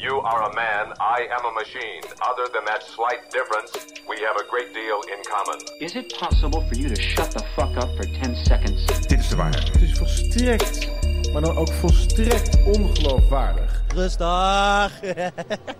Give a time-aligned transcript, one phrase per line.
[0.00, 2.02] You are a man, I am a machine.
[2.20, 3.72] Other than that slight difference,
[4.08, 5.58] we have a great deal in common.
[5.80, 8.86] Is it possible for you to shut the fuck up for 10 seconds?
[9.08, 9.72] Dit is de waarheid.
[9.72, 10.88] Het is volstrekt,
[11.32, 13.82] maar dan ook volstrekt ongeloofwaardig.
[13.94, 15.00] Rustig.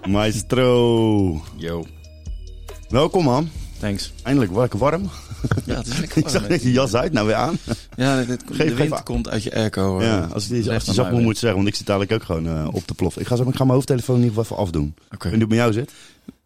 [0.09, 1.41] Maestro.
[1.57, 1.85] Yo,
[2.89, 3.51] Welkom man.
[3.81, 4.13] Thanks.
[4.23, 5.11] Eindelijk lekker warm.
[5.65, 6.49] Ja, het is lekker Ik warm, zag hè?
[6.49, 7.59] net je jas uit, nou weer aan.
[7.97, 10.03] Ja, dit, Geef- de wind komt uit je airco.
[10.03, 12.47] Ja, als die, als die zacht mij moet zeggen, want ik zit dadelijk ook gewoon
[12.47, 13.17] eh, op de plof.
[13.17, 14.95] Ik ga, zo, ik ga mijn hoofdtelefoon in ieder geval even afdoen.
[15.15, 15.27] Oké.
[15.29, 15.91] Ik hoe het met jou zit.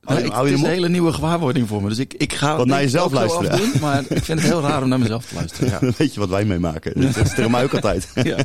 [0.06, 1.88] Je- ik- je het is een hele nieuwe gewaarwording voor me.
[1.88, 3.50] Dus ik, ik ga Wat naar ik jezelf luisteren.
[3.50, 5.68] afdoen, maar ik vind het heel raar om naar mezelf te luisteren.
[5.70, 7.00] Ja, Dan weet je wat wij meemaken.
[7.00, 8.08] Dat is tegen mij ook altijd.
[8.22, 8.36] ja.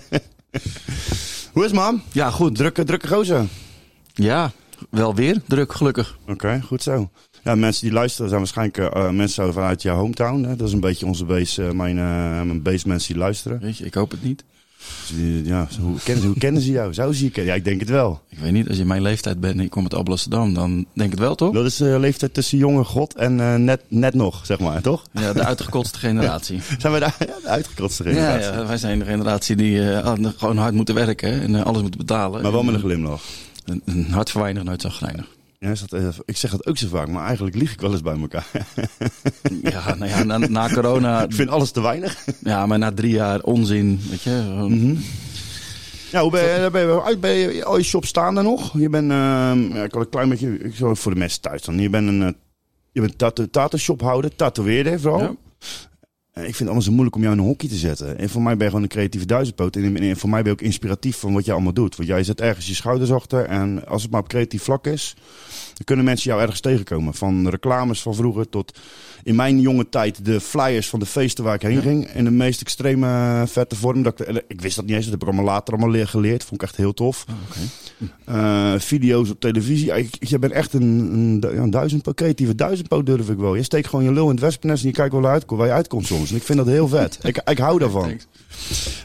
[1.53, 2.01] Hoe is man?
[2.11, 2.55] ja goed.
[2.55, 3.45] Drukke, drukke gozer.
[4.13, 4.51] Ja,
[4.89, 6.17] wel weer druk, gelukkig.
[6.27, 7.09] Oké, goed zo.
[7.47, 10.43] Ja, mensen die luisteren zijn waarschijnlijk eh, mensen zo vanuit jouw hometown.
[10.43, 10.55] Hè?
[10.55, 13.59] Dat is een beetje onze base, eh, mijn, eh, mijn base mensen die luisteren.
[13.59, 14.43] Weet je, ik hoop het niet.
[15.09, 16.93] Dus ja, hoe, kennen ze, hoe kennen ze jou?
[16.93, 17.51] Zou ze je kennen?
[17.53, 18.21] Ja, ik denk het wel.
[18.29, 21.11] Ik weet niet, als je mijn leeftijd bent en je komt uit Amsterdam, dan denk
[21.11, 21.53] ik het wel, toch?
[21.53, 25.03] Dat is de leeftijd tussen jonge god en net, net nog, zeg maar, toch?
[25.11, 26.59] Ja, de uitgekotste generatie.
[26.79, 28.51] Zijn we daar ja, de uitgekotste generatie?
[28.51, 32.41] ja, wij zijn de generatie die eh, gewoon hard moeten werken en alles moeten betalen.
[32.41, 33.23] Maar wel met een En, glimlach.
[33.65, 35.25] een, een hart verweinig, nooit zagrijnig.
[35.59, 37.91] Ja, is dat, eh, ik zeg dat ook zo vaak, maar eigenlijk lieg ik wel
[37.91, 38.47] eens bij elkaar.
[39.61, 42.25] Ja, nou ja, na, na corona, ik vind alles te weinig.
[42.39, 44.29] ja, maar na drie jaar onzin, weet je.
[44.29, 44.95] gewoon- Mhm.
[46.11, 47.19] Ja, hoe ben je, ben je uit?
[47.19, 48.79] Ben je, al je shops staan er nog?
[48.79, 51.61] Je bent, ehm, ja, ik had een klein beetje, ik zal voor de mensen thuis
[51.61, 51.79] dan.
[51.79, 52.29] Je bent een, eh,
[52.91, 53.17] je bent
[53.51, 55.19] tattoo shop houder, tatoeëerder vooral.
[55.21, 55.35] Ja.
[56.37, 58.17] Eh, Ik vind het allemaal zo moeilijk om jou in een hokje te zetten.
[58.17, 59.75] En voor mij ben je gewoon een creatieve duizendpoot.
[59.75, 61.95] En voor mij ben je ook inspiratief van wat je allemaal doet.
[61.95, 63.45] Want jij zet ergens je schouders achter.
[63.45, 65.15] En als het maar op creatief vlak is,
[65.47, 67.13] dan kunnen mensen jou ergens tegenkomen.
[67.13, 68.79] Van reclames van vroeger tot
[69.27, 72.07] in mijn jonge tijd de flyers van de feesten waar ik heen ging.
[72.13, 74.03] In de meest extreme eh, vette vorm.
[74.03, 76.43] Dat ik, ik wist dat niet eens, dat heb ik allemaal later allemaal leer geleerd.
[76.43, 77.25] Vond ik echt heel tof.
[77.29, 78.35] Oh.
[78.35, 79.91] Eh, video's op televisie.
[79.95, 83.55] Ik- Je bent echt een, een, du- ja, een duizendpoot, durf ik wel.
[83.55, 85.73] Je steekt gewoon je lul in het wespennest en je kijkt wel uit, waar je
[85.73, 86.29] uitkomt soms.
[86.29, 87.19] En ik vind dat heel vet.
[87.23, 88.19] ik, ik hou daarvan.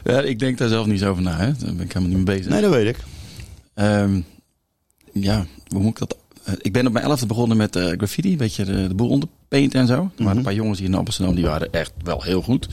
[0.03, 1.45] Ja, ik denk daar zelf niet zo over na, hè.
[1.53, 2.51] Daar ben ik helemaal niet mee bezig.
[2.51, 2.97] Nee, dat weet ik.
[3.73, 4.19] Ehm,
[5.13, 6.17] ja, hoe moet ik dat...
[6.43, 9.09] eh, Ik ben op mijn elfde begonnen met graffiti, weet je, de, de boel
[9.53, 9.93] onderpaint en zo.
[9.93, 10.37] Er waren Mhm.
[10.37, 12.67] een paar jongens hier in Amsterdam, die waren echt wel heel goed.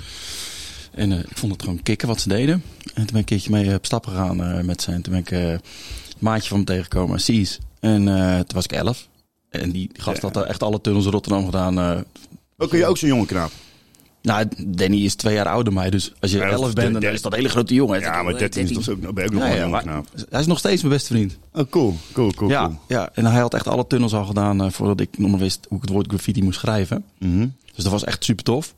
[0.94, 2.54] En eh, ik vond het gewoon kicken wat ze deden.
[2.54, 4.92] En toen ben ik een keertje mee op stap gegaan eh, met ze.
[4.92, 5.60] En toen ben ik eh, een
[6.18, 7.58] maatje van me tegengekomen, Cies.
[7.80, 9.08] En eh, toen was ik elf.
[9.50, 11.78] En die gast had echt alle tunnels in Rotterdam gedaan.
[11.78, 11.98] eh.
[12.56, 13.50] Ook kun je ook zo'n jonge knaap.
[14.22, 15.90] Nou, Danny is twee jaar ouder dan mij.
[15.90, 18.00] Dus als je elf bent, dan is dat een hele grote jongen.
[18.00, 20.06] Ja, maar 13 is toch ook, ben je ook nog Ja, maar knaap.
[20.30, 21.38] hij is nog steeds mijn beste vriend.
[21.52, 22.78] Oh, cool, cool, cool, ja, cool.
[22.88, 25.66] ja, en hij had echt alle tunnels al gedaan eh, voordat ik nog maar wist
[25.68, 27.04] hoe ik het woord graffiti moest schrijven.
[27.18, 27.46] Mhm.
[27.74, 28.74] Dus dat was echt super tof.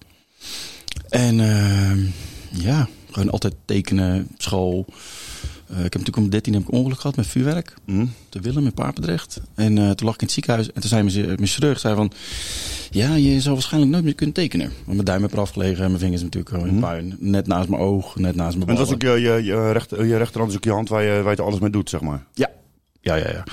[1.09, 1.99] En ehm,
[2.51, 4.87] ja, gewoon altijd tekenen, school.
[5.73, 7.75] Eh, ik heb natuurlijk om 13 heb ik ongeluk gehad met vuurwerk.
[7.87, 8.07] Mhm.
[8.29, 9.41] Te Willem in Papendrecht.
[9.55, 10.73] En eh, toen lag ik in het ziekenhuis.
[10.73, 12.13] En toen zei mijn, mijn chirurg zei van...
[12.91, 14.67] Ja, je zal waarschijnlijk nooit meer kunnen tekenen.
[14.67, 16.83] Want mijn duim heb eraf gelegen en mijn vingers natuurlijk gewoon in Mhm.
[16.83, 17.17] puin.
[17.19, 19.17] Net naast mijn oog, net naast mijn En dat is ballen.
[19.17, 21.43] ook je, je, je, rechter, je rechterhand is ook je hand waar je, waar je
[21.43, 22.25] alles mee doet, zeg maar.
[22.35, 22.51] Ja.
[23.01, 23.45] Ja, ja, ja.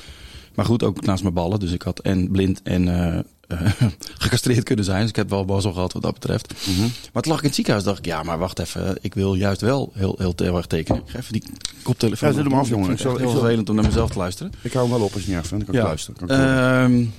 [0.56, 1.60] Maar goed, ook naast mijn ballen.
[1.60, 3.24] Dus ik had en blind en eh, eh,
[4.18, 5.00] gecastreerd kunnen zijn.
[5.02, 6.54] Dus ik heb wel mazzel gehad wat dat betreft.
[6.68, 6.82] Mhm.
[7.14, 7.84] Maar toen lag ik in het ziekenhuis.
[7.86, 8.98] dacht ik, ja, maar wacht even.
[9.02, 11.02] Ik wil juist wel heel, heel, heel erg tekenen.
[11.06, 11.44] Ik ga even die
[11.84, 12.30] koptelefoon.
[12.30, 12.86] Ja, zet hem af, Ik jongen.
[12.86, 14.52] vind Ik het zal- echt heel vervelend om naar mezelf te luisteren.
[14.62, 15.66] Ik hou hem wel op als je niet vindt.
[15.66, 15.88] Dan kan ik Ja.
[15.88, 16.16] luisteren.
[16.20, 17.14] Kan ik horen.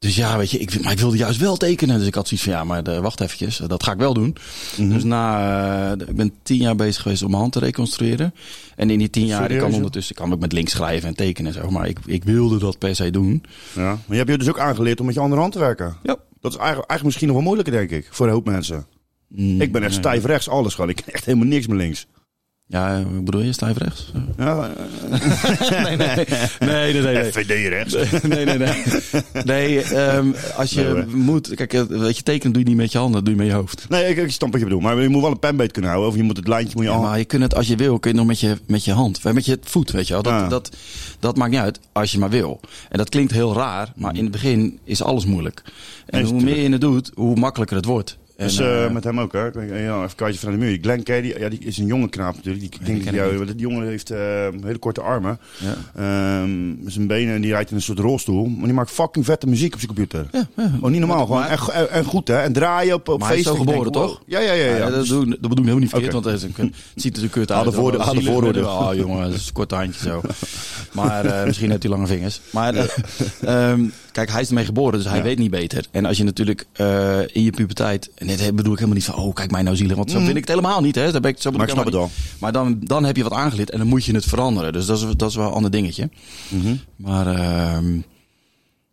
[0.00, 1.98] Dus ja, weet je, ik, maar ik wilde juist wel tekenen.
[1.98, 3.56] Dus ik had zoiets van, ja, maar de, wacht eventjes.
[3.66, 4.36] Dat ga ik wel doen.
[4.76, 4.88] Mhm.
[4.92, 8.34] Dus na, eh, ik ben tien jaar bezig geweest om mijn hand te reconstrueren.
[8.76, 11.14] En in die tien jaar, ik kan ondertussen, ik kan ook met links schrijven en
[11.14, 11.70] tekenen en zo.
[11.70, 13.42] Maar ik, ik wilde dat per se doen.
[13.74, 13.82] ja.
[13.82, 15.96] Maar je hebt je dus ook aangeleerd om met je andere hand te werken.
[16.02, 16.16] Ja.
[16.40, 18.08] Dat is eigenlijk, eigenlijk misschien nog wel moeilijker, denk ik.
[18.10, 18.86] Voor een hoop mensen.
[19.36, 20.00] Ik ben echt Nee.
[20.00, 20.90] stijf rechts, alles gewoon.
[20.90, 22.06] Ik kan echt helemaal niks meer links.
[22.72, 24.12] Ja, bedoel je, stijf rechts?
[24.38, 24.54] Ja,
[25.84, 26.26] nee, nee, nee,
[26.60, 27.32] nee, nee, nee.
[27.32, 28.22] FVD rechts.
[28.22, 28.82] Nee, nee, nee.
[29.44, 31.54] Nee, ehm, als je Nee, moet...
[31.54, 33.50] Kijk, eh, weet je, tekenen doe je niet met je handen, dat doe je met
[33.50, 33.86] je hoofd.
[33.88, 34.82] Nee, ik, ik snap wat je bedoelt.
[34.82, 36.10] Maar je moet wel een penbeet kunnen houden.
[36.12, 37.02] Of je moet het lijntje moet je Ja, al...
[37.02, 39.22] maar je kunt het, als je wil, kun je nog met je, met je hand.
[39.24, 40.22] Met je voet, weet je wel.
[40.22, 40.48] Dat, Ja.
[40.48, 40.76] dat,
[41.20, 42.60] dat maakt niet uit, als je maar wil.
[42.88, 45.62] En dat klinkt heel raar, maar in het begin is alles moeilijk.
[46.06, 48.18] En Nee, hoe meer je het doet, hoe makkelijker het wordt.
[48.40, 49.50] Dus eh, eh, met hem ook, hè?
[49.50, 50.78] Weet- Ja, even kijken van de muur.
[50.80, 52.64] Glenn Caddy, ja, die is een jonge knaap natuurlijk.
[52.70, 54.18] Die, ik denk, die jou- die jongen heeft eh,
[54.62, 55.38] hele korte armen.
[55.58, 55.74] ja.
[55.96, 56.50] Ehm,
[56.86, 58.46] zijn benen en die rijdt in een soort rolstoel.
[58.46, 60.26] Maar die maakt fucking vette muziek op zijn computer.
[60.32, 60.70] Ja, ja.
[60.80, 61.26] Oh, niet normaal.
[61.26, 61.44] Gewoon.
[61.44, 62.36] En, go- en, en goed, hè?
[62.36, 63.64] En draaien op, op Maar hij is feesten.
[63.64, 64.10] zo denk, geboren, wow.
[64.16, 64.22] toch?
[64.26, 64.76] Ja, ja, ja.
[64.76, 64.90] ja.
[64.90, 66.22] Dat, doen, dat bedoel ik helemaal niet verkeerd, Oké.
[66.22, 67.74] want het, is een, het ziet er zo kut uit.
[67.74, 68.66] Zielig, vooroordeel.
[68.66, 70.20] Oh jongen, dat is een korte handje zo.
[70.92, 72.40] Maar eh, misschien heeft hij lange vingers.
[72.50, 72.84] Maar eh,
[73.70, 75.22] ehm, kijk, hij is ermee geboren, dus hij Ja.
[75.22, 75.84] weet niet beter.
[75.90, 79.14] En als je natuurlijk eh, in je puberteit, en dit bedoel ik helemaal niet van,
[79.14, 79.96] oh, kijk mij nou zielig.
[79.96, 81.12] Want zo vind ik het helemaal niet, hè.
[81.12, 81.56] Daar ben ik, zo Mm.
[81.56, 82.10] Maar ik snap het niet.
[82.38, 84.72] Maar dan, dan heb je wat aangeleerd en dan moet je het veranderen.
[84.72, 86.08] Dus dat is, dat is wel een ander dingetje.
[86.48, 86.74] Mhm.
[86.96, 87.98] Maar ehm,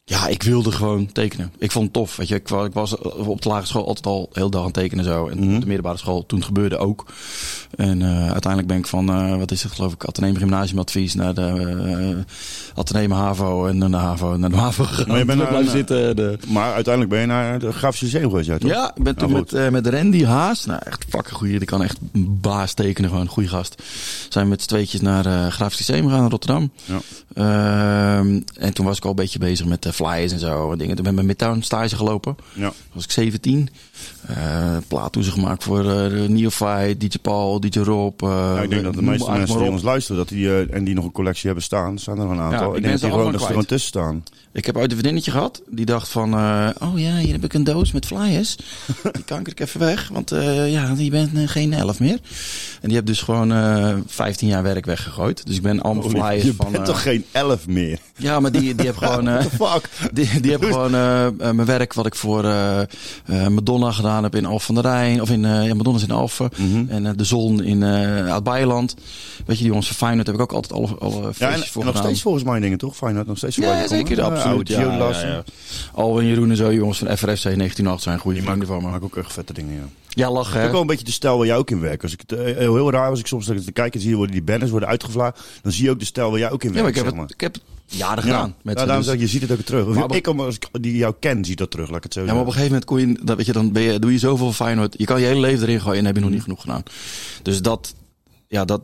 [0.09, 1.51] ja, ik wilde gewoon tekenen.
[1.57, 2.15] Ik vond het tof.
[2.15, 4.65] Weet je, ik, wa- ik was op de lagere school altijd al heel dag aan
[4.67, 5.27] het tekenen en zo.
[5.27, 5.53] En Mhm.
[5.55, 7.05] op de middelbare school, toen het gebeurde ook.
[7.75, 11.33] En eh, uiteindelijk ben ik van, eh, wat is het geloof ik, Atheneum Gymnasiumadvies naar
[11.33, 11.41] de
[12.15, 12.17] uh,
[12.75, 15.07] Atheneum HAVO en naar de HAVO en naar de HAVO gegaan.
[15.07, 16.15] Maar je bent Toen naar- zitten.
[16.15, 16.37] De...
[16.47, 18.69] Maar uiteindelijk ben je naar de Grafisch Lyceum geweest, ja, toch?
[18.69, 19.59] Ja, ik ben toen Nou, met, goed.
[19.59, 20.65] eh, met Randy Haas.
[20.65, 21.57] Nou, echt fucking goeie.
[21.57, 21.97] Die kan echt
[22.41, 23.83] baas tekenen, gewoon een goede gast.
[24.29, 26.71] Zijn we met z'n tweetjes naar eh Grafisch Lyceum gegaan in Rotterdam.
[26.85, 26.99] Ja.
[27.33, 30.71] Ehm, en toen was ik al een beetje bezig met de flyers en zo.
[30.71, 30.95] En dingen.
[30.95, 32.35] Toen ben ik met Midtown stage gelopen.
[32.53, 32.67] Ja.
[32.69, 33.69] Toen was ik 17.
[34.27, 38.21] Eh plaattoezen gemaakt voor eh de Neophyte, DJ Paul, DJ Rob.
[38.23, 40.83] eh, Ja, ik denk dat de meeste mensen die ons luisteren, dat die, eh, en
[40.83, 42.75] die nog een collectie hebben staan, staan er een aantal.
[42.75, 44.23] ik denk dat die gewoon, er gewoon tussen staan.
[44.51, 45.61] Ik heb ooit een vriendinnetje gehad.
[45.69, 48.55] Die dacht van, eh, oh ja, hier heb ik een doos met flyers.
[49.13, 50.07] Die kanker ik even weg.
[50.13, 52.19] Want eh, ja, je bent eh, geen elf meer.
[52.81, 55.45] En die heeft dus gewoon eh 15 jaar werk weggegooid.
[55.45, 56.71] Dus ik ben allemaal flyers je van...
[56.71, 57.99] bent eh, toch geen elf meer?
[58.15, 59.27] Ja, maar die, die heb gewoon...
[59.27, 59.86] eh, Fuck.
[60.13, 62.81] die, die heb gewoon eh, eh, mijn werk wat ik voor eh,
[63.47, 65.21] Madonna gedaan heb in Alphen van der Rijn.
[65.21, 66.49] Of in uh, ja, Madonna is in Alphen.
[66.55, 66.85] Mhm.
[66.89, 68.95] En De Zon in eh Oud-Beijerland.
[69.45, 71.71] Weet je, die jongens van Feyenoord heb ik ook altijd alle, alle Ja, feestjes en,
[71.71, 72.95] voor en nog steeds volgens mij dingen, toch?
[72.95, 74.67] Feyenoord nog steeds Ja, zeker, absoluut.
[74.67, 75.43] Ja, Ja, ja.
[75.93, 78.89] Alwin Jeroen en zo, jongens van FRFC 1908 zijn goede vrienden van me.
[78.89, 79.83] Maak ook echt vette dingen, ja.
[80.09, 80.71] Ja, lachen Ook hè?
[80.71, 82.03] wel een beetje de stijl waar jij ook in werkt.
[82.03, 84.31] Als ik het, heel, heel raar als ik soms dat ik te kijken zie worden
[84.35, 86.73] die banners worden uitgevlaagd, dan zie je ook de stijl waar jij ook in Ja,
[86.75, 86.97] maar werkt.
[86.97, 88.55] ik heb, zeg het, ik heb het jaren Ja, gedaan.
[88.63, 89.87] Met ja, daarom dus- zeg je ziet het ook terug.
[89.87, 92.25] Maar ik, als ik die jou ken, zie dat terug, laat ik het zo Ja,
[92.25, 94.17] maar op een gegeven moment kon je, dat, weet je, dan ben je, doe je
[94.19, 94.95] zoveel Feyenoord.
[94.97, 96.83] Je kan je hele leven erin gooien en heb je nog niet genoeg gedaan.
[97.41, 97.93] Dus dat,
[98.47, 98.81] ja, dat,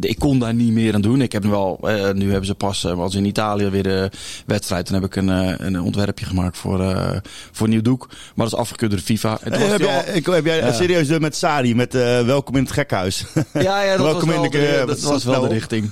[0.00, 1.20] ik kon daar niet meer aan doen.
[1.20, 4.10] Ik heb wel, eh, nu hebben ze pas, eh, als in Italië weer de
[4.46, 4.86] wedstrijd.
[4.90, 7.16] Dan heb ik een, eh, een ontwerpje gemaakt voor, eh,
[7.52, 8.06] voor Nieuw Doek.
[8.08, 9.38] Maar dat is afgekeurd door de FIFA.
[9.42, 10.72] En Hey, heb, jij, ik, heb jij Ja.
[10.72, 13.24] serieus met Sari, met welkom in het gekhuis.
[13.52, 15.90] ja, ja, dat was Welkom in wel, de- de, dat was wel de richting.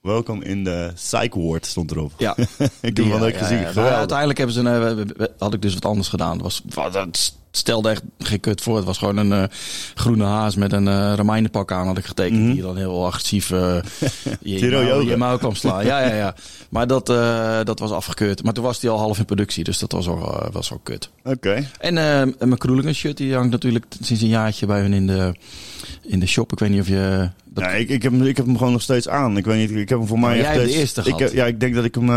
[0.00, 2.12] Welkom in de psych ward stond erop.
[2.18, 2.36] Ja.
[2.36, 2.46] ik
[2.80, 3.62] heb hem wel leuk gezien.
[3.74, 6.32] Maar uiteindelijk hebben ze een, eh, had ik dus wat anders gedaan.
[6.32, 8.76] Het Was, wat- dat stelde echt geen kut voor.
[8.76, 9.42] Het was gewoon een eh,
[9.94, 12.52] groene haas met een eh remijnenpak aan had ik getekend.
[12.52, 13.58] Die dan heel agressief eh
[14.40, 15.84] je, je, je mouw kwam slaan.
[15.84, 16.34] Ja, ja, ja.
[16.68, 17.06] Maar dat,
[17.66, 18.42] dat was afgekeurd.
[18.44, 19.64] Maar toen was die al half in productie.
[19.64, 21.10] Dus dat was wel, was wel kut.
[21.24, 21.66] Oké.
[21.80, 21.94] En
[22.38, 25.34] mijn Kroelingen shirt die hangt natuurlijk sinds een jaartje bij hun in de,
[26.02, 26.52] in de shop.
[26.52, 27.30] Ik weet niet of je...
[27.44, 29.36] Dat, Ja, ik, ik, heb, hem- ik heb hem gewoon nog steeds aan.
[29.36, 31.20] Ik weet niet, ik heb hem voor mij jij hebt de eerste ik, gehad.
[31.20, 32.08] heb- Ja, ik denk dat ik hem...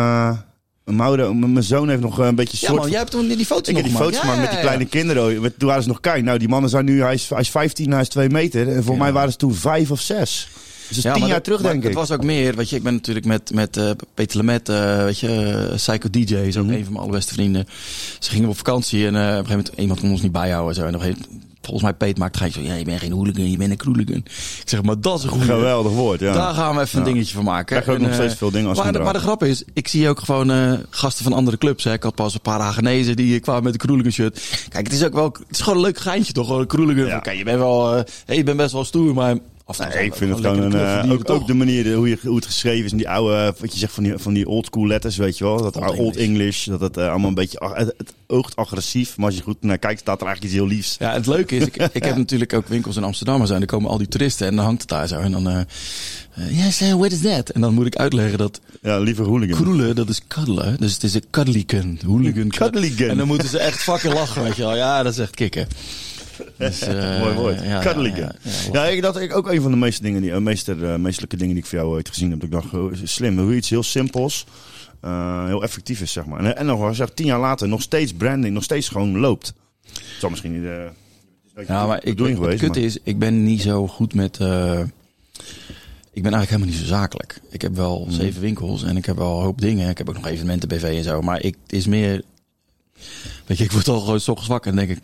[0.86, 3.68] mijn, zoon heeft nog eh, een beetje ja soort man, jij hebt toen die foto's
[3.68, 4.36] Ik heb nog die foto's gemaakt.
[4.38, 4.89] Ja, met die ja, kleine ja.
[4.89, 5.42] kinderen.
[5.42, 6.24] Met- Toen waren ze nog klein.
[6.24, 7.01] Nou, die mannen zijn nu...
[7.01, 8.68] Hij is, hij is 15, hij is 2 meter.
[8.75, 9.01] En voor Ja.
[9.01, 10.48] mij waren ze toen 5 of 6.
[10.88, 11.83] Dus dat is 10 maar jaar dat- terug, denk ik.
[11.83, 15.04] Het was ook meer, weet je, ik ben natuurlijk met, met eh, Peter Lemet, eh,
[15.04, 16.74] weet je, Psycho DJ is ook Mhm.
[16.74, 17.66] een van mijn allerbeste vrienden.
[18.19, 20.75] Ze gingen op vakantie en op een gegeven moment, iemand kon ons niet bijhouden en
[20.81, 20.88] zo.
[20.88, 23.52] En op een gegeven moment, volgens mij Peet maakt zo, ja, je bent geen hooligan,
[23.52, 24.16] je bent een kroeligan.
[24.62, 25.46] Ik zeg, maar dat is een goede.
[25.54, 26.34] Geweldig woord, ja.
[26.34, 27.66] Daar gaan we even een dingetje van maken.
[27.66, 29.88] Krijg je ook nog eh, steeds veel dingen als maar, maar de grap is, ik
[29.88, 31.84] zie ook gewoon eh, gasten van andere clubs.
[31.84, 31.94] Hè.
[31.94, 34.66] Ik had pas een paar Hagenezen die kwamen met een kroeligan shirt.
[34.69, 36.50] Kijk, het is ook wel, het is gewoon een leuk geintje toch?
[36.50, 37.06] Een kroeligan.
[37.06, 37.18] Ja.
[37.18, 39.38] Oké, je bent wel, eh, hey, je bent best wel stoer, maar...
[39.66, 42.36] Of, Nee, ik vind het gewoon een, eh, ook, ook de manier hoe, je, hoe
[42.36, 42.92] het geschreven is.
[42.92, 45.44] En die oude, wat je zegt van die, van die old school letters, weet je
[45.44, 45.62] wel.
[45.62, 46.66] Dat Old old, English.
[46.66, 49.18] Dat het eh, allemaal een beetje, het, het oogt agressief.
[49.18, 50.96] Maar als je goed naar kijkt, staat er eigenlijk iets heel liefs.
[51.00, 53.90] Ja, het leuke is, ik, ik heb natuurlijk ook winkels in Amsterdam en dan komen
[53.90, 55.19] al die toeristen en dan hangt het daar zo.
[55.19, 55.62] En dan, eh
[56.31, 57.50] eh, yes, uh, what is that?
[57.50, 59.62] En dan moet ik uitleggen dat Ja, liever hooligan.
[59.62, 60.77] kroelen, dat is cuddelen.
[60.80, 62.00] Dus het is een cuddlygun.
[62.06, 62.50] Hooligan.
[62.50, 63.10] Cuddlygun.
[63.10, 64.75] En dan moeten ze echt fucking lachen, weet je wel.
[64.75, 65.68] Ja, dat is echt kicken.
[66.57, 67.55] Dus, eh, Mooi woord.
[67.63, 68.31] ja, ja, ja, Ja,
[68.74, 68.86] ja.
[68.88, 71.53] ik, dat ik ook een van de meeste dingen, die, uh, meester, eh, meestelijke dingen
[71.53, 72.39] die ik voor jou ooit gezien heb.
[72.39, 74.45] Dat ik dacht, oh, slim, hoe iets heel simpels,
[75.01, 76.39] eh, heel effectief is, zeg maar.
[76.45, 79.53] En, en nog zeg, tien jaar later, nog steeds branding, nog steeds gewoon loopt.
[79.93, 80.69] Het zal misschien niet.
[80.69, 82.63] eh Ja, maar ik, bedoeling het geweest.
[82.63, 84.38] kut maar- is, ik ben niet zo goed met...
[84.38, 84.79] eh,
[86.13, 87.39] ik ben eigenlijk helemaal niet zo zakelijk.
[87.50, 88.12] Ik heb wel Mhm.
[88.15, 89.89] zeven winkels en ik heb wel een hoop dingen.
[89.89, 91.21] Ik heb ook nog evenementen, BV en zo.
[91.21, 92.21] Maar ik, het is meer...
[93.45, 95.00] Weet je, ik word al gewoon ochtends wakker en denk ik...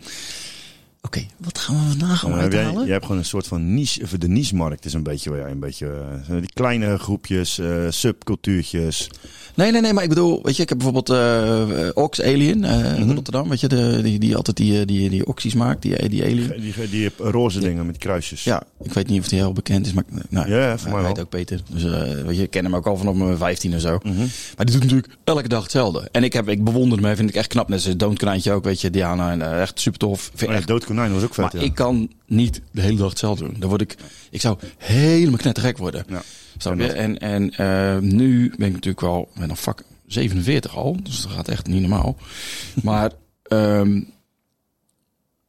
[1.02, 2.84] Oké, wat gaan we vandaag gewoon heb jij, uithalen?
[2.84, 5.50] jij hebt gewoon een soort van niche, of de niche-markt is een beetje waar jij
[5.50, 5.86] een beetje,
[6.28, 9.10] eh, die kleine groepjes, eh, subcultuurtjes.
[9.54, 12.76] Nee, nee, nee, maar ik bedoel, weet je, ik heb bijvoorbeeld eh Ox Alien eh,
[12.78, 13.00] Mhm.
[13.00, 13.48] in Rotterdam.
[13.48, 16.52] Weet je, de, die, die altijd die, die, die oxies maakt, die, die Alien.
[16.60, 18.44] Die, die, die roze dingen met die kruisjes.
[18.44, 21.02] Ja, ik weet niet of die heel bekend is, maar nou, Ja, voor mij hij
[21.02, 21.06] wel.
[21.14, 21.60] heet ook Peter.
[21.72, 21.82] Dus
[22.24, 23.98] weet je, ik ken hem ook al vanaf mijn 15 of zo.
[24.02, 24.16] Mhm.
[24.56, 26.08] Maar die doet natuurlijk elke dag hetzelfde.
[26.12, 27.68] En ik, heb, ik bewonder hem, vind ik echt knap.
[27.68, 29.30] Net zoals Doodkonijntje ook, weet je, Diana.
[29.30, 30.30] En, echt super tof.
[30.34, 31.68] Vind Oh ja, echt konijn was ook vet, maar ja.
[31.68, 33.56] ik kan niet de hele dag hetzelfde doen.
[33.58, 33.96] Dan word ik,
[34.30, 36.04] ik zou helemaal knettergek worden.
[36.08, 36.22] Ja.
[36.56, 36.92] Snap je?
[36.92, 41.32] En, en eh, nu ben ik natuurlijk wel, ben nog vak 47 al, dus dat
[41.32, 42.16] gaat echt niet normaal.
[42.82, 44.02] maar ehm,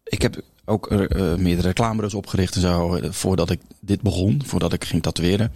[0.03, 2.99] ik heb ook eh, meerdere reclamebureaus opgericht en zo.
[3.09, 5.51] Voordat ik dit begon, voordat ik ging tatoeëren.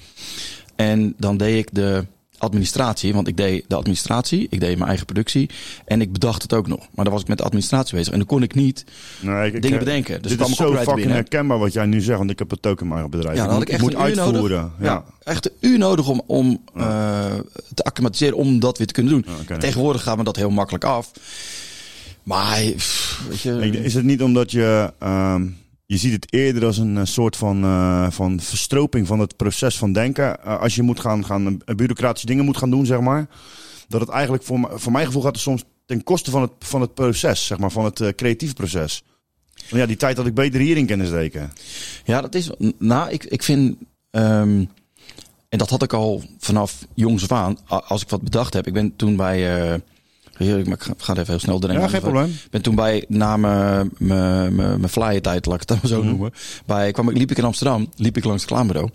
[0.76, 2.06] En dan deed ik de
[2.44, 5.50] administratie, want ik deed de administratie, ik deed mijn eigen productie
[5.86, 6.80] en ik bedacht het ook nog.
[6.96, 8.86] Maar dan was ik met de administratie bezig en dan kon ik niet
[9.20, 10.22] Nee, ik- ik- dingen bedenken.
[10.22, 11.14] Dus dit kwam is zo fucking binnen.
[11.16, 13.38] herkenbaar wat jij nu zegt, want ik heb het ook in mijn bedrijf.
[13.38, 14.42] Ja, dan had ik moet- echt moet uitvoeren.
[14.42, 14.70] nodig.
[14.80, 14.86] Ja.
[14.86, 15.04] Ja.
[15.24, 17.26] echt een uur nodig om, om eh,
[17.74, 19.26] te acclimatiseren om dat weer te kunnen doen.
[19.60, 21.12] Tegenwoordig gaat me dat heel makkelijk af.
[22.24, 23.52] Maar, pff, weet je...
[23.62, 24.94] Ik- Is het niet omdat je...
[25.00, 25.48] ehm,
[25.86, 29.78] je ziet het eerder als een eh, soort van, eh, van verstroping van het proces
[29.78, 30.44] van denken.
[30.44, 33.28] Eh, als je moet gaan, gaan bureaucratische dingen moet gaan doen, zeg maar.
[33.88, 36.94] Dat het eigenlijk voor, voor mijn gevoel gaat soms ten koste van het, van het
[36.94, 37.72] proces, zeg maar.
[37.72, 39.04] Van het creatieve proces.
[39.68, 41.52] Ja, die tijd had ik beter hierin kunnen steken.
[42.06, 42.50] Ja, dat is.
[42.78, 43.78] Nou, ik, ik vind.
[44.12, 44.66] ehm,
[45.50, 47.58] en dat had ik al vanaf jongs af aan.
[47.68, 48.68] Als ik wat bedacht heb.
[48.68, 49.82] Ik ben toen bij.
[50.44, 51.80] Heerlijk, maar ik ga- het even heel snel erin.
[51.80, 52.26] Ja, geen probleem.
[52.26, 56.08] Ik ben toen bij, na mijn- flyer tijd, laat ik het dan zo Mhm.
[56.08, 56.32] noemen.
[56.66, 58.92] Bij, kwam ik, liep ik in Amsterdam, liep ik langs het reclamebureau.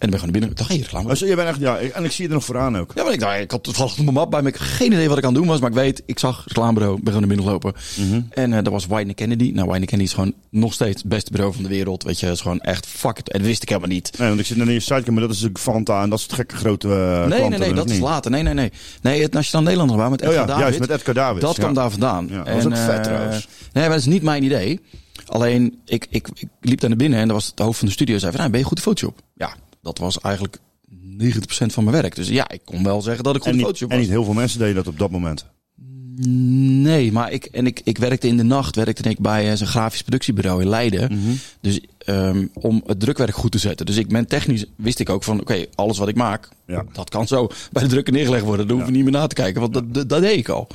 [0.00, 0.50] En dan ben ik gewoon naar binnen.
[0.50, 1.10] Ik dacht, hey, reclame.
[1.10, 2.92] Oh, je bent echt, ja, en ik zie je er nog vooraan ook.
[2.94, 4.48] Ja, maar ik, dacht, ik had toevallig mijn map bij me.
[4.48, 5.60] Ik had geen idee wat ik aan het doen was.
[5.60, 6.96] Maar ik weet, ik zag reclamebureau.
[6.96, 7.80] Ik ben gewoon naar binnen gelopen.
[7.96, 8.20] Mhm.
[8.30, 9.50] En eh dat was Wine Kennedy.
[9.54, 12.02] Nou, Wine Kennedy is gewoon nog steeds het beste bureau van de wereld.
[12.02, 13.30] Weet je, het is gewoon echt fuck it.
[13.30, 14.18] En dat wist ik helemaal niet.
[14.18, 16.32] Nee, want ik zit naar je site, maar dat is natuurlijk Fanta en dat soort
[16.32, 18.30] gekke grote eh, Nee, klanten, nee, nee, dat is later.
[18.30, 18.72] Nee, nee, nee.
[19.02, 20.62] Nee, het Nationaal Nederlander waar met Oh Edgar ja, David.
[20.62, 21.44] juist, met Edgar Davids.
[21.44, 21.62] Dat ja.
[21.62, 22.28] kwam daar vandaan.
[22.30, 23.48] Ja, dat was ook vet eh, trouwens.
[23.72, 24.80] Nee, maar dat is niet mijn idee.
[25.26, 27.92] Alleen, ik, ik, ik liep daar naar binnen en dat was het hoofd van de
[27.92, 28.18] studio.
[28.18, 29.20] zei van, nou, ben je goed in Photoshop?
[29.34, 30.56] Ja, dat was eigenlijk
[30.90, 30.94] 90%
[31.48, 32.14] van mijn werk.
[32.14, 34.04] Dus ja, ik kon wel zeggen dat ik goed niet, Photoshop en was.
[34.06, 35.46] niet heel veel mensen deden dat op dat moment.
[36.82, 39.66] Nee, maar ik, en ik, ik werkte in de nacht werkte ik bij eh, zo'n
[39.66, 41.12] grafisch productiebureau in Leiden.
[41.12, 41.30] Mhm.
[41.60, 43.86] Dus ehm, om het drukwerk goed te zetten.
[43.86, 46.84] Dus ik ben technisch, wist ik ook van, oké, alles wat ik maak, Ja.
[46.92, 48.66] dat kan zo bij de drukker neergelegd worden.
[48.68, 50.68] Daar hoef je niet meer na te kijken, want dat, dat, dat deed ik al.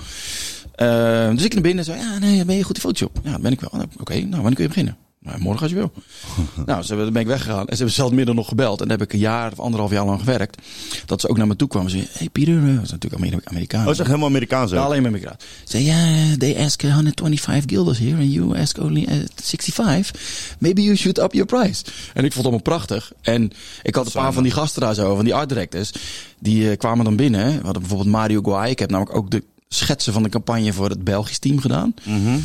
[0.76, 3.20] Ehm, dus ik naar binnen en zei, ja, nee, ben je goed in Photoshop?
[3.24, 3.82] Ja, dat ben ik wel.
[4.00, 4.98] Oké, nou, wanneer kun je beginnen?
[5.26, 5.92] Nou, morgen als je wil.
[6.66, 7.60] nou, ze hebben, dan ben ik weggegaan.
[7.60, 8.82] En ze hebben zelfs midden nog gebeld.
[8.82, 10.62] En daar heb ik een jaar of anderhalf jaar lang gewerkt.
[11.06, 11.90] Dat ze ook naar me toe kwamen.
[11.90, 13.84] Ze zeiden, hey Pieter, eh, dat is natuurlijk Amer- Amerikaan.
[13.84, 14.72] Oh, echt helemaal Amerikaans.
[14.72, 15.44] Ja, alleen migraat.
[15.64, 20.56] Zei, ja, they ask 125 guilders here and you ask only uh, 65.
[20.60, 21.84] Maybe you should up your price.
[22.14, 23.12] En ik vond het allemaal prachtig.
[23.22, 23.52] En
[23.84, 25.92] ik had een paar van die gasten daar zo, van die art directors.
[26.40, 27.48] Die eh, kwamen dan binnen.
[27.48, 28.70] We hadden bijvoorbeeld Mario Guay.
[28.70, 31.94] Ik heb namelijk ook de schetsen van de campagne voor het Belgisch team gedaan.
[32.04, 32.38] Mhm.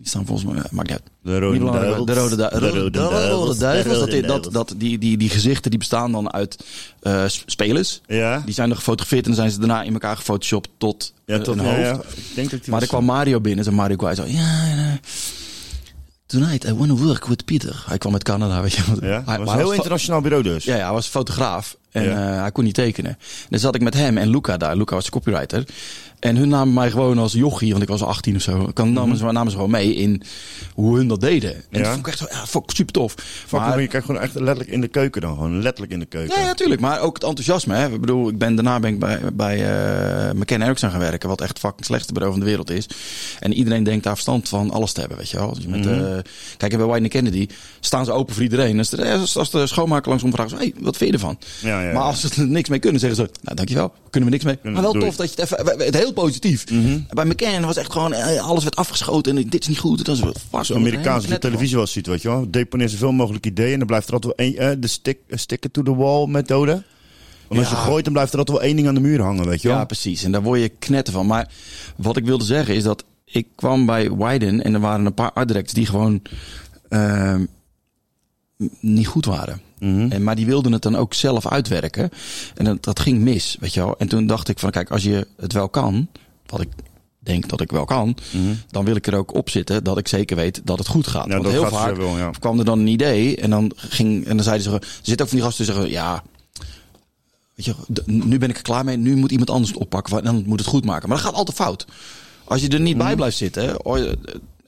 [0.00, 1.10] Die staan volgens mij, maakt niet uit.
[1.22, 2.06] De rode duivels.
[2.06, 3.98] De rode, De rode, rode de rode duivels.
[4.10, 6.64] Dat, dat, dat, die, die, die gezichten die bestaan dan uit
[7.00, 8.00] eh, spelers.
[8.06, 11.34] Ja, Die zijn dan gefotografeerd en dan zijn ze daarna in elkaar gefotoshopt tot, ja,
[11.34, 11.80] eh, tot, een ja, hoofd.
[11.80, 11.94] ja.
[12.16, 14.92] Ik denk dat die Maar er kwam Mario binnen en Mario Guay zo, ja, eh,
[16.26, 17.82] tonight I want to work with Peter.
[17.86, 18.82] Hij kwam uit Canada, weet je.
[19.00, 20.64] Ja, Hij, was een heel was internationaal bureau dus.
[20.64, 22.30] ja, ja, hij was fotograaf en Ja.
[22.34, 23.18] eh, hij kon niet tekenen.
[23.48, 24.76] Dus zat ik met hem en Luca daar.
[24.76, 25.64] Luca was de copywriter.
[26.20, 28.70] En hun namen mij gewoon als jochie, want ik was 18 of zo.
[28.74, 30.22] Kan namen, ze, namen ze gewoon mee in
[30.74, 31.54] hoe hun dat deden.
[31.54, 31.76] En Mhm.
[31.78, 31.82] Ja.
[31.82, 33.14] dat vond ik echt ja, vond ik super tof.
[33.46, 35.34] Fuck, Maar- je kijkt gewoon echt letterlijk in de keuken dan.
[35.34, 36.40] Gewoon letterlijk in de keuken.
[36.40, 36.80] ja, ja, tuurlijk.
[36.80, 37.74] Maar ook het enthousiasme.
[37.74, 37.88] Hè.
[37.92, 39.56] Ik bedoel, ik ben, daarna ben ik bij, bij
[40.26, 41.28] eh McKenna Erickson gaan werken.
[41.28, 42.86] Wat echt het fucking slechtste bureau van de wereld is.
[43.38, 45.54] En iedereen denkt daar verstand van alles te hebben, weet je wel.
[45.54, 46.04] Dus met, Mhm.
[46.04, 46.18] eh,
[46.56, 47.46] kijk, bij Whitney Kennedy
[47.80, 48.76] staan ze open voor iedereen.
[48.76, 51.38] Dus de, als, als de schoonmaker langsom vraagt, hey, wat vind je ervan?
[51.60, 54.34] Ja, ja, maar als ze er niks mee kunnen, zeggen ze, nou dankjewel, kunnen we
[54.34, 54.56] niks mee.
[54.56, 56.64] Kunnen- maar wel tof dat je het even, het heel positief.
[57.10, 60.04] Bij McKenna was echt gewoon, eh, alles werd afgeschoten en dit is niet goed.
[60.04, 60.66] Dat is vast.
[60.66, 62.50] Zo'n Amerikaans die televisie wel ziet, weet je wel.
[62.50, 65.64] Deponeer zoveel mogelijk ideeën en dan blijft er altijd wel één, eh, de stick, stick
[65.64, 66.82] it to the wall methode.
[67.48, 67.82] Want als je Ja.
[67.82, 69.76] gooit, dan blijft er altijd wel één ding aan de muur hangen, weet je wel.
[69.76, 70.22] Ja, precies.
[70.24, 71.26] En daar word je knetter van.
[71.26, 71.48] Maar
[71.96, 75.32] wat ik wilde zeggen is dat ik kwam bij Wyden en er waren een paar
[75.32, 76.22] art die gewoon
[76.88, 77.44] ehm,
[78.80, 79.60] niet goed waren.
[79.80, 80.12] Mhm.
[80.12, 82.10] En, maar die wilden het dan ook zelf uitwerken.
[82.54, 83.98] En dat, dat ging mis, weet je wel.
[83.98, 86.08] En toen dacht ik van, kijk, als je het wel kan,
[86.46, 86.68] wat ik
[87.18, 88.16] denk dat ik wel kan,
[88.70, 91.26] dan wil ik er ook op zitten dat ik zeker weet dat het goed gaat.
[91.26, 91.36] Mhm.
[91.36, 92.30] Ja, Want heel gaat vaak ze wel, ja.
[92.38, 95.28] kwam er dan een idee en dan ging en dan zeiden ze, er zitten ook
[95.32, 96.22] van die gasten die zeggen, ja,
[97.54, 97.74] weet je,
[98.06, 100.58] nu ben ik er klaar mee, nu moet iemand anders het oppakken, want dan moet
[100.58, 101.08] het goed maken.
[101.08, 101.86] Maar dat gaat altijd fout.
[102.44, 103.04] Als je er niet Mhm.
[103.06, 104.18] bij blijft zitten, je-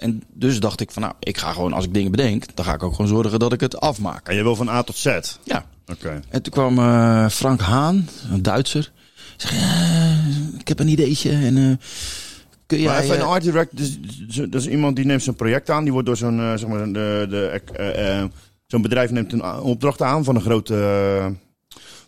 [0.02, 2.75] en dus dacht ik van, nou, ik ga gewoon als ik dingen bedenk, dan ga
[2.75, 4.28] ik ook gewoon zorgen dat ik het afmaak.
[4.28, 5.06] En je wil van A tot Z.
[5.06, 6.11] Oké.
[6.11, 6.21] Ja.
[6.28, 8.92] En toen kwam eh, Frank Haan, een Duitser.
[9.37, 10.16] Zeg, ja,
[10.59, 11.87] ik heb een ideetje en eh,
[12.66, 12.92] kun jij...
[12.92, 15.71] Maar even een eh, art direct, dus, dus- dat is iemand die neemt zo'n project
[15.71, 15.82] aan.
[15.82, 18.28] Die wordt door zo'n, eh, zeg maar, de, de, eh, eh,
[18.66, 21.26] zo'n bedrijf neemt een opdracht aan van een grote, eh,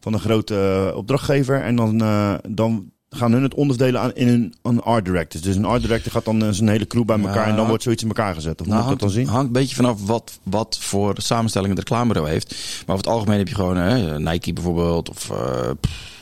[0.01, 1.61] van een grote eh, opdrachtgever.
[1.61, 5.41] En dan, eh, dan gaan hun het onderdelen aan in een, een art director.
[5.41, 7.51] Dus een art director gaat dan eh, zijn hele crew bij elkaar Ja.
[7.51, 8.61] en dan wordt zoiets in elkaar gezet.
[8.61, 9.27] Of Nou, moet dat dan zien?
[9.27, 12.51] hangt een beetje vanaf wat, wat voor samenstelling het reclamebureau heeft.
[12.87, 15.37] Maar over het algemeen heb je gewoon hè, Nike bijvoorbeeld of eh,
[15.81, 16.14] pff, eh,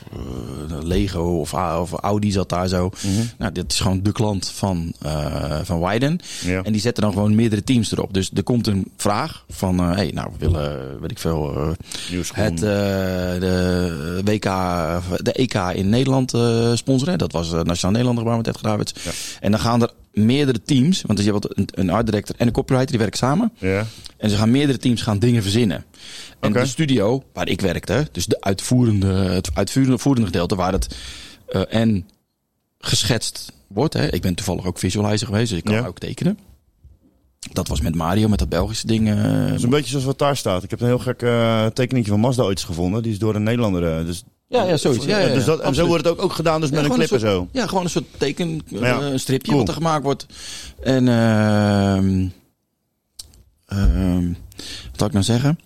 [0.83, 2.89] Lego of, A- of Audi zat daar zo.
[3.37, 6.19] Nou, dit is gewoon de klant van, eh van Wyden.
[6.45, 6.61] Ja.
[6.63, 8.13] En die zetten dan gewoon meerdere teams erop.
[8.13, 11.67] Dus er komt een vraag van, eh hey, nou, we willen, weet ik veel, eh,
[12.33, 12.69] het, eh,
[13.39, 14.43] de WK,
[15.23, 17.17] de EK in Nederland eh, sponsoren.
[17.17, 18.93] Dat was eh, Nationaal Nederlander gebouw met Ed Davids.
[19.03, 19.11] Ja.
[19.39, 22.53] En dan gaan er meerdere teams, want je hebt een, een art director en een
[22.53, 23.51] copywriter, die werken samen.
[23.57, 23.85] Ja.
[24.17, 25.85] En ze gaan meerdere teams gaan dingen verzinnen.
[26.39, 30.95] En de studio waar ik werkte, dus de uitvoerende, het uitvoerende voerende gedeelte waar het
[31.47, 32.07] eh, en
[32.79, 33.93] geschetst wordt.
[33.93, 34.11] Hè.
[34.13, 35.85] Ik ben toevallig ook visualizer geweest, dus ik kan Ja.
[35.85, 36.37] ook tekenen.
[37.53, 39.07] Dat was met Mario, met dat Belgische ding.
[39.09, 40.63] Dat is een beetje zoals wat daar staat.
[40.63, 41.17] Ik heb een heel gek
[41.73, 43.03] tekeningetje van Mazda ooit gevonden.
[43.03, 44.05] Die is door een Nederlander.
[44.05, 45.05] dus, Ja, ja, zoiets.
[45.05, 45.33] Ja, ja, ja.
[45.33, 47.21] dus dat, en zo wordt het ook, ook gedaan, dus met een clip en soort,
[47.21, 47.47] zo.
[47.51, 49.59] Ja, gewoon een soort teken, eh, een stripje cool.
[49.59, 50.25] wat er gemaakt wordt.
[50.83, 52.27] En ehm
[53.65, 55.59] ehm wat zou ik nou zeggen?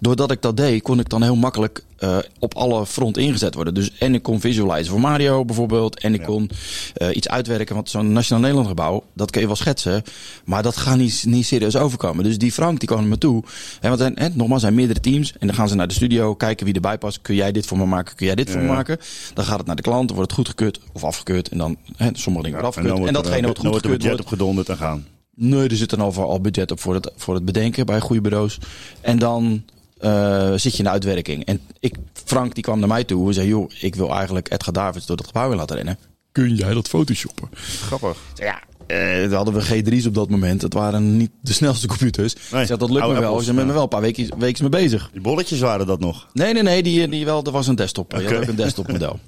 [0.00, 3.74] Doordat ik dat deed, kon ik dan heel makkelijk eh, op alle fronten ingezet worden.
[3.74, 6.00] Dus en ik kon visualizen voor Mario bijvoorbeeld.
[6.00, 6.26] En ik Ja.
[6.26, 6.50] kon
[6.94, 7.74] eh, iets uitwerken.
[7.74, 10.02] Want zo'n Nationaal Nederland gebouw, dat kun je wel schetsen.
[10.44, 12.24] Maar dat gaat niet, niet serieus overkomen.
[12.24, 13.42] Dus die Frank, die kwam naar me toe.
[13.80, 15.32] En want hè, nogmaals, zijn meerdere teams.
[15.38, 17.22] En dan gaan ze naar de studio, kijken wie erbij past.
[17.22, 18.16] Kun jij dit voor me maken?
[18.16, 18.72] Kun jij dit voor me Ja.
[18.72, 18.98] maken?
[19.34, 21.48] Dan gaat het naar de klant, dan wordt het goedgekeurd of afgekeurd.
[21.48, 23.06] En dan, hè, sommige dingen worden afgekeurd.
[23.06, 25.06] En, datgene wat wordt goedgekeurd budget wordt, op gedonderd en gaan.
[25.34, 28.20] Nee, er zit dan al, al budget op voor het, voor het bedenken bij goede
[28.22, 28.58] bureaus.
[29.00, 29.62] En dan
[30.00, 31.44] eh, zit je in de uitwerking.
[31.44, 33.48] En ik, Frank die kwam naar mij toe en zei...
[33.48, 35.98] joh, ik wil eigenlijk Edgar Davids door dat gebouw in laten rennen.
[36.32, 37.48] Kun jij dat photoshoppen?
[37.86, 38.16] Grappig.
[38.34, 40.60] Ja, eh, dan hadden we G3's op dat moment.
[40.60, 42.34] Dat waren niet de snelste computers.
[42.34, 43.38] Nee, ik zeg, dat lukt oude me wel.
[43.38, 43.64] Ze zijn ja.
[43.64, 45.10] me wel een paar weken, weken mee bezig.
[45.12, 46.28] Die bolletjes waren dat nog.
[46.32, 46.82] Nee, nee, nee.
[46.82, 48.12] Die, die wel, er was een desktop.
[48.12, 49.18] Je had ook een desktop model.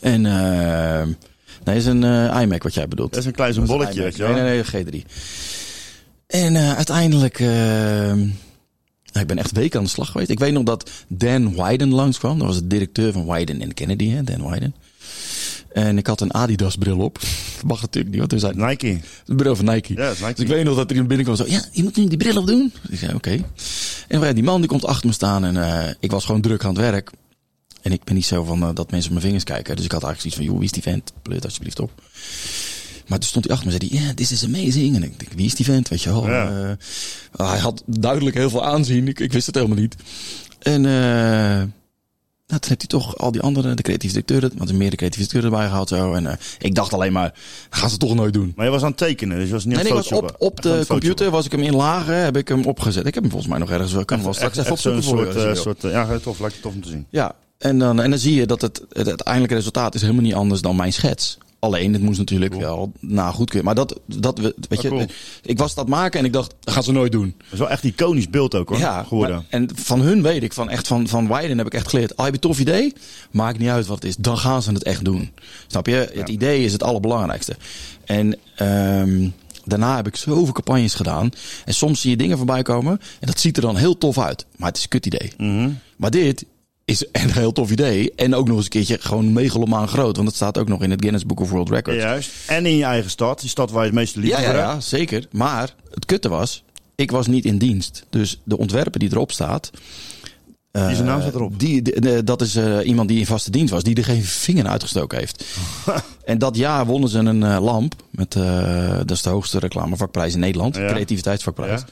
[0.00, 0.26] En...
[0.26, 1.06] eh
[1.64, 2.02] nee, is een
[2.40, 3.10] iMac wat jij bedoelt.
[3.10, 4.32] Dat is een klein zo'n Dat bolletje, een weet je wel.
[4.32, 5.06] Nee, nee, nee, G3.
[6.26, 7.38] En eh, uiteindelijk...
[9.12, 10.30] eh, ik ben echt weken aan de slag geweest.
[10.30, 12.38] Ik weet nog dat Dan Wyden langskwam.
[12.38, 14.74] Dat was de directeur van Wyden en Kennedy, hè, Dan Wyden.
[15.72, 17.18] En ik had een Adidas bril op.
[17.54, 19.00] Dat mag natuurlijk niet, want toen zei Nike.
[19.24, 19.94] de bril van Nike.
[19.94, 20.24] Ja, Nike.
[20.26, 22.36] Dus ik weet nog dat er iemand binnenkwam zo, ja, je moet nu die bril
[22.36, 22.72] op doen.
[22.82, 23.44] Dus ik zei, oké.
[24.08, 26.64] En ja, die man die komt achter me staan en eh, ik was gewoon druk
[26.64, 27.10] aan het werk.
[27.82, 29.76] En ik ben niet zo van eh, dat mensen op mijn vingers kijken.
[29.76, 31.12] Dus ik had eigenlijk zoiets van, joh, wie is die vent?
[31.22, 31.90] Pleut alsjeblieft op.
[33.08, 34.96] Maar toen stond hij achter me en zei hij, ja, this is amazing.
[34.96, 36.26] En ik denk, wie is die vent, weet je wel.
[36.26, 36.76] Ja.
[37.32, 39.08] Eh, hij had duidelijk heel veel aanzien.
[39.08, 39.96] Ik, ik wist het helemaal niet.
[40.58, 40.92] En eh,
[42.46, 44.96] nou, toen heeft hij toch al die andere, de creatieve directeuren, want er meer de
[44.96, 46.14] creatieve directeuren erbij gehaald zo.
[46.14, 47.34] En eh, ik dacht alleen maar,
[47.70, 48.52] gaan ze toch nooit doen.
[48.56, 50.20] Maar je was aan het tekenen, dus je was niet aan Nee, het ik was
[50.20, 53.06] op, op de het computer, was ik hem in lagen, heb ik hem opgezet.
[53.06, 55.32] Ik heb hem volgens mij nog ergens, ik kan hem wel straks even opzoeken voor
[55.32, 57.06] soort, je soort, ja, tof, lijkt tof om te zien.
[57.10, 60.34] Ja, en dan, en dan zie je dat het, het uiteindelijke resultaat is helemaal niet
[60.34, 61.38] anders dan mijn schets.
[61.60, 63.64] Alleen, het moest natuurlijk wel na goedkeuren.
[63.64, 65.06] Maar dat, dat we- weet je, Ah, cool.
[65.42, 67.34] ik was dat maken en ik dacht, dat gaan ze nooit doen.
[67.38, 69.36] Dat is wel echt iconisch beeld ook hoor, Ja, geworden.
[69.36, 72.16] maar- en van hun weet ik, van echt van, van Wyden heb ik echt geleerd.
[72.16, 72.92] Al heb je een tof idee,
[73.30, 75.30] maakt niet uit wat het is, dan gaan ze het echt doen.
[75.66, 75.94] Snap je?
[75.94, 76.26] Het Ja.
[76.26, 77.56] idee is het allerbelangrijkste.
[78.04, 79.28] En ehm,
[79.64, 81.30] daarna heb ik zoveel campagnes gedaan.
[81.64, 84.46] En soms zie je dingen voorbij komen en dat ziet er dan heel tof uit.
[84.56, 85.32] Maar het is een kut idee.
[85.36, 85.70] Mhm.
[85.96, 86.44] Maar dit
[86.88, 88.12] is een heel tof idee.
[88.16, 90.16] En ook nog eens een keertje gewoon megalomaan groot.
[90.16, 92.02] Want het staat ook nog in het Guinness Book of World Records.
[92.02, 92.30] Juist.
[92.46, 94.80] En in je eigen stad, die stad waar je het meeste liefde Ja, ja, ja,
[94.80, 95.26] zeker.
[95.30, 98.06] Maar het kutte was, ik was niet in dienst.
[98.10, 99.70] Dus de ontwerper die erop staat.
[100.72, 101.58] Die zijn naam eh, staat erop.
[101.58, 104.24] Die, de- de- dat is eh, iemand die in vaste dienst was, die er geen
[104.24, 105.44] vinger uitgestoken heeft.
[106.24, 107.94] en dat jaar wonnen ze een eh, lamp.
[108.10, 108.32] Met,
[108.98, 110.76] dat is de hoogste reclamevakprijs in Nederland.
[110.76, 110.86] Ja.
[110.86, 111.80] Creativiteitsvakprijs.
[111.80, 111.86] Ja.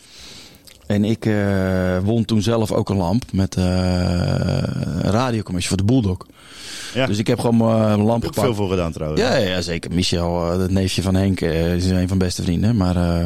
[0.87, 5.92] En ik eh, won toen zelf ook een lamp met eh, een radiocommissie voor de
[5.92, 6.18] Bulldog.
[6.94, 7.07] Ja.
[7.07, 8.40] Dus ik heb gewoon mijn lamp gepakt.
[8.46, 9.20] veel voor gedaan trouwens.
[9.22, 9.92] Ja, ja, zeker.
[9.94, 12.77] Michel, eh, het neefje van Henk, eh, is een van mijn beste vrienden.
[12.77, 13.22] Maar eh,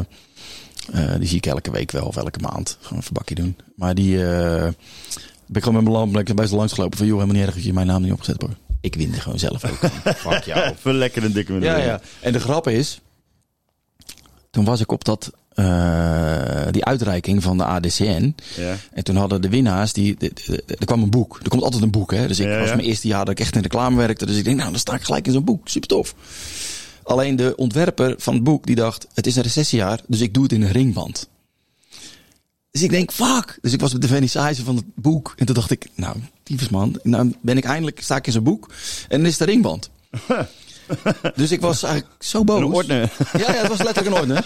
[0.93, 2.77] eh, die zie ik elke week wel, of elke maand.
[2.81, 3.55] Gewoon een verbakje doen.
[3.75, 4.61] Maar die eh,
[5.45, 6.97] ben ik gewoon met mijn lamp ben ik best langs gelopen.
[6.97, 8.55] Van joh, helemaal niet erg dat je mijn naam niet opgezet wordt.
[8.81, 9.77] Ik win er gewoon zelf ook.
[10.15, 10.61] Fuck jou.
[10.69, 12.01] Even lekker een dikke Ja, ja.
[12.19, 13.01] En de grap is,
[14.49, 15.31] toen was ik op dat,
[15.65, 18.35] eh, die uitreiking van de ADCN.
[18.57, 18.75] Ja.
[18.93, 21.39] En toen hadden de winnaars, die, de- de- de- er kwam een boek.
[21.43, 22.27] Er komt altijd een boek, hè.
[22.27, 24.25] Dus ik Ja, was mijn eerste jaar dat ik echt in reclame werkte.
[24.25, 25.67] Dus ik denk, nou, dan sta ik gelijk in zo'n boek.
[25.69, 26.15] Super tof.
[27.03, 30.43] Alleen de ontwerper van het boek, die dacht, het is een recessiejaar, dus ik doe
[30.43, 31.29] het in een ringband.
[32.71, 33.57] Dus ik denk, fuck.
[33.61, 35.33] Dus ik was op de vernissage van het boek.
[35.37, 36.99] En toen dacht ik, nou, tyfus man.
[37.03, 38.69] Nou ben ik eindelijk, sta ik in zo'n boek.
[39.09, 39.89] En dan is de ringband.
[41.35, 42.59] dus ik was eigenlijk zo boos.
[42.59, 43.09] Een ordner.
[43.37, 44.45] Ja, ja, het was letterlijk een ordner.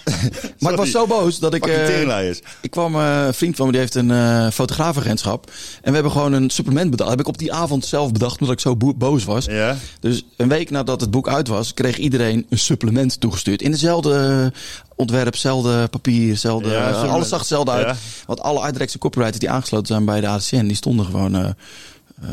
[0.60, 1.66] maar ik was zo boos dat ik...
[1.66, 5.50] Eh, ik kwam, eh, een vriend van me die heeft een eh fotograafagentschap.
[5.82, 7.10] En we hebben gewoon een supplement bedacht.
[7.10, 9.44] Dat heb ik op die avond zelf bedacht, omdat ik zo bo- boos was.
[9.44, 9.76] Ja.
[10.00, 13.62] Dus een week nadat het boek uit was, kreeg iedereen een supplement toegestuurd.
[13.62, 14.52] In dezelfde
[14.96, 17.86] ontwerp, zelfde papier, zelfde, Ja, alles zag hetzelfde uit.
[17.86, 17.96] Ja.
[18.26, 21.54] Want alle uitrechtse copywriters die aangesloten zijn bij de ACN, die stonden gewoon
[22.22, 22.28] eh,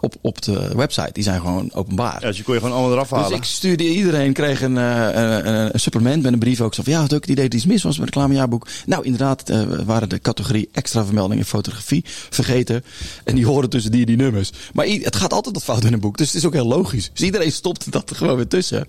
[0.00, 1.12] op, op de website.
[1.12, 2.20] Die zijn gewoon openbaar.
[2.20, 3.28] Ja, dus je kon je gewoon allemaal eraf halen.
[3.28, 6.74] Dus ik stuurde iedereen, kreeg een, eh, een, supplement met een brief ook.
[6.74, 8.66] Zo van, ja, het ook het idee dat iets mis was met het reclamejaarboek.
[8.86, 12.84] Nou, inderdaad, eh, waren de categorie extra vermelding in fotografie vergeten.
[13.24, 14.50] En die horen tussen die en die nummers.
[14.72, 17.10] Maar het gaat altijd wat fout in een boek, dus het is ook heel logisch.
[17.12, 18.84] Dus iedereen stopt dat er gewoon weer tussen.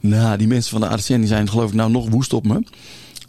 [0.00, 2.62] Nou, die mensen van de ARCN die zijn geloof ik nou nog woest op me.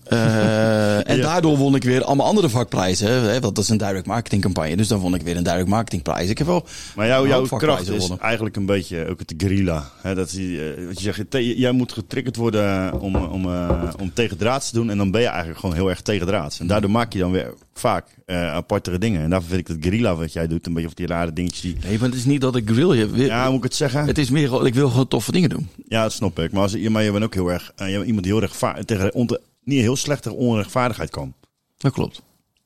[0.10, 3.08] Eh, en daardoor won ik weer allemaal andere vakprijzen.
[3.08, 4.76] Hè, want dat is een direct marketing campagne.
[4.76, 6.30] Dus dan won ik weer een direct marketing prijs.
[6.30, 6.66] Ik heb wel
[6.96, 9.90] Maar jouw, kracht is eigenlijk een beetje ook het guerrilla.
[10.02, 14.14] Hè, dat je, eh, wat je zegt, jij moet getriggerd worden om, om, eh, om
[14.14, 14.90] tegen draads te doen.
[14.90, 16.60] En dan ben je eigenlijk gewoon heel erg tegen draads.
[16.60, 19.22] En daardoor maak je dan weer vaak eh, apartere dingen.
[19.22, 21.62] En daarvoor vind ik het guerrilla wat jij doet, een beetje of die rare dingetjes
[21.62, 21.78] die...
[21.88, 23.10] Nee, maar het is niet dat ik grill je.
[23.14, 24.06] Ja, moet ik het zeggen?
[24.06, 25.70] Het is meer ik wil gewoon toffe dingen doen.
[25.88, 26.52] Ja, dat snap ik.
[26.52, 27.72] Maar, als, maar je bent ook heel erg...
[27.76, 28.86] eh, je bent iemand die heel rechtvaardig...
[28.86, 31.34] Tegen onte- niet heel slecht tegen onrechtvaardigheid kan.
[31.78, 32.22] Dat klopt.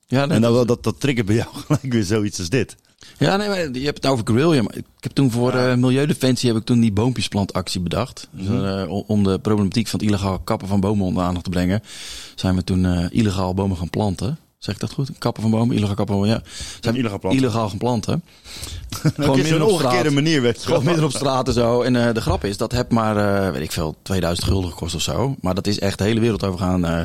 [0.08, 2.76] Ja, nee, En dan, wel dat, dat triggert bij jou gelijk weer zoiets als dit.
[3.18, 4.62] ja, nee, maar je hebt het over guerrilla.
[4.62, 8.28] Maar ik heb toen voor eh, Milieudefensie heb ik toen die boompjesplantactie bedacht.
[8.32, 11.50] Dus, eh, o- om de problematiek van het illegaal kappen van bomen onder aandacht te
[11.50, 11.82] brengen,
[12.36, 14.38] zijn we toen eh, illegaal bomen gaan planten.
[14.62, 15.10] Zeg ik dat goed?
[15.18, 16.42] Kappen van bomen, illegaal kappen van bomen.
[16.46, 17.42] Ja, zijn illegaal planten.
[17.42, 18.24] illegaal gaan planten.
[19.16, 20.12] Gewoon omgekeerde straat.
[20.14, 21.82] manier werd Gewoon midden op straat en zo.
[21.82, 24.96] En eh, de grap is, dat heb maar, eh, weet ik veel, 2000 gulden gekost
[24.96, 25.36] of zo.
[25.42, 26.86] Maar dat is echt de hele wereld overgaan.
[26.86, 27.02] Eh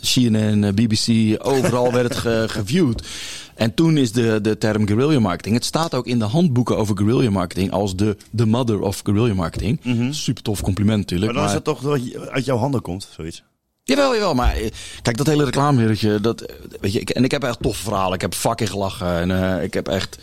[0.00, 3.06] CNN, BBC, overal werd het ge- geviewd.
[3.54, 5.54] En toen is de, de term guerrilla marketing.
[5.54, 9.34] Het staat ook in de handboeken over guerrilla marketing als de, de mother of guerrilla
[9.34, 9.80] marketing.
[10.10, 11.32] Super tof compliment natuurlijk.
[11.32, 13.42] Maar dan is toch dat je uit jouw handen komt, zoiets.
[13.88, 14.34] Jawel, jawel.
[14.34, 14.70] Maar eh,
[15.02, 18.14] kijk, dat hele reclamewereldje, dat, eh, weet je, ik, en ik heb echt toffe verhalen.
[18.14, 19.16] Ik heb fucking gelachen.
[19.16, 20.18] En eh, ik heb echt,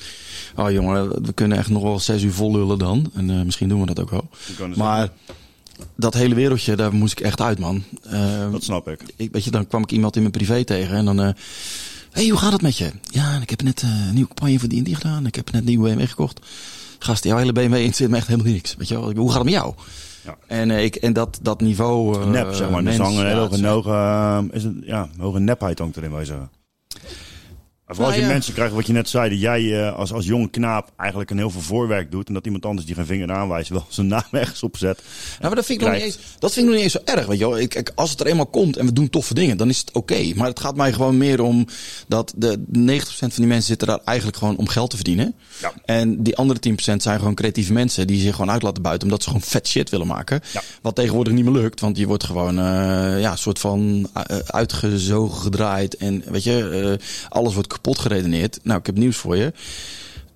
[0.56, 3.12] oh jongen, we kunnen echt nog wel zes uur vol lullen dan.
[3.14, 4.30] En misschien doen we dat ook wel.
[4.76, 5.10] Maar
[5.96, 7.84] dat hele wereldje, daar moest ik echt uit, man.
[8.52, 9.02] Dat snap ik.
[9.16, 11.22] ik, weet je, dan kwam ik iemand in mijn privé tegen en dan...
[11.22, 11.30] eh
[12.12, 12.92] hey, hoe gaat het met je?
[13.04, 15.26] Ja, ik heb net een nieuwe campagne voor die en die gedaan.
[15.26, 16.40] Ik heb net een nieuwe BMW gekocht.
[17.00, 18.76] Gast, jouw hele BMW interesseert me echt helemaal niks.
[18.78, 19.14] Weet je wel?
[19.16, 19.74] Hoe gaat het met jou?
[20.26, 20.38] Ja.
[20.48, 22.20] En, eh, ik, en dat, dat niveau...
[22.22, 22.84] eh, Nep, zeg maar.
[22.84, 26.12] Dus mens, hangen ja, hoge, het is- eh, is een, ja, hoge nepheid hangt erin,
[26.12, 26.50] wij zeggen.
[27.88, 28.34] Vooral als Nou je ja.
[28.38, 31.38] mensen krijgt, wat je net zei, dat jij eh, als, als jonge knaap eigenlijk een
[31.38, 32.28] heel veel voorwerk doet.
[32.28, 34.98] En dat iemand anders die geen vinger aanwijst wel zijn naam ergens opzet.
[35.30, 37.12] Nou, maar dat vind, ik nog niet eens, dat vind ik nog niet eens zo
[37.18, 37.26] erg.
[37.26, 37.60] Weet je wel.
[37.60, 39.92] Ik, ik- als het er eenmaal komt en we doen toffe dingen, dan is het
[39.92, 40.32] oké.
[40.36, 41.68] Maar het gaat mij gewoon meer om
[42.08, 42.64] dat de 90%
[43.18, 45.36] van die mensen zitten daar eigenlijk gewoon om geld te verdienen.
[45.62, 45.74] Ja.
[45.86, 49.24] En die andere 10% zijn gewoon creatieve mensen die zich gewoon uit laten buiten omdat
[49.24, 50.42] ze gewoon vet shit willen maken.
[50.54, 50.62] Ja.
[50.82, 54.38] Wat tegenwoordig niet meer lukt, want je wordt gewoon eh, ja, een soort van eh,
[54.46, 55.96] uitgezogen gedraaid.
[55.98, 58.60] En weet je, eh, alles wordt kapot geredeneerd.
[58.64, 59.54] Nou, ik heb nieuws voor je.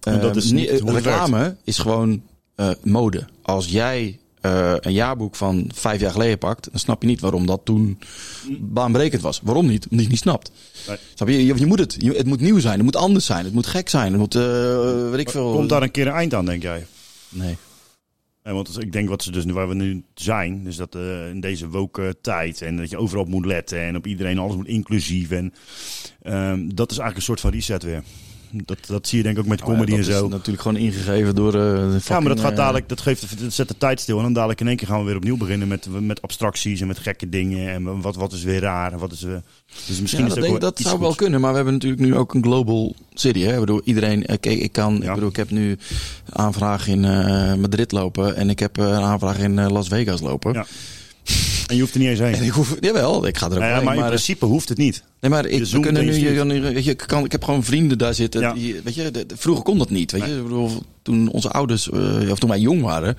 [0.04, 2.21] En dat Eh, is niet nie- hoe het reclame is gewoon
[2.56, 3.28] eh, mode.
[3.41, 7.45] Als jij eh, een jaarboek van vijf jaar geleden pakt, dan snap je niet waarom
[7.45, 7.99] dat toen
[8.60, 9.39] baanbrekend was.
[9.43, 9.84] Waarom niet?
[9.84, 10.52] Omdat je het niet snapt.
[10.88, 10.97] Nee.
[11.15, 11.45] Snap je?
[11.45, 11.56] je?
[11.58, 11.95] Je moet het.
[11.97, 12.73] Je- het moet nieuw zijn.
[12.75, 13.45] Het moet anders zijn.
[13.45, 14.12] Het moet gek zijn.
[14.12, 15.52] Het moet, eh weet ik veel.
[15.52, 16.86] Komt daar een keer een eind aan, denk jij?
[17.30, 17.58] Nee.
[18.43, 21.69] Want ik denk wat ze dus waar we nu zijn, is dat eh, in deze
[21.69, 25.32] woke tijd en dat je overal op moet letten en op iedereen alles moet inclusief
[25.32, 25.54] en
[26.21, 28.04] ehm, dat is eigenlijk een soort van reset weer.
[28.52, 30.26] Dat, dat zie je denk ik ook met comedy Oh en dat zo.
[30.26, 31.52] is natuurlijk gewoon ingegeven door.
[31.52, 34.18] de Ja, maar dat gaat eh, dadelijk, dat, geeft, dat zet de tijd stil.
[34.18, 36.88] En dan dadelijk in één keer gaan we weer opnieuw beginnen met, met abstracties en
[36.88, 37.70] met gekke dingen.
[37.74, 39.24] En wat, wat is weer raar en wat is...
[39.24, 39.32] eh,
[39.88, 42.16] dus misschien Ja, is dat, denk, dat zou wel kunnen, maar we hebben natuurlijk nu
[42.16, 43.40] ook een global city.
[43.42, 43.54] Hè?
[43.54, 45.08] Ik bedoel, iedereen, kijk, ik kan, Ja.
[45.08, 45.78] ik bedoel, ik heb nu
[46.30, 47.00] aanvraag in
[47.60, 50.54] Madrid lopen en ik heb een aanvraag in Las Vegas lopen.
[50.54, 50.66] Ja.
[51.69, 52.34] En je hoeft er niet eens heen.
[52.34, 54.45] En ik hoef, jawel, ik ga er ook ja, heen, maar in maar, eh, principe
[54.45, 55.03] hoeft het niet.
[55.19, 57.43] Nee, maar ik, we kunnen en nu, je je kan, nu- weet je, ik, heb
[57.43, 58.41] gewoon vrienden daar zitten.
[58.41, 58.53] Ja.
[58.53, 60.12] Die, weet je, de- de- vroeger kon dat niet.
[60.12, 60.67] Weet je,
[61.01, 63.17] toen onze ouders, eh, of toen wij jong waren,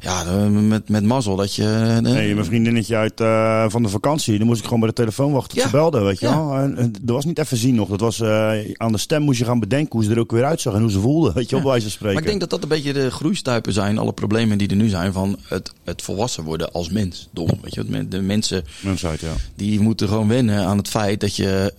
[0.00, 1.64] ja, met, met mazzel dat je.
[1.64, 4.94] eh, Nee, mijn vriendinnetje uit eh, van de vakantie, dan moest ik gewoon bij de
[4.94, 5.64] telefoon wachten tot Ja.
[5.64, 6.46] ze belde, weet je Ja.
[6.46, 6.56] wel.
[6.58, 7.88] En, er was niet even zien nog.
[7.88, 10.44] Dat was eh, aan de stem moest je gaan bedenken hoe ze er ook weer
[10.44, 12.14] uitzag en hoe ze voelde, weet je wel, bij wijze van spreken.
[12.14, 14.88] Maar ik denk dat dat een beetje de groeistuipen zijn, alle problemen die er nu
[14.88, 17.28] zijn van het, het volwassen worden als mens.
[17.32, 19.32] Dom, weet je, de mensen Mensheid, ja.
[19.54, 21.72] die moeten gewoon wennen aan het feit dat je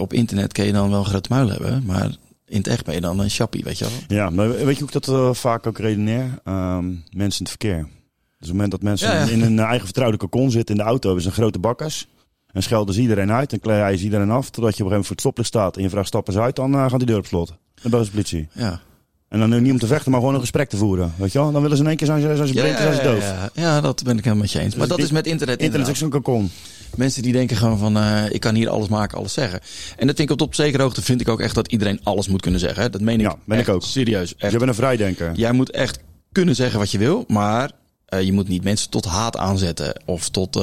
[0.00, 2.10] op internet kan je dan wel een grote muil hebben, maar
[2.46, 4.18] in het echt ben je dan een chappie, weet je wel.
[4.18, 6.38] Ja, maar weet je hoe ik dat eh, vaak ook redeneer?
[6.44, 7.76] Ehm, mensen in het verkeer.
[7.76, 9.30] Dus op het moment dat mensen Ja, ja.
[9.30, 12.08] in een eh, eigen vertrouwde cocon zitten in de auto, hebben ze een grote bakkers.
[12.52, 14.50] En schelden ze iedereen uit en rijden ze iedereen af.
[14.50, 16.40] Totdat je op een gegeven moment voor het stoplicht staat en je vraagt stappen ze
[16.40, 17.54] uit, dan eh, gaat die deur op slot.
[17.82, 18.48] Dan de politie.
[18.52, 18.80] Ja.
[19.28, 21.12] En dan niet om te vechten, maar gewoon een gesprek te voeren.
[21.16, 21.52] Weet je wel?
[21.52, 23.18] Dan willen ze in één keer zijn ze, zijn ze Ja, blind zijn ze doof.
[23.22, 24.74] ja, ja, dat ben ik helemaal met je eens.
[24.74, 25.60] Maar Dus dat is met internet.
[25.60, 26.50] Internet is ook zo'n cocon.
[26.96, 29.60] Mensen die denken gewoon van, eh, ik kan hier alles maken, alles zeggen.
[29.96, 32.28] En dat vind ik op, op zekere hoogte vind ik ook echt dat iedereen alles
[32.28, 32.82] moet kunnen zeggen.
[32.82, 32.90] hè.
[32.90, 33.82] Dat meen ik Ja, ben ik ook.
[33.82, 34.36] serieus.
[34.36, 34.52] Echt.
[34.52, 35.32] Je bent een vrijdenker.
[35.34, 35.98] Jij moet echt
[36.32, 37.70] kunnen zeggen wat je wil, maar
[38.06, 40.54] Eh, je moet niet mensen tot haat aanzetten of tot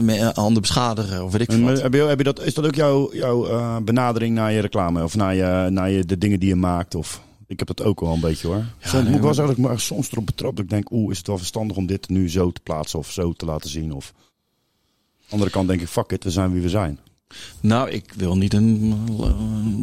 [0.00, 2.74] me- handen beschadigen of weet ik veel heb je, heb je dat, is dat ook
[2.74, 5.02] jouw, jouw benadering naar je reclame?
[5.04, 6.94] Of naar, je, naar je, de dingen die je maakt?
[6.94, 8.64] Of, ik heb dat ook wel een beetje hoor.
[8.80, 10.56] soms nee, moet ik wel maar- soms erop betrap.
[10.56, 13.10] Dat ik denk, oeh, is het wel verstandig om dit nu zo te plaatsen of
[13.10, 13.92] zo te laten zien?
[13.92, 14.12] Of...
[15.28, 16.98] Andere kant denk ik, fuck it, we zijn wie we zijn.
[17.60, 18.94] Nou, ik wil niet een,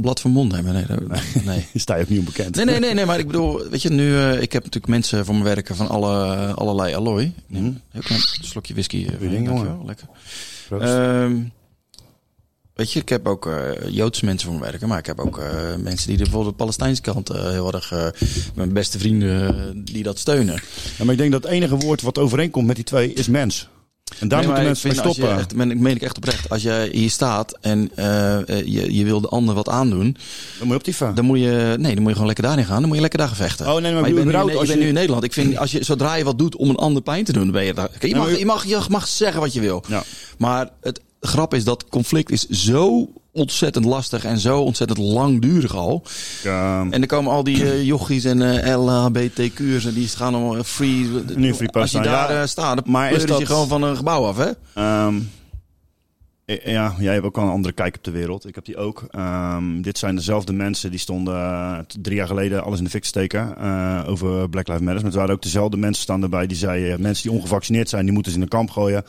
[0.01, 0.73] blad van mond hebben.
[0.73, 1.65] Nee, dat- nee.
[1.73, 2.55] Is daar ook niet onbekend.
[2.55, 5.25] Nee, nee, nee, nee, maar ik bedoel, weet je, nu, eh, ik heb natuurlijk mensen
[5.25, 7.25] voor me werken van alle, allerlei allooi.
[7.25, 9.05] Ik neem een heel klein slokje whisky.
[9.05, 10.07] eh, ding, dankjewel, lekker.
[10.81, 11.35] Ehm,
[12.73, 15.41] weet je, ik heb ook eh Joodse mensen voor me werken, maar ik heb ook
[15.77, 18.13] mensen die de, bijvoorbeeld de Palestijnse kant heel erg,
[18.55, 20.61] mijn beste vrienden, die dat steunen.
[20.97, 23.69] Ja, maar ik denk dat het enige woord wat overeenkomt met die twee is mens.
[24.19, 25.23] En daar Nee, moeten mensen mee stoppen.
[25.29, 26.49] Je echt, ben, ik meen ik echt oprecht.
[26.49, 30.17] Als je hier staat en eh, eh, je, je wil de ander wat aandoen,
[30.59, 32.65] Dan moet je op die dan moet je, nee, dan moet je gewoon lekker daarin
[32.65, 32.77] gaan.
[32.77, 33.65] Dan moet je lekker daar gevechten.
[33.67, 35.23] Oh, nee, maar maar je ik bent, nu, in- als je- nu in Nederland.
[35.23, 37.51] Ik vind, als je, zodra je wat doet om een ander pijn te doen, dan
[37.51, 37.89] ben je daar.
[37.99, 39.83] Je, mag, je, mag, je mag zeggen wat je wil.
[39.87, 40.03] Ja.
[40.37, 46.03] Maar het grap is dat conflict is zo ontzettend lastig en zo ontzettend langdurig al.
[46.43, 50.63] Ja, En dan komen al die eh, jochies en eh LHBTQ'ers en die gaan allemaal
[50.63, 51.09] free.
[51.35, 52.41] Nu free Als je daar ja.
[52.41, 54.49] eh, staat, dan Maar is pleuren je dat- gewoon van een gebouw af, hè?
[54.73, 55.07] Eh,
[56.45, 58.47] ja, jij hebt ook al een andere kijk op de wereld.
[58.47, 59.05] Ik heb die ook.
[59.09, 63.01] Ehm, dit zijn dezelfde mensen die stonden eh, drie jaar geleden alles in de fik
[63.01, 65.01] te steken eh, over Black Lives Matter.
[65.01, 68.03] Maar het waren ook dezelfde mensen staan erbij die zeiden, eh, mensen die ongevaccineerd zijn,
[68.03, 69.03] die moeten ze in een kamp gooien.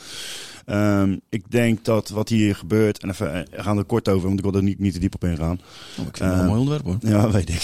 [0.65, 4.27] Ehm, ik denk dat wat hier gebeurt, en even, eh, we gaan er kort over,
[4.27, 5.61] want ik wil er niet, niet te diep op ingaan.
[5.99, 6.97] Oh, ik vind het Eh, een mooi onderwerp, hoor.
[7.01, 7.63] Ja, weet ik.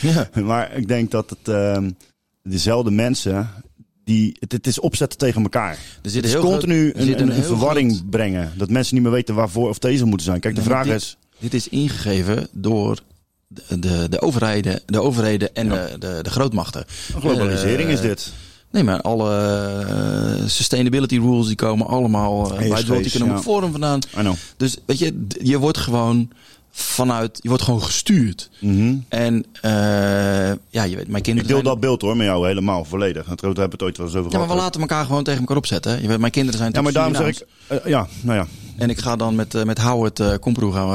[0.00, 0.28] Ja.
[0.50, 1.90] maar ik denk dat het ehm,
[2.42, 3.48] dezelfde mensen,
[4.04, 5.78] die, het, het is opzetten tegen elkaar.
[6.02, 8.52] Er zit heel continu zit een, een, verwarring groot- brengen.
[8.56, 10.40] Dat mensen niet meer weten waarvoor of deze moeten zijn.
[10.40, 11.16] Kijk, de Nee, vraag dit- is...
[11.38, 12.98] Dit is ingegeven door
[13.48, 16.84] de, de, de, overheden, de overheden en de, de, de grootmachten.
[17.18, 18.32] Globalisering Eh, is dit.
[18.70, 19.36] Nee, maar alle
[20.40, 23.42] eh, sustainability rules die komen allemaal uh, bij het World ESG's, Economic ja.
[23.42, 24.00] Forum vandaan.
[24.56, 26.30] Dus weet je, je wordt gewoon
[26.72, 28.50] vanuit, je wordt gewoon gestuurd.
[28.60, 28.94] Mhm.
[29.08, 29.70] En eh,
[30.68, 33.26] ja, je weet, mijn kinderen Ik deel dat beeld hoor met jou helemaal volledig.
[33.26, 35.40] Het hebben we het ooit wel eens over Ja, maar we laten elkaar gewoon tegen
[35.40, 36.02] elkaar opzetten.
[36.02, 37.46] Je weet, mijn kinderen zijn Ja, maar daarom zeg ik...
[37.66, 38.46] eh, ja, nou ja.
[38.76, 40.94] En ik ga dan met, eh, met Howard uh, Komproe gaan we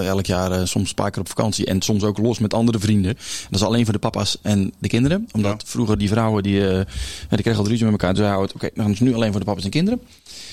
[0.00, 1.66] eh, elk jaar soms een paar keer op vakantie.
[1.66, 3.14] En soms ook los met andere vrienden.
[3.50, 5.28] Dat is alleen voor de papa's en de kinderen.
[5.32, 5.68] Omdat Ja.
[5.70, 6.60] vroeger die vrouwen, die,
[7.28, 8.14] die kregen al ruzie met elkaar.
[8.14, 10.00] Dus Howard, oké, dan is het nu alleen voor de papa's en kinderen.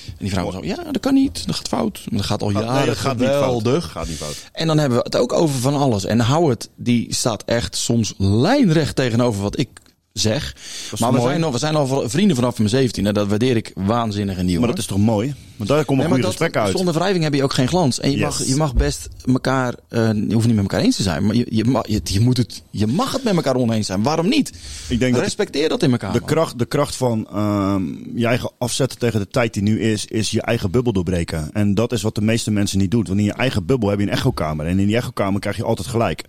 [0.06, 1.48] En die vrouwen zo, ja, dat kan niet.
[1.48, 2.02] Dat gaat fout.
[2.10, 3.84] Maar dat gaat al jaren nee, dat gaat niet fout.
[3.84, 4.36] Gaat niet fout.
[4.52, 6.06] En dan hebben we het ook over van alles.
[6.06, 9.70] En Howard, die staat echt soms lijnrecht tegenover wat ik
[10.14, 10.56] zeg.
[11.00, 11.30] Maar we mooi?
[11.30, 13.06] zijn, al, we zijn al vrienden vanaf mijn 17.
[13.06, 14.60] En dat waardeer ik waanzinnig en nieuw.
[14.60, 15.34] Maar dat is toch mooi?
[15.56, 16.78] Maar daar komen Nee, maar dat- gesprekken uit.
[16.78, 18.00] Zonder wrijving heb je ook geen glans.
[18.00, 18.26] En je, Yes.
[18.26, 21.36] mag, je mag best elkaar, eh, je hoeft niet met elkaar eens te zijn, maar
[21.36, 24.04] je, je, mag, je, je moet het, je mag het met elkaar oneens zijn.
[24.04, 24.52] Waarom niet?
[24.90, 26.14] Ik denk dat Respecteer dat in elkaar.
[26.14, 26.30] de man.
[26.30, 27.84] kracht, de kracht van ehm,
[28.16, 31.50] je eigen afzetten tegen de tijd die nu is, is je eigen bubbel doorbreken.
[31.54, 33.04] En dat is wat de meeste mensen niet doen.
[33.06, 34.66] Want in je eigen bubbel heb je een echokamer.
[34.66, 36.24] En in die echokamer krijg je altijd gelijk.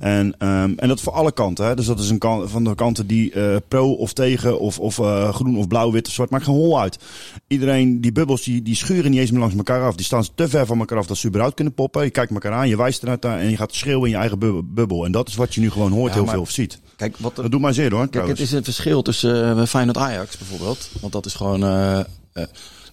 [0.00, 1.66] En, ehm, en dat voor alle kanten.
[1.66, 1.74] Hè.
[1.76, 4.98] Dus dat is een kant, van de kanten die eh, pro of tegen of, of
[4.98, 6.30] eh, groen of blauw, wit of zwart.
[6.30, 6.98] Maakt geen hol uit.
[7.48, 9.94] Iedereen, die bubbels, die, die schuren niet eens meer langs elkaar af.
[9.94, 12.04] Die staan te ver van elkaar af dat ze überhaupt kunnen poppen.
[12.04, 14.64] Je kijkt elkaar aan, je wijst eruit en je gaat schreeuwen in je eigen bub-
[14.64, 15.04] bubbel.
[15.04, 16.78] En dat is wat je nu gewoon hoort Ja, heel maar- veel of ziet.
[16.96, 17.98] Kijk, wat Dat doet mij zeer hoor.
[17.98, 18.38] kijk, trouwens.
[18.40, 20.88] het is een verschil tussen uh, Feyenoord Ajax bijvoorbeeld.
[21.00, 21.62] Want dat is gewoon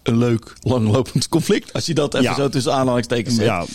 [0.03, 1.73] een leuk, langlopend conflict.
[1.73, 2.35] Als je dat even Ja.
[2.35, 3.45] zo tussen aanhalingstekens zet.
[3.45, 3.65] Ja,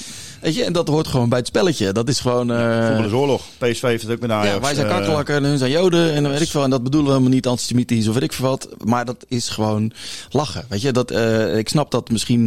[0.40, 1.92] Weet je, en dat hoort gewoon bij het spelletje.
[1.92, 2.46] Dat is gewoon...
[2.49, 3.42] voetbal is oorlog.
[3.59, 4.55] PSV heeft het ook met Ajax.
[4.55, 6.62] Ja, wij zijn Eh, kakkerlakken en hun zijn joden en dan weet ik veel.
[6.62, 8.68] En dat bedoelen we helemaal niet antisemitisch of weet ik veel wat.
[8.85, 9.92] Maar dat is gewoon
[10.31, 10.64] lachen.
[10.68, 12.42] Weet je, dat, eh, ik snap dat misschien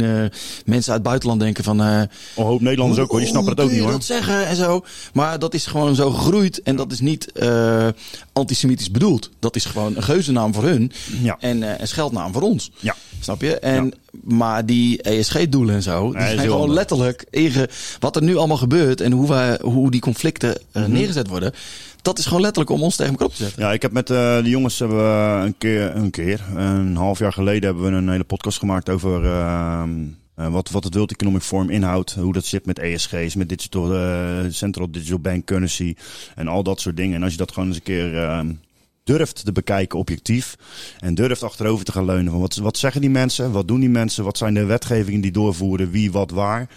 [0.64, 1.80] mensen uit het buitenland denken van...
[1.82, 1.98] eh,
[2.36, 3.86] Een hoop Nederlanders ook hoor, die snappen het ook niet hoor.
[3.88, 4.84] je dat zeggen en zo.
[5.12, 7.32] Maar dat is gewoon zo gegroeid en dat is niet
[8.32, 9.30] antisemitisch bedoeld.
[9.38, 11.36] Dat is gewoon een geuzennaam voor hun Ja.
[11.40, 12.70] en een scheldnaam voor ons.
[12.78, 12.94] Ja.
[13.20, 13.58] Snap je?
[13.58, 17.68] En, Maar die ESG-doelen en zo, die zijn gewoon letterlijk inge...
[17.98, 20.92] Wat er nu allemaal gebeurt en hoe, wij, hoe die conflicten eh, Mhm.
[20.92, 21.52] neergezet worden...
[22.02, 23.62] Dat is gewoon letterlijk om ons tegen elkaar op te zetten.
[23.62, 27.18] Ja, ik heb met eh, de jongens hebben we een keer, een keer, een half
[27.18, 29.90] jaar geleden hebben we een hele podcast gemaakt over ehm,
[30.34, 32.12] eh, wat, wat het World Economic Forum inhoudt.
[32.14, 33.86] Hoe dat zit met ESG's, met digital,
[34.50, 35.94] Central Digital Bank Currency
[36.34, 37.14] en al dat soort dingen.
[37.16, 38.50] En als je dat gewoon eens een keer ehm,
[39.04, 40.56] durft te bekijken objectief
[41.00, 43.88] en durft achterover te gaan leunen van wat, wat zeggen die mensen, wat doen die
[43.88, 46.68] mensen, wat zijn de wetgevingen die doorvoeren, wie, wat, waar.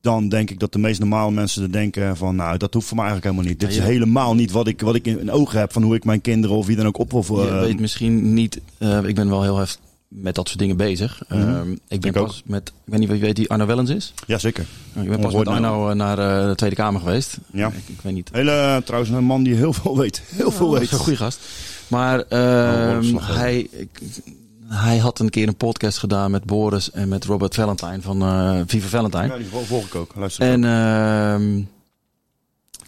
[0.00, 2.96] Dan denk ik dat de meest normale mensen er denken van, nou, dat hoeft voor
[2.96, 3.60] mij eigenlijk helemaal niet.
[3.66, 5.82] Dit Ja, is je- helemaal niet wat ik, wat ik in, in ogen heb van
[5.82, 8.60] hoe ik mijn kinderen of wie dan ook op wil Je eh, weet misschien niet,
[8.78, 9.78] eh, ik ben wel heel hef,
[10.10, 11.22] met dat soort dingen bezig.
[11.28, 12.26] Ehm, ik ben Ik ook.
[12.26, 14.14] pas met, ik weet niet of je weet wie Arno Wellens is.
[14.26, 14.66] Jazeker.
[15.02, 17.38] Ik ben pas met Arno naar eh, de Tweede Kamer geweest.
[17.52, 17.66] Ja.
[17.68, 18.28] Ik, ik weet niet.
[18.32, 20.22] Hele, trouwens, een man die heel veel weet.
[20.26, 20.92] Heel veel Oh, weet.
[20.92, 21.38] Een goede gast.
[21.88, 23.40] Maar ehm, oorlogsslaggever.
[23.40, 24.00] hij, ik-
[24.66, 28.60] hij had een keer een podcast gedaan met Boris en met Robert Valentine van eh
[28.66, 29.26] Viva Valentine.
[29.26, 30.12] Ja, die vol- volg ik ook.
[30.16, 31.60] Luister En ehm,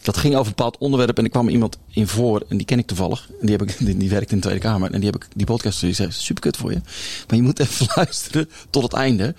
[0.03, 2.79] dat ging over een bepaald onderwerp en er kwam iemand in voor en die ken
[2.79, 3.29] ik toevallig.
[3.41, 5.29] En die, heb ik, die, die werkt in de Tweede Kamer en die heb ik
[5.35, 6.81] die podcast die zei super kut voor je.
[7.29, 9.35] Maar je moet even luisteren tot het einde.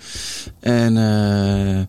[0.60, 1.82] En eh,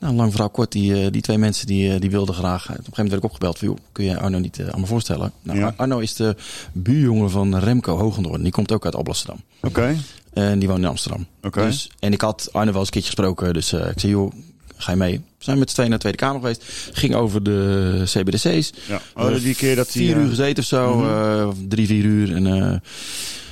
[0.00, 2.62] nou, lang verhaal kort, die, eh, die twee mensen die, eh, die wilden graag.
[2.62, 4.86] Op een gegeven moment werd ik opgebeld van joh, kun je Arno niet aan me
[4.86, 5.32] voorstellen?
[5.42, 5.74] Nou, Ja.
[5.76, 6.36] Arno is de
[6.72, 8.42] buurjongen van Remco Hoogendoorn.
[8.42, 9.40] Die komt ook uit Alblasserdam.
[9.62, 9.96] Oké.
[10.32, 11.26] En die woont in Amsterdam.
[11.42, 11.64] Oké.
[11.64, 13.52] Dus, en ik had Arne wel eens een keertje gesproken.
[13.52, 14.32] Dus ik zei, joh,
[14.76, 15.12] ga je mee?
[15.38, 16.90] We zijn met z'n tweeën naar de Tweede Kamer geweest.
[16.92, 18.72] Ging over de CBDC's.
[18.88, 19.00] Ja.
[19.14, 20.02] Oh, die keer dat hij...
[20.02, 20.96] Vier eh, uur gezeten of zo.
[20.96, 21.08] Mhm.
[21.08, 22.34] eh, drie, vier uur.
[22.34, 22.78] En eh,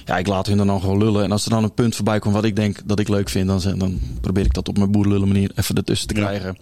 [0.05, 1.25] ja, ik laat hun dan, dan gewoon lullen.
[1.25, 3.47] En als er dan een punt voorbij komt wat ik denk dat ik leuk vind.
[3.47, 6.21] Dan, dan probeer ik dat op mijn boerenlullen manier even ertussen te Ja.
[6.27, 6.57] krijgen.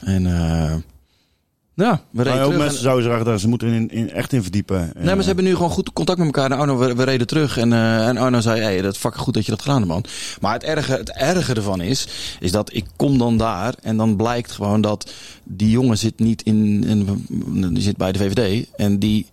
[0.00, 0.74] En eh,
[1.74, 2.58] ja, we reden Maar ook terug.
[2.58, 4.92] mensen En- zouden zeggen dat ze moeten in, in, echt in verdiepen.
[4.96, 6.50] Nee, maar ze hebben nu gewoon goed contact met elkaar.
[6.50, 7.56] En Arno, we, we reden terug.
[7.58, 9.88] En, eh, en Arno zei, hey, dat is fucking goed dat je dat gedaan hebt,
[9.88, 10.04] man.
[10.40, 12.06] Maar het erge, het erge ervan is,
[12.40, 13.74] is dat ik kom dan daar.
[13.82, 15.10] En dan blijkt gewoon dat
[15.44, 17.24] die jongen zit niet in, in
[17.74, 18.66] die zit bij de VVD.
[18.76, 19.26] En die,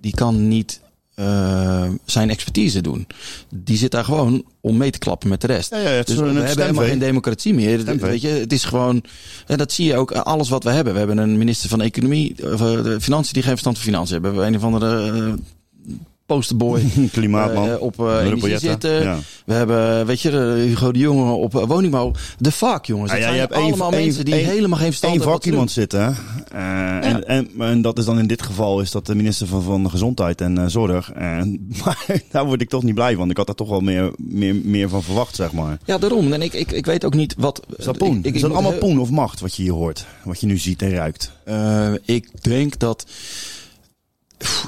[0.00, 0.80] die kan niet
[1.16, 3.06] eh, zijn expertise doen.
[3.54, 5.70] Die zit daar gewoon om mee te klappen met de rest.
[5.70, 7.80] Ja, ja, het Dus we een hebben helemaal geen democratie meer.
[7.80, 8.10] Stemvee.
[8.10, 9.02] Weet je, het is gewoon,
[9.46, 10.92] en dat zie je ook, alles wat we hebben.
[10.92, 14.12] We hebben een minister van Economie, of eh, de Financiën, die geen verstand van financiën
[14.12, 14.34] hebben.
[14.34, 15.32] We hebben een of andere eh,
[16.26, 17.68] posterboy Klimaatman.
[17.70, 18.68] eh, op eh, Ruud energie Boyetta.
[18.68, 19.02] zitten.
[19.02, 19.18] Ja.
[19.44, 22.12] We hebben, weet je, de Hugo de Jonge op woningbouw.
[22.38, 23.12] De fuck, jongens.
[23.12, 25.34] Ah, ja, je hebt één- allemaal mensen die helemaal geen verstand Eén hebben.
[25.36, 26.16] wat ze vak iemand zitten.
[26.52, 29.62] Eh, en, en, en dat is dan in dit geval is dat de minister van,
[29.62, 31.12] van Gezondheid en Zorg.
[31.12, 33.30] En, maar daar word ik toch niet blij van.
[33.30, 35.78] Ik had daar toch wel meer, meer, meer van verwacht, zeg maar.
[35.84, 36.32] Ja, daarom.
[36.32, 37.62] En ik, ik, ik weet ook niet wat...
[37.76, 38.18] Is dat poen?
[38.18, 40.06] ik- ik is dat allemaal poen of macht wat je hier hoort?
[40.24, 41.32] Wat je nu ziet en ruikt?
[41.44, 43.06] Eh, ik denk dat.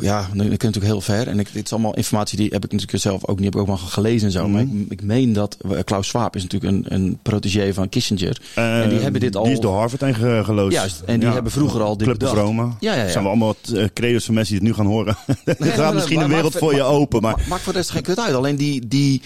[0.01, 1.29] Ja, nu ik natuurlijk heel ver.
[1.29, 3.61] En ik, dit is allemaal informatie die heb ik natuurlijk zelf ook niet heb ik
[3.61, 4.49] ook maar gelezen en zo.
[4.49, 8.41] Maar ik, ik meen dat eh, Klaus Schwab is natuurlijk een, een protégé van Kissinger.
[8.55, 9.43] en die Eh, hebben dit al.
[9.45, 10.75] Die is door Harvard heen ge- geloosd.
[10.77, 12.41] Juist, en die hebben vroeger al dit Club de bedacht.
[12.47, 12.63] Vrome.
[12.81, 13.09] Ja, ja, ja.
[13.11, 15.17] zijn we allemaal wat eh, credo's van mensen die het nu gaan horen.
[15.27, 17.23] er Nee, gaat nee, misschien een wereld voor je open.
[17.23, 18.35] Maar Maakt voor de rest geen kut uit.
[18.35, 19.23] Alleen die, die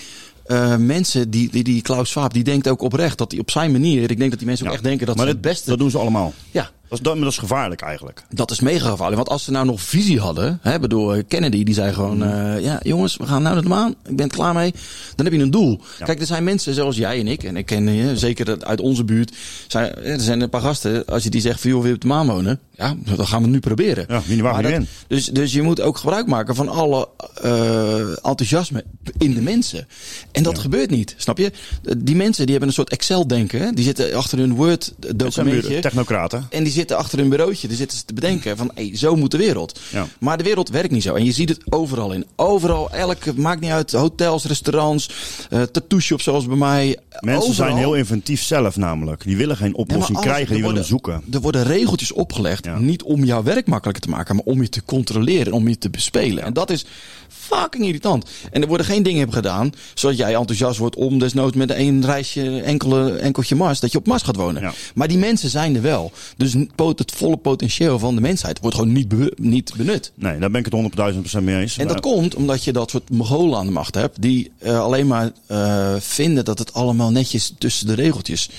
[0.78, 4.10] mensen, die, die, die Klaus Schwab, die denkt ook oprecht dat hij op zijn manier.
[4.10, 4.78] Ik denk dat die mensen ook Ja.
[4.78, 5.70] echt denken dat maar ze het beste.
[5.70, 6.32] Dat doen ze allemaal.
[6.50, 8.22] ja, Dat is, dat, dat is gevaarlijk eigenlijk.
[8.30, 9.16] Dat is mega gevaarlijk.
[9.16, 10.58] Want als ze nou nog visie hadden.
[10.62, 12.22] Hè, bedoel, eh, Kennedy die zei gewoon.
[12.22, 13.94] eh, ja, jongens, we gaan nou naar de maan.
[14.08, 14.74] Ik ben er klaar mee.
[15.16, 15.80] Dan heb je een doel.
[15.98, 16.04] Ja.
[16.04, 17.42] Kijk, er zijn mensen zoals jij en ik.
[17.42, 19.34] En ik ken je, zeker uit onze buurt.
[19.68, 21.06] Zijn, er zijn een paar gasten.
[21.06, 22.60] Als je die zegt van joh, wil je op de maan wonen?
[22.76, 24.04] Ja, dan gaan we het nu proberen.
[24.08, 24.86] Ja, wie waar Maar nu dat- in?
[25.06, 27.08] Dus, dus je moet ook gebruik maken van alle
[27.42, 28.84] eh, enthousiasme
[29.18, 29.86] in de mensen.
[30.32, 30.62] En dat Ja.
[30.62, 31.14] gebeurt niet.
[31.16, 31.52] Snap je?
[31.98, 33.74] Die mensen die hebben een soort Excel-denken.
[33.74, 35.80] Die zitten achter hun Word-documentje.
[35.80, 36.46] technocraten.
[36.50, 37.68] En die zitten achter hun bureautje.
[37.68, 39.80] Die zitten ze te bedenken van, hey, zo moet de wereld.
[39.92, 40.06] Ja.
[40.20, 41.14] Maar de wereld werkt niet zo.
[41.14, 42.26] En je ziet het overal in.
[42.36, 45.10] Overal, elke, maakt niet uit, hotels, restaurants,
[45.50, 46.96] eh tattoo shops zoals bij mij.
[47.20, 47.54] Mensen Overal.
[47.66, 49.24] zijn heel inventief zelf namelijk.
[49.24, 51.22] Die willen geen oplossing krijgen, die er willen zoeken.
[51.32, 52.78] Er worden regeltjes opgelegd, Ja.
[52.78, 55.90] niet om jouw werk makkelijker te maken, maar om je te controleren, om je te
[55.90, 56.44] bespelen.
[56.44, 56.84] En dat is
[57.28, 58.30] fucking irritant.
[58.50, 62.60] En er worden geen dingen gedaan, zodat jij enthousiast wordt om desnoods met een reisje,
[62.60, 64.62] enkele, enkeltje Mars, dat je op Mars gaat wonen.
[64.62, 64.72] Ja.
[64.94, 66.12] Maar die mensen zijn er wel.
[66.36, 70.12] Dus pot- het volle potentieel van de mensheid wordt gewoon niet, be- niet benut.
[70.14, 71.78] Nee, daar ben ik het 100.000% mee eens.
[71.78, 74.22] En dat komt omdat je dat soort Mongolen aan de macht hebt.
[74.22, 78.50] Die eh, alleen maar eh, vinden dat het allemaal netjes tussen de regeltjes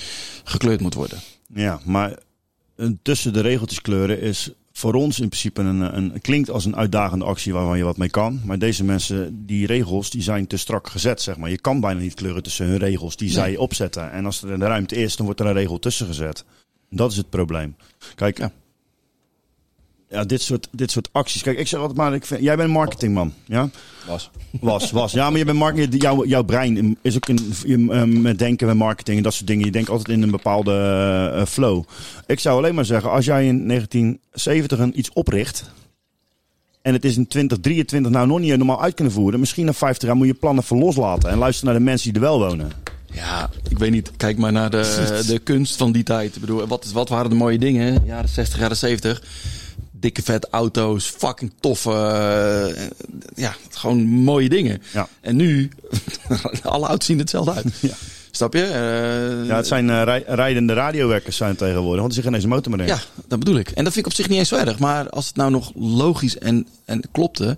[0.44, 1.18] gekleurd moet worden.
[1.54, 2.18] Ja, maar
[2.76, 6.76] eh, tussen de regeltjes kleuren is voor ons in principe een, een klinkt als een
[6.76, 8.40] uitdagende actie waarvan je wat mee kan.
[8.44, 11.50] Maar deze mensen, die regels, die zijn te strak gezet, zeg maar.
[11.50, 14.12] Je kan bijna niet kleuren tussen hun regels die zij opzetten.
[14.12, 16.44] En als er een ruimte is, dan wordt er een regel tussen gezet.
[16.96, 17.76] Dat is het probleem.
[18.14, 18.50] Kijk, Ja.
[20.08, 20.24] ja.
[20.24, 21.42] dit, soort, dit soort acties.
[21.42, 23.70] Kijk, ik zeg altijd maar, ik vind, jij bent marketingman, ja?
[24.06, 24.30] Was.
[24.60, 25.12] Was, was.
[25.12, 26.02] Ja, maar je bent marketing.
[26.02, 29.46] Jouw, jouw brein is ook een, je, eh, met denken met marketing en dat soort
[29.46, 29.64] dingen.
[29.64, 30.72] Je denkt altijd in een bepaalde
[31.34, 31.84] eh, flow.
[32.26, 35.72] Ik zou alleen maar zeggen, als jij in 1970 een iets opricht.
[36.82, 39.40] En het is in 2023 nou nog niet helemaal uit kunnen voeren.
[39.40, 41.30] Misschien na 50 jaar moet je plannen even loslaten.
[41.30, 42.70] En luisteren naar de mensen die er wel wonen.
[43.14, 44.10] Ja, ik weet niet.
[44.16, 46.34] Kijk maar naar de, de kunst van die tijd.
[46.34, 48.02] Ik bedoel, wat, wat waren de mooie dingen?
[48.04, 49.22] Jaren 60, jaren 70.
[49.90, 52.82] Dikke vet auto's, fucking toffe, eh,
[53.34, 54.82] ja, gewoon mooie dingen.
[54.92, 55.08] Ja.
[55.20, 55.68] En nu,
[56.62, 57.64] alle auto's zien hetzelfde uit.
[57.80, 57.94] Ja.
[58.30, 58.62] Snap je?
[58.62, 62.00] Eh, Ja, het zijn rij- rijdende radiowerkers zijn tegenwoordig.
[62.00, 62.86] Want zit geen eens motor meer.
[62.86, 62.98] Ja,
[63.28, 63.68] dat bedoel ik.
[63.70, 64.78] En dat vind ik op zich niet eens zo erg.
[64.78, 67.56] Maar als het nou nog logisch en, en klopte.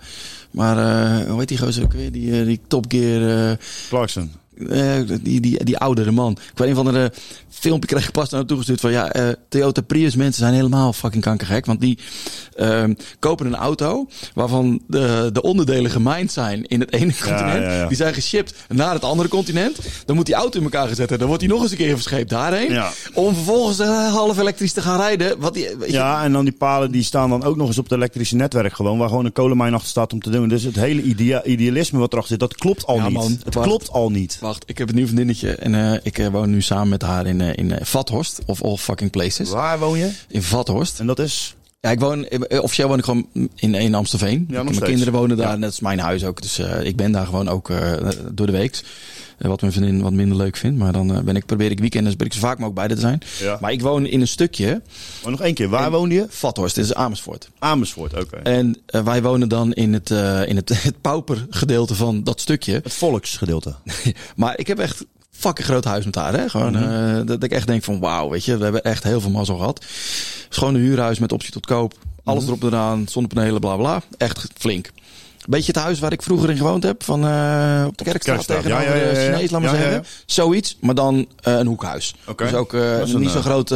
[0.51, 2.13] Maar eh, hoe heet die gozer ook weer?
[2.13, 3.59] Die, die Top Gear.
[3.89, 4.33] Clarkson.
[4.69, 4.93] Eh,
[5.23, 6.33] die, die, die oudere man.
[6.33, 7.11] Ik weet een van de
[7.49, 11.23] filmpje kreeg pas naar naartoe gestuurd van ja, eh, Toyota Prius mensen zijn helemaal fucking
[11.23, 11.67] kankergek.
[11.67, 11.99] Want die
[12.55, 17.63] ehm, kopen een auto waarvan de, de onderdelen gemined zijn in het ene continent.
[17.65, 17.87] ja, ja.
[17.87, 19.79] Die zijn geshipped naar het andere continent.
[20.05, 21.19] Dan moet die auto in elkaar gezet worden.
[21.19, 22.83] Dan wordt die nog eens een keer verscheept daarheen.
[23.15, 25.39] Om vervolgens eh, half elektrisch te gaan rijden.
[25.41, 27.93] Wat die, Ja, en dan die palen die staan dan ook nog eens op het
[27.93, 28.99] elektrische netwerk gewoon.
[28.99, 30.49] Waar gewoon een kolenmijn achter staat om te doen.
[30.49, 33.13] Dus het hele idea idealisme wat erachter zit, dat klopt al Ja, niet.
[33.17, 33.39] man.
[33.45, 34.39] het klopt al niet.
[34.47, 37.27] Wacht, ik heb een nieuw vriendinnetje en eh, ik eh, woon nu samen met haar
[37.27, 38.41] in, eh, in Vathorst.
[38.47, 39.51] Of all fucking places.
[39.51, 40.13] Waar woon je?
[40.29, 41.01] In Vathorst.
[41.01, 41.57] En dat is...
[41.87, 44.45] Ja, ik woon, eh, officieel woon ik gewoon in, in Amstelveen.
[44.49, 44.89] nog Mijn steeds.
[44.91, 45.57] kinderen wonen daar, Ja.
[45.57, 46.43] net als mijn huis ook.
[46.43, 47.93] Dus eh, ik ben daar gewoon ook eh,
[48.33, 48.81] door de week.
[49.39, 50.79] Eh, wat mijn vriendin wat minder leuk vindt.
[50.79, 53.01] Maar dan eh, ben ik, probeer ik weekenden, ben ik zo vaak mogelijk bij te
[53.01, 53.21] zijn.
[53.41, 53.59] Ja.
[53.61, 54.83] Maar ik woon in een stukje,
[55.23, 56.27] Maar nog één keer, waar woonde je?
[56.29, 57.51] Vathorst, dit is Amersfoort.
[57.59, 58.37] Amersfoort, oké.
[58.37, 62.73] En eh, wij wonen dan in het, eh, in het, het paupergedeelte van dat stukje.
[62.83, 63.75] Het volksgedeelte.
[64.37, 65.05] Maar ik heb echt
[65.39, 66.33] fucking groot huis met haar.
[66.33, 66.49] Hè?
[66.49, 69.31] Gewoon, eh, dat ik echt denk van wauw, weet je, we hebben echt heel veel
[69.31, 69.85] mazzel gehad.
[70.49, 71.95] Gewoon een huurhuis met optie tot koop.
[72.25, 74.03] Alles erop en eraan, zonnepanelen, bla bla.
[74.17, 74.91] Echt flink.
[75.49, 77.03] Beetje het huis waar ik vroeger in gewoond heb.
[77.03, 79.21] Van, eh, op de Kerkstraat Kerkstraat, tegenover ja, ja, ja, de.
[79.21, 80.05] Chinees, laat maar zeggen.
[80.27, 82.15] Zoiets, maar dan eh, een hoekhuis.
[82.27, 82.45] Oké.
[82.45, 83.69] Dus ook een, niet zo'n groot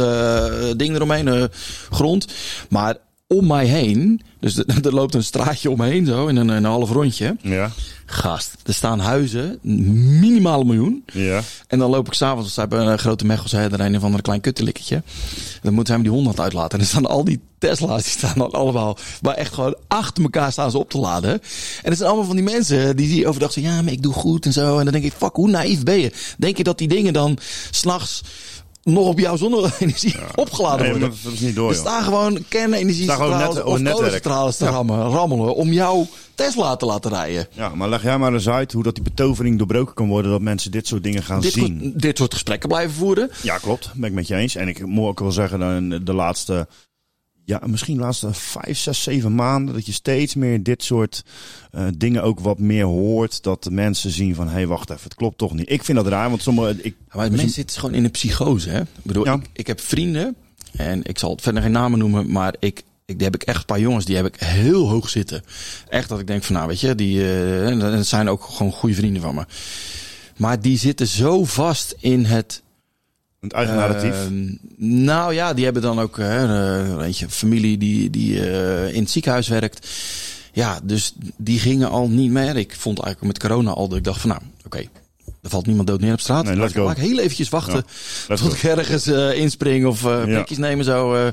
[0.77, 1.49] ding eromheen,
[1.89, 2.27] grond.
[2.69, 2.95] Maar
[3.31, 7.35] om mij heen, dus er loopt een straatje omheen zo, in een, een half rondje.
[7.41, 7.71] Ja.
[8.05, 9.59] Gast, er staan huizen,
[10.19, 11.03] minimaal een miljoen.
[11.13, 11.41] Ja.
[11.67, 14.41] En dan loop ik s'avonds, hebben een grote Mechels, hè, er een of ander klein
[14.41, 15.03] kuttelikkertje.
[15.61, 16.71] Dan moeten hem die hond aan het uitlaten.
[16.71, 20.51] En dan staan al die Tesla's, die staan dan allemaal, maar echt gewoon achter elkaar
[20.51, 21.31] staan ze op te laden.
[21.31, 24.13] En het zijn allemaal van die mensen die, die overdag zeggen, ja, maar ik doe
[24.13, 24.77] goed en zo.
[24.77, 26.11] En dan denk ik, fuck, hoe naïef ben je?
[26.37, 27.37] Denk je dat die dingen dan
[27.71, 28.21] s'nachts
[28.83, 31.09] nog op jouw zonne-energie opgeladen Nee, worden?
[31.23, 35.71] dat is niet door, Er staan gewoon kernenergiecentrales net- of kolencentrales te rammen, rammelen om
[35.73, 37.47] jouw Tesla te laten rijden.
[37.51, 40.31] Ja, maar leg jij maar eens uit hoe dat die betovering doorbroken kan worden.
[40.31, 41.79] Dat mensen dit soort dingen gaan Dit, zien.
[41.81, 43.29] soort- dit soort gesprekken blijven voeren.
[43.41, 43.91] Ja, klopt.
[43.95, 44.55] Ben ik met je eens.
[44.55, 46.67] En ik moet ook wel zeggen, de laatste,
[47.45, 51.23] ja, misschien de laatste vijf, zes, zeven maanden, dat je steeds meer dit soort
[51.71, 53.43] eh, dingen ook wat meer hoort.
[53.43, 55.71] Dat de mensen zien van, hé, hey, wacht even, het klopt toch niet.
[55.71, 58.69] Ik vind dat raar, want sommige, ik, Ja, maar mensen zitten gewoon in een psychose.
[58.69, 58.81] Hè?
[58.81, 59.33] Ik bedoel, Ja.
[59.33, 60.35] ik, ik heb vrienden,
[60.71, 63.65] en ik zal verder geen namen noemen, maar ik, ik die heb ik echt een
[63.65, 65.43] paar jongens die heb ik heel hoog zitten.
[65.89, 68.95] Echt dat ik denk van, nou weet je, die en dat zijn ook gewoon goede
[68.95, 69.45] vrienden van me.
[70.37, 72.61] Maar die zitten zo vast in het.
[73.41, 74.13] Het eigen narratief.
[74.25, 74.55] Ehm,
[75.07, 76.43] nou ja, die hebben dan ook hè,
[76.89, 79.89] eh, weet je, familie die, die eh, in het ziekenhuis werkt.
[80.53, 82.57] Ja, dus die gingen al niet meer.
[82.57, 84.77] Ik vond eigenlijk met corona al dat ik dacht van nou, oké,
[85.41, 86.43] er valt niemand dood neer op straat.
[86.43, 87.83] Nee, laat, ik, heel eventjes wachten
[88.27, 88.69] Ja, tot go.
[88.69, 90.45] ik ergens eh, inspring of eh Ja.
[90.57, 91.31] nemen zo.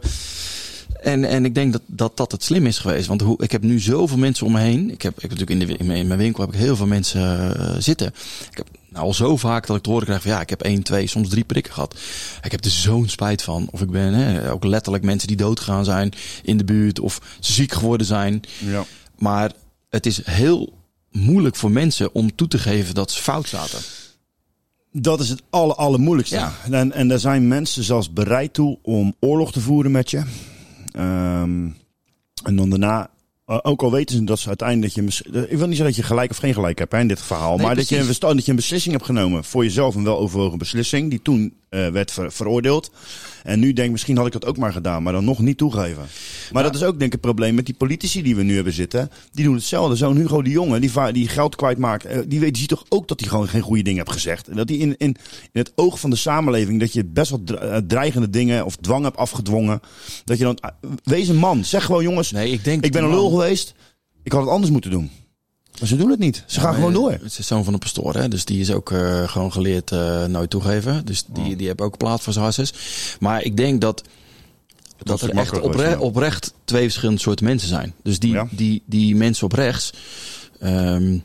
[1.03, 3.07] En, en ik denk dat, dat dat het slim is geweest.
[3.07, 4.91] Want hoe, ik heb nu zoveel mensen om me heen.
[4.91, 6.77] Ik heb, ik heb natuurlijk in, de, in mijn- in mijn winkel heb ik heel
[6.77, 8.07] veel mensen eh, zitten.
[8.51, 10.63] Ik heb nou al zo vaak dat ik te horen krijg van ja, ik heb
[10.63, 11.95] één, twee, soms drie prikken gehad.
[12.43, 13.69] Ik heb er zo'n spijt van.
[13.71, 17.01] Of ik ben hè, ook letterlijk mensen die doodgegaan zijn in de buurt.
[17.01, 18.41] Of ziek geworden zijn.
[18.59, 18.85] Ja.
[19.19, 19.53] Maar
[19.89, 20.73] het is heel
[21.11, 23.79] moeilijk voor mensen om toe te geven dat ze fout zaten.
[24.93, 26.37] Dat is het aller, allermoeilijkste.
[26.37, 26.53] Ja.
[26.71, 30.23] En, en daar zijn mensen zelfs bereid toe om oorlog te voeren met je.
[30.99, 31.69] Ehm,
[32.45, 33.11] en dan daarna,
[33.45, 34.95] eh, ook al weten ze dat ze uiteindelijk...
[34.95, 37.09] Dat je, ik wil niet zeggen dat je gelijk of geen gelijk hebt hè, in
[37.09, 37.57] dit verhaal.
[37.57, 39.45] Nee, maar dat je, een, dat je een beslissing hebt genomen.
[39.45, 41.11] Voor jezelf een weloverwogen beslissing.
[41.11, 42.91] Die toen eh, werd ver- veroordeeld.
[43.43, 45.03] En nu denk misschien had ik dat ook maar gedaan.
[45.03, 46.07] Maar dan nog niet toegeven.
[46.53, 48.73] Maar dat is ook denk ik het probleem met die politici die we nu hebben
[48.73, 49.11] zitten.
[49.33, 49.97] Die doen hetzelfde.
[49.97, 52.05] Zo'n Hugo de Jonge die, die geld kwijtmaakt.
[52.05, 54.49] eh, Die, weet, die ziet toch ook dat hij gewoon geen goede dingen heeft gezegd.
[54.49, 55.17] En dat hij in, in,
[55.53, 56.81] in het oog van de samenleving.
[56.81, 59.81] Dat je best wel eh, dreigende dingen of dwang hebt afgedwongen.
[60.25, 60.59] Dat je dan...
[61.03, 61.65] Wees een man.
[61.65, 62.31] Zeg gewoon jongens.
[62.31, 63.75] Nee, ik denk ik ben een man- lul geweest.
[64.23, 65.11] Ik had het anders moeten doen.
[65.81, 66.43] Maar ze doen het niet.
[66.47, 67.11] Ze gaan gewoon door.
[67.11, 68.29] Het is zoon van een pastoor, hè?
[68.29, 71.05] dus die is ook eh, gewoon geleerd eh, nooit toegeven.
[71.05, 72.73] Dus die, die heeft ook plaat voor zijn harses.
[73.21, 74.03] Maar ik denk dat,
[75.03, 75.99] dat er echt opre- ja.
[75.99, 77.95] oprecht twee verschillende soorten mensen zijn.
[78.03, 78.49] Dus die, Ja.
[78.51, 79.93] die, die mensen op rechts.
[80.61, 81.19] ehm,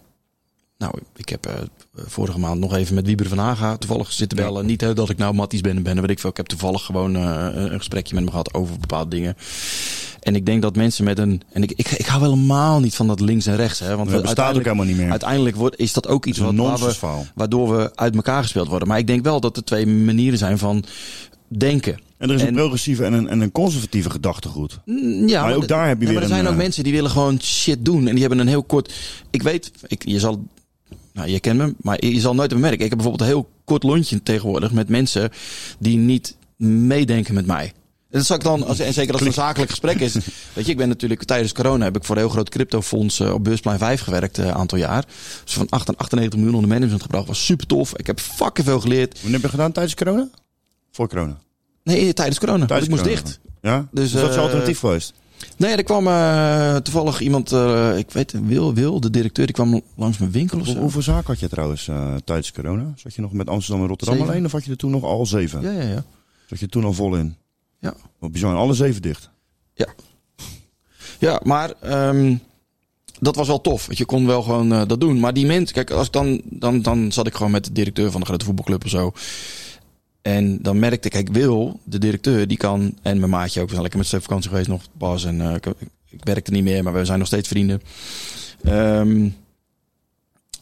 [0.84, 1.54] nou, ik heb eh,
[1.96, 4.66] vorige maand nog even met Wieber van Haga toevallig zitten bellen.
[4.66, 6.30] Niet hè, dat ik nou Matties ben en ben, weet ik veel.
[6.30, 9.36] Ik heb toevallig gewoon eh, een gesprekje met hem gehad over bepaalde dingen.
[10.20, 11.42] En ik denk dat mensen met een.
[11.52, 13.80] En ik, ik, ik hou helemaal niet van dat links en rechts.
[13.80, 15.10] Hè, want Dat bestaat ook helemaal niet meer.
[15.10, 16.96] Uiteindelijk wordt, is dat ook iets wat, waar we,
[17.36, 18.88] waardoor we uit elkaar gespeeld worden.
[18.88, 20.84] Maar ik denk wel dat er twee manieren zijn van
[21.48, 22.00] denken.
[22.18, 24.80] En er is een En- progressieve en een, en een conservatieve gedachtegoed.
[24.86, 26.84] Mm, Ja, Maar ook daar heb je nee, weer maar er zijn ook eh, mensen
[26.84, 28.08] die willen gewoon shit doen.
[28.08, 28.94] En die hebben een heel kort...
[29.30, 30.44] Ik weet, ik, je zal...
[31.14, 32.84] Nou, je kent me, maar je zal nooit bemerken.
[32.84, 35.30] Ik heb bijvoorbeeld een heel kort lontje tegenwoordig met mensen
[35.80, 37.74] die niet meedenken met mij.
[38.14, 40.14] En dat zal ik dan, als, en zeker als het een zakelijk gesprek is.
[40.54, 43.34] Weet je, ik ben natuurlijk tijdens corona heb ik voor een heel groot cryptofonds eh,
[43.34, 45.06] op beursplein 5 gewerkt een aantal jaar.
[45.44, 47.28] Dus van 8 en 98 miljoen onder management gebracht.
[47.28, 47.98] Was super tof.
[47.98, 49.14] Ik heb fucking veel geleerd.
[49.14, 50.30] Wanneer heb je gedaan tijdens corona?
[50.92, 51.38] Voor corona.
[51.84, 52.66] Nee, tijdens corona.
[52.66, 53.40] Tijdens ik moest dicht.
[53.62, 53.88] Ja?
[53.92, 55.14] Dus, Dus, dat is eh, alternatief geweest.
[55.58, 59.82] Nee, er kwam eh, toevallig iemand, eh, ik weet, Wil, Wil, de directeur, die kwam
[59.96, 62.94] langs mijn winkel of Hoe- hoeveel zaken had je trouwens eh, tijdens corona?
[62.96, 64.32] Zat je nog met Amsterdam en Rotterdam Zeven.
[64.32, 64.46] alleen?
[64.46, 65.62] Of had je er toen nog al zeven?
[65.62, 66.04] Ja, ja, ja.
[66.48, 67.36] Zat je toen al vol in?
[67.80, 67.94] Ja.
[68.20, 68.60] Wat bijzonder.
[68.60, 69.32] Alle zeven dicht.
[71.20, 72.36] Ja, maar ehm,
[73.20, 73.86] dat was wel tof.
[73.86, 75.20] Want je kon wel gewoon dat doen.
[75.20, 78.20] Maar die mensen, kijk, als dan, dan, dan zat ik gewoon met de directeur van
[78.20, 79.12] de grote voetbalclub of zo.
[80.24, 83.72] En dan merkte ik, kijk, Wil, de directeur, die kan, en mijn maatje ook, we
[83.72, 85.26] zijn lekker met z'n op vakantie geweest nog pas.
[85.26, 85.66] En eh, ik,
[86.10, 87.82] ik werkte niet meer, maar we zijn nog steeds vrienden.
[88.64, 89.30] Ehm,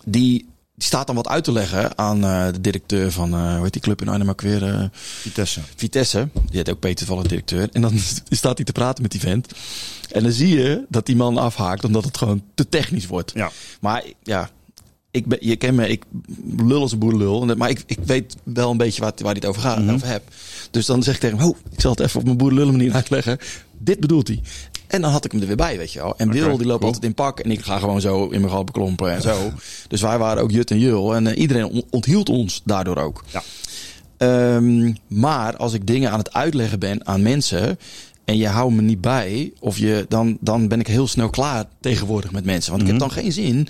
[0.05, 3.63] die, die staat dan wat uit te leggen aan eh, de directeur van, eh hoe
[3.63, 4.89] heet die club in Arnhem ook weer?
[4.91, 5.61] Vitesse.
[5.75, 6.29] Vitesse.
[6.49, 7.69] Die had ook Peter Vallen directeur.
[7.71, 7.93] En dan
[8.29, 9.47] staat hij te praten met die vent.
[10.11, 13.31] En dan zie je dat die man afhaakt omdat het gewoon te technisch wordt.
[13.33, 13.51] Ja.
[13.81, 14.49] Maar ja,
[15.11, 16.03] ik ben, je kent me, ik
[16.57, 17.45] lul als een boerenlul.
[17.45, 20.23] Maar ik, ik weet wel een beetje waar, waar het over, gaat, over heb.
[20.71, 22.93] Dus dan zeg ik tegen hem, oh, ik zal het even op mijn boerenlullen manier
[23.01, 23.37] uitleggen.
[23.77, 24.41] Dit bedoelt hij.
[24.87, 26.17] En dan had ik hem er weer bij, weet je wel.
[26.17, 26.85] En Wil, die loopt cool.
[26.93, 27.39] altijd in pak.
[27.39, 29.51] En ik ga gewoon zo in mijn galpen klompen en zo.
[29.87, 31.15] Dus wij waren ook Jut en Jul.
[31.15, 33.23] En eh, iedereen on- onthield ons daardoor ook.
[33.31, 33.43] Ja.
[34.17, 37.79] Ehm, maar als ik dingen aan het uitleggen ben aan mensen
[38.25, 41.65] en je houdt me niet bij, of je, dan, dan ben ik heel snel klaar
[41.79, 42.71] tegenwoordig met mensen.
[42.71, 43.67] Want ik heb dan geen zin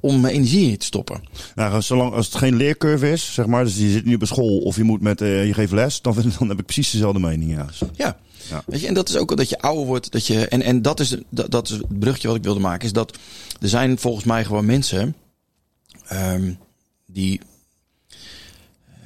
[0.00, 1.22] om mijn energie in te stoppen.
[1.54, 4.58] Nou, zolang als het geen leercurve is, zeg maar, dus je zit nu op school
[4.58, 7.50] of je moet met eh, je geeft les, dan, dan heb ik precies dezelfde mening.
[7.50, 7.66] Ja.
[7.94, 8.16] Ja.
[8.50, 8.62] Ja.
[8.66, 10.12] Weet je, en dat is ook dat je ouder wordt.
[10.12, 12.86] Dat je, en, en dat, is, dat, dat is het brugje wat ik wilde maken.
[12.86, 13.18] Is dat
[13.60, 15.14] er zijn volgens mij gewoon mensen
[16.06, 16.52] ehm,
[17.06, 17.40] die.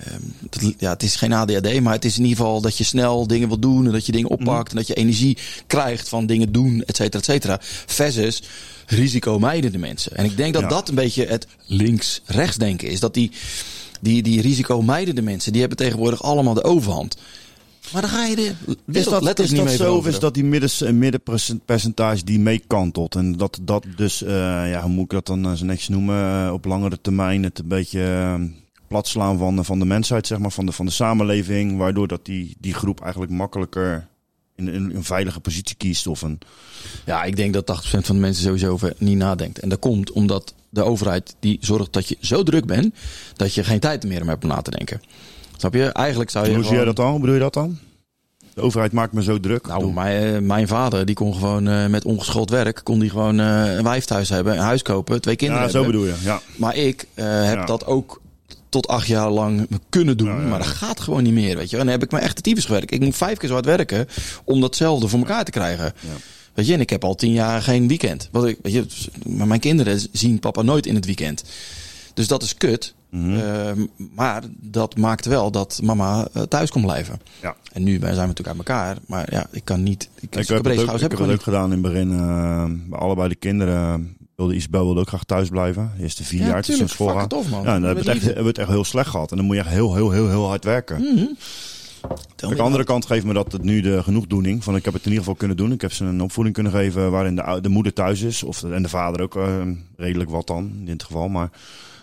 [0.05, 0.21] Ehm,
[0.51, 3.27] dat- ja, het is geen ADHD, maar het is in ieder geval dat je snel
[3.27, 3.87] dingen wil doen.
[3.87, 4.71] En dat je dingen oppakt.
[4.71, 7.59] En dat je energie krijgt van dingen doen, et cetera, et cetera.
[7.87, 8.43] Versus
[8.87, 10.17] risicomijdende mensen.
[10.17, 10.69] En ik denk dat Ja.
[10.69, 13.01] dat een beetje het links-rechts denken is.
[13.01, 13.31] Dat die,
[14.01, 17.17] die, die risicomijdende mensen, die hebben tegenwoordig allemaal de overhand.
[17.93, 18.53] Maar dan ga je de
[18.93, 22.39] Is dat, letterlijk is niet dat mee zo is dat die middens, eh, middenpercentage die
[22.39, 23.15] meekantelt?
[23.15, 24.31] En dat dat dus, eh,
[24.71, 27.59] ja, hoe moet ik dat dan eh, zo netjes noemen, eh, op langere termijn het
[27.59, 28.01] een beetje
[28.95, 32.57] platslaan van, van de mensheid, zeg maar, van de, van de samenleving, waardoor dat die,
[32.59, 34.07] die groep eigenlijk makkelijker
[34.57, 36.39] in, in een veilige positie kiest of een...
[37.07, 39.59] Ja, ik denk dat 80% van de mensen sowieso over niet nadenkt.
[39.59, 42.95] En dat komt omdat de overheid die zorgt dat je zo druk bent
[43.37, 45.01] dat je geen tijd meer hebt om na te denken.
[45.57, 45.85] Snap je?
[45.93, 46.53] Eigenlijk zou je.
[46.55, 47.11] Hoe zie gewoon- dat dan?
[47.11, 47.79] Hoe bedoel je dat dan?
[48.55, 49.67] De overheid maakt me zo druk.
[49.67, 53.41] Nou, mijn, eh, mijn vader die kon gewoon eh, met ongeschoold werk kon die gewoon
[53.41, 56.01] eh, een wijf thuis hebben, een huis kopen, twee kinderen ja, zo hebben.
[56.01, 56.23] bedoel je.
[56.25, 56.41] Ja.
[56.57, 57.65] Maar ik eh, heb Ja.
[57.65, 58.21] dat ook
[58.71, 60.29] tot acht jaar lang kunnen doen.
[60.29, 61.77] Ja, ja, Maar dat gaat gewoon niet meer, weet je.
[61.77, 62.93] En dan heb ik me echt de tyfus gewerkt.
[62.93, 64.09] Ik moet vijf keer zo hard werken
[64.45, 65.93] om datzelfde voor elkaar te krijgen.
[66.55, 68.29] Weet je, en ik heb al tien jaar geen weekend.
[68.33, 68.87] Wat ik, weet je,
[69.27, 71.45] maar mijn kinderen zien papa nooit in het weekend.
[72.15, 72.95] Dus dat is kut.
[73.11, 73.37] Mhm.
[73.37, 73.73] Eh,
[74.15, 77.21] maar dat maakt wel dat mama eh, thuis kon blijven.
[77.43, 77.57] Ja.
[77.73, 78.97] En nu zijn we natuurlijk uit elkaar.
[79.07, 80.09] Maar ja, ik kan niet.
[80.15, 82.13] Ik, heb, het schouders ik heb het ook gedaan in het begin.
[82.13, 85.93] eh, bij allebei de kinderen wilde Isabel wilde ook graag thuis blijven.
[85.97, 87.09] De eerste vier Ja, jaar tussen school.
[87.09, 87.63] Fucking tof, man.
[87.63, 89.31] Ja, en dan hebben we, het echt, hebben het echt heel slecht gehad.
[89.31, 91.01] En dan moet je echt heel, heel, heel, heel hard werken.
[91.15, 91.39] niet.
[92.41, 94.65] Aan de andere kant geeft me dat het nu de genoegdoening.
[94.65, 95.73] Van ik heb het in ieder geval kunnen doen.
[95.73, 98.43] Ik heb ze een opvoeding kunnen geven waarin de, de moeder thuis is.
[98.43, 99.61] Of, en de vader ook eh,
[99.97, 101.29] redelijk wat dan, in dit geval.
[101.29, 101.51] Maar,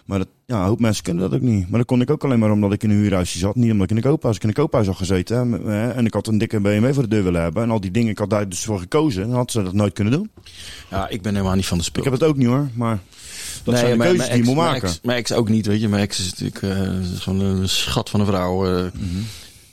[0.07, 1.69] maar dat, ja, een hoop mensen kunnen dat ook niet.
[1.69, 3.55] Maar dat kon ik ook alleen maar omdat ik in een huurhuisje zat.
[3.55, 5.51] Niet omdat ik in een koophuis, ik in een koophuis had gezeten.
[5.51, 7.63] hè, eh, En ik had een dikke BMW voor de deur willen hebben.
[7.63, 9.27] En al die dingen, ik had daar dus voor gekozen.
[9.27, 10.29] Dan had ze dat nooit kunnen doen.
[10.89, 12.03] Ja, ik ben helemaal niet van de spul.
[12.03, 12.99] Ik heb het ook niet hoor, maar
[13.63, 14.81] dat zijn de keuzes die je moet maken.
[14.81, 15.87] Mijn ex, mijn ex ook niet, weet je.
[15.87, 18.65] Mijn ex is natuurlijk eh, gewoon een schat van een vrouw.
[18.77, 19.17] eh, Mhm.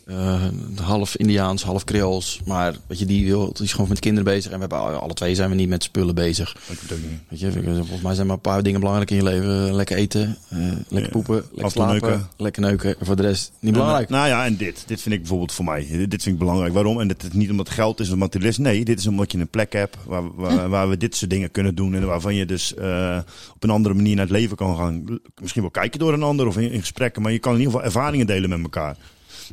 [0.05, 0.43] Eh,
[0.83, 2.41] half Indiaans, half Creools.
[2.45, 4.51] Maar weet je, die, wil, die is gewoon met kinderen bezig.
[4.53, 6.57] En we hebben alle twee zijn we niet met spullen bezig.
[6.71, 7.21] Ook niet.
[7.29, 9.75] Weet je, volgens mij zijn maar een paar dingen belangrijk in je leven.
[9.75, 12.29] Lekker eten, eh, lekker Ja, poepen, lekker slapen, neuken.
[12.37, 12.99] lekker neuken.
[12.99, 14.09] En voor de rest niet belangrijk.
[14.09, 14.85] Nou ja, en dit.
[14.87, 15.87] Dit vind ik bijvoorbeeld voor mij.
[16.09, 16.73] Dit vind ik belangrijk.
[16.73, 17.01] Waarom?
[17.01, 18.59] En dit is niet omdat het geld is of materialist.
[18.59, 21.51] Nee, dit is omdat je een plek hebt waar, waar, waar we dit soort dingen
[21.51, 21.95] kunnen doen.
[21.95, 23.19] En waarvan je dus eh,
[23.55, 25.05] op een andere manier naar het leven kan gaan.
[25.41, 27.23] Misschien wel kijken door een ander of in, in gesprekken.
[27.23, 28.97] Maar je kan in ieder geval ervaringen delen met elkaar.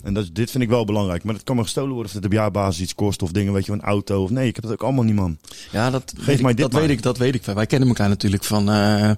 [0.03, 1.23] En dat, dit vind ik wel belangrijk.
[1.23, 3.21] Maar het kan me gestolen worden of het op jaarbasis iets kost.
[3.21, 4.23] Of dingen, weet je, een auto.
[4.23, 5.37] Of nee, ik heb dat ook allemaal niet, man.
[5.71, 6.81] Ja, dat, Geef weet ik, mij dit dat maar.
[6.81, 7.45] weet ik, dat weet ik.
[7.45, 9.11] Wij kennen elkaar natuurlijk van eh,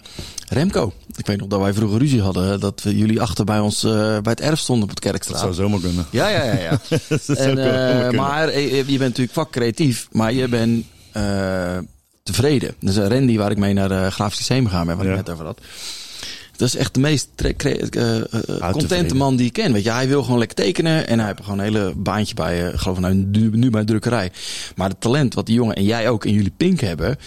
[0.48, 0.94] Remco.
[1.16, 2.60] Ik weet nog dat wij vroeger ruzie hadden.
[2.60, 5.40] Dat we jullie achter bij ons eh, bij het erf stonden op het Dat Kerkstraat.
[5.40, 6.06] zou zomaar kunnen.
[6.10, 6.60] Ja, ja, ja.
[6.60, 6.80] ja.
[7.10, 10.86] Dat en, eh, maar je bent natuurlijk vakcreatief, maar je bent
[12.24, 12.76] tevreden.
[12.80, 15.12] Dus uh, Randy, waar ik mee naar de Grafisch Lyceum gegaan ben, waar Ja.
[15.12, 15.60] ik net over had.
[16.56, 18.24] Dat is echt de meest eh, eh,
[18.60, 19.18] contente tevreden.
[19.18, 19.74] man die ik ken.
[19.74, 21.08] Weet je, hij wil gewoon lekker tekenen.
[21.08, 23.86] En hij heeft gewoon een hele baantje bij, ik geloof nou, nu, nu bij een
[23.86, 24.32] drukkerij.
[24.76, 27.18] Maar het talent wat die jongen en jij ook en jullie Pink hebben,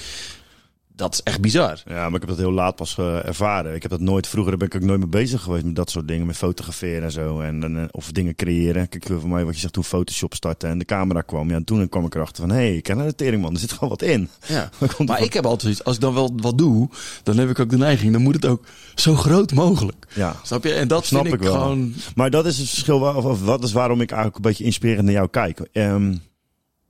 [0.96, 1.82] dat is echt bizar.
[1.86, 3.74] Ja, maar ik heb dat heel laat pas eh, ervaren.
[3.74, 6.08] Ik heb dat nooit, vroeger ben ik ook nooit mee bezig geweest met dat soort
[6.08, 6.26] dingen.
[6.26, 7.40] Met fotograferen en zo.
[7.40, 8.88] En, dan, eh, of dingen creëren.
[8.88, 11.48] Kijk, voor mij wat je zegt, toen Photoshop startte en de camera kwam.
[11.48, 13.52] Ja, en toen kwam ik erachter van, hé, hey, ik ken de teringman.
[13.52, 14.28] Er zit gewoon wat in.
[14.46, 14.70] Ja.
[15.06, 16.88] Maar ik heb altijd als ik dan wel wat doe,
[17.22, 20.06] dan heb ik ook de neiging, dan moet het ook zo groot mogelijk.
[20.14, 20.36] Ja.
[20.42, 20.72] Snap je?
[20.72, 21.52] En dat Snap vind ik wel.
[21.52, 21.94] gewoon...
[22.14, 24.64] Maar dat is het verschil, waar- of, of wat is waarom ik eigenlijk een beetje
[24.64, 25.60] inspirerend naar jou kijk.
[25.72, 26.16] Ehm,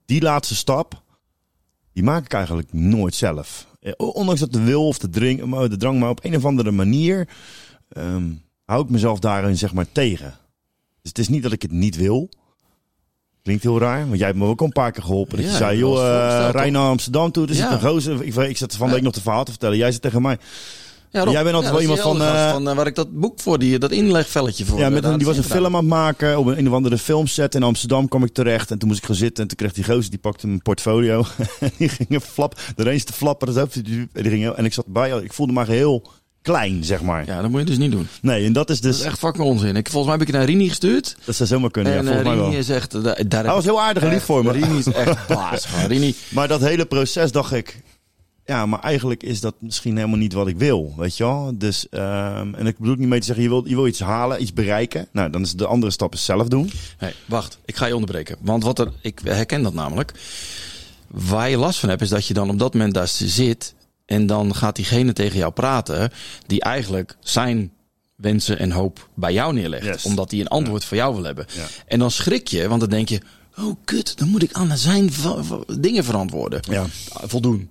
[0.05, 1.01] die laatste stap,
[1.93, 3.66] die maak ik eigenlijk nooit zelf.
[3.79, 6.71] Eh, Ondanks dat de wil of de, drink, de drang, maar op een of andere
[6.71, 7.27] manier
[7.89, 8.23] ehm,
[8.65, 10.29] hou ik mezelf daarin zeg maar tegen.
[11.01, 12.29] Dus het is niet dat ik het niet wil.
[13.43, 15.35] Klinkt heel raar, want jij hebt me ook al een paar keer geholpen.
[15.37, 16.01] Dat Ja, je zei, joh, was
[16.45, 17.47] eh rij naar Amsterdam toe.
[17.47, 17.71] Zit Ja.
[17.71, 18.23] een gozer.
[18.23, 19.77] Ik, ik zat van de week nog de verhaal te vertellen.
[19.77, 20.37] Jij zit tegen mij.
[21.17, 22.95] Ja, Rob, Jij bent altijd ja, wel dat iemand van, eh, van, eh, waar ik
[22.95, 24.79] dat boek voor, die, dat inlegvelletje voor.
[24.79, 26.67] Ja, eh, met een, daar die was een film aan het maken op een, een
[26.67, 28.71] of andere filmset in Amsterdam kwam ik terecht.
[28.71, 31.25] En toen moest ik gaan zitten en toen kreeg die gozer, die pakte mijn portfolio.
[31.77, 33.57] die ging een flap, de eens te flappen.
[33.57, 36.03] En, die ging, en ik zat bij, ik voelde me heel
[36.41, 37.25] klein, zeg maar.
[37.25, 38.07] Ja, dat moet je dus niet doen.
[38.21, 39.75] Nee, en dat is Dat dus, is echt fucking onzin.
[39.75, 41.15] Ik, volgens mij heb ik het naar Rini gestuurd.
[41.25, 42.59] dat zou zomaar kunnen, ja, en volgens eh, mij Rini wel.
[42.59, 42.93] is echt...
[42.93, 44.51] eh, daar- Hij was heel aardig en lief voor me.
[44.51, 45.67] Rini is echt baas.
[45.87, 47.81] Rini, Maar dat hele proces dacht ik,
[48.47, 51.51] ja, maar eigenlijk is dat misschien helemaal niet wat ik wil, weet je wel.
[51.57, 54.41] Dus, ehm, en ik bedoel niet mee te zeggen, je wil, je wil iets halen,
[54.41, 55.07] iets bereiken.
[55.11, 56.71] Nou, dan is de andere stap is zelf doen.
[56.99, 57.57] Nee, wacht.
[57.65, 58.37] Ik ga je onderbreken.
[58.41, 60.11] Want wat er, ik herken dat namelijk.
[61.07, 63.73] Waar je last van hebt, is dat je dan op dat moment daar zit.
[64.05, 66.11] En dan gaat diegene tegen jou praten.
[66.45, 67.71] Die eigenlijk zijn
[68.15, 69.85] wensen en hoop bij jou neerlegt.
[69.85, 70.05] Yes.
[70.05, 71.45] Omdat hij een antwoord voor jou wil hebben.
[71.55, 71.65] Ja.
[71.87, 73.21] En dan schrik je, want dan denk je.
[73.57, 75.09] Oh, kut, dan moet ik aan zijn
[75.79, 76.59] dingen verantwoorden.
[76.69, 76.85] Ja.
[77.07, 77.69] Voldoen.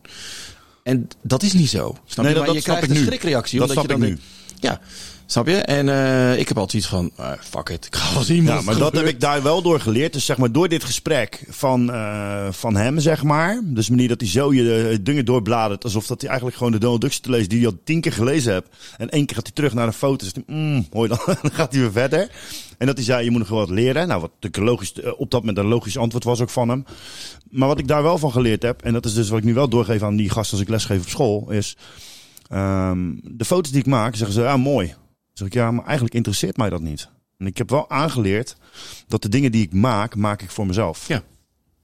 [0.87, 1.97] En dat is niet zo.
[2.05, 2.35] Snap Nee, je?
[2.35, 3.07] dat- Maar dat je snap krijgt ik een nu.
[3.07, 3.59] schrikreactie.
[3.59, 4.81] Dat omdat snap je dan ik denkt- Ja,
[5.27, 5.57] snap je?
[5.57, 8.61] En eh, ik heb altijd iets van, eh, fuck it, ik ga wel zien Ja,
[8.61, 10.13] maar dat heb ik daar wel door geleerd.
[10.13, 13.61] Dus zeg maar door dit gesprek van, eh, van hem, zeg maar.
[13.65, 15.85] Dus de manier dat hij zo je dingen doorbladert.
[15.85, 18.13] Alsof dat hij eigenlijk gewoon de Donald Duck te lezen die hij al tien keer
[18.13, 18.69] gelezen hebt.
[18.97, 20.33] En één keer gaat hij terug naar de foto's.
[20.47, 22.31] Mm, hoor je dan, dan gaat hij weer verder.
[22.79, 24.09] En dat hij zei, je moet nog wel wat leren.
[24.09, 26.85] Nou, wat logisch, eh, op dat moment een logisch antwoord was ook van hem.
[27.51, 29.55] Maar wat ik daar wel van geleerd heb, en dat is dus wat ik nu
[29.55, 31.77] wel doorgeef aan die gasten als ik lesgeef op school, is
[32.49, 34.95] ehm, de foto's die ik maak, zeggen ze, ja, mooi.
[35.39, 37.09] Zeg ik, ja, maar eigenlijk interesseert mij dat niet.
[37.39, 38.57] En ik heb wel aangeleerd
[39.09, 41.09] dat de dingen die ik maak, maak ik voor mezelf.
[41.09, 41.23] Ja.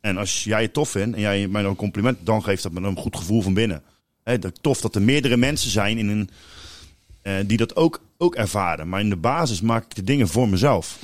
[0.00, 2.72] En als jij het tof vindt en jij mij dan een compliment, dan geeft dat
[2.72, 3.82] me een goed gevoel van binnen.
[4.22, 6.30] Hè, dat tof dat er meerdere mensen zijn in een,
[7.22, 8.88] eh, die dat ook, ook ervaren.
[8.88, 10.98] Maar in de basis maak ik de dingen voor mezelf.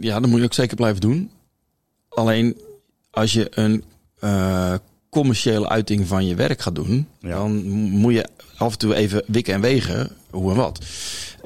[0.00, 1.30] Ja, dat moet je ook zeker blijven doen.
[2.08, 2.60] Alleen
[3.10, 3.84] als je een
[4.18, 4.74] eh,
[5.10, 7.28] commerciële uiting van je werk gaat doen, Ja.
[7.28, 10.86] dan moet je af en toe even wikken en wegen hoe en wat.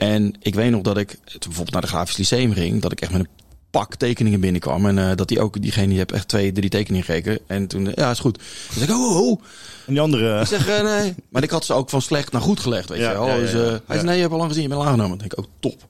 [0.02, 3.12] En ik weet nog dat ik bijvoorbeeld naar de Grafisch Lyceum ging, dat ik echt
[3.12, 3.28] met een
[3.70, 4.86] pak tekeningen binnenkwam.
[4.86, 7.38] En eh, dat die ook, diegene die heeft echt twee, drie tekeningen gekeken.
[7.46, 8.38] En toen, eh, ja, is goed.
[8.74, 9.40] Dus ik, oh, oh, oh.
[9.86, 11.14] En die andere, Ik zeg, eh, nee.
[11.28, 13.26] Maar ik had ze ook van slecht naar goed gelegd, weet Ja, je wel.
[13.26, 15.18] ja, ja, dus, hij zei, nee, je hebt al lang gezien, je bent al aangenomen.
[15.18, 15.88] Dan denk ik, oh, top.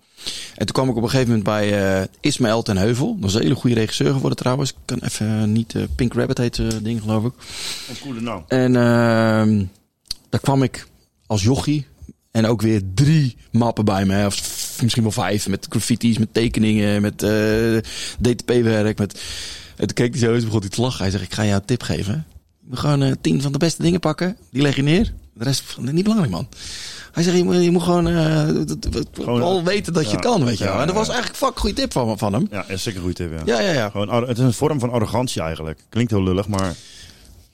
[0.54, 3.16] En toen kwam ik op een gegeven moment bij Ismaël ten Heuvel.
[3.20, 4.70] Dat is een hele goede regisseur geworden trouwens.
[4.70, 5.74] Ik kan even niet...
[5.94, 7.32] Pink Rabbit heet ding, geloof ik.
[7.88, 8.44] een coole naam.
[8.48, 9.64] En ehm
[10.32, 10.86] daar kwam ik
[11.26, 11.86] als jochie.
[12.32, 14.26] En ook weer drie mappen bij me.
[14.26, 15.48] Of misschien wel vijf.
[15.48, 17.76] Met graffiti's, met tekeningen, met eh,
[18.20, 18.98] DTP-werk.
[18.98, 19.20] Met...
[19.76, 21.02] En toen keek hij zo eens begon hij te lachen.
[21.02, 22.26] Hij zegt, ik ga jou een tip geven.
[22.60, 24.36] Moet gewoon eh, tien van de beste dingen pakken.
[24.50, 25.12] Die leg je neer.
[25.34, 26.48] De rest is niet belangrijk, man.
[27.12, 30.14] Hij zegt, je moet, je moet gewoon, dat- Gewoon, al eh, weten dat je ja.
[30.16, 30.80] het kan, weet je Ja, wel.
[30.80, 32.46] En dat was eigenlijk een fuck goede tip van, van hem.
[32.50, 33.56] Ja, is zeker een goede tip, ja.
[33.56, 33.88] Ja, ja, ja.
[33.90, 35.80] Gewoon, het is een vorm van arrogantie eigenlijk.
[35.88, 36.74] Klinkt heel lullig, maar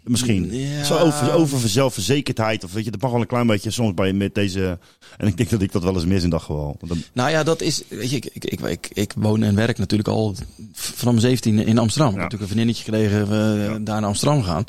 [0.09, 0.55] misschien.
[0.55, 0.85] Ja.
[0.85, 2.65] Zo over, over zelfverzekerdheid.
[2.65, 4.79] Of weet je, dat mag wel een klein beetje soms bij met deze.
[5.17, 6.77] En ik denk dat ik dat wel eens mis in dat geval.
[6.81, 7.83] Dan- Nou ja, dat is.
[7.89, 10.35] Weet je, ik, ik, ik, ik, ik woon en werk natuurlijk al
[10.73, 12.09] vanaf mijn 17 in Amsterdam.
[12.15, 14.65] Ik heb natuurlijk een vriendinnetje gekregen, we daar naar Amsterdam gaan.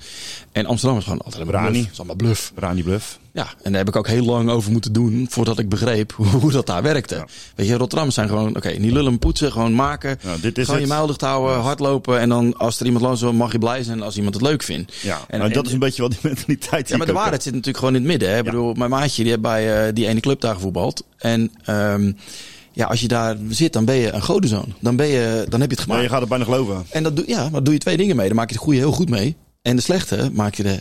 [0.52, 1.68] En Amsterdam is gewoon altijd een Brani.
[1.70, 1.84] bluff.
[1.84, 2.52] Het is allemaal bluff.
[2.56, 3.20] Brani Bluff.
[3.34, 6.12] Ja, en daar heb ik ook heel lang over moeten doen voordat ik begreep
[6.42, 7.16] hoe, dat daar werkte.
[7.16, 7.26] Ja.
[7.56, 10.20] Weet je, Rotterdam zijn gewoon, oké, niet lullen, poetsen, gewoon maken.
[10.24, 10.90] Ja, dit is gewoon het.
[10.90, 12.20] je muil dicht houden, hardlopen.
[12.20, 14.64] En dan als er iemand langs wil, mag je blij zijn als iemand het leuk
[14.64, 14.94] vindt.
[15.02, 16.82] Ja, En- nou, dat en- is een beetje wel die mentaliteit.
[16.84, 18.30] die Ja, maar de waarheid zit natuurlijk gewoon in het midden.
[18.30, 18.38] Hè?
[18.38, 21.04] Ik bedoel, mijn maatje die heeft bij eh, die ene club daar gevoetbald.
[21.18, 22.12] En ehm,
[22.72, 24.74] ja, als je daar zit, dan ben je een godenzoon.
[24.80, 26.04] Dan, ben je, dan heb je het gemaakt.
[26.04, 26.86] je gaat er bijna geloven.
[26.90, 28.28] En dat doe, ja, maar doe je twee dingen mee.
[28.28, 29.36] Dan maak je de goede heel goed mee.
[29.62, 30.80] En de slechte maak je de...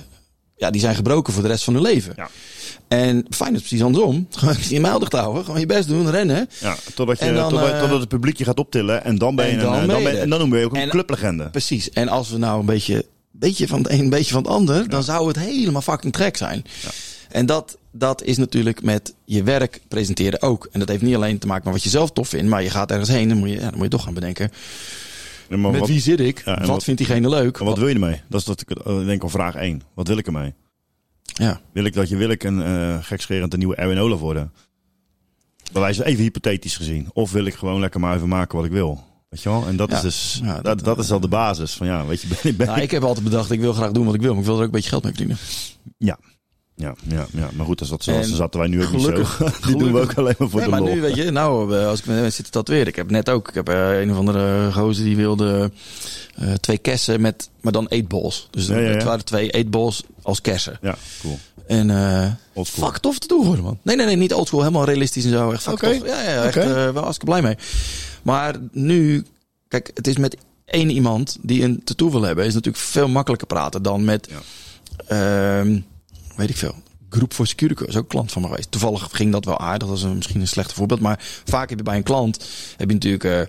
[0.58, 2.12] Ja, die zijn gebroken voor de rest van hun leven.
[2.16, 2.28] Ja.
[2.88, 4.26] En fijn is precies andersom.
[4.30, 5.44] Gewoon je dicht houden.
[5.44, 6.48] Gewoon je best doen, rennen.
[6.60, 9.04] Ja, totdat, je, En dan, totdat, eh, totdat het publiek je gaat optillen.
[9.04, 10.74] En dan ben je en een, dan eh, ben dan en dan ben je ook
[10.74, 11.50] een En- clublegende.
[11.50, 11.90] Precies.
[11.90, 14.88] En als we nou een beetje, beetje van het een, een beetje van het ander,
[14.88, 16.64] dan zou het helemaal fucking trek zijn.
[17.28, 20.68] En dat, dat is natuurlijk met je werk presenteren ook.
[20.72, 22.70] En dat heeft niet alleen te maken met wat je zelf tof vindt, maar je
[22.70, 24.50] gaat ergens heen, dan moet je, ja, dan moet je toch gaan bedenken.
[25.48, 26.42] Maar met wat, wie zit ik?
[26.44, 27.58] Ja, en wat, wat- vindt diegene leuk?
[27.58, 28.20] en wat wil je ermee?
[28.28, 29.82] Dat is dat ik eh, denk al vraag 1.
[29.94, 30.54] Wat wil ik ermee?
[31.22, 31.60] ja.
[31.72, 34.52] Wil ik dat je wil ik een eh gekscherend een nieuwe Erwin Olaf worden?
[35.72, 37.08] Bij wijze even hypothetisch gezien.
[37.12, 39.04] Of wil ik gewoon lekker maar even maken wat ik wil?
[39.28, 39.66] Weet je wel?
[39.66, 39.96] En dat Ja.
[39.96, 41.72] is dus, Ja, dat, dat- dat, is al de basis.
[41.74, 44.04] Van ja, weet je, ben, ben Nou, ik heb altijd bedacht, ik wil graag doen
[44.04, 45.36] wat ik wil, maar ik wil er ook een beetje geld mee verdienen.
[45.98, 46.18] Ja.
[46.80, 49.48] Ja, ja, ja, maar goed, dat zat, zoals En zaten wij nu ook gelukkig- niet
[49.60, 49.66] zo.
[49.68, 50.94] Die doen we ook alleen maar voor Nee, de maar lol.
[50.94, 52.86] nu, weet je, nou, eh, als ik met mensen zit te tatoeëren.
[52.86, 55.70] Ik heb net ook, ik heb eh, een of andere gozer die wilde
[56.34, 58.48] eh, twee kersen met, maar dan eetballs.
[58.50, 58.94] Dus Ja, ja, ja.
[58.94, 60.78] het waren twee eetballs als kersen.
[60.82, 61.38] Ja, cool.
[61.66, 62.86] En eh Oldschool.
[62.88, 63.78] fuck tof te doen geworden, man.
[63.82, 65.50] Nee, nee, nee, niet oldschool, helemaal realistisch en zo.
[65.50, 66.06] Echt fuck tof.
[66.06, 66.66] Ja, ja, echt Oké.
[66.66, 67.56] eh, wel hartstikke blij mee.
[68.22, 69.26] Maar nu,
[69.68, 73.46] kijk, het is met één iemand die een tattoo wil hebben, is natuurlijk veel makkelijker
[73.46, 74.28] praten dan met,
[75.06, 75.78] ehm,
[76.38, 76.74] weet ik veel.
[77.10, 78.70] Groep voor Securico is ook klant van me geweest.
[78.70, 79.88] Toevallig ging dat wel aardig.
[79.88, 81.00] Dat is een, misschien een slecht voorbeeld.
[81.00, 82.44] Maar vaak heb je bij een klant
[82.76, 83.40] heb je natuurlijk eh,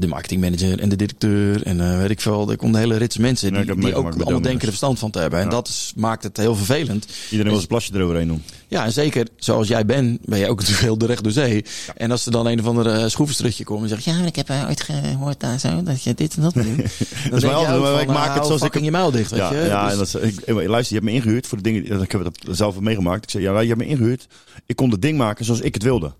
[0.00, 1.62] de marketingmanager en de directeur.
[1.62, 2.50] En eh, weet ik veel.
[2.50, 4.98] Er komt een hele rits mensen Ja, die, die meegemaakt ook allemaal denken er verstand
[4.98, 5.38] van te hebben.
[5.38, 5.50] En Ja.
[5.50, 7.06] dat is, maakt het heel vervelend.
[7.24, 8.42] Iedereen wil zijn plasje eroverheen doen.
[8.68, 11.64] Ja, en zeker zoals jij bent, ben je ook natuurlijk heel de recht door zee.
[11.96, 14.04] En als er dan een of andere schroevenstrutje komt en zegt...
[14.04, 16.64] Ja, maar ik heb eh, ooit gehoord daar zo dat je dit en dat moet
[16.64, 16.76] doen.
[16.76, 16.84] Dan
[17.30, 19.40] mij denk je ook van, ik maak het zoals ik fucking je muil dicht, weet
[19.40, 19.66] Ja, je.
[19.66, 22.02] ja Dus- en dat, is- ik, luister, je hebt me ingehuurd voor de dingen.
[22.02, 23.24] Ik heb het zelf ook meegemaakt.
[23.24, 24.26] Ik zei, ja, je hebt me ingehuurd.
[24.66, 26.12] Ik kon het ding maken zoals ik het wilde.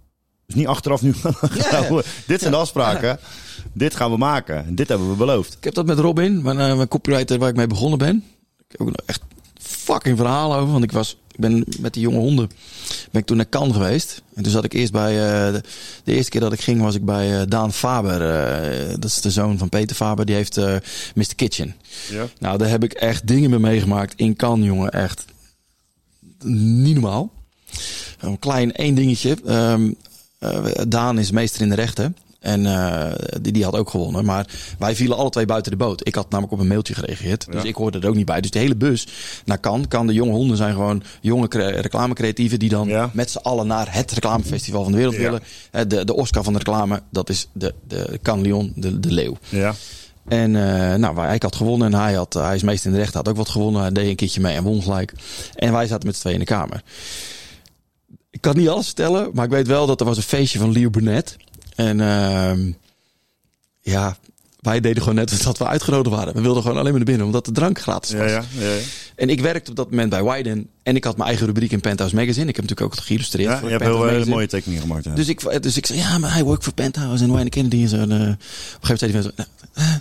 [0.47, 1.15] Dus niet achteraf nu.
[2.27, 3.19] dit zijn de afspraken.
[3.73, 4.67] Dit gaan we maken.
[4.67, 5.55] En dit hebben we beloofd.
[5.55, 8.25] Ik heb dat met Robin, mijn, eh, mijn copywriter waar ik mee begonnen ben.
[8.59, 9.21] Ik heb ook nog echt
[9.61, 10.73] fucking verhalen over.
[10.73, 12.51] Want ik was, ik ben met die jonge honden,
[13.11, 14.23] ben ik toen naar Cannes geweest.
[14.35, 15.63] En toen zat ik eerst bij, eh, de,
[16.05, 18.19] de eerste keer dat ik ging was ik bij eh, Daan Faber.
[19.01, 20.25] dat is de zoon van Peter Faber.
[20.25, 20.57] Die heeft
[21.15, 21.35] Mr.
[21.37, 21.75] Kitchen.
[22.11, 22.27] Ja.
[22.39, 24.91] Nou, daar heb ik echt dingen mee meegemaakt in Cannes, jongen.
[24.91, 25.25] Echt
[26.45, 27.31] niet normaal.
[28.21, 29.37] Een klein één dingetje.
[29.47, 29.91] Ehm,
[30.39, 32.17] eh, Daan is meester in de rechten.
[32.39, 34.25] En eh, die, die had ook gewonnen.
[34.25, 34.47] Maar
[34.79, 36.07] wij vielen alle twee buiten de boot.
[36.07, 37.47] Ik had namelijk op een mailtje gereageerd.
[37.53, 37.69] Dus Ja.
[37.69, 38.41] ik hoorde er ook niet bij.
[38.41, 39.07] Dus de hele bus
[39.45, 39.89] naar Cannes.
[39.89, 42.59] Kan de jonge honden zijn gewoon jonge cre- reclamecreatieven...
[42.59, 43.11] die dan Ja.
[43.13, 45.21] met z'n allen naar het reclamefestival van de wereld Ja.
[45.23, 45.43] willen.
[45.71, 49.13] Eh, De, de Oscar van de reclame, dat is de, de Cannes Lion, de, de
[49.13, 49.37] leeuw.
[49.49, 49.75] Ja.
[50.29, 53.15] En eh, nou, ik had gewonnen en hij, had, hij is meest in de recht,
[53.15, 53.81] had ook wat gewonnen.
[53.81, 55.13] Hij deed een keertje mee en won gelijk.
[55.55, 56.83] En wij zaten met z'n tweeën in de kamer.
[58.31, 60.73] Ik kan niet alles vertellen, maar ik weet wel dat er was een feestje van
[60.73, 61.37] Leo Burnett.
[61.75, 62.73] En ehm,
[63.81, 64.17] ja,
[64.61, 66.35] wij deden gewoon net dat we uitgenodigd waren.
[66.35, 68.31] We wilden gewoon alleen maar naar binnen, omdat de drank gratis was.
[68.31, 68.81] Ja, ja, ja, ja.
[69.17, 70.69] En ik werkte op dat moment bij Wyden.
[70.83, 72.49] En ik had mijn eigen rubriek in Penthouse Magazine.
[72.49, 73.49] Ik heb natuurlijk ook het geïllustreerd.
[73.49, 74.35] Ja, voor je hebt heel hele Magazine.
[74.35, 75.17] mooie tekeningen gemaakt.
[75.17, 77.89] Dus ik, dus ik zei, ja, maar hij workt voor Penthouse en Wayne Kennedy en
[77.89, 77.97] zo.
[77.97, 78.37] En, eh, op een
[78.81, 79.43] gegeven moment zei hij van, zo,
[79.73, 80.01] eh, eh,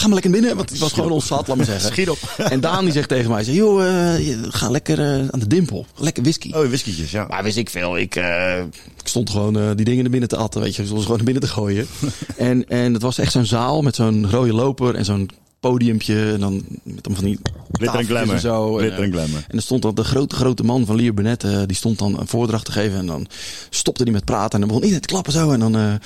[0.00, 1.90] ga maar lekker binnen, want het was gewoon ons zat, laat maar zeggen.
[1.92, 2.18] Schiet op.
[2.36, 3.86] En Daan die zegt tegen mij, zei, joh,
[4.16, 6.52] eh, ga lekker eh, aan de dimpel, lekker whisky.
[6.52, 7.26] Oh, whiskietjes, ja.
[7.28, 8.58] Maar wist ik veel, ik, eh,
[8.98, 11.42] ik stond gewoon die dingen naar binnen te atten, weet je, zoals gewoon naar binnen
[11.42, 11.86] te gooien.
[12.36, 15.30] en, en het was echt zo'n zaal met zo'n rode loper en zo'n
[15.60, 17.38] podiumpje en dan met allemaal van die
[17.72, 18.34] Glitter en glamour.
[18.34, 18.78] en zo.
[18.78, 19.44] En, en glamour.
[19.48, 22.18] en er stond dan de grote, grote man van Leo Burnett, eh, die stond dan
[22.18, 22.98] een voordracht te geven.
[22.98, 23.26] En dan
[23.70, 24.52] stopte hij met praten.
[24.52, 25.50] En dan begon iedereen te klappen zo.
[25.50, 26.00] En dan,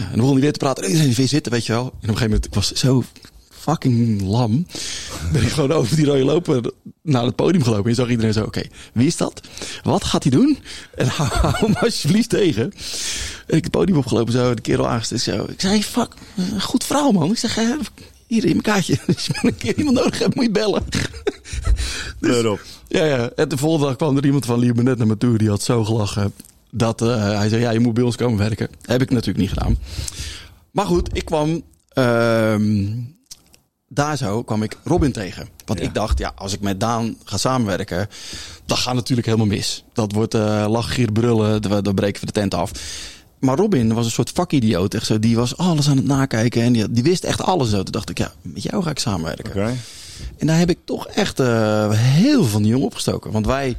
[0.00, 0.84] ja, en dan begon hij weer te praten.
[0.84, 1.82] En iedereen weer zitten, weet je wel.
[1.82, 3.04] En op een gegeven moment, ik was zo
[3.50, 4.66] fucking lam.
[5.32, 6.70] Ben ik gewoon over die rode loper
[7.02, 7.90] naar het podium gelopen.
[7.90, 9.40] En zag iedereen zo, oké, wie is dat?
[9.82, 10.58] Wat gaat hij doen?
[10.94, 12.72] En hou, hou hem alsjeblieft tegen.
[13.46, 15.20] En ik het podium opgelopen zo, de kerel aangesteld.
[15.20, 15.44] Zo.
[15.52, 16.14] Ik zei, fuck,
[16.58, 17.30] goed verhaal man.
[17.30, 17.70] Ik zeg, eh,
[18.26, 18.98] hier in mijn kaartje.
[19.06, 20.84] Als je een keer iemand nodig hebt, moet je bellen.
[22.50, 22.62] Op.
[22.88, 23.30] Ja, ja.
[23.36, 25.38] En de volgende dag kwam er iemand van Lier net naar me toe.
[25.38, 26.32] Die had zo gelachen.
[26.70, 28.68] Dat eh, hij zei, ja, je moet bij ons komen werken.
[28.82, 29.76] Heb ik natuurlijk niet gedaan.
[30.70, 31.62] Maar goed, ik kwam...
[31.88, 32.86] ehm,
[33.88, 35.48] daar zo kwam ik Robin tegen.
[35.64, 35.84] Want Ja.
[35.84, 38.08] ik dacht, ja, als ik met Daan ga samenwerken...
[38.66, 39.84] dan gaat natuurlijk helemaal mis.
[39.92, 41.62] Dat wordt lachen, gier, brullen.
[41.62, 42.70] Dan, breken we de tent af.
[43.38, 44.94] Maar Robin was een soort vakidioot.
[44.94, 46.62] Echt zo, die was alles aan het nakijken.
[46.62, 47.76] En die, die wist echt alles zo.
[47.82, 49.52] Toen dacht ik, ja, met jou ga ik samenwerken.
[50.38, 53.30] En daar heb ik toch echt eh, heel veel van die jongen opgestoken.
[53.32, 53.76] Want wij,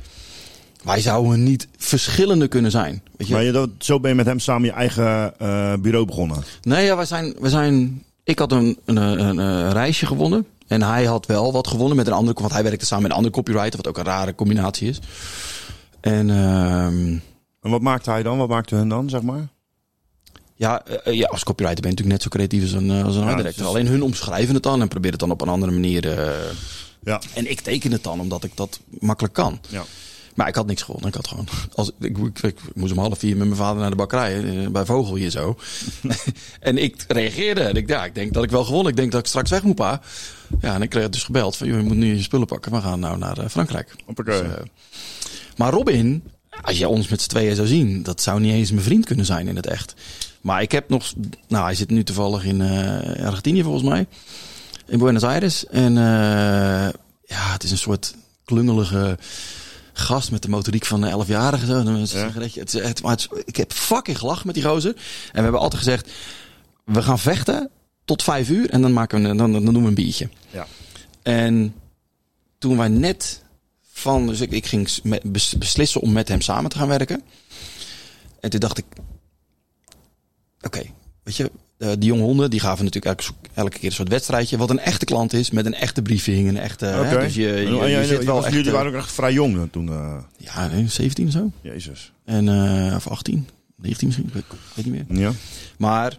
[0.84, 3.04] wij zouden niet verschillende kunnen zijn.
[3.18, 3.34] Weet je?
[3.34, 6.44] Maar je, dat, zo ben je met hem samen je eigen eh, bureau begonnen.
[6.62, 8.04] Nee, ja, wij zijn, wij zijn.
[8.24, 10.46] Ik had een, een, een, een reisje gewonnen.
[10.68, 12.40] En hij had wel wat gewonnen met een andere.
[12.40, 13.78] Want hij werkte samen met een andere copywriter.
[13.78, 15.00] Wat ook een rare combinatie is.
[16.02, 17.08] En ehm,
[17.62, 18.38] En wat maakte hij dan?
[18.38, 19.48] Wat maakte hun dan, zeg maar?
[20.56, 23.16] ja, eh, ja, als copywriter ben je natuurlijk net zo creatief als een, eh, als
[23.16, 23.64] een art director.
[23.64, 26.18] dus- Alleen hun omschrijven het dan en proberen het dan op een andere manier.
[26.20, 26.30] eh,
[27.04, 27.22] Ja.
[27.34, 29.60] en ik teken het dan omdat ik dat makkelijk kan.
[29.70, 29.84] ja.
[30.36, 31.10] Maar ik had niks gewonnen.
[31.10, 31.48] Ik had gewoon.
[31.76, 34.44] Als, ik, ik, ik moest om half vier met mijn vader naar de bakkerij.
[34.64, 35.58] eh, Bij Vogel hier zo.
[36.60, 37.62] en ik reageerde.
[37.62, 38.92] En ik, ja, ik denk dat ik wel gewonnen.
[38.92, 40.02] Ik denk dat ik straks weg moet, pa.
[40.62, 41.68] Ja, en ik kreeg dus gebeld van.
[41.68, 42.72] joh, Je moet nu je spullen pakken.
[42.72, 43.96] We gaan nou naar eh, Frankrijk.
[44.24, 44.50] Dus, eh,
[45.58, 46.24] Maar Robin,
[46.62, 49.26] als je ons met z'n tweeën zou zien, dat zou niet eens mijn vriend kunnen
[49.26, 49.94] zijn in het echt.
[50.42, 51.14] Maar ik heb nog,
[51.48, 52.62] nou, hij zit nu toevallig in
[53.26, 54.08] Argentinië volgens mij,
[54.88, 55.66] in Buenos Aires.
[55.68, 55.94] En
[57.26, 58.16] ja, het is een soort
[58.46, 59.18] klungelige
[59.94, 61.66] gast met de motoriek van een 11-jarige.
[61.66, 61.96] Zo.
[61.96, 62.56] Is het.
[62.56, 64.94] Het, het, maar het is- ik heb fucking gelachen met die gozer.
[64.96, 65.02] En
[65.34, 66.12] we hebben altijd gezegd,
[66.86, 67.70] we gaan vechten
[68.06, 70.30] tot vijf uur en dan, maken we, dan, dan doen we een biertje.
[70.50, 70.68] Ja.
[71.24, 71.76] En
[72.58, 73.44] toen wij net
[73.92, 74.90] van, dus ik, ik ging
[75.24, 77.24] bes- beslissen om met hem samen te gaan werken.
[78.40, 78.86] En toen dacht ik,
[80.62, 80.82] oké,
[81.24, 81.52] weet je,
[81.82, 84.58] eh, die jonge honden die gaven natuurlijk elke, elke keer een soort wedstrijdje.
[84.58, 86.86] Wat een echte klant is, met een echte briefing, een echte.
[86.86, 87.20] hè, Oké.
[87.20, 88.54] dus je, je, je en- zit wel echt.
[88.54, 89.90] Jullie eh, waren ook echt vrij jong dan toen.
[89.90, 91.52] eh, ja, nee, 17 of zo.
[91.62, 92.12] Jezus.
[92.26, 92.50] En,
[92.96, 94.44] of 18, 19 misschien, ik
[94.76, 95.20] weet, niet meer.
[95.20, 95.32] Ja.
[95.78, 96.12] Maar,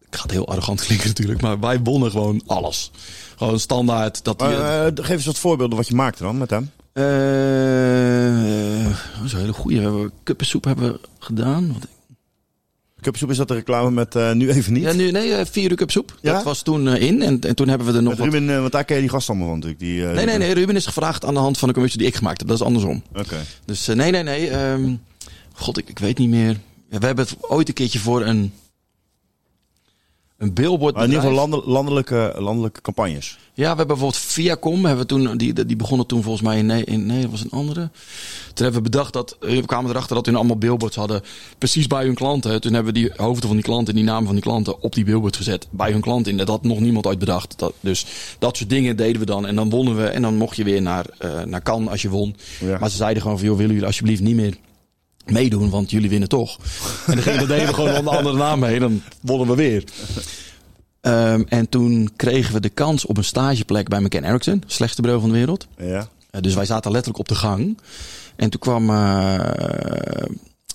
[0.00, 2.90] ik ga het heel arrogant klinken natuurlijk, maar wij wonnen gewoon alles.
[3.36, 4.24] Gewoon standaard.
[4.24, 4.48] Dat die,
[5.04, 6.70] geef eens wat voorbeelden wat je maakte dan met hem.
[9.16, 9.76] Dat is een hele goeie.
[9.78, 11.72] We hebben kuppensoep hebben gedaan.
[11.72, 11.86] Wat-
[13.02, 14.82] Cupsoep is dat de reclame met eh, nu even niet.
[14.82, 16.18] Ja, nu, nee, eh, vier uur kupsoep.
[16.20, 16.32] Ja?
[16.32, 17.22] Dat was toen eh, in.
[17.22, 18.32] En, en toen hebben we er nog met wat...
[18.32, 19.82] Ruben, eh, want daar ken je die gast allemaal van natuurlijk.
[19.82, 20.54] Die, Nee, nee, nee.
[20.54, 22.48] Ruben is gevraagd aan de hand van de commissie die ik gemaakt heb.
[22.48, 23.02] Dat is andersom.
[23.14, 23.36] Oké.
[23.64, 24.50] Dus nee, nee, nee.
[24.50, 24.94] ehm,
[25.52, 26.56] God, ik, ik weet niet meer.
[26.88, 28.52] We hebben het ooit een keertje voor een...
[30.42, 33.38] Een billboard Maar in ieder geval lande- landelijke, landelijke campagnes.
[33.54, 36.66] Ja, we hebben bijvoorbeeld Viacom, hebben we toen, die, die begonnen toen volgens mij in,
[36.66, 37.90] nee, in, nee, dat was een andere.
[38.54, 41.22] Toen hebben we bedacht dat, we kwamen erachter dat hun allemaal billboards hadden,
[41.58, 42.60] precies bij hun klanten.
[42.60, 45.04] Toen hebben we die hoofden van die klanten, die namen van die klanten op die
[45.04, 46.36] billboard gezet, bij hun klanten.
[46.36, 47.54] Dat had nog niemand ooit bedacht.
[47.58, 48.06] Dat, dus
[48.38, 49.46] dat soort dingen deden we dan.
[49.46, 52.08] En dan wonnen we, en dan mocht je weer naar, eh naar Cannes als je
[52.08, 52.36] won.
[52.60, 52.78] Ja.
[52.78, 54.56] Maar ze zeiden gewoon van, joh, willen jullie alsjeblieft niet meer
[55.26, 56.58] meedoen, want jullie winnen toch.
[57.06, 59.84] En dan, ging, dan deden we gewoon onder andere naam mee, dan wonnen we weer.
[61.00, 65.22] Ehm, en toen kregen we de kans op een stageplek bij McCann Erickson, slechtste bureau
[65.22, 65.66] van de wereld.
[65.76, 66.08] Ja.
[66.30, 67.78] Eh, dus wij zaten letterlijk op de gang.
[68.36, 69.34] En toen kwam, eh,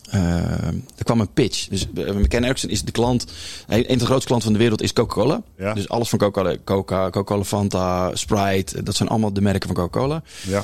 [0.10, 0.68] eh,
[0.98, 1.68] er kwam een pitch.
[1.68, 3.26] Dus McCann Erickson is de klant,
[3.68, 5.41] een van de grootste klanten van de wereld is Coca-Cola.
[5.58, 5.74] Ja.
[5.74, 10.24] Dus alles van Coca-Cola, Coca, Coca-Cola Fanta, Sprite, dat zijn allemaal de merken van Coca-Cola.
[10.48, 10.64] Ja.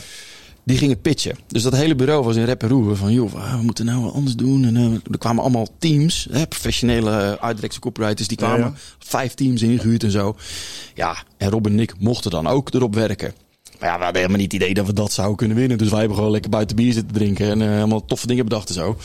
[0.65, 1.37] Die gingen pitchen.
[1.47, 2.95] Dus dat hele bureau was in rep en roer.
[2.95, 4.65] Van joh, we moeten nou wat anders doen.
[4.65, 6.27] En eh, er kwamen allemaal teams.
[6.31, 8.27] Hè, professionele directors, copywriters.
[8.27, 8.59] Die kwamen.
[8.59, 8.73] Ja, ja.
[8.99, 10.35] Vijf teams ingehuurd en zo.
[10.93, 13.33] Ja, en Rob en ik mochten dan ook erop werken.
[13.79, 15.77] Maar ja, we hadden helemaal niet het idee dat we dat zouden kunnen winnen.
[15.77, 17.49] Dus wij hebben gewoon lekker buiten bier zitten drinken.
[17.49, 18.97] En eh, allemaal toffe dingen bedacht en zo.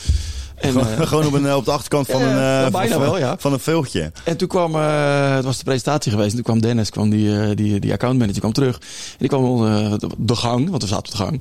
[0.61, 3.01] En, eh, Gewoon op, een, op de achterkant van Ja, een, ja, eh, bijna van,
[3.01, 3.37] wel, ja.
[3.39, 4.13] van een filmpje.
[4.25, 6.29] En toen kwam, eh, het was de presentatie geweest.
[6.29, 8.75] En toen kwam Dennis, kwam die, die, die accountmanager, kwam terug.
[8.77, 11.41] En die kwam uh, de gang, want we zaten op de gang.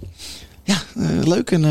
[0.63, 0.77] Ja,
[1.23, 1.51] leuk.
[1.51, 1.63] En,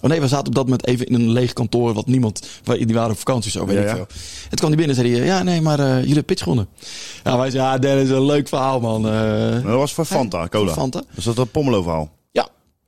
[0.00, 1.94] oh nee, we zaten op dat moment even in een leeg kantoor.
[1.94, 3.94] Wat niemand, die waren op vakantie zo, weet Ja, ik ja.
[3.94, 4.06] veel.
[4.42, 6.68] En toen kwam die binnen en zei hij, ja nee, maar eh, jullie pitch gewonnen.
[7.24, 9.02] Ja, wij zeiden, ja Dennis, een leuk verhaal man.
[9.02, 10.72] Dat was voor Fanta, cola.
[10.72, 11.02] Fanta.
[11.14, 12.15] Dus dat dat Pomelo verhaal.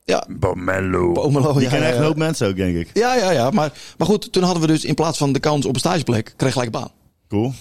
[0.09, 0.23] Ja.
[0.39, 1.11] Pomelo.
[1.11, 2.01] Pomelo, Die ja, kennen echt ja.
[2.01, 2.89] een hoop mensen ook, denk ik.
[2.93, 3.49] Ja, ja, ja.
[3.49, 6.33] Maar, maar goed, toen hadden we dus in plaats van de kans op een stageplek,
[6.37, 6.91] kreeg gelijk een baan.
[7.27, 7.53] Cool.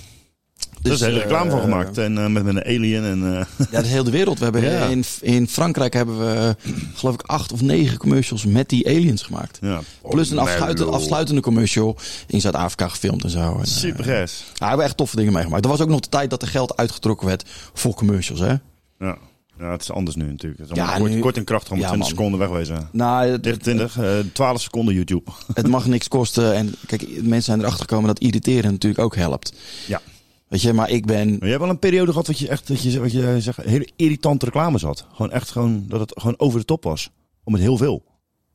[0.82, 1.98] Daar is een hele eh, reclame van gemaakt.
[1.98, 3.22] En eh, met, met een alien en...
[3.38, 4.38] eh, Ja, dat is heel de wereld.
[4.38, 4.86] We hebben Ja.
[4.86, 6.56] in, in Frankrijk hebben we,
[6.94, 9.58] geloof ik, acht of negen commercials met die aliens gemaakt.
[9.60, 9.80] ja.
[10.08, 11.96] Plus een afsluitende, afsluitende commercial
[12.26, 13.56] in Zuid-Afrika gefilmd en zo.
[13.58, 14.44] En, Super ges.
[14.46, 15.64] ja, we hebben echt toffe dingen meegemaakt.
[15.64, 18.54] Er was ook nog de tijd dat er geld uitgetrokken werd voor commercials, hè?
[18.98, 19.16] Ja.
[19.58, 20.60] Ja, het is anders nu natuurlijk.
[20.60, 22.16] Het is Ja, kort, nu- kort en krachtig, om Ja, 20 man.
[22.16, 22.88] seconden wegwezen.
[22.92, 25.30] Nou, het, 30, 20, eh, 12 seconden YouTube.
[25.54, 26.54] het mag niks kosten.
[26.54, 29.52] En kijk, mensen zijn erachter gekomen dat irriteren natuurlijk ook helpt.
[29.86, 30.00] Ja.
[30.48, 31.28] Weet je, maar ik ben...
[31.28, 33.58] Maar je hebt wel een periode gehad wat je echt, wat je, wat je zegt,
[33.62, 35.06] hele irritante reclames had.
[35.14, 37.10] Gewoon echt gewoon, dat het gewoon over de top was.
[37.44, 38.04] Om het heel veel.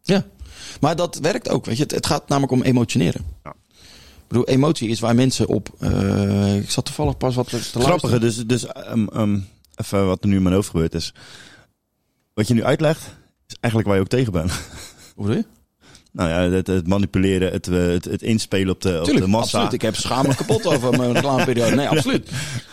[0.04, 0.26] Ja,
[0.82, 1.66] maar dat werkt ook.
[1.66, 3.22] Weet je, het, het gaat namelijk om emotioneren.
[3.43, 3.49] Ja.
[3.49, 5.70] Ik bedoel, emotie is waar mensen op.
[5.80, 7.89] eh, ik zat toevallig pas wat te Grappige,
[8.20, 8.20] luisteren.
[8.20, 9.39] dus, dus ehm,
[9.84, 11.13] even wat er nu in mijn hoofd gebeurd is.
[12.34, 13.01] Wat je nu uitlegt,
[13.47, 14.51] is eigenlijk waar je ook tegen bent.
[15.15, 15.45] Hoe bedoel je?
[16.14, 19.39] Nou ja, het, het manipuleren, het, eh, het, het inspelen op de, op de massa.
[19.57, 19.74] absoluut.
[19.74, 21.76] Ik heb schamelijk kapot over mijn reclameperiode.
[21.76, 22.30] Nee, absoluut.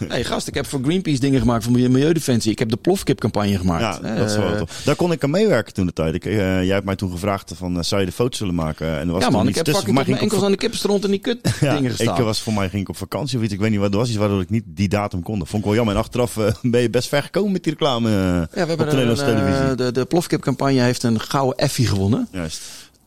[0.09, 2.51] Nee, gast, ik heb voor Greenpeace dingen gemaakt voor Milieudefensie.
[2.53, 4.03] Ik heb de plofkip-campagne gemaakt.
[4.03, 4.83] Ja, dat is wel Eh, tof.
[4.85, 6.15] Daar kon ik aan meewerken toen de tijd.
[6.15, 6.35] Ik, eh,
[6.65, 8.99] jij hebt mij toen gevraagd van, zou je de foto's willen maken?
[8.99, 9.85] En er was Ja man, ik heb tussen.
[9.87, 12.19] fucking mijn enkels ik aan de kippenstront en die kut op- ja, dingen gestaan.
[12.19, 13.53] ik was voor mij ging ik op vakantie of iets.
[13.53, 13.93] Ik weet niet wat.
[13.93, 15.39] Er was iets waardoor ik niet die datum kon.
[15.39, 15.95] Dat vond ik wel jammer.
[15.95, 18.87] En achteraf ben je best ver gekomen met die reclame ja, we op de hebben
[18.87, 19.75] Nederlandse een, eh, televisie.
[19.77, 22.29] de, de plofkip-campagne heeft een gouden Effie gewonnen.
[22.33, 22.61] Juist.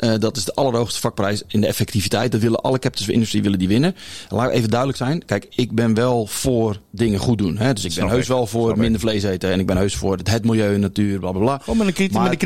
[0.04, 2.32] Eh, dat is de allerhoogste vakprijs in de effectiviteit.
[2.32, 3.96] Dat willen alle captains of industry willen die winnen.
[4.30, 5.26] Laat even duidelijk zijn.
[5.26, 7.58] Kijk, ik ben wel voor dingen goed doen.
[7.58, 7.74] Hè?
[7.74, 8.28] Dus ik ben heus ik.
[8.28, 9.52] wel voor Snap minder vlees eten.
[9.52, 11.58] En ik ben heus voor het, het milieu, natuur, bla bla bla.
[11.58, 11.94] Gewoon met een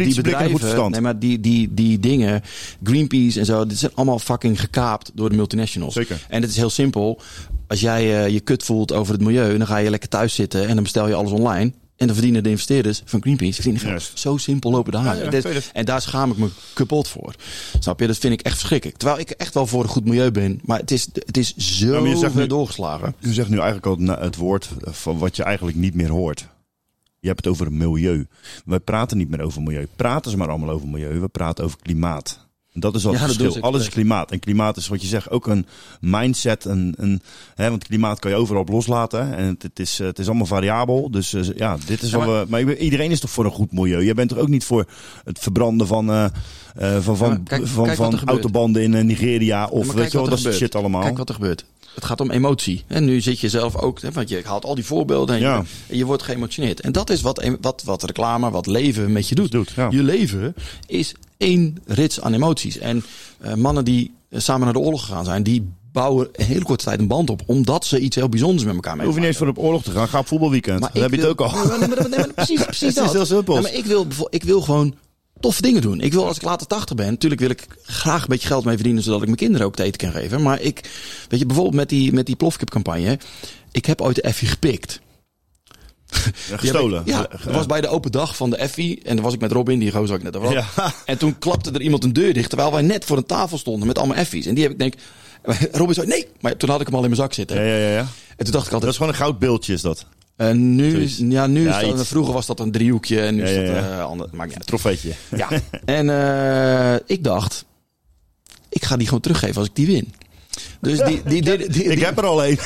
[0.03, 0.91] die bedrijven- verstand.
[0.91, 2.41] Nee, maar die, die, die dingen,
[2.83, 5.93] Greenpeace en zo, dit zijn allemaal fucking gekaapt door de multinationals.
[5.93, 6.25] Zeker.
[6.29, 7.21] En het is heel simpel.
[7.67, 10.67] Als jij eh, je kut voelt over het milieu, dan ga je lekker thuis zitten
[10.67, 11.73] en dan bestel je alles online.
[11.97, 14.11] En dan verdienen de investeerders van Greenpeace verdienen geld.
[14.13, 15.69] Zo simpel lopen de ja, tuurlijk.
[15.73, 17.35] en daar schaam ik me kapot voor.
[17.79, 18.07] Snap je?
[18.07, 18.97] Dat vind ik echt verschrikkelijk.
[18.97, 20.59] Terwijl ik echt wel voor een goed milieu ben.
[20.63, 23.15] Maar het is, het is zo nu- doorgeslagen.
[23.19, 26.47] U zegt nu eigenlijk al het woord van wat je eigenlijk niet meer hoort.
[27.19, 28.27] Je hebt het over milieu.
[28.65, 29.87] Wij praten niet meer over milieu.
[29.95, 31.19] Praten ze maar allemaal over milieu.
[31.19, 32.46] We praten over klimaat.
[32.77, 33.61] En dat is al Ja, het verschil.
[33.61, 34.31] Alles is klimaat.
[34.31, 35.65] En klimaat is wat je zegt ook een
[36.01, 36.65] mindset.
[36.65, 37.21] Een, een,
[37.55, 39.35] hè, want klimaat kan je overal op loslaten.
[39.35, 41.11] En het, het, is, eh, het is allemaal variabel.
[41.11, 42.45] Dus eh, ja, dit is Ja, maar- we.
[42.49, 44.03] Maar iedereen is toch voor een goed milieu?
[44.03, 44.85] Jij bent toch ook niet voor
[45.23, 46.25] het verbranden van, eh,
[46.75, 49.65] eh, van, van, kijk- van, kijk van autobanden in eh, Nigeria?
[49.67, 51.01] Of weet je wel, dat soort shit allemaal.
[51.01, 51.65] Kijk wat er gebeurt.
[51.97, 52.83] Het gaat om emotie.
[52.87, 55.63] En nu zit je zelf ook, want je haalt al die voorbeelden en, Ja.
[55.87, 56.81] je, je wordt geëmotioneerd.
[56.81, 59.51] En dat is wat, wat, wat reclame, wat leven met je doet.
[59.51, 59.87] Doet, ja.
[59.91, 60.55] Je leven
[60.87, 62.77] is één rits aan emoties.
[62.77, 63.03] En
[63.39, 66.83] eh, mannen die eh, samen naar de oorlog gegaan zijn, die bouwen een hele korte
[66.83, 67.41] tijd een band op.
[67.45, 69.91] Omdat ze iets heel bijzonders met elkaar Je hoeft niet eens voor op oorlog te
[69.91, 70.07] gaan.
[70.07, 70.79] Ga op voetbalweekend.
[70.79, 71.51] Maar Dan heb je het ook al.
[71.51, 73.13] Nee, maar- nee, maar- nee, maar precies, precies Het is dat.
[73.13, 73.61] heel simpel.
[73.61, 74.95] Maar ik wil, ik wil gewoon
[75.39, 76.01] toffe dingen doen.
[76.01, 78.75] Ik wil als ik later 80 ben, natuurlijk wil ik graag een beetje geld mee
[78.75, 80.41] verdienen, zodat ik mijn kinderen ook te eten kan geven.
[80.41, 80.89] Maar ik,
[81.29, 83.19] weet je, bijvoorbeeld met die, met die plofkip campagne.
[83.71, 84.99] Ik heb ooit de Effie gepikt.
[86.49, 87.01] Ja, gestolen.
[87.05, 89.01] Ja, dat was bij de open dag van de Effie.
[89.03, 90.51] En dan was ik met Robin, die gozer ik net over.
[90.51, 90.93] Ja.
[91.05, 93.87] En toen klapte er iemand een deur dicht, terwijl wij net voor een tafel stonden
[93.87, 94.45] met allemaal Effies.
[94.45, 94.93] En die heb ik denk,
[95.71, 97.57] Robin zei nee, maar toen had ik hem al in mijn zak zitten.
[97.57, 98.07] Ja, ja, ja, ja.
[98.37, 100.05] En toen dacht ik Dat altijd, is gewoon een goudbeeldje is dat.
[100.37, 102.07] En nu, ja, nu Ja, is dat, iets.
[102.09, 103.97] vroeger was dat een driehoekje en nu Ja, is dat ja.
[103.97, 104.29] eh ander.
[104.31, 104.67] Maakt niet.
[104.67, 105.11] Trofeetje.
[105.35, 105.49] Ja.
[105.85, 107.65] en eh, ik dacht,
[108.69, 110.13] ik ga die gewoon teruggeven als ik die win.
[110.81, 112.57] Dus die, die, die, die, Ik heb er al een.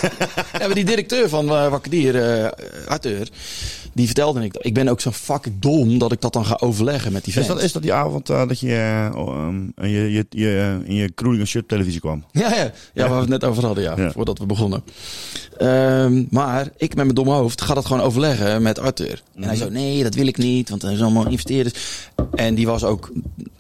[0.53, 2.49] ja, maar die directeur van uh, Wakkerdier, eh
[2.88, 3.30] Arthur,
[3.93, 7.11] die vertelde ik, ik ben ook zo fucking dom dat ik dat dan ga overleggen
[7.11, 7.47] met die fans.
[7.47, 10.95] Is dat, is dat die avond eh, dat je, eh, ehm, je, je, je in
[10.95, 12.23] je televisie kwam?
[12.31, 12.71] Ja, ja.
[12.93, 14.11] ja, waar we het net over hadden, ja, Ja.
[14.11, 14.83] voordat we begonnen.
[15.57, 19.23] Ehm, maar ik met mijn domme hoofd ga dat gewoon overleggen met Arthur.
[19.35, 21.73] En hij zo, nee, dat wil ik niet, want er zijn allemaal investeerders.
[22.35, 23.11] En die was ook,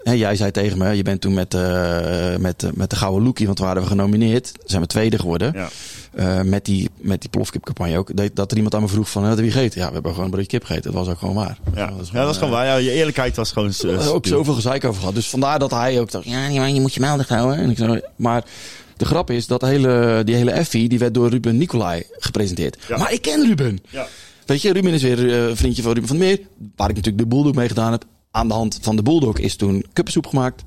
[0.03, 3.23] hè, jij zei tegen me, je bent toen met, eh, met, eh, met de Gouden
[3.23, 4.51] Lookie, want we waren we genomineerd.
[4.65, 5.51] Zijn we tweede geworden.
[5.55, 5.69] Ja.
[6.11, 8.15] Eh, met die, met die plofkip campagne ook.
[8.17, 9.79] Dat, dat er iemand aan me vroeg van, "Hè, wat heb je gegeten?
[9.79, 10.91] Ja, we hebben gewoon een broodje kip gegeten.
[10.91, 11.57] Dat was ook gewoon waar.
[11.75, 12.65] Ja, ja, dat is gewoon waar.
[12.65, 13.71] Ja, je eerlijkheid was gewoon...
[13.77, 15.15] Hebben ook zoveel gezeik over gehad.
[15.15, 17.57] Dus vandaar dat hij ook dacht, ja, je moet je meldig houden.
[17.57, 18.43] En ik zei, maar
[18.97, 22.77] de grap is dat hele, die hele Effie, die werd door Ruben Nicolai gepresenteerd.
[22.87, 22.97] Ja.
[22.97, 23.79] Maar ik ken Ruben.
[23.89, 24.07] Ja.
[24.45, 26.39] Weet je, Ruben is weer eh, een vriendje van Ruben van der Meer.
[26.75, 28.03] Waar ik natuurlijk de Bulldog mee gedaan heb.
[28.31, 30.63] Aan de hand van de Bulldog is toen kuppensoep gemaakt.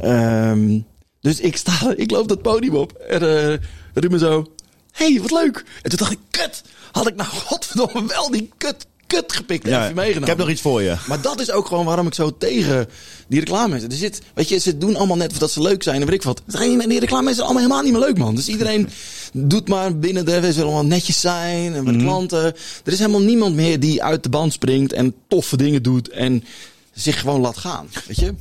[0.00, 0.78] Ehm,
[1.20, 2.92] dus ik sta, ik loop dat podium op.
[2.92, 3.58] En eh,
[3.94, 4.46] Ruben zo,
[4.92, 5.64] hey, wat leuk.
[5.82, 6.62] En toen dacht ik, kut,
[6.92, 10.22] had ik nou godverdomme wel die kut, kut gepikt Ja, Effie meegenomen.
[10.22, 10.96] ik heb nog iets voor je.
[11.06, 12.88] Maar dat is ook gewoon waarom ik zo tegen
[13.28, 13.92] die reclame zit.
[13.92, 16.22] Er zit, weet je, ze doen allemaal net dat ze leuk zijn en weet ik
[16.22, 16.42] wat.
[16.46, 18.34] Die reclame is allemaal helemaal niet meer leuk, man.
[18.34, 18.88] Dus iedereen
[19.32, 22.04] doet maar binnen de, we zullen allemaal netjes zijn en met Mhm.
[22.04, 22.44] klanten.
[22.84, 26.44] Er is helemaal niemand meer die uit de band springt en toffe dingen doet en
[26.94, 27.88] zich gewoon laat gaan.
[28.06, 28.34] Weet je?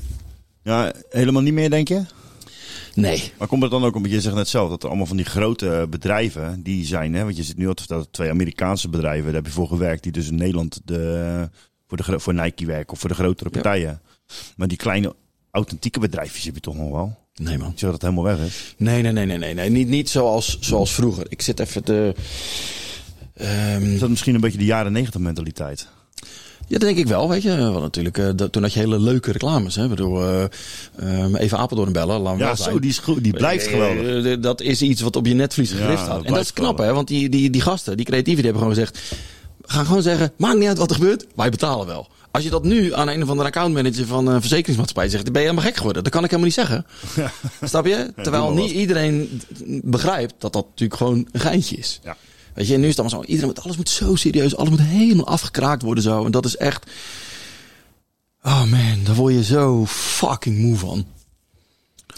[0.64, 2.02] Ja, helemaal niet meer, denk je?
[2.98, 3.32] Nee.
[3.38, 5.26] Maar komt het dan ook omdat je zegt net zelf dat er allemaal van die
[5.26, 7.24] grote bedrijven die zijn, hè?
[7.24, 10.28] Want je zit nu vertellen, twee Amerikaanse bedrijven, daar heb je voor gewerkt, die dus
[10.28, 11.50] in Nederland de,
[11.88, 13.62] voor, de, voor Nike werken of voor de grotere Ja.
[13.62, 14.02] partijen.
[14.56, 15.16] Maar die kleine
[15.52, 17.18] authentieke bedrijfjes heb je toch nog wel?
[17.36, 17.74] Nee, man.
[17.76, 18.74] Zeg dat helemaal weg is.
[18.78, 19.54] Nee, nee, nee, nee, nee.
[19.54, 19.70] nee.
[19.70, 21.26] Niet, niet zoals, zoals vroeger.
[21.30, 22.16] Ik zit even te...
[23.34, 25.88] ehm, Is dat misschien een beetje de jaren negentig mentaliteit?
[26.70, 27.57] Ja, dat denk ik wel, weet je.
[27.57, 29.76] Want natuurlijk, eh, dat, toen had je hele leuke reclames.
[29.76, 29.84] Hè?
[29.84, 30.43] Ik bedoel, eh,
[30.95, 34.39] eh, even Apeldoorn bellen, laat Ja, zo, die, is goed, die blijft Eh, geweldig.
[34.39, 36.24] Dat is iets wat op je netvlies gegrift dat staat.
[36.24, 36.93] En dat is knap, hè.
[36.93, 39.15] Want die, die, die gasten, die creatieven, die hebben gewoon gezegd...
[39.61, 42.07] Ga gewoon zeggen, maakt niet uit wat er gebeurt, wij betalen wel.
[42.32, 45.24] Als je dat nu aan een of andere accountmanager van een verzekeringsmaatschappij zegt...
[45.24, 46.03] dan ben je helemaal gek geworden.
[46.03, 46.86] Dat kan ik helemaal niet zeggen.
[47.70, 48.13] Snap je?
[48.22, 49.41] Terwijl niet iedereen
[49.84, 51.99] begrijpt dat dat natuurlijk gewoon een geintje is.
[52.03, 52.18] Ja.
[52.58, 53.28] Weet je, en nu is het allemaal zo.
[53.30, 54.55] Iedereen moet, alles moet zo serieus.
[54.55, 56.26] Alles moet helemaal afgekraakt worden zo.
[56.26, 56.91] En dat is echt...
[58.43, 61.05] Oh man, daar word je zo fucking moe van.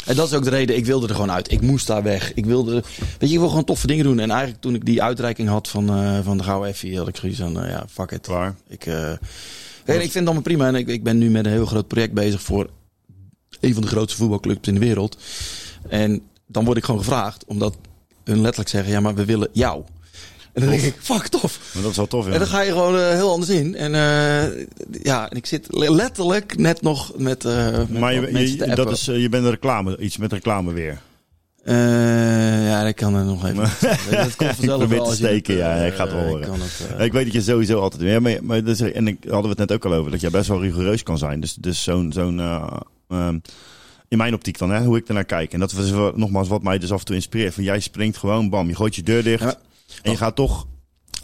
[0.06, 1.52] En dat is ook de reden, ik wilde er gewoon uit.
[1.52, 2.34] Ik moest daar weg.
[2.34, 4.20] Ik wilde, weet je, ik wil gewoon toffe dingen doen.
[4.20, 7.16] En eigenlijk toen ik die uitreiking had van, eh, van de Gouden Effie, had ik
[7.16, 8.22] zoiets van, eh, ja, fuck it.
[8.22, 8.56] Klaar.
[8.68, 9.12] Ik, eh,
[9.86, 10.68] ik vind het allemaal prima.
[10.68, 12.70] En ik, ik ben nu met een heel groot project bezig voor
[13.60, 15.18] een van de grootste voetbalclubs in de wereld.
[15.90, 17.78] En dan word ik gewoon gevraagd, omdat
[18.24, 19.84] hun letterlijk zeggen, ja, maar we willen jou.
[20.54, 21.60] En dan denk ik, fuck, tof.
[21.74, 22.32] Maar dat is wel tof, ja.
[22.32, 23.76] En dan ga je gewoon eh, heel anders in.
[23.76, 24.66] En eh,
[25.04, 29.06] ja, en ik zit le- letterlijk net nog met, eh met maar je, dat is,
[29.06, 31.00] je bent een reclame, iets met reclame weer.
[32.66, 33.56] Ja, ik kan er nog even.
[34.12, 36.14] Dat komt Ik vanzelf probeer wel te als je steken, het, ja, ik ga het
[36.14, 36.52] wel horen.
[36.52, 39.42] het, Ik weet dat je sowieso altijd weer, maar, maar dat is, en ik hadden
[39.44, 41.40] we het net ook al over, dat jij best wel rigoureus kan zijn.
[41.40, 42.78] Dus, dus zo'n, zo'n, eh,
[43.10, 43.40] ehm,
[44.08, 45.54] in mijn optiek dan, hè, hoe ik ernaar kijk.
[45.54, 47.54] En dat was nogmaals wat mij dus af en toe inspireert.
[47.54, 49.40] Van jij springt gewoon, bam, je gooit je deur dicht.
[49.40, 49.56] Ja, maar-
[50.02, 50.68] en je gaat toch,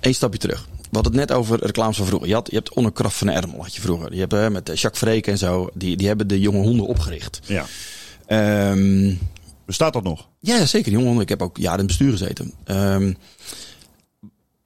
[0.01, 0.67] Eén stapje terug.
[0.91, 2.27] hadden het net over reclames van vroeger.
[2.27, 4.13] Je, had, je hebt Onno Kraft van Ermel had je vroeger.
[4.13, 5.69] Je hebt met eh, Jacques Vreken en zo.
[5.73, 7.39] Die, die hebben de jonge honden opgericht.
[7.45, 7.65] Ja.
[8.25, 9.13] Ehm,
[9.65, 10.27] Bestaat dat nog?
[10.39, 10.91] ja, zeker.
[10.91, 11.21] Jonge honden.
[11.23, 12.53] Ik heb ook jaren in het bestuur gezeten.
[12.63, 13.13] Ehm,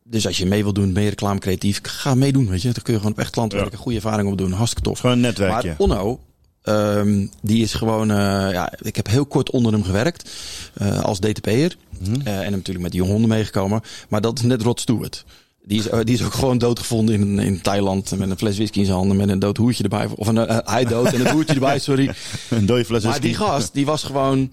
[0.04, 2.50] dus als je mee wil doen, ben je reclame creatief, ga meedoen.
[2.50, 4.90] Weet je, dan kun je gewoon op echt klant werken, goede ervaring op doen, hartstikke
[4.90, 5.00] tof.
[5.00, 5.68] Gewoon een netwerkje.
[5.68, 6.20] Maar Onno,
[6.62, 8.18] ehm, die is gewoon, eh,
[8.52, 10.30] ja, ik heb heel kort onder hem gewerkt
[10.74, 11.78] eh, als DTP'er.
[12.00, 12.22] Mhm.
[12.24, 13.82] Eh, en natuurlijk met die honden meegekomen.
[14.10, 15.26] Maar dat is net Rod Stewart.
[15.64, 18.80] Die is, eh, die is ook gewoon doodgevonden in, in Thailand met een fles whisky
[18.80, 20.08] in zijn handen met een dood hoertje erbij.
[20.16, 22.12] Of een, eh, hij dood en het hoertje erbij, sorry.
[22.50, 23.52] Een dode fles Maar die whisky.
[23.52, 24.52] gast, die was gewoon,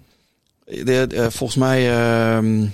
[0.64, 2.64] de, volgens mij, ehm,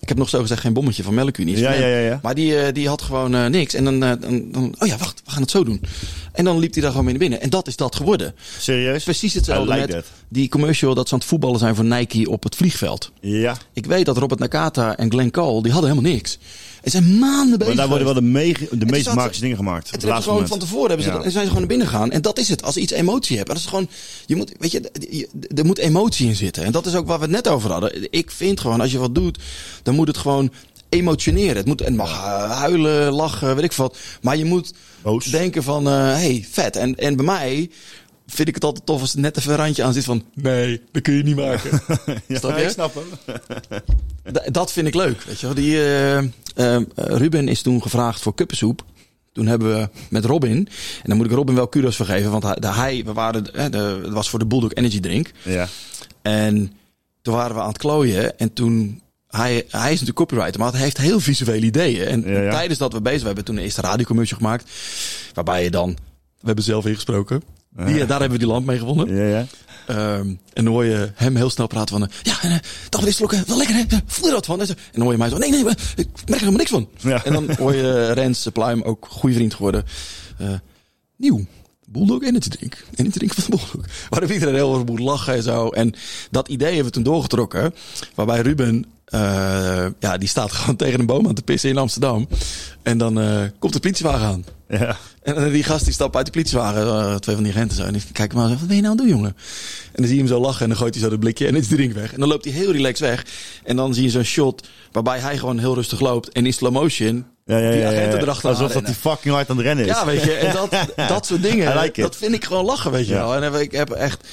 [0.00, 1.58] ik heb nog zo gezegd geen bommetje van Melkunie.
[1.58, 2.18] Ja, ja, ja, ja.
[2.22, 3.74] Maar die, eh, die had gewoon eh, niks.
[3.74, 5.80] En dan, eh, dan, dan, oh ja, wacht, we gaan het zo doen.
[6.32, 7.40] En dan liep hij daar gewoon mee naar binnen.
[7.40, 8.34] En dat is dat geworden.
[8.58, 9.04] Serieus?
[9.04, 10.04] Precies hetzelfde met that.
[10.28, 13.12] die commercial dat ze aan het voetballen zijn voor Nike op het vliegveld.
[13.20, 13.56] Ja.
[13.72, 16.38] Ik weet dat Robert Nakata en Glenn Cole, die hadden helemaal niks.
[16.86, 19.90] En zijn maanden bezig Maar daar worden wel de, de meest magische dingen gemaakt.
[19.90, 21.16] Het laatste gewoon van tevoren hebben ze Ja.
[21.16, 22.10] dat, en zijn ze gewoon naar binnen gegaan.
[22.10, 22.62] En dat is het.
[22.62, 23.48] Als je iets emotie hebt.
[23.48, 23.88] En dat is gewoon,
[24.26, 26.64] je moet, weet je, er moet emotie in zitten.
[26.64, 28.12] En dat is ook waar we het net over hadden.
[28.12, 29.38] Ik vind gewoon, als je wat doet,
[29.82, 30.52] dan moet het gewoon
[30.88, 31.56] emotioneren.
[31.56, 33.96] Het moet, het mag eh, huilen, lachen, weet ik wat.
[34.22, 34.72] Maar je moet
[35.02, 35.24] Boos.
[35.24, 36.76] denken van, eh hey, vet.
[36.76, 37.70] En, en bij mij
[38.26, 40.82] vind ik het altijd tof als er net even een randje aan zit van, nee,
[40.92, 41.80] dat kun je niet maken.
[42.28, 42.62] Ja, Snap je?
[42.64, 43.36] ik snap hem.
[44.32, 45.22] D- dat vind ik leuk.
[45.22, 45.54] Weet je wel.
[45.54, 48.84] Die, eh, eh, Ruben is toen gevraagd voor kuppensoep.
[49.32, 50.68] Toen hebben we met Robin, en
[51.08, 54.00] dan moet ik Robin wel kudos voor geven, want hij, de, hij we waren, de,
[54.02, 55.30] het was voor de Bulldog Energy Drink.
[55.42, 55.68] Ja.
[56.22, 56.72] En
[57.22, 60.80] toen waren we aan het klooien en toen, hij, hij is natuurlijk copywriter, maar hij
[60.80, 62.06] heeft heel visuele ideeën.
[62.06, 62.50] En Ja, ja.
[62.50, 64.70] tijdens dat we bezig we hebben toen de eerste radiocommercial gemaakt,
[65.34, 65.88] waarbij je dan,
[66.40, 67.42] we hebben zelf ingesproken.
[67.76, 69.16] Die, daar hebben we die lamp mee gewonnen.
[69.16, 69.46] Ja, ja.
[69.86, 72.08] Ehm, en dan hoor je hem heel snel praten van...
[72.08, 72.58] eh, ja, en, eh,
[72.88, 73.82] dag meneer Slokken, wel lekker hè?
[74.06, 74.60] Voel je wat van?
[74.60, 75.38] En dan hoor je mij zo...
[75.38, 76.88] Nee, nee, ik merk er helemaal niks van.
[76.98, 77.24] Ja.
[77.24, 79.84] En dan hoor je Rens Pluim, ook goede vriend geworden.
[80.38, 80.48] eh,
[81.16, 81.44] nieuw.
[81.88, 82.84] Bulldog Energy Drink.
[82.94, 83.90] Energy Drink van de Bulldog.
[84.08, 85.68] Waarop iedereen heel erg moet lachen en zo.
[85.68, 85.94] En
[86.30, 87.74] dat idee hebben we toen doorgetrokken.
[88.14, 88.84] Waarbij Ruben...
[89.06, 92.28] eh, ja, die staat gewoon tegen een boom aan te pissen in Amsterdam.
[92.82, 94.44] En dan eh, komt de politiewagen aan.
[94.68, 94.96] Ja.
[95.22, 97.82] En die gast die stapt uit de politiewagen, eh, twee van die agenten zo.
[97.82, 99.36] En die kijken maar zo, wat ben je nou aan het doen, jongen?
[99.86, 101.56] En dan zie je hem zo lachen en dan gooit hij zo de blikje en
[101.56, 102.12] is de drink weg.
[102.12, 103.26] En dan loopt hij heel relaxed weg.
[103.64, 106.28] En dan zie je zo'n shot waarbij hij gewoon heel rustig loopt.
[106.28, 108.24] En in slow motion Ja, ja, die ja, ja, agenten ja.
[108.24, 109.90] erachteraan Alsof dat die fucking hard aan het rennen is.
[109.90, 110.32] Ja, weet je.
[110.32, 113.34] En dat, dat soort dingen, like dat vind ik gewoon lachen, weet je wel.
[113.34, 114.28] En ik heb echt,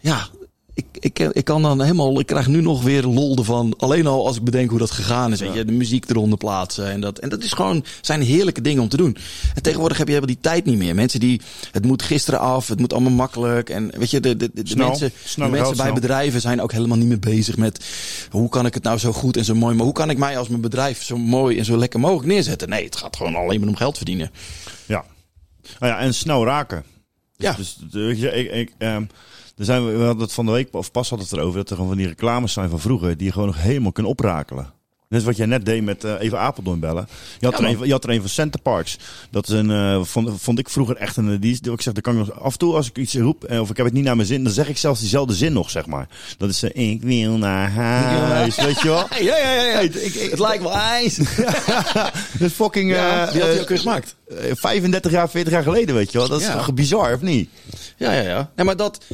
[0.00, 0.28] ja...
[0.76, 3.74] Ik, ik, ik kan dan helemaal, ik krijg nu nog weer lol ervan.
[3.78, 5.40] Alleen al als ik bedenk hoe dat gegaan is.
[5.40, 6.90] Weet je, de muziek eronder plaatsen.
[6.90, 9.16] En dat, en dat is gewoon, zijn heerlijke dingen om te doen.
[9.54, 10.94] En tegenwoordig heb je helemaal die tijd niet meer.
[10.94, 13.70] Mensen die, het moet gisteren af, het moet allemaal makkelijk.
[13.70, 14.88] En weet je, de, de, de, Snel.
[14.88, 15.94] mensen, de mensen bij snel.
[15.94, 17.84] bedrijven zijn ook helemaal niet meer bezig met
[18.30, 19.74] hoe kan ik het nou zo goed en zo mooi.
[19.74, 22.68] Maar hoe kan ik mij als mijn bedrijf zo mooi en zo lekker mogelijk neerzetten?
[22.68, 24.30] Nee, het gaat gewoon alleen maar om geld verdienen.
[24.86, 25.04] Ja.
[25.78, 26.84] Nou ja, en snel raken.
[27.36, 27.52] Ja.
[27.52, 29.04] Dus eh, weet je, ik, ik, ehm,
[29.56, 31.68] er zijn, we we hadden het van de week, of pas hadden het erover, dat
[31.70, 34.74] er gewoon van die reclames zijn van vroeger, die je gewoon nog helemaal kunnen oprakelen.
[35.08, 37.08] Net wat jij net deed met eh, even Apeldoorn bellen.
[37.38, 38.98] Je had, Ja, er een, je had er een van Center Parks.
[39.30, 42.12] Dat is een, eh, vond, vond ik vroeger echt een, die, ik zeg, dan kan
[42.20, 44.04] ik nog af en toe als ik iets roep, eh, of ik heb het niet
[44.04, 46.08] naar mijn zin, dan zeg ik zelfs diezelfde zin nog, zeg maar.
[46.38, 49.06] Dat is, ik wil naar huis, weet je wel?
[49.20, 49.62] Ja, ja, ja.
[49.62, 49.78] ja.
[49.78, 51.16] Ik- ik- het lijkt wel ijs.
[52.38, 54.14] Dat fucking, Ja, die had hij ook weer gemaakt.
[54.28, 56.28] eh, 35 jaar, 40 jaar geleden, weet je wel.
[56.28, 56.56] Dat is Ja.
[56.56, 57.50] toch bizar, of niet?
[57.96, 58.50] Ja, ja, ja.
[58.56, 59.04] Nee, maar dat,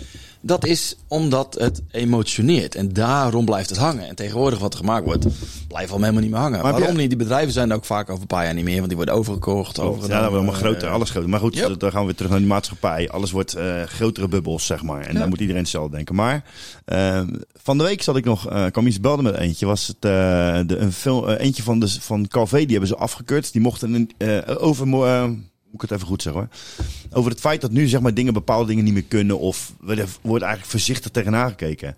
[0.43, 2.75] dat is omdat het emotioneert.
[2.75, 4.09] En daarom blijft het hangen.
[4.09, 5.27] En tegenwoordig wat er gemaakt wordt,
[5.69, 6.63] blijft al helemaal niet meer hangen.
[6.63, 7.09] Maar Waarom je- niet?
[7.09, 8.77] Die bedrijven zijn er ook vaak over een paar jaar niet meer.
[8.77, 9.77] Want die worden overgekocht.
[9.77, 10.23] Ja, overgenomen.
[10.23, 11.29] dat wordt allemaal groter, alles groter.
[11.29, 11.81] Maar goed, Yep.
[11.81, 13.11] dan gaan we weer terug naar die maatschappij.
[13.11, 15.01] Alles wordt eh, grotere bubbels, zeg maar.
[15.07, 15.19] En Ja.
[15.19, 16.15] dan moet iedereen hetzelfde denken.
[16.15, 16.45] Maar
[16.85, 17.23] eh,
[17.63, 19.67] van de week zat ik nog, eh kwam iets belden met eentje.
[19.67, 23.53] Was het de, een film, eentje van, de, van Calvé, die hebben ze afgekeurd.
[23.53, 24.11] Die mochten een,
[24.59, 24.87] over,
[25.73, 26.51] moet ik het even goed zeggen hoor.
[27.19, 29.39] Over het feit dat nu zeg maar dingen, bepaalde dingen niet meer kunnen.
[29.39, 31.97] Of er wordt eigenlijk voorzichtig tegenaan gekeken.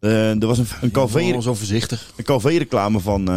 [0.00, 2.12] Eh, er was een, een Calvé, zo voorzichtig.
[2.16, 3.28] een Calvé-reclame van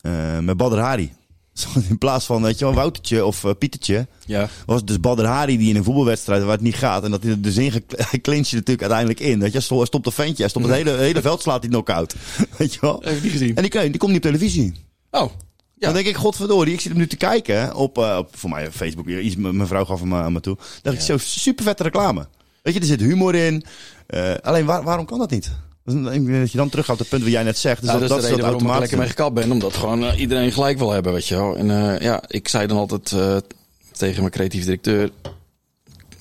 [0.00, 1.12] eh, met Badr Hari.
[1.88, 4.48] In plaats van, weet je wel, Woutertje of Pietertje, Ja.
[4.66, 7.04] was het dus Badr Hari die in een voetbalwedstrijd waar het niet gaat.
[7.04, 7.72] En dat hij er dus in
[8.10, 9.38] hij clincht je natuurlijk uiteindelijk in.
[9.40, 12.14] Weet je, hij stopt een ventje, hij stopt het hele, hele veld slaat hij knock-out.
[12.58, 13.00] Weet je wel?
[13.04, 13.56] Heb ik niet gezien.
[13.56, 14.72] En die, die komt niet op televisie.
[15.10, 15.30] Oh.
[15.78, 15.86] Ja.
[15.86, 18.70] Dan denk ik, godverdorie, ik zit hem nu te kijken op, eh, op voor mij
[18.70, 19.08] Facebook.
[19.08, 20.56] Iets, mijn vrouw gaf hem eh, aan me toe.
[20.82, 22.26] dacht ik, zo super vette reclame.
[22.62, 23.64] Weet je, er zit humor in.
[24.06, 25.50] Eh, alleen, waar- waarom kan dat niet?
[25.84, 27.80] Dat Dat je dan terug gaat op het punt wat jij net zegt.
[27.80, 29.50] Dus Nou, dat, dat, is de reden waarom ik lekker mee gekapt ben.
[29.52, 31.56] Omdat gewoon iedereen gelijk wil hebben, weet je wel.
[31.56, 31.66] En
[32.02, 33.14] ja, ik zei dan altijd
[33.92, 35.10] tegen mijn creatief directeur...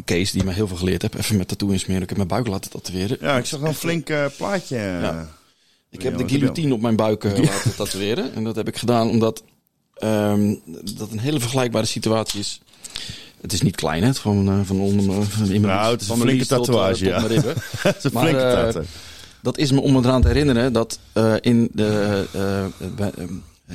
[0.06, 1.16] Kees, die me heel veel geleerd heeft.
[1.16, 2.02] Even met tattoo insmeren.
[2.02, 3.18] Ik heb mijn buik laten tatoeëren.
[3.22, 4.78] Ja, ik zag een flink plaatje.
[4.78, 5.30] Ja.
[5.98, 8.34] Ik heb de guillotine op mijn buik eh, laten tatoeëren.
[8.36, 9.44] En dat heb ik gedaan omdat
[9.94, 10.56] ehm,
[10.98, 12.62] dat een hele vergelijkbare situatie is.
[13.42, 14.14] Het is niet klein, hè?
[14.14, 16.68] Van, eh, van onder me- van mijn Nou, het is van een mijn flinke tot,
[16.68, 17.20] eh, tatoeage, tot ja.
[17.20, 17.54] mijn ribben.
[17.84, 18.82] Dat is een Maar, flinke eh, tato.
[19.42, 23.10] Dat is me om me eraan te herinneren dat eh, in, de, eh, eh,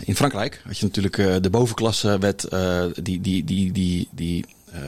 [0.04, 4.80] in Frankrijk had je natuurlijk eh, de bovenklassewet eh die, die, die, die, die eh,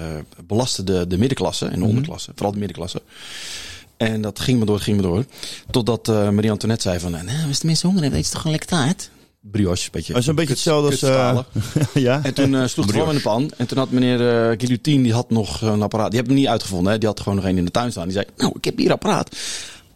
[0.47, 3.03] belastte de, de middenklasse en de onderklasse, vooral de middenklasse.
[3.97, 5.25] En dat ging maar door, ging maar door.
[5.71, 8.45] Totdat eh, Marie Antoinette zei van, nou, als de mensen honger hebben, eet ze toch
[8.45, 9.11] een lekker taart?
[9.41, 10.13] Brioche, beetje.
[10.13, 11.03] Dat is een beetje hetzelfde als...
[11.03, 11.39] eh,
[12.03, 12.21] ja?
[12.23, 13.51] En toen eh, sloeg het gewoon in de pan.
[13.57, 16.11] En toen had meneer eh Guillotine, die had nog een apparaat.
[16.11, 16.93] Die heb ik niet uitgevonden.
[16.93, 16.99] Hè.
[16.99, 18.05] Die had gewoon nog een in de tuin staan.
[18.05, 19.37] Die zei, nou, ik heb hier apparaat.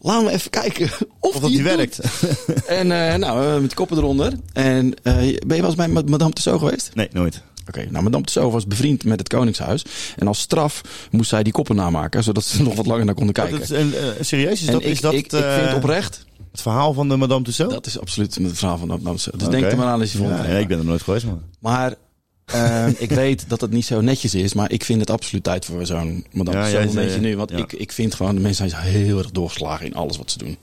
[0.00, 1.98] Laten we even kijken of, die werkt.
[2.66, 2.86] En
[3.20, 4.32] nou, met koppen eronder.
[4.52, 6.90] En ben je wel eens bij Ma- Madame Tussauds geweest?
[6.94, 7.42] Nee, nooit.
[7.68, 9.84] Oké, nou, Madame Tussauds was bevriend met het Koningshuis.
[10.16, 10.80] En als straf
[11.10, 13.52] moest zij die koppen namaken, zodat ze nog wat langer naar konden kijken.
[13.58, 16.24] Dat is, en, eh, serieus, is en dat, ik, is dat ik, vind eh, oprecht,
[16.52, 17.74] het verhaal van de Madame Tussauds?
[17.74, 19.38] dat is absoluut het verhaal van Madame Tussauds.
[19.38, 20.30] Dus denk er maar aan als je vond.
[20.30, 21.42] Ja, ja, ik ben er nooit geweest, man.
[21.60, 21.94] Maar
[22.44, 25.64] eh, ik weet dat het niet zo netjes is, maar ik vind het absoluut tijd
[25.64, 27.36] voor zo'n Madame Ja, zei- beetje nu.
[27.36, 27.56] Want ja.
[27.56, 30.56] ik, ik vind gewoon, de mensen zijn heel erg doorgeslagen in alles wat ze doen.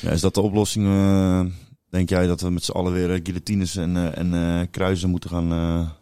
[0.00, 0.86] Ja, is dat de oplossing?
[0.86, 1.40] eh,
[1.96, 5.30] denk jij dat we met z'n allen weer eh, guillotines en, eh, en kruisen moeten
[5.30, 5.48] gaan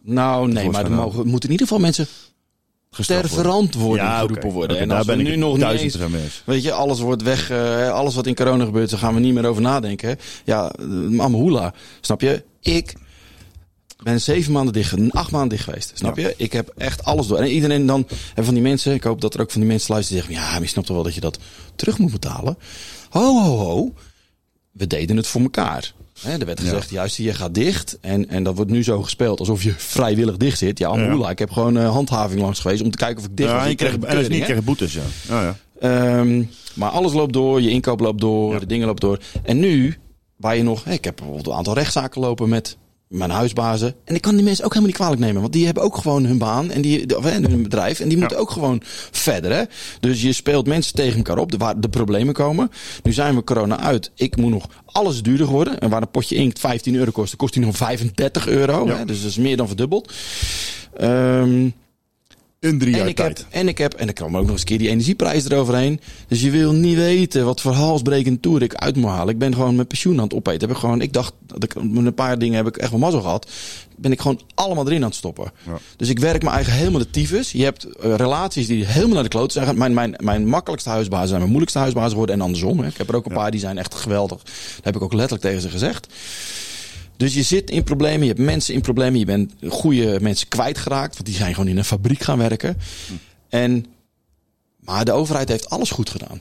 [0.02, 2.06] Nou, nee, maar er mogen, moeten in ieder geval mensen
[3.06, 4.78] ter verantwoording Ja, geroepen worden.
[4.78, 5.98] En daar ben ik nu nog niet eens.
[6.44, 7.50] Weet je, alles wordt weg.
[7.90, 10.18] alles wat in corona gebeurt, daar gaan we niet meer over nadenken.
[10.44, 11.74] Ja, uh, Amahula.
[12.00, 12.44] Snap je?
[12.60, 12.94] Ik
[14.02, 15.92] ben zeven maanden dicht, acht maanden dicht geweest.
[15.94, 16.34] Snap je?
[16.36, 17.38] Ik heb echt alles door.
[17.38, 19.92] En iedereen dan, en van die mensen, ik hoop dat er ook van die mensen
[19.94, 21.38] luisteren die zeggen: Ja, maar je snapt toch wel dat je dat
[21.76, 22.58] terug moet betalen?
[23.10, 23.92] Ho, ho, ho.
[24.74, 25.92] We deden het voor elkaar.
[26.22, 27.98] Er werd gezegd, juist, je gaat dicht.
[28.00, 30.78] En, en dat wordt nu zo gespeeld alsof je vrijwillig dicht zit.
[30.78, 31.30] Ja, Amahula.
[31.30, 33.64] Ik heb gewoon eh, handhaving langs geweest om te kijken of ik dicht Ja, was.
[33.64, 35.00] je Ik kreeg en als niet kreeg boetes, ja.
[35.00, 35.56] Oh, ja.
[35.80, 36.42] Ehm,
[36.74, 39.18] maar alles loopt door, je inkoop loopt door, de dingen lopen door.
[39.42, 39.96] En nu,
[40.36, 42.76] waar je nog, ik heb bijvoorbeeld een aantal rechtszaken lopen met
[43.14, 43.94] mijn huisbazen.
[44.04, 46.24] En ik kan die mensen ook helemaal niet kwalijk nemen, want die hebben ook gewoon
[46.24, 48.00] hun baan en die, of, hè, hun bedrijf.
[48.00, 49.52] En die moeten ook gewoon verder.
[49.52, 49.62] Hè?
[50.00, 52.70] Dus je speelt mensen tegen elkaar op, de- waar de problemen komen.
[53.02, 54.10] Nu zijn we corona uit.
[54.14, 55.78] Ik moet nog alles duurder worden.
[55.78, 58.86] En waar een potje inkt 15 euro kost, kost die nog 35 euro.
[58.86, 58.96] Ja.
[58.96, 59.04] Hè?
[59.04, 60.12] Dus dat is meer dan verdubbeld.
[60.96, 61.68] Ehm
[62.64, 64.60] In drie en jaar ik, heb, en ik heb, en dan kwam ook nog eens
[64.60, 66.00] een keer die energieprijs eroverheen.
[66.28, 69.34] Dus je wil niet weten wat voor halsbrekend toer ik uit moet halen.
[69.34, 70.60] Ik ben gewoon mijn pensioen aan het opeten.
[70.60, 73.20] Heb ik, gewoon, ik dacht, dat ik, een paar dingen heb ik echt wel mazzel
[73.20, 73.50] gehad.
[73.96, 75.52] Ben ik gewoon allemaal erin aan het stoppen.
[75.66, 75.78] Ja.
[75.96, 77.52] Dus ik werk mijn eigen helemaal de tyfus.
[77.52, 79.78] Je hebt eh, relaties die helemaal naar de kloot zijn.
[79.78, 82.34] Mijn, mijn, mijn makkelijkste huisbazen zijn mijn moeilijkste huisbazen geworden.
[82.34, 82.80] En andersom.
[82.80, 82.86] Hè.
[82.86, 84.42] Ik heb er ook een paar die zijn echt geweldig.
[84.42, 86.06] Dat heb ik ook letterlijk tegen ze gezegd.
[87.16, 91.14] Dus je zit in problemen, je hebt mensen in problemen, je bent goede mensen kwijtgeraakt,
[91.14, 92.76] want die zijn gewoon in een fabriek gaan werken.
[93.48, 93.86] En,
[94.80, 96.40] maar de overheid heeft alles goed gedaan.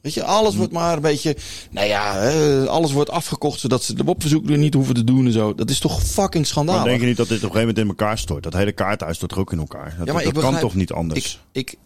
[0.00, 1.36] Weet je, alles wordt maar een beetje,
[1.70, 2.30] nou ja,
[2.64, 5.54] alles wordt afgekocht zodat ze de WOP-verzoek niet hoeven te doen en zo.
[5.54, 6.84] Dat is toch fucking Maar schandalig.
[6.84, 8.42] denk je niet dat dit op een gegeven moment in elkaar stort?
[8.42, 9.94] Dat hele kaarthuis stort er ook in elkaar.
[9.98, 11.40] Dat, Ja, maar dat ik kan toch niet anders?
[11.52, 11.76] Ik,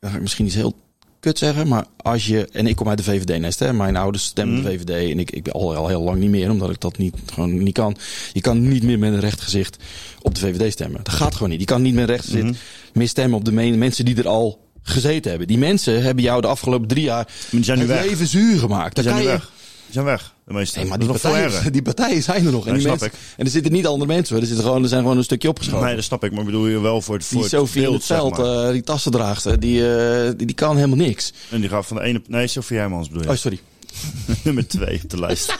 [0.00, 0.74] ik misschien iets heel
[1.26, 4.58] kut zeggen, maar als je en ik kom uit de VVD-nest, hè, mijn ouders stemden
[4.60, 4.64] Mhm.
[4.64, 6.98] de VVD en ik, ik ben al, al heel lang niet meer, omdat ik dat
[6.98, 7.96] niet gewoon niet kan.
[8.32, 9.76] Je kan niet meer met een recht gezicht
[10.22, 11.00] op de VVD stemmen.
[11.04, 11.60] Dat gaat gewoon niet.
[11.60, 12.54] Je kan niet met een recht gezicht Mhm.
[12.92, 15.48] meer stemmen op de me- mensen die er al gezeten hebben.
[15.48, 18.94] Die mensen hebben jou de afgelopen drie jaar het leven zuur gemaakt.
[18.94, 19.50] Die Dan zijn kan nu je, weg.
[19.84, 20.78] Die zijn weg, de meeste.
[20.78, 22.66] Nee, maar die partijen, die partijen zijn er nog.
[22.66, 23.34] En, Nee, die snap mensen, ik.
[23.36, 24.36] en er zitten niet andere mensen.
[24.40, 25.86] Er, zitten gewoon, er zijn gewoon een stukje opgeschoven.
[25.86, 26.32] Nee, dat snap ik.
[26.32, 28.66] Maar bedoel je wel voor het, voor die in het zeg veld, maar.
[28.66, 31.32] eh, die tassendraagster, die, eh, die, die kan helemaal niks.
[31.50, 32.22] En die gaat van de ene...
[32.26, 33.28] Nee, Sophie Hermans bedoel je.
[33.30, 33.60] Oh, sorry.
[34.44, 35.56] Nummer twee op de lijst.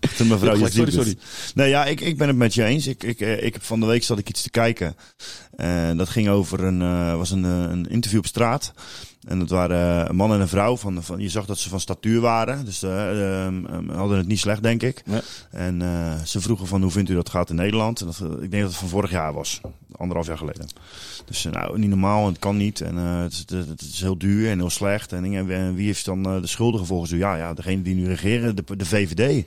[0.00, 1.16] Achter mevrouw Ja, sorry, sorry.
[1.54, 2.86] Nee, ja, ik, ik ben het met je eens.
[2.86, 4.96] Ik, ik, eh, ik heb van de week zat ik iets te kijken.
[5.56, 8.72] En dat ging over een, was een, een interview op straat.
[9.26, 10.76] En dat waren een man en een vrouw.
[10.76, 12.64] Van, van, je zag dat ze van statuur waren.
[12.64, 15.02] Dus eh, ehm, ehm, hadden het niet slecht, denk ik.
[15.04, 15.20] Ja.
[15.50, 18.00] En eh, ze vroegen van hoe vindt u dat gaat in Nederland?
[18.00, 19.60] En dat, eh, ik denk dat het van vorig jaar was.
[19.96, 20.66] Anderhalf jaar geleden.
[21.24, 22.80] Dus eh, nou, niet normaal het kan niet.
[22.80, 25.12] En eh, het, is, het, het is heel duur en heel slecht.
[25.12, 27.18] En wie heeft dan eh, de schuldigen volgens u?
[27.18, 29.44] Ja, ja, degene die nu regeren, de, de VVD.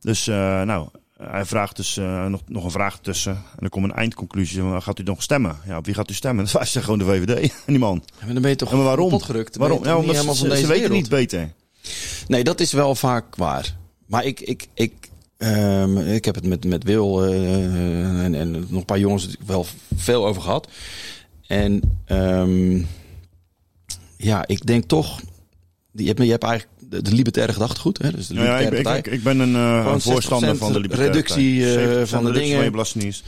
[0.00, 0.88] Dus eh, nou,
[1.20, 3.32] hij vraagt dus eh, nog, nog een vraag tussen.
[3.32, 4.60] En dan komt een eindconclusie.
[4.60, 5.56] van, Gaat u nog stemmen?
[5.66, 6.44] Ja, op wie gaat u stemmen?
[6.44, 7.50] Dat was gewoon de VVD.
[7.50, 8.02] En die man.
[8.06, 9.20] Ja, maar dan ben je toch maar waarom?
[9.52, 9.84] Waarom?
[9.84, 11.52] Ja, omdat ze, weten niet beter.
[12.26, 13.76] Nee, dat is wel vaak waar.
[14.06, 18.68] Maar ik, ik, ik, ehm, ik heb het met, met Wil eh, en, en nog
[18.68, 19.66] een paar jongens wel
[19.96, 20.68] veel over gehad.
[21.46, 22.82] En ehm,
[24.16, 25.20] ja, ik denk toch...
[25.92, 27.98] Je hebt, je hebt eigenlijk de, de libertaire gedachtegoed.
[27.98, 28.10] Hè?
[28.10, 30.80] Dus de Ja, ja, ik, libertaire ik, ik, ben een, een voorstander 60% van de
[30.80, 32.56] libertaire reductie, 70% van de reductie dingen.
[32.56, 33.22] van je.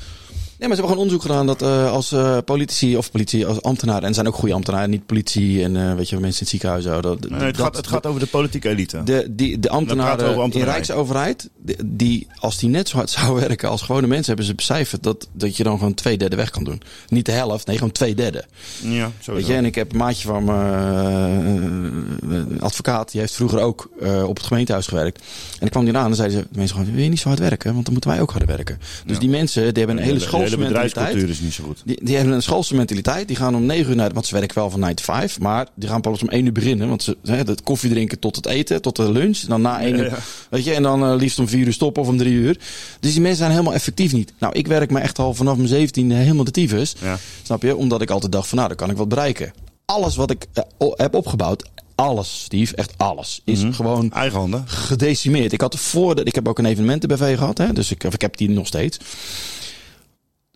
[0.63, 3.63] Nee, maar ze hebben gewoon onderzoek gedaan dat eh, als eh, politici of politie, als
[3.63, 6.49] ambtenaren, en zijn ook goede ambtenaren, niet politie en eh, weet je, mensen in het
[6.49, 6.85] ziekenhuis.
[6.85, 9.03] Dat, Nee, het, dat- gaat, het gaat over de politieke elite.
[9.03, 10.63] De, die, de ambtenaren in.
[10.63, 14.55] Rijksoverheid, die, die, als die net zo hard zouden werken als gewone mensen, hebben ze
[14.55, 16.83] becijferd dat, dat je dan gewoon twee derde weg kan doen.
[17.09, 18.45] Niet de helft, nee, gewoon twee derde.
[18.83, 23.61] ja, zo Weet je, en ik heb een maatje van een advocaat, die heeft vroeger
[23.61, 23.91] ook
[24.27, 25.19] op het gemeentehuis gewerkt.
[25.19, 25.25] En
[25.59, 27.73] dan kwam die aan en zeiden ze, mensen gewoon, wil je niet zo hard werken?
[27.73, 28.79] Want dan moeten wij ook harder werken.
[29.07, 30.25] Dus die mensen, die hebben een hele de,
[30.57, 30.95] hele mentaliteit.
[30.95, 31.83] bedrijfscultuur is niet zo goed.
[31.85, 33.29] Die, die hebben een schoolse mentaliteit.
[33.29, 35.67] Die gaan om 9 uur naar, want ze werken wel van 9 to 5, maar
[35.75, 36.89] die gaan pas om 1 uur beginnen.
[36.89, 39.43] Want ze hè, het koffie drinken tot het eten, tot de lunch.
[39.43, 40.19] En dan na 1 uur, ja.
[40.51, 42.59] weet je, en dan eh, liefst om 4 uur stoppen of om 3 uur.
[43.01, 44.33] Dus die mensen zijn helemaal effectief niet.
[44.39, 46.95] Nou, ik werk me echt al vanaf mijn 17 helemaal de tyfus.
[47.03, 47.19] Ja.
[47.43, 47.77] Snap je?
[47.77, 49.53] Omdat ik altijd dacht van, nou, dan kan ik wat bereiken.
[49.85, 50.65] Alles wat ik eh,
[50.97, 51.65] heb opgebouwd,
[51.95, 54.65] alles, Steve, echt alles, is gewoon Eigen handen.
[54.67, 55.53] gedecimeerd.
[55.53, 58.21] Ik had voor de, ik heb ook een evenementen-BV gehad, hè, dus ik, of ik
[58.21, 58.99] heb die nog steeds.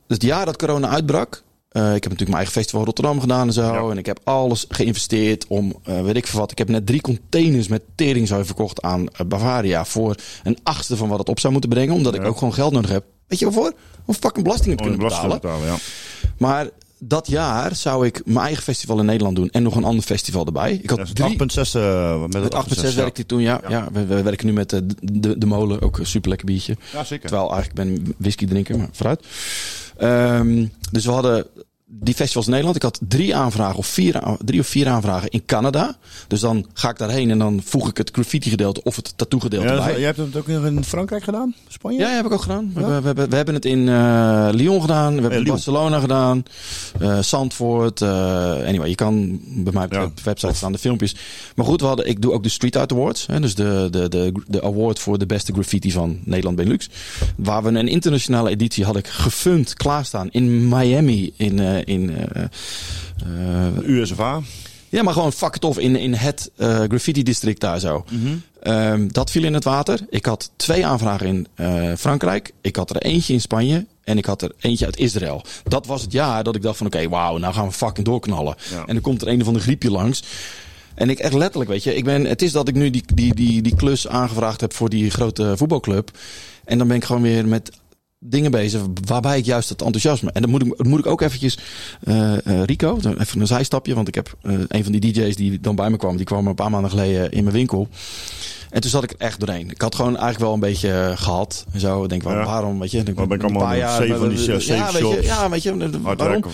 [0.06, 3.20] Dus het jaar dat corona uitbrak, eh, ik heb natuurlijk mijn eigen festival in Rotterdam
[3.20, 3.62] gedaan en zo.
[3.62, 3.90] Ja.
[3.90, 6.50] En ik heb alles geïnvesteerd om, eh, weet ik veel wat.
[6.50, 11.08] Ik heb net drie containers met teringzooi verkocht aan eh, Bavaria voor een achtste van
[11.08, 11.94] wat het op zou moeten brengen.
[11.94, 13.04] Omdat ik ook gewoon geld nodig heb.
[13.26, 13.72] Weet je waarvoor?
[14.04, 15.58] Om fucking belastingen te kunnen belasting betalen.
[15.60, 15.82] betalen, ja.
[16.38, 16.68] Maar
[16.98, 20.47] dat jaar zou ik mijn eigen festival in Nederland doen en nog een ander festival
[20.47, 20.73] erbij.
[20.73, 23.60] Ik had Dat is drie, 8.6 eh, met het 8.6 werkte ik toen, ja.
[23.68, 23.89] ja.
[23.93, 26.77] we, we werken nu met eh, de, de, de molen, ook een super lekker biertje.
[26.93, 27.28] Ja, zeker.
[27.28, 29.27] Terwijl eigenlijk ben ik whisky drinken, maar vooruit.
[29.97, 31.47] Ehm, dus we hadden
[31.88, 32.76] die festivals in Nederland.
[32.76, 35.96] Ik had drie aanvragen of vier, drie of vier aanvragen in Canada.
[36.28, 39.38] Dus dan ga ik daarheen en dan voeg ik het graffiti gedeelte of het tattoo
[39.40, 39.92] gedeelte Ja, bij.
[39.96, 41.54] jij hebt het ook in Frankrijk gedaan?
[41.68, 41.98] Spanje?
[41.98, 42.70] Ja, heb ik ook gedaan.
[42.74, 45.06] We, we, we, hebben- we hebben het in eh, Lyon gedaan.
[45.14, 45.54] We hebben het in Lyon.
[45.54, 46.42] Barcelona gedaan.
[47.00, 48.00] eh Zandvoort.
[48.02, 48.08] eh,
[48.66, 50.04] anyway, je kan bij mij op Ja.
[50.06, 51.14] de website staan de filmpjes.
[51.54, 53.26] Maar goed, we hadden, ik doe ook de Street Art Awards.
[53.26, 56.88] Hè, dus de, de, de, de award voor de beste graffiti van Nederland Benelux.
[57.36, 61.32] Waar we een internationale editie had ik gefund klaarstaan in Miami.
[61.36, 62.44] In, eh, in eh,
[63.24, 64.40] eh, USFA.
[64.88, 68.04] ja, maar gewoon fuck it off in, in het eh, graffiti district daar zo.
[68.62, 70.00] Ehm, dat viel in het water.
[70.10, 72.52] Ik had twee aanvragen in eh, Frankrijk.
[72.60, 73.86] Ik had er eentje in Spanje.
[74.04, 75.42] En ik had er eentje uit Israël.
[75.64, 78.56] Dat was het jaar dat ik dacht van oké, wauw, nou gaan we fucking doorknallen.
[78.70, 78.78] Ja.
[78.86, 80.22] En dan komt er een of ander griepje langs.
[80.94, 83.34] En ik echt letterlijk, weet je, ik ben, het is dat ik nu die, die,
[83.34, 86.10] die, die klus aangevraagd heb voor die grote voetbalclub.
[86.64, 87.70] En dan ben ik gewoon weer met
[88.28, 90.30] dingen bezig waarbij ik juist het enthousiasme.
[90.32, 91.58] En dan moet ik, dan moet ik ook eventjes
[92.02, 95.60] eh, eh, Rico, even een zijstapje, want ik heb eh, een van die DJ's die
[95.60, 97.88] dan bij me kwam, die kwam een paar maanden geleden in mijn winkel.
[98.70, 99.70] En toen zat ik er echt doorheen.
[99.70, 102.02] Ik had gewoon eigenlijk wel een beetje eh, gehad en zo.
[102.02, 102.44] Ik denk, Ja.
[102.44, 102.98] waarom, weet je?
[102.98, 106.44] Ik ben ik allemaal zeven van die ja, safe weet je, ja, weet je, waarom?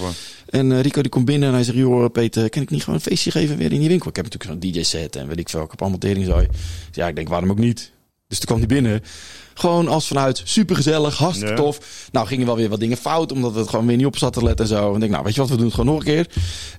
[0.48, 3.04] En Rico die komt binnen en hij zegt, joh Peter, kan ik niet gewoon een
[3.04, 4.08] feestje geven weer in die winkel?
[4.10, 5.62] Ik heb natuurlijk zo'n DJ-set en weet ik veel.
[5.62, 6.46] Ik heb allemaal teringzooi.
[6.46, 6.56] Dus
[6.92, 7.92] ja, ik denk, waarom ook niet?
[8.28, 9.02] Dus toen kwam hij binnen.
[9.54, 11.58] Gewoon als vanuit, super gezellig, hartstikke Ja.
[11.58, 11.78] tof.
[12.12, 14.42] Nou gingen wel weer wat dingen fout, omdat het gewoon weer niet op zat te
[14.44, 14.88] letten en zo.
[14.88, 16.26] En ik denk, nou weet je wat, we doen het gewoon nog een keer.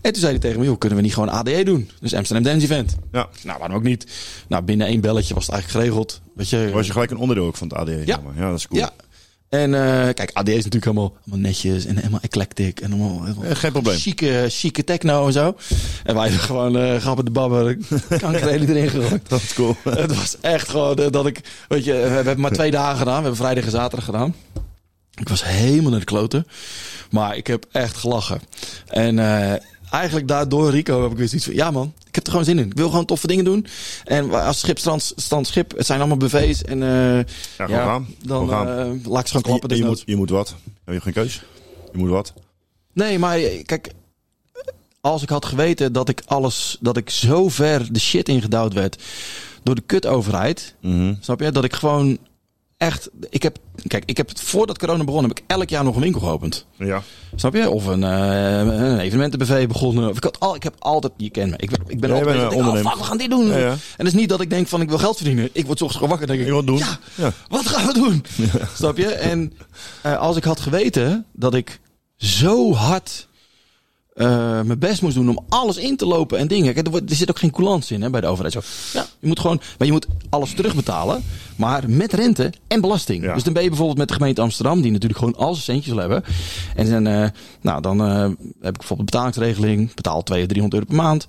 [0.02, 1.90] En toen zei hij tegen me, joh, kunnen we niet gewoon ADE doen?
[2.00, 2.96] Dus Amsterdam Dance Event.
[3.12, 3.28] Ja.
[3.44, 4.08] Nou, waarom ook niet?
[4.48, 6.22] Nou, binnen één belletje was het eigenlijk geregeld.
[6.36, 8.02] Weet je, Was je gelijk een onderdeel ook van het ADE?
[8.06, 8.20] Ja.
[8.36, 8.82] ja dat is cool.
[8.82, 8.92] ja.
[9.54, 13.56] En eh, kijk, ADE is natuurlijk helemaal, helemaal netjes en helemaal eclectic en helemaal Eh,
[13.56, 13.98] geen probleem.
[13.98, 15.56] chique, chique techno en zo.
[16.04, 17.78] En wij gewoon eh grappen de babber,
[18.20, 19.22] kankerelen erin gegooid.
[19.30, 19.76] Dat is cool.
[19.90, 23.16] Het was echt gewoon dat ik, weet je, we hebben maar twee dagen gedaan.
[23.16, 24.36] We hebben vrijdag en zaterdag gedaan.
[25.16, 26.48] Ik was helemaal naar de kloten.
[27.10, 28.42] Maar ik heb echt gelachen.
[28.88, 29.54] En eh,
[29.94, 31.56] eigenlijk daardoor, Rico, heb ik weer zoiets van...
[31.56, 32.66] Ja man, ik heb er gewoon zin in.
[32.66, 33.66] Ik wil gewoon toffe dingen doen.
[34.04, 34.78] En als schip,
[35.16, 36.62] strand, schip, het zijn allemaal buffets.
[36.64, 37.18] En eh,
[37.58, 38.08] Ja, gaan.
[38.26, 38.68] dan gaan.
[38.68, 39.78] eh, laat ik ze gewoon klappen.
[39.78, 40.56] je, moet, je moet wat.
[40.86, 41.44] Heb je geen keus?
[41.92, 42.34] Je moet wat.
[42.94, 43.92] Nee, maar eh, kijk,
[45.02, 49.04] als ik had geweten dat ik alles, dat ik zo ver de shit ingedouwd werd
[49.64, 51.14] door de kutoverheid, Mhm.
[51.20, 51.52] snap je?
[51.52, 52.18] Dat ik gewoon
[52.86, 53.58] echt, ik heb,
[53.88, 56.66] kijk, ik heb het voordat corona begon, heb ik elk jaar nog een winkel geopend.
[56.78, 57.02] Ja.
[57.36, 57.70] Snap je?
[57.70, 60.10] Of een, een evenementenbuffet begonnen.
[60.10, 62.16] Of ik, had al, ik heb altijd, je kent me, ik ben, ik ben Ja,
[62.16, 63.48] altijd denk, oh fuck, we gaan dit doen.
[63.48, 63.70] Ja, ja.
[63.72, 65.50] En het is niet dat ik denk van ik wil geld verdienen.
[65.52, 66.78] Ik word ochtends wakker en denk Ik doen.
[66.78, 67.32] ja, Ja.
[67.50, 68.26] wat gaan we doen?
[68.76, 69.08] Snap je?
[69.08, 69.54] En
[70.02, 71.80] eh, als ik had geweten dat ik
[72.18, 73.28] zo hard
[74.14, 76.74] eh, mijn best moest doen om alles in te lopen en dingen.
[76.74, 78.54] Kijk, er, wordt- er zit ook geen coulance in hè, bij de overheid.
[78.54, 78.62] Zo.
[79.00, 81.24] Ja, je moet gewoon, maar je moet alles terugbetalen,
[81.56, 83.24] maar met rente en belasting.
[83.24, 83.34] Ja.
[83.34, 85.88] Dus dan ben je bijvoorbeeld met de gemeente Amsterdam, die natuurlijk gewoon al zijn centjes
[85.94, 86.24] wil hebben.
[86.76, 87.30] En dan, eh,
[87.62, 88.22] nou, dan eh,
[88.62, 91.26] heb ik bijvoorbeeld betalingsregeling, betaal 200, 300 euro per maand.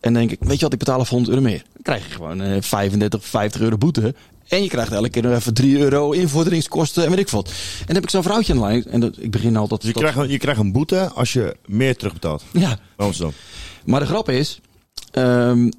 [0.00, 1.62] En denk ik, weet je wat, ik betaal even 100 euro meer.
[1.72, 4.14] Dan krijg je gewoon eh 35, 50 euro boete.
[4.48, 7.48] En je krijgt elke keer nog even 3 euro invorderingskosten en weet ik wat.
[7.48, 8.84] En dan heb ik zo'n vrouwtje aan de lijn.
[8.86, 9.80] En dat, ik begin altijd...
[9.80, 12.42] Dus je tot- krijgt, een- je krijgt een boete als je meer terugbetaalt.
[12.52, 13.32] Ja, Amsterdam.
[13.84, 14.60] maar de grap is...
[15.10, 15.70] ehm,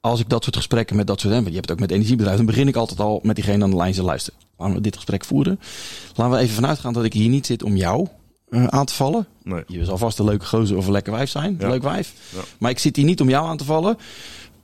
[0.00, 1.32] als ik dat soort gesprekken met dat soort...
[1.32, 2.44] want je hebt het ook met energiebedrijven...
[2.44, 4.38] dan begin ik altijd al met diegene aan de lijn te luisteren.
[4.58, 5.60] Laten we dit gesprek voeren.
[6.14, 8.06] Laten we even vanuit gaan dat ik hier niet zit om jou
[8.48, 9.26] eh, aan te vallen.
[9.42, 9.62] Nee.
[9.66, 11.56] Je zal vast een leuke gozer of een lekker wijf zijn.
[11.58, 11.68] Ja.
[11.68, 12.12] Leuk wijf.
[12.34, 12.40] Ja.
[12.58, 13.98] Maar ik zit hier niet om jou aan te vallen.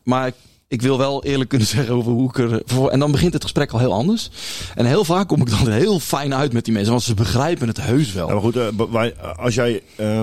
[0.02, 0.32] Maar
[0.70, 2.62] ik, wil wel eerlijk kunnen zeggen over hoe ik er...
[2.88, 4.30] En dan begint het gesprek al heel anders.
[4.74, 6.92] En heel vaak kom ik dan heel fijn uit met die mensen.
[6.92, 8.28] Want ze begrijpen het heus wel.
[8.28, 9.82] Maar goed, eh, als jij...
[9.97, 10.22] eh,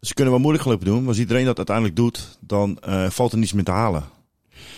[0.00, 3.32] ze kunnen wel moeilijk gelopen doen, maar als iedereen dat uiteindelijk doet, dan eh, valt
[3.32, 4.04] er niets meer te halen.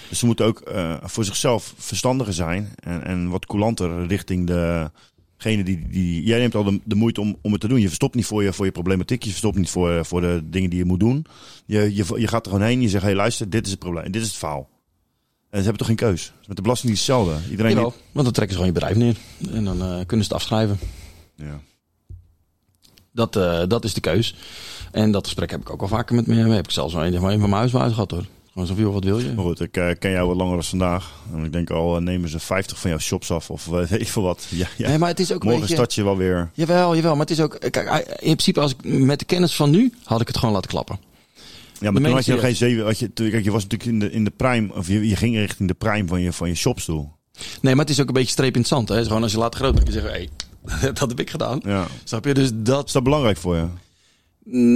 [0.08, 0.72] Dus ze moeten ook
[1.02, 6.22] voor zichzelf verstandiger zijn en, en wat coulanter richting degene die, die...
[6.22, 7.80] Jij neemt al de, de moeite om, om het te doen.
[7.80, 10.70] Je verstopt niet voor je, voor je problematiek, je verstopt niet voor, voor de dingen
[10.70, 11.26] die je moet doen.
[11.66, 14.22] Je, je, gaat er gewoon heen, je zegt, hé luister, dit is het probleem, dit
[14.22, 14.68] is het faal.
[15.50, 16.32] En ze hebben toch geen keus.
[16.46, 17.50] Met de belasting is hetzelfde.
[17.50, 19.16] Iedereen Jawel, want dan trekken ze gewoon je bedrijf neer.
[19.56, 20.78] En dan eh, kunnen ze het afschrijven.
[21.34, 21.60] Ja.
[23.12, 24.36] Dat, eh, dat is de keus.
[24.92, 26.34] En dat gesprek heb ik ook al vaker met me.
[26.34, 28.24] Heb ik zelfs wel een van mijn huisbaas gehad hoor.
[28.52, 29.32] Gewoon zo joh, wat wil je?
[29.34, 31.12] Maar goed, ik eh, ken jou wat langer dan vandaag.
[31.32, 34.00] En ik denk al, eh, nemen ze 50 van jouw shops af of eh, weet
[34.00, 34.46] ik veel wat.
[34.48, 34.88] Ja, ja.
[34.88, 35.74] Nee, maar het is ook Morgen beetje...
[35.74, 36.50] start je wel weer.
[36.54, 37.12] Jawel, jawel.
[37.12, 37.58] Maar het is ook...
[37.70, 39.92] Kijk, in principe als ik met de kennis van nu...
[40.04, 40.98] had ik het gewoon laten klappen.
[41.80, 42.84] Ja, maar toen had je nog geen zeven.
[42.84, 45.36] Had je, kijk, je was natuurlijk in de, in de prime, of je, je ging
[45.36, 47.12] richting de prime van je, van je shopstoel.
[47.60, 48.88] Nee, maar het is ook een beetje streep in het zand.
[48.88, 49.00] Hè.
[49.00, 50.80] Is gewoon als je laat groot bent, dan kun je zeggen...
[50.80, 51.60] Hé, dat heb ik gedaan.
[51.64, 51.86] Ja.
[52.04, 52.34] Snap je?
[52.34, 52.86] Dus dat...
[52.86, 53.66] Is dat belangrijk voor je?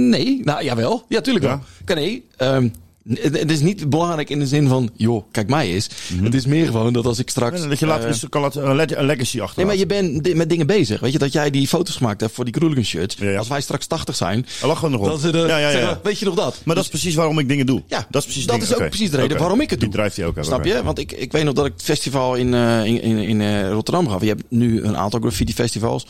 [0.09, 1.05] Nee, nou jawel.
[1.09, 1.51] Ja, tuurlijk Ja?
[1.51, 1.65] wel.
[1.85, 2.25] Kan nee.
[2.37, 2.69] ehm,
[3.13, 5.89] het, is niet belangrijk in de zin van, joh, kijk mij eens.
[6.23, 7.67] Het is meer gewoon dat als ik straks...
[7.67, 9.57] Dat je laat, eh, kan laten, een, leg- een legacy achter.
[9.57, 10.99] Nee, maar je bent met dingen bezig.
[10.99, 12.53] Weet je, dat jij die foto's gemaakt hebt voor die.
[12.55, 13.37] Ja, ja.
[13.37, 15.21] Als wij straks 80 zijn, lag gewoon nog op.
[15.21, 15.71] dan ja, ja, ja.
[15.71, 16.61] zeggen, weet je nog dat?
[16.63, 17.83] Maar dat is precies waarom ik dingen doe.
[17.87, 19.97] Ja, dat is precies, dat is ook precies de reden waarom ik het Die doe.
[19.97, 20.37] drijft hij ook.
[20.39, 20.83] Snap je?
[20.83, 23.69] Want ik, ik weet nog dat ik het festival in, eh, in, in, in eh,
[23.71, 24.21] Rotterdam gaf.
[24.21, 26.07] Je hebt nu een aantal graffiti festivals.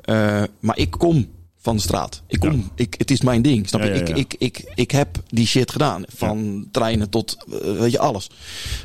[0.00, 1.28] Eh, maar ik kom
[1.64, 2.22] van de straat.
[2.26, 2.62] Ik kom, Ja.
[2.74, 3.68] ik, het is mijn ding.
[3.68, 3.86] Snap je?
[3.86, 4.14] Ja, ja, ja.
[4.14, 6.04] Ik, ik, ik, ik heb die shit gedaan.
[6.16, 8.30] Van treinen tot, eh, weet je, alles.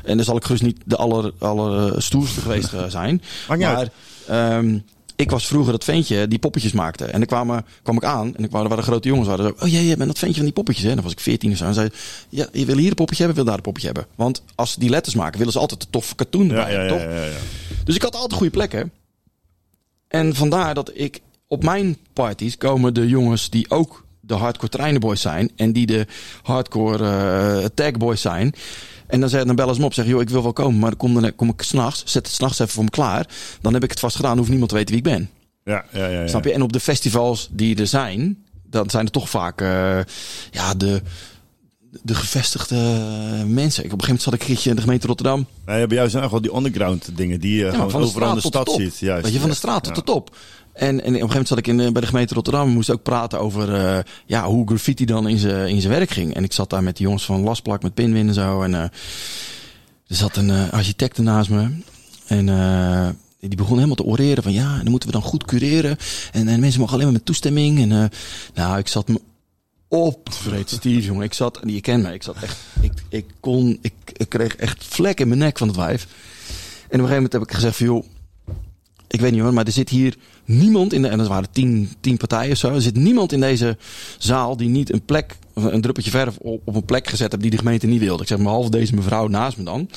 [0.04, 3.22] En dan zal ik gerust niet de aller, aller stoerste geweest eh, zijn.
[3.58, 3.88] Maar
[4.26, 4.78] ehm,
[5.16, 7.04] ik was vroeger dat ventje die poppetjes maakte.
[7.04, 9.28] En dan kwam, kwam ik aan en ik waren grote jongens.
[9.28, 10.84] Waren, zo, oh jij, jij bent dat ventje van die poppetjes.
[10.84, 10.94] Hè?
[10.94, 11.64] Dan was ik 14 of zo.
[11.64, 11.88] En zei,
[12.28, 14.06] ja, je wil hier een poppetje hebben, wil daar een poppetje hebben.
[14.14, 17.28] Want als ze die letters maken, willen ze altijd de toffe cartoon ja.
[17.84, 18.92] Dus ik had altijd goede plekken.
[20.08, 21.20] En vandaar dat ik
[21.50, 25.50] op mijn parties komen de jongens die ook de hardcore trainerboys zijn.
[25.56, 26.06] En die de
[26.42, 28.54] hardcore eh tagboys zijn.
[29.06, 30.78] En dan, zeg, dan bellen ze me op zeggen, joh, ik wil wel komen.
[30.78, 33.26] Maar dan kom, dan kom ik s'nachts, zet het s'nachts even voor me klaar.
[33.60, 35.30] Dan heb ik het vast gedaan, hoeft niemand te weten wie ik ben.
[35.64, 36.26] Ja, ja, ja, ja.
[36.26, 36.52] Snap je?
[36.52, 39.98] En op de festivals die er zijn, dan zijn er toch vaak eh,
[40.50, 41.02] ja, de,
[42.02, 42.76] de gevestigde
[43.46, 43.84] mensen.
[43.84, 45.46] Ik, op een gegeven moment zat ik een keertje in de gemeente Rotterdam.
[45.66, 48.06] Nee, bij jou zijn wel die underground dingen die je Ja, maar gewoon van de
[48.06, 48.98] overal in de stad ziet.
[48.98, 49.24] Juist.
[49.24, 50.36] Weet je, van de straat tot de top.
[50.72, 52.66] En, op een gegeven moment zat ik in, bij de gemeente Rotterdam.
[52.66, 56.34] We moesten ook praten over eh, ja, hoe graffiti dan in zijn werk ging.
[56.34, 58.62] En ik zat daar met die jongens van Lastplak met Pinwin en zo.
[58.62, 61.68] En eh, er zat een eh, architect naast me.
[62.26, 62.46] En
[63.40, 65.96] die begon helemaal te oreren van ja, dan moeten we dan goed cureren.
[66.32, 67.80] En, en mensen mogen alleen maar met toestemming.
[67.80, 68.10] En
[68.54, 69.20] nou, ik zat me
[69.88, 71.24] op vreet Steve, jongen.
[71.24, 74.84] Ik zat, je kent mij, ik zat echt, ik, ik kon, ik, ik kreeg echt
[74.84, 76.02] vlek in mijn nek van het wijf.
[76.02, 78.04] En op een gegeven moment heb ik gezegd van joh,
[79.10, 80.14] ik weet niet hoor, maar er zit hier
[80.44, 82.74] niemand in de, en dat waren tien, tien partijen of zo.
[82.74, 83.76] Er zit niemand in deze
[84.18, 87.50] zaal die niet een plek, een druppeltje verf op, op een plek gezet heeft die
[87.50, 88.22] de gemeente niet wilde.
[88.22, 89.88] Ik zeg, behalve deze mevrouw naast me dan.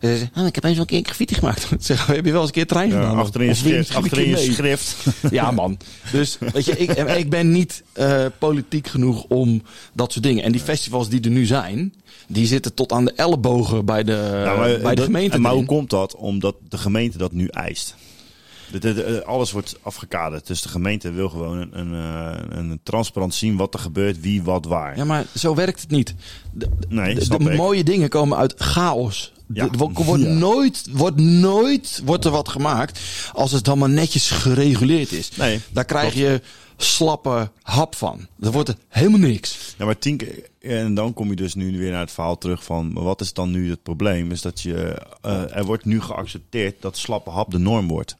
[0.00, 1.70] En ze zei, ah, ik heb eens wel een keer een graffiti gemaakt.
[1.70, 3.16] Ik zeg, heb je wel eens een keer trein gedaan?
[3.16, 3.94] achterin je schrift.
[3.94, 4.96] Achterin je schrift.
[5.30, 5.78] Ja, man.
[6.12, 9.62] Dus weet je, ik, ik ben niet eh, politiek genoeg om
[9.92, 10.44] dat soort dingen.
[10.44, 11.94] En die festivals die er nu zijn,
[12.26, 15.34] die zitten tot aan de ellebogen bij de, Nou, maar, bij de dat- gemeente.
[15.36, 16.14] en Maar hoe komt dat?
[16.16, 17.94] Omdat de gemeente dat nu eist.
[18.72, 20.46] Eh, alles wordt afgekaderd.
[20.46, 24.42] Dus de gemeente wil gewoon een, een, eh, een transparant zien wat er gebeurt, wie,
[24.42, 24.96] wat, waar.
[24.96, 26.14] Ja, maar zo werkt het niet.
[26.52, 29.32] De, nee, de, mooie dingen komen uit chaos.
[29.52, 29.68] Ja.
[29.76, 30.28] Wordt, Ja.
[30.28, 33.00] nooit, wordt nooit wordt er wat gemaakt
[33.32, 35.30] als het dan maar netjes gereguleerd is.
[35.36, 36.40] Nee, Daar krijg je
[36.76, 38.26] slappe hap van.
[38.40, 39.74] Er wordt helemaal niks.
[39.78, 40.48] Ja, maar tien keer.
[40.60, 42.92] En dan kom je dus nu weer naar het verhaal terug van.
[42.92, 44.30] Wat is dan nu het probleem?
[44.30, 45.02] Is dat je.
[45.22, 48.16] eh, er wordt nu geaccepteerd dat slappe hap de norm wordt.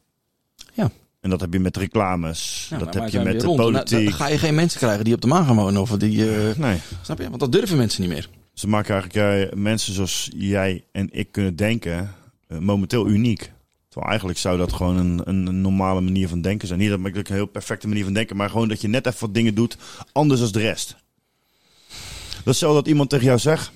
[1.19, 2.67] En dat heb je met reclames.
[2.69, 3.57] Ja, dat heb je met de rond.
[3.57, 4.03] Politiek.
[4.03, 5.81] Dan ga je geen mensen krijgen die op de maan gaan wonen.
[5.81, 6.77] Of die, eh, Nee.
[7.01, 7.27] snap je?
[7.27, 8.29] Want dat durven mensen niet meer.
[8.53, 12.13] Ze maken eigenlijk eh, mensen zoals jij en ik kunnen denken.
[12.47, 13.51] eh, momenteel uniek.
[13.87, 16.79] Terwijl eigenlijk zou dat gewoon een, een, normale manier van denken zijn.
[16.79, 18.35] Niet dat ik een heel perfecte manier van denken.
[18.35, 19.77] Maar gewoon dat je net even wat dingen doet.
[20.11, 20.95] Anders dan de rest.
[22.43, 23.71] Dat is zo dat iemand tegen jou zegt.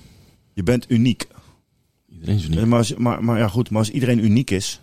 [0.52, 1.26] Je bent uniek.
[2.12, 2.66] Iedereen is uniek.
[2.66, 4.80] Maar, maar, maar ja, goed, maar als iedereen uniek is,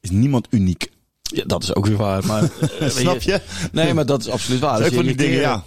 [0.00, 0.90] is niemand uniek.
[1.32, 2.26] Ja, dat is ook weer waar.
[2.26, 2.42] Maar,
[2.80, 3.40] eh, Snap je?
[3.72, 4.78] Nee, maar dat is absoluut waar.
[4.78, 5.64] Dat zijn in je dingen, ja.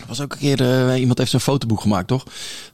[0.00, 2.24] Er was ook een keer, eh, iemand heeft zo'n fotoboek gemaakt, toch?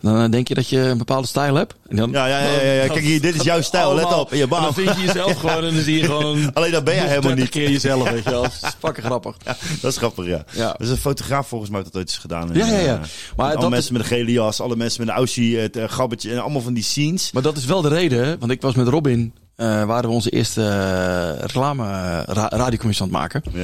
[0.00, 1.74] Dan eh, denk je dat je een bepaalde stijl hebt.
[1.88, 2.86] En dan, Ja, ja, ja, ja, ja.
[2.86, 4.34] Kijk hier, dit is jouw stijl, let op.
[4.34, 4.62] Je bam.
[4.62, 6.52] dan vind je jezelf gewoon en dan zie je gewoon...
[6.52, 7.52] Alleen dat ben jij helemaal 30 niet.
[7.52, 8.42] keer jezelf, weet je wel.
[8.42, 9.36] Dat is fucking grappig.
[9.44, 10.44] Ja, dat is grappig, ja.
[10.50, 10.66] Ja.
[10.66, 12.50] Dat is een fotograaf volgens mij dat ooit is gedaan.
[12.52, 13.00] Ja, ja, ja.
[13.36, 15.84] Maar alle dat mensen met een gele jas, alle mensen met een Aussie, het uh,
[15.86, 17.32] gabbetje en allemaal van die scenes.
[17.32, 20.62] Maar dat is wel de reden, want ik was met Robin, waren we onze eerste
[20.62, 23.42] eh, reclame eh, ra radiocommissie aan het maken.
[23.52, 23.58] Ja.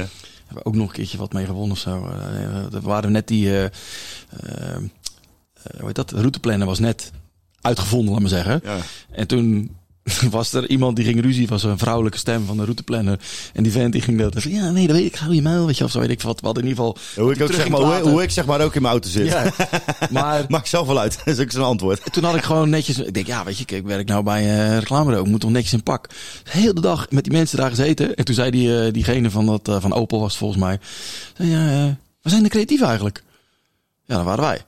[0.45, 2.07] Hebben we ook nog een keertje wat mee gewonnen of zo.
[2.07, 3.71] Eh, we waren net die, eh, eh,
[4.73, 4.75] eh,
[5.77, 7.11] hoe heet dat, de routeplanner was net
[7.61, 8.61] uitgevonden, laat maar zeggen.
[8.63, 8.77] Ja.
[9.11, 9.75] En toen
[10.29, 13.19] was er iemand die ging ruzie, was een vrouwelijke stem van de routeplanner.
[13.53, 15.77] En die vent die ging dat, ja nee, dat weet ik, hou je muil, weet
[15.77, 16.39] je, of zo weet ik wat.
[16.39, 17.23] We hadden in ieder geval...
[17.23, 18.11] Hoe ik, ook zeg maar, ging hoe, praten.
[18.11, 19.27] hoe ik zeg maar ook in mijn auto zit.
[19.27, 19.53] Ja,
[20.11, 21.17] maar Maakt zelf wel uit.
[21.25, 22.13] Dat is ook zijn antwoord.
[22.13, 22.99] toen had ik gewoon netjes.
[22.99, 25.25] Ik denk, ja, weet je, ik werk nou bij eh reclamebureau.
[25.25, 26.09] Ik moet toch netjes in pak.
[26.43, 28.15] Heel de dag met die mensen daar gezeten.
[28.15, 30.79] En toen zei die, eh, diegene van, dat, eh, van Opel was volgens mij.
[31.37, 33.23] Zei, ja, we zijn de creatief eigenlijk.
[34.05, 34.61] Ja, dat waren wij.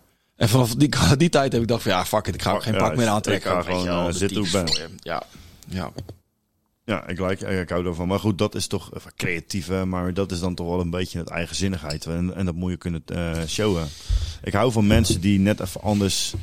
[0.44, 2.34] En vanaf die, die tijd heb ik gedacht van, ja, fuck it.
[2.36, 3.52] Ik ga ook geen Ja, pak meer ik aantrekken.
[3.52, 4.68] ga Weet je gewoon, eh, zitten hoe ik ben.
[5.02, 5.24] Ja,
[5.68, 5.92] ja.
[6.86, 8.08] Ja, ik, like, ik hou ervan.
[8.08, 9.68] Maar goed, dat is toch even creatief.
[9.68, 12.06] hè, Maar dat is dan toch wel een beetje het eigenzinnigheid.
[12.06, 13.88] En, en dat moet je kunnen eh, showen.
[14.44, 16.34] Ik hou van mensen die net even anders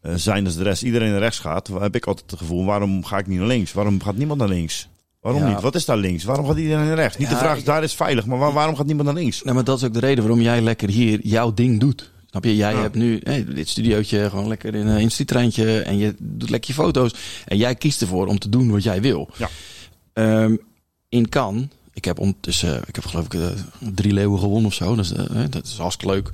[0.00, 0.82] eh, zijn dan de rest.
[0.82, 1.66] Iedereen naar rechts gaat.
[1.80, 3.72] Heb ik altijd het gevoel, waarom ga ik niet naar links?
[3.72, 4.88] Waarom gaat niemand naar links?
[5.20, 5.48] Waarom Ja.
[5.48, 5.60] niet?
[5.60, 6.24] Wat is daar links?
[6.24, 7.16] Waarom gaat iedereen naar rechts?
[7.16, 8.26] Niet de vraag is, ik- daar is veilig.
[8.26, 9.42] Maar waar- waarom gaat niemand naar links?
[9.42, 12.10] Nee, maar dat is ook de reden waarom jij lekker hier jouw ding doet.
[12.32, 12.56] Snap je?
[12.56, 12.80] Jij Ja.
[12.80, 16.76] hebt nu hey, dit studiootje gewoon lekker in een industrietreintje en je doet lekker je
[16.82, 17.14] foto's.
[17.44, 19.28] En jij kiest ervoor om te doen wat jij wil.
[19.36, 19.48] Ja.
[20.12, 20.56] Ehm,
[21.08, 23.46] in Cannes, ik heb ondertussen, ik heb geloof ik eh,
[23.78, 24.94] drie leeuwen gewonnen of zo.
[24.94, 26.30] Dus, eh, dat is hartstikke leuk.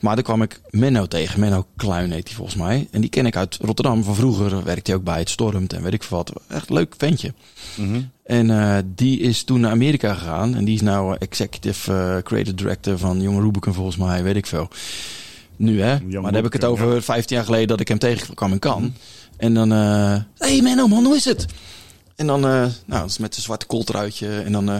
[0.00, 1.40] Maar daar kwam ik Menno tegen.
[1.40, 2.88] Menno Kluin heet hij volgens mij.
[2.90, 4.64] En die ken ik uit Rotterdam van vroeger.
[4.64, 6.32] Werkte hij ook bij het Stormt en weet ik veel wat.
[6.48, 7.34] Echt leuk ventje.
[7.76, 8.00] Mhm.
[8.24, 10.54] En eh, die is toen naar Amerika gegaan.
[10.54, 14.36] En die is nou eh, executive eh, creative director van Jonge Rubicon volgens mij, weet
[14.36, 14.68] ik veel.
[15.56, 16.00] Nu hè.
[16.00, 18.90] maar dan heb ik het over 15 jaar geleden dat ik hem tegenkwam in Cannes.
[19.36, 21.46] En dan, eh hey Menno man, hoe is het?
[22.16, 24.40] En dan, nou, dat is met zijn zwarte kooltruitje.
[24.40, 24.76] En dan, eh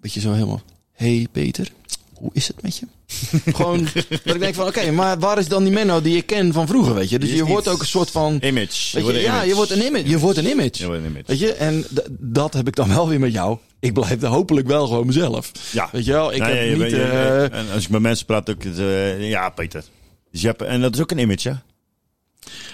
[0.00, 0.62] beetje zo helemaal,
[0.92, 1.72] hey Peter,
[2.18, 2.86] hoe is het met je?
[3.56, 3.88] Gewoon,
[4.24, 6.66] dat ik denk van, oké, maar waar is dan die Menno die ik ken van
[6.66, 7.18] vroeger, weet je?
[7.18, 8.38] Dus je wordt ook een soort van...
[8.42, 8.98] Image.
[9.00, 9.46] Je, ja, image.
[9.46, 10.08] je wordt een image.
[10.08, 10.70] Je wordt een image.
[10.72, 11.24] Je wordt een image.
[11.26, 11.84] Weet je, en
[12.18, 13.58] dat heb ik dan wel weer met jou.
[13.80, 15.52] Ik blijf hopelijk wel gewoon mezelf.
[15.72, 15.88] Ja.
[15.92, 16.78] Weet je wel, ik heb niet...
[16.78, 19.84] bent- je- eh, en als ik met mensen praat, ook eh, ja, Peter.
[20.30, 21.54] Dus je hebt, en dat is ook een image, hè?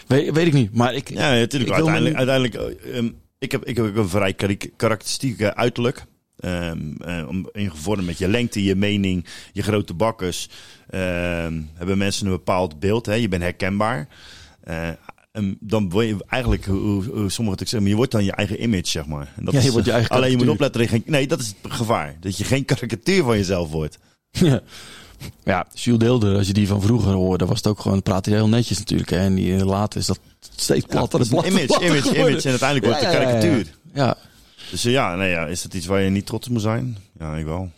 [0.06, 1.08] weet, weet ik niet, maar ik...
[1.08, 1.72] Ja, natuurlijk.
[1.72, 2.54] uiteindelijk, uiteindelijk
[2.84, 3.08] eh, ehm,
[3.38, 6.04] ik, heb, ik heb een vrij kari- karakteristiek eh, uiterlijk.
[7.28, 10.48] Om- ingevormd met je lengte, je mening, je grote bakkers.
[10.90, 13.06] Ehm, hebben mensen een bepaald beeld.
[13.06, 13.14] Hè?
[13.14, 14.08] Je bent herkenbaar.
[14.64, 14.88] Eh,
[15.32, 18.32] en dan word je eigenlijk, hoe, hoe, sommigen het zeggen, maar je wordt dan je
[18.32, 19.32] eigen image, zeg maar.
[19.36, 21.40] En dat Ja, je is, wordt je eigen Alleen je moet opletten, geen, nee, dat
[21.40, 22.16] is het gevaar.
[22.20, 23.98] Dat je geen karikatuur van jezelf wordt.
[24.30, 24.60] Ja.
[25.44, 28.34] Ja, Jules Deelder, als je die van vroeger hoorde, was het ook gewoon, praat hij
[28.34, 29.10] heel netjes natuurlijk.
[29.10, 29.16] Hè?
[29.18, 30.20] En die later is dat
[30.56, 31.20] steeds platter.
[31.20, 32.28] een platter, image, platter image, geworden.
[32.30, 32.44] image.
[32.44, 33.48] En uiteindelijk wordt Ja, het ja, de ja, ja.
[33.48, 33.74] karikatuur.
[33.94, 34.16] Ja,
[34.72, 36.96] Dus eh, ja, nee, ja, is dat iets waar je niet trots op moet zijn?
[37.18, 37.70] Ja, ik wel.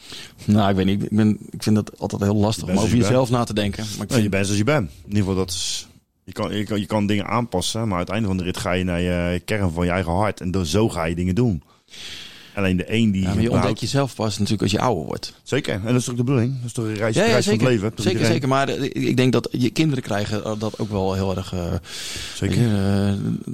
[0.45, 1.03] nou, ik weet niet.
[1.03, 3.85] Ik, ben, ik vind dat altijd heel lastig om over je jezelf na te denken.
[3.85, 4.91] Maar ik Nee, je vind, bent zoals je bent.
[4.91, 5.89] In ieder geval, dat is,
[6.25, 8.85] je, kan, je, kan, je kan dingen aanpassen, maar einde van de rit ga je
[8.85, 10.41] naar je kern van je eigen hart.
[10.41, 11.63] En door zo ga je dingen doen.
[12.55, 13.23] Alleen de een die...
[13.23, 15.33] ja, maar je ontdekt jezelf pas natuurlijk als je ouder wordt.
[15.43, 16.55] Zeker, en dat is toch de bedoeling?
[16.57, 17.93] Dat is toch een reis, Ja, ja reis van het leven?
[17.97, 18.49] zeker, zeker.
[18.49, 21.53] Maar eh, ik denk dat je kinderen krijgen eh, dat ook wel heel erg...
[21.53, 21.73] eh,
[22.35, 22.57] Zeker.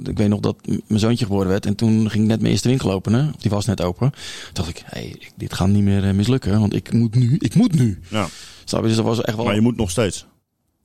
[0.03, 0.55] Ik weet nog dat
[0.87, 1.65] mijn zoontje geboren werd.
[1.65, 3.33] En toen ging ik net mijn eerste winkel openen.
[3.39, 4.11] Die was net open.
[4.11, 4.19] Toen
[4.53, 6.59] dacht ik, hey, dit gaat niet meer mislukken.
[6.59, 7.35] Want ik moet nu.
[7.39, 7.99] Ik moet nu.
[8.07, 8.27] Ja,
[8.65, 8.87] Snap je?
[8.87, 9.45] Dus dat was echt wel...
[9.45, 10.25] maar je moet nog steeds.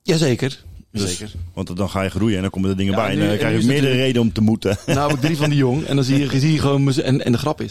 [0.03, 0.63] Jazeker.
[0.91, 1.33] Dus- Zeker.
[1.53, 3.11] Want dan ga je groeien en dan komen er dingen Ja, bij.
[3.11, 4.77] En nu- dan krijg je meerdere redenen om te moeten.
[4.85, 5.85] Nou heb ik drie van die jong.
[5.85, 6.93] En dan zie je, zie je gewoon...
[6.93, 7.69] En, en de grap is...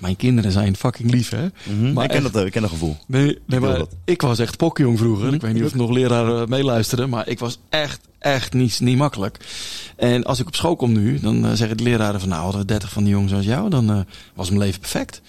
[0.00, 1.46] Mijn kinderen zijn fucking lief, hè?
[1.92, 2.96] Maar ik ken echt- dat, ik ken dat gevoel.
[3.06, 5.34] Nee, nee maar ik was echt pokjong vroeger.
[5.34, 9.36] Ik weet niet of nog leraren meeluisteren, maar ik was echt, echt niet, niet makkelijk.
[9.96, 12.60] En als ik op school kom nu, dan eh, zeggen de leraren van nou, hadden
[12.60, 14.00] we 30 van die jongens zoals jou, dan eh,
[14.34, 15.22] was mijn leven perfect.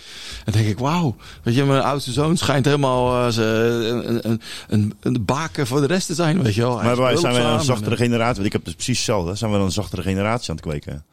[0.46, 4.94] Dan denk ik, wauw, weet je, mijn oudste zoon schijnt helemaal eh, een, een, een,
[5.00, 6.78] een baken voor de rest te zijn, weet je wel.
[6.78, 8.36] Hij Maar wij zijn we een zachtere en, generatie.
[8.36, 9.36] Want ik heb dus precies hetzelfde.
[9.36, 11.04] Zijn we dan een zachtere generatie aan het kweken?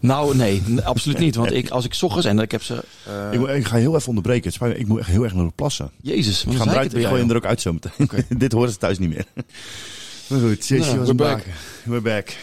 [0.00, 1.34] Nou, nee, absoluut niet.
[1.34, 2.84] Want ik, als ik ochtends, en ik heb ze...
[3.06, 4.52] eh, Ik, moet- ik ga heel even onderbreken.
[4.52, 5.90] Spijt Ik moet echt heel erg naar de plassen.
[6.02, 6.94] Jezus, Ik ga eruit.
[6.94, 8.08] Ik gooi hem er ook uit zo meteen.
[8.38, 9.24] Dit horen ze thuis niet meer.
[10.26, 11.36] Maar goed, Nou, was we're back.
[11.36, 11.44] back.
[11.84, 12.36] We're back.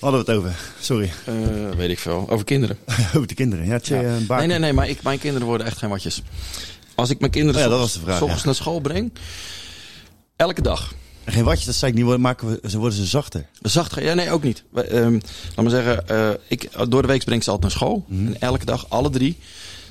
[0.00, 0.56] Hadden we het over?
[0.80, 1.10] Sorry.
[1.24, 1.34] Eh,
[1.76, 2.26] weet ik veel.
[2.28, 2.78] Over kinderen.
[3.14, 3.66] over de kinderen.
[3.66, 4.02] Ja, tje, Ja.
[4.02, 4.38] eh, baak.
[4.38, 6.22] Nee, nee, nee, maar ik, mijn kinderen worden echt geen watjes.
[6.94, 8.46] Als ik mijn kinderen Oh ja, dat s'ochtends- was de vraag, s'ochtends ja.
[8.46, 9.12] naar school breng,
[10.36, 10.94] elke dag.
[11.30, 12.06] En Geen watjes, dat zei ik niet.
[12.06, 13.46] Worden, maken we, ze worden ze zachter.
[13.62, 14.64] Zacht, ja, nee, ook niet.
[14.70, 17.80] We, ehm, laat maar zeggen, eh, ik, door de week breng ik ze altijd naar
[17.80, 18.04] school.
[18.08, 18.26] Mhm.
[18.26, 19.38] En elke dag, alle drie.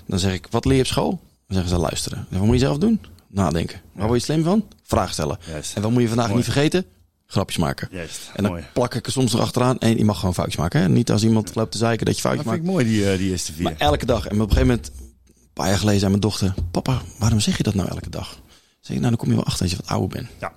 [0.05, 1.09] Dan zeg ik, wat leer je op school?
[1.47, 2.17] Dan zeggen ze, luisteren.
[2.29, 2.99] En wat moet je zelf doen?
[3.27, 3.81] nadenken.
[3.93, 4.65] Waar word je slim van?
[4.83, 5.37] Vragen stellen.
[5.47, 5.75] Juist.
[5.75, 6.37] En wat moet je vandaag Mooi.
[6.37, 6.85] niet vergeten?
[7.25, 7.87] Grapjes maken.
[7.91, 8.63] Juist, En dan mooi.
[8.73, 9.79] plak ik er soms nog achteraan.
[9.79, 10.81] En je mag gewoon foutjes maken.
[10.81, 10.89] Hè?
[10.89, 12.85] Niet als iemand loopt te zeiken dat je Dat foutjes vind ik maakt.
[12.85, 13.63] mooi, die, eh, die eerste vier.
[13.63, 14.25] Maar elke dag.
[14.25, 16.53] En op een gegeven moment, een paar jaar geleden, zei mijn dochter...
[16.71, 18.39] Papa, waarom zeg je dat nou elke dag?
[18.79, 20.27] Zeg ik, nou dan kom je wel achter als je wat ouder bent.
[20.39, 20.53] Ja.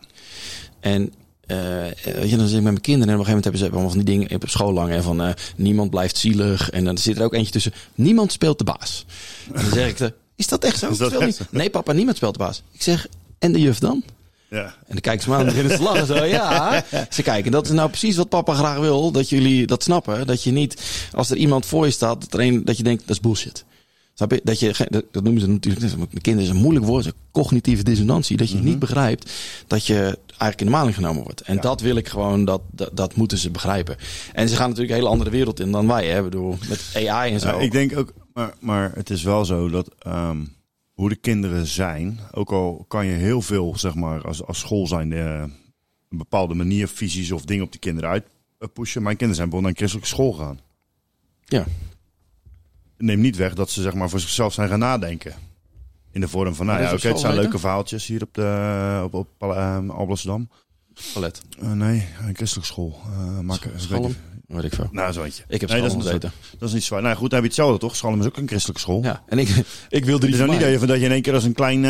[0.82, 1.12] En
[1.46, 1.56] eh,
[2.04, 3.70] weet je, dan zit ik met mijn kinderen en op een gegeven moment hebben ze
[3.70, 4.90] allemaal van die dingen op school lang.
[4.90, 6.70] En van eh, niemand blijft zielig.
[6.70, 7.72] En dan zit er ook eentje tussen.
[7.94, 9.04] Niemand speelt de baas.
[9.52, 10.90] En dan zeg ik, te, is dat echt zo?
[10.90, 11.52] Is dat Speelt echt niet?
[11.52, 12.62] Nee papa, niemand speelt de baas.
[12.72, 13.06] Ik zeg,
[13.38, 14.02] en de juf dan?
[14.50, 14.64] Ja.
[14.64, 16.06] En dan kijken ze me aan en beginnen ze te lachen.
[16.06, 16.84] Zo, ja.
[17.10, 19.10] Ze kijken, dat is nou precies wat papa graag wil.
[19.10, 20.26] Dat jullie dat snappen.
[20.26, 20.82] Dat je niet,
[21.12, 23.64] als er iemand voor je staat, dat, er een, dat je denkt, dat is bullshit.
[24.22, 24.40] Snap je?
[24.44, 28.36] Dat, je, dat noemen ze natuurlijk, mijn kinderen is een moeilijk woord, cognitieve dissonantie.
[28.36, 29.32] Dat je niet begrijpt
[29.66, 31.40] dat je eigenlijk in de maling genomen wordt.
[31.40, 33.96] En dat wil ik gewoon, dat, dat, dat moeten ze begrijpen.
[34.32, 36.06] En ze gaan natuurlijk een hele andere wereld in dan wij.
[36.06, 36.22] Hè?
[36.22, 37.48] Bedoel, met AI en zo.
[37.48, 40.38] Ja, ik denk ook, maar, maar het is wel zo dat ehm,
[40.92, 44.86] hoe de kinderen zijn, ook al kan je heel veel, zeg maar, als, als school
[44.86, 45.44] zijn, eh,
[46.08, 48.24] een bepaalde manier, visies of dingen op die kinderen uit
[48.58, 49.02] eh, pushen.
[49.02, 50.60] Mijn kinderen zijn bijvoorbeeld naar een christelijke school gegaan.
[51.44, 51.66] Ja.
[53.02, 55.34] Neem niet weg dat ze zeg maar voor zichzelf zijn gaan nadenken.
[56.12, 59.14] In de vorm van, nou ja, oké, het zijn leuke verhaaltjes hier op, de, op,
[59.14, 60.48] op uh, Alblasserdam.
[61.12, 61.42] Palet.
[61.60, 63.00] Eh, nee, een christelijke school.
[63.04, 64.14] Eh maken, Schalm?
[64.46, 64.88] Weet ik veel.
[64.90, 65.44] Nou, zo eentje.
[65.48, 66.32] Ik heb nee, dat, Schalm is, gezeten.
[66.58, 67.02] dat is niet zwaar.
[67.02, 67.96] Nou goed, dan heb je hetzelfde toch?
[67.96, 69.02] Schalm is ook een christelijke school.
[69.02, 69.22] Ja.
[69.26, 69.48] En ik,
[69.88, 70.58] ik wilde Het is niet mij.
[70.58, 71.80] dat je, dat je in één keer als een klein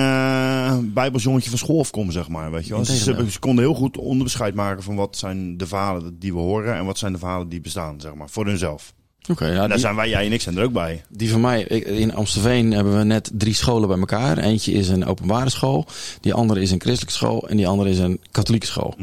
[0.93, 2.51] bijbelsjongetje van school afkomt, zeg maar.
[2.51, 2.85] Weet je wel.
[2.85, 3.31] Ze, Integendeel.
[3.31, 6.85] ze konden heel goed onderscheid maken van wat zijn de verhalen die we horen en
[6.85, 8.95] wat zijn de verhalen die bestaan, zeg maar, voor hunzelf.
[9.31, 11.05] Oké, ja, En daar die- zijn wij, jij en ik, zijn er ook bij.
[11.09, 14.39] Die van mij, in Amstelveen hebben we net drie scholen bij elkaar.
[14.39, 15.86] Eentje is een openbare school,
[16.20, 18.97] die andere is een christelijke school en die andere is een katholieke school.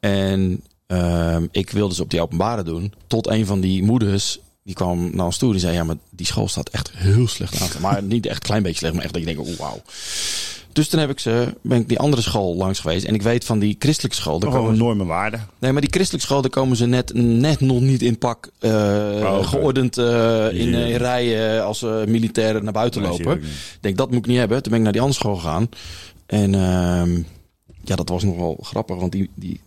[0.00, 4.74] En ehm, ik wilde ze op die openbare doen, tot een van die moeders, die
[4.74, 7.80] kwam naar ons toe, die zei, ja, maar die school staat echt heel slecht aan.
[7.80, 9.82] Maar niet echt een klein beetje slecht, maar echt dat je denkt, oh, wauw.
[10.74, 13.04] Dus toen heb ik ze, ben ik die andere school langs geweest.
[13.04, 15.48] En ik weet van die christelijke school, daar Gewoon komen waarden.
[15.58, 18.70] Nee, maar die christelijke school, daar komen ze net, net nog niet in pak eh,
[19.34, 19.44] oké.
[19.44, 23.36] geordend eh, in, eh, in rijen als eh, militairen naar buiten Nee, lopen.
[23.36, 24.62] Ik denk, dat moet ik niet hebben.
[24.62, 25.68] Toen ben ik naar die andere school gegaan.
[26.26, 27.22] En ehm,
[27.84, 29.60] ja, dat was nog wel grappig, want die, die,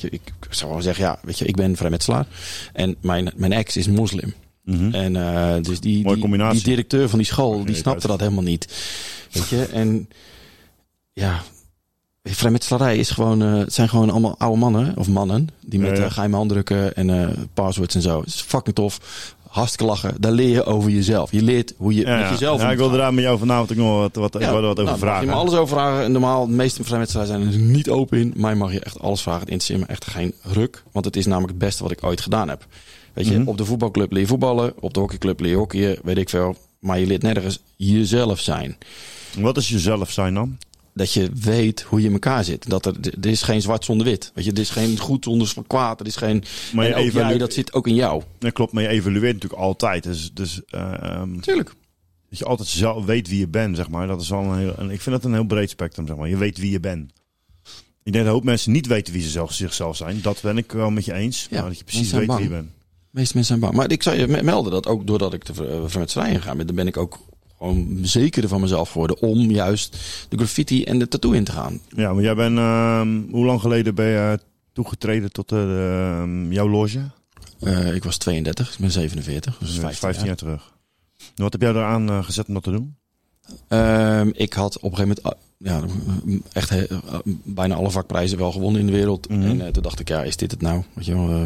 [0.00, 0.20] ik
[0.50, 2.26] zou wel zeggen, ja, weet je, ik ben vrijmetselaar.
[2.72, 4.34] En mijn, mijn ex is moslim.
[4.92, 6.02] En eh, dus die, Mhm.
[6.02, 6.54] Mooie die, combinatie.
[6.62, 8.68] die directeur van die school, die snapte dat helemaal niet.
[9.32, 10.08] Weet je, en
[11.12, 11.40] ja,
[12.22, 15.96] vrijmetselarij is gewoon, eh, het zijn gewoon allemaal oude mannen, of mannen, die met Ja,
[15.96, 16.04] ja.
[16.04, 18.18] eh, geheime handdrukken en passwords en zo.
[18.18, 19.00] Het is fucking tof.
[19.48, 20.14] Hartstikke lachen.
[20.20, 21.32] Daar leer je over jezelf.
[21.32, 23.76] Je leert hoe je Ja, met jezelf ja, ik wilde daar met jou vanavond ook
[23.76, 25.26] nog wat, wat, wat, wat over nou, Mag je vragen.
[25.26, 26.04] me alles over vragen.
[26.04, 28.32] En Normaal, de meeste vrijmetselaars zijn er niet open in.
[28.36, 29.40] Mij mag je echt alles vragen.
[29.40, 30.82] Het interesseert me echt geen ruk.
[30.92, 32.66] Want het is namelijk het beste wat ik ooit gedaan heb.
[33.18, 33.48] Weet je, Mhm.
[33.48, 34.72] op de voetbalclub leer je voetballen.
[34.80, 35.98] Op de hockeyclub leer je hockeyen.
[36.02, 36.56] Weet ik veel.
[36.80, 38.76] Maar je leert nergens jezelf zijn.
[39.38, 40.58] Wat is jezelf zijn dan?
[40.94, 42.68] Dat je weet hoe je in elkaar zit.
[42.68, 44.30] Dat er, er is geen zwart zonder wit.
[44.34, 46.00] Weet je, er is geen goed zonder kwaad.
[46.00, 46.44] Er is geen.
[46.72, 48.22] Maar je en dat zit ook in jou.
[48.38, 50.02] Dat klopt, maar je evalueert natuurlijk altijd.
[50.02, 51.72] Dus, dus eh, ehm, Tuurlijk.
[52.30, 54.06] dat je altijd zelf weet wie je bent, zeg maar.
[54.06, 56.28] Dat is wel een heel, en ik vind dat een heel breed spectrum, zeg maar.
[56.28, 57.12] Je weet wie je bent.
[58.02, 60.18] Ik denk dat een hoop mensen niet weten wie ze zelf, zichzelf zijn.
[60.22, 61.46] Dat ben ik wel met je eens.
[61.50, 62.68] Ja, maar dat je precies weet wie je bent.
[63.18, 63.74] Meeste mensen zijn bang.
[63.74, 66.66] Maar ik zou je me- melden dat ook doordat ik de ver- vrijmetselarij inga ben,
[66.66, 67.18] dan ben ik ook
[67.58, 69.96] gewoon zekerder van mezelf geworden om juist
[70.28, 71.80] de graffiti en de tattoo in te gaan.
[71.96, 72.58] Ja, maar jij bent...
[72.58, 74.38] ehm, hoe lang geleden ben je
[74.72, 77.00] toegetreden tot eh, de, ehm, jouw loge?
[77.60, 80.36] Eh, ik was 32, ik ben 47, dus Dat 15, is 15 jaar.
[80.36, 80.72] terug.
[81.36, 82.96] Wat heb jij eraan eh, gezet om dat te doen?
[83.68, 85.82] Ehm, ik had op een gegeven moment ah, ja,
[86.52, 86.98] echt he- eh,
[87.44, 89.28] bijna alle vakprijzen wel gewonnen in de wereld.
[89.28, 89.42] Mhm.
[89.42, 90.82] En eh, toen dacht ik, ja, is dit het nou?
[90.92, 91.42] Weet je wel, eh,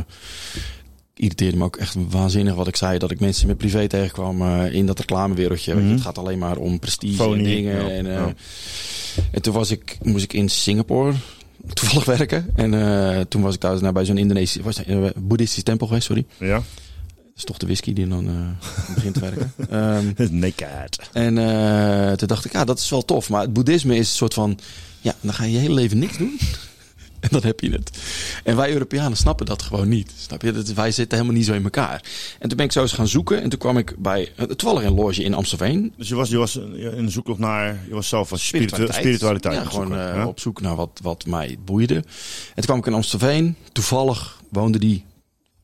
[1.23, 2.99] irriteerde me ook echt waanzinnig wat ik zei.
[2.99, 5.75] Dat ik mensen met privé tegenkwam eh, in dat reclamewereldje.
[5.75, 5.91] Mhm.
[5.91, 7.75] het gaat alleen maar om prestige Phony, en dingen.
[7.75, 8.35] ja, en, eh, ja.
[9.31, 11.13] en toen was ik, moest ik in Singapore
[11.75, 12.47] toevallig werken.
[12.55, 14.83] En eh, toen was ik daar nou, bij zo'n Indonesisch, was
[15.17, 16.27] boeddhistische tempel geweest, sorry.
[16.39, 16.55] Ja?
[16.55, 18.57] Dat is toch de whisky die dan
[18.95, 19.53] begint te werken.
[19.71, 20.99] Ehm, Naked.
[21.13, 21.35] en
[22.17, 23.29] toen dacht ik, ja, dat is wel tof.
[23.29, 24.59] Maar het boeddhisme is een soort van,
[25.01, 26.39] ja, dan ga je je hele leven niks doen.
[27.23, 27.91] En dan heb je het.
[28.45, 30.13] En wij Europeanen snappen dat gewoon niet.
[30.17, 30.53] Snap je?
[30.53, 32.05] Dat, wij zitten helemaal niet zo in elkaar.
[32.39, 33.43] En toen ben ik zo eens gaan zoeken.
[33.43, 35.93] En toen kwam ik bij, uh, toevallig een loge in Amstelveen.
[35.97, 37.81] Dus je was, je was in de zoektocht naar...
[37.89, 39.55] Je was zelf als spiritu- spiritualiteit.
[39.55, 41.95] Ja, het gewoon zoeken, eh, op zoek naar wat, wat mij boeide.
[41.95, 42.05] En
[42.55, 43.57] toen kwam ik in Amstelveen.
[43.73, 45.05] Toevallig woonde die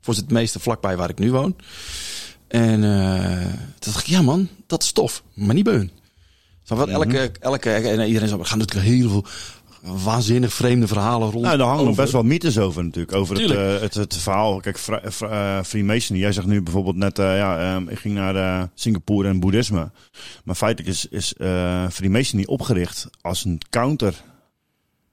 [0.01, 1.57] voor het meeste vlakbij waar ik nu woon.
[2.49, 3.47] En eh,
[3.79, 5.23] toen dacht ik, ja man, dat is tof.
[5.35, 5.91] Maar niet beun.
[6.63, 9.25] Zo wat, elke, elke, en iedereen zei, we gaan natuurlijk heel veel
[9.83, 11.45] waanzinnig vreemde verhalen rond.
[11.45, 12.03] Nou, daar hangen over.
[12.03, 13.13] best wel mythes over natuurlijk.
[13.17, 14.61] Over het, eh, het, het verhaal.
[14.61, 14.79] Kijk,
[15.21, 16.23] eh, Freemasonry.
[16.23, 19.91] Jij zegt nu bijvoorbeeld net, eh, ja, ehm, ik ging naar Singapore en boeddhisme.
[20.45, 21.35] Maar feitelijk is, is
[21.91, 24.15] Freemasonry opgericht als een counter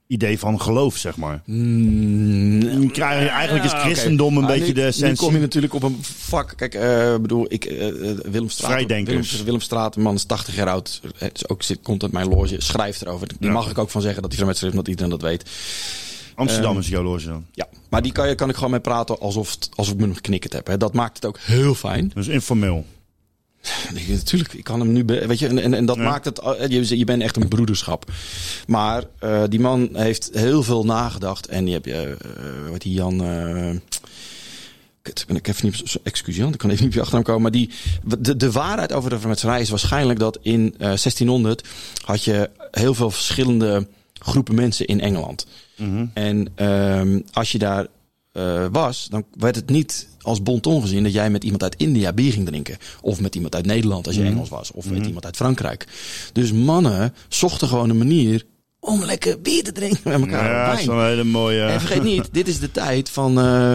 [0.06, 1.42] idee van geloof, zeg maar.
[1.44, 5.16] Mm, Je krijgt- Eigenlijk is ja, christendom een Ah, beetje nu, de essentie.
[5.24, 6.52] kom je natuurlijk op een vak.
[6.56, 8.86] Kijk, eh, bedoel, ik, eh, eh, Willem Straat.
[8.86, 11.00] Willem, Willem Straat, een man is 80 jaar oud.
[11.16, 13.28] Het is ook, zit, komt uit mijn loge, schrijft erover.
[13.28, 13.52] Die Ja.
[13.52, 15.50] mag ik ook van zeggen dat hij met schrift, omdat iedereen dat weet.
[16.34, 17.44] Amsterdam Ehm, is jouw loge dan.
[17.52, 20.52] Ja, maar die kan, je, kan ik gewoon mee praten alsof, alsof ik hem geknikkerd
[20.52, 20.66] heb.
[20.66, 20.76] Hè.
[20.76, 22.10] Dat maakt het ook heel fijn.
[22.14, 22.84] Dus informeel.
[24.08, 25.04] Natuurlijk, ik kan hem nu.
[25.04, 26.02] Weet je, en, en, en dat Ja.
[26.02, 26.38] maakt het.
[26.38, 28.10] eh, Je, je bent echt een broederschap.
[28.66, 31.46] Maar eh, die man heeft heel veel nagedacht.
[31.46, 32.16] En je hebt je.
[32.22, 33.24] eh wat die Jan.
[33.24, 33.70] eh
[35.02, 35.96] kut, ben ik even niet.
[36.02, 37.42] Excuus Jan, ik kan even niet op je achternaam komen.
[37.42, 37.70] Maar die,
[38.18, 41.68] de, de waarheid over de vermetserij is waarschijnlijk dat in eh 1600
[42.04, 43.86] had je heel veel verschillende
[44.18, 45.46] groepen mensen in Engeland.
[46.14, 47.86] En ehm, als je daar
[48.36, 52.12] eh, was, dan werd het niet als bonton gezien dat jij met iemand uit India
[52.12, 52.76] bier ging drinken.
[53.00, 54.72] Of met iemand uit Nederland als je Engels was.
[54.72, 55.86] Of met iemand uit Frankrijk.
[56.32, 58.44] Dus mannen zochten gewoon een manier
[58.80, 60.50] om lekker bier te drinken met elkaar.
[60.50, 61.62] Ja, dat is een hele mooie...
[61.62, 63.72] En vergeet niet, dit is de tijd van eh,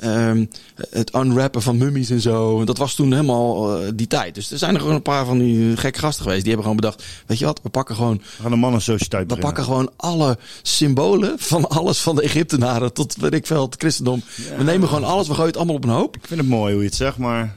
[0.00, 0.44] ehm,
[0.90, 2.64] het unwrappen van mummies en zo.
[2.64, 4.34] Dat was toen helemaal eh, die tijd.
[4.34, 6.44] Dus er zijn er gewoon een paar van die gekke gasten geweest.
[6.44, 9.38] Die hebben gewoon bedacht, weet je wat, we pakken gewoon, We gaan een mannensociëteit we
[9.38, 14.22] pakken gewoon alle symbolen van alles van de Egyptenaren tot, weet ik veel, het christendom.
[14.56, 16.16] We nemen gewoon alles, we gooien het allemaal op een hoop.
[16.16, 17.54] Ik vind het mooi hoe je het zegt, maar...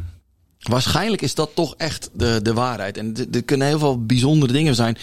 [0.59, 2.97] Waarschijnlijk is dat toch echt de, de waarheid.
[2.97, 4.97] En er kunnen heel veel bijzondere dingen zijn.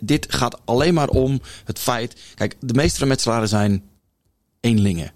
[0.00, 2.16] Dit gaat alleen maar om het feit.
[2.34, 3.82] Kijk, de meeste metselaren zijn
[4.60, 5.12] eenlingen.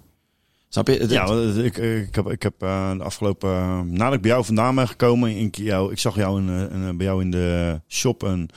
[0.73, 1.09] Snap je?
[1.09, 1.27] Ja,
[1.63, 3.51] ik, ik heb, ik heb eh, de afgelopen...
[3.51, 5.37] eh, nadat ik bij jou vandaan ben gekomen...
[5.37, 8.51] Ik, jou, ik zag jou in, eh, in, bij jou in de shop een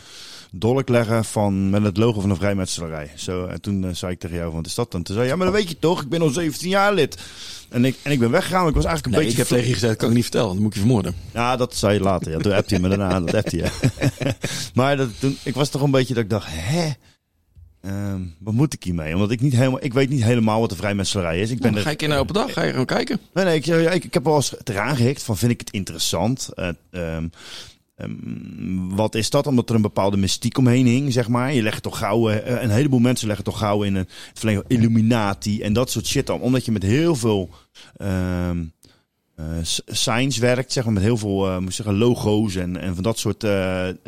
[0.51, 3.11] dolk leggen van, met het logo van een vrijmetselarij.
[3.15, 5.03] Zo, en toen zei ik tegen jou, van, wat is dat dan?
[5.03, 6.01] Toen zei je, ja, maar dat weet je toch?
[6.01, 7.17] Ik ben al 17 jaar lid.
[7.69, 9.55] En ik, en ik ben weggegaan, ik was eigenlijk een nee, ik beetje...
[9.55, 10.53] heb tegen je gezegd, dat kan ik niet vertellen.
[10.53, 11.15] Dan moet ik je vermoorden.
[11.33, 12.31] Ja, dat zei je later.
[12.31, 13.19] Ja, toen appte je me daarna.
[13.19, 13.95] Dat appte je.
[14.75, 16.91] maar dat, toen, ik was toch een beetje dat ik dacht, hè?
[17.85, 19.13] Ehm, wat moet ik hiermee?
[19.13, 21.49] Omdat ik niet helemaal, ik weet niet helemaal wat de vrijmetselarij is.
[21.49, 23.19] Ik ben Dan er, ga ik in een open dag, ga je gewoon kijken.
[23.33, 26.49] nee, nee, ik, ik, ik heb wel eens eraan gehikt van, vind ik het interessant?
[26.55, 27.27] Eh, ehm,
[27.95, 29.47] ehm, wat is dat?
[29.47, 31.53] Omdat er een bepaalde mystiek omheen hing, zeg maar.
[31.53, 35.61] Je legt toch gauw, eh, een heleboel mensen leggen toch gauw in een verlengde Illuminati
[35.61, 36.41] en dat soort shit dan.
[36.41, 37.49] Omdat je met heel veel
[37.97, 38.63] ehm
[39.35, 39.45] eh,
[39.85, 43.47] signs werkt, zeg maar, met heel veel zeggen, logo's en, en van dat soort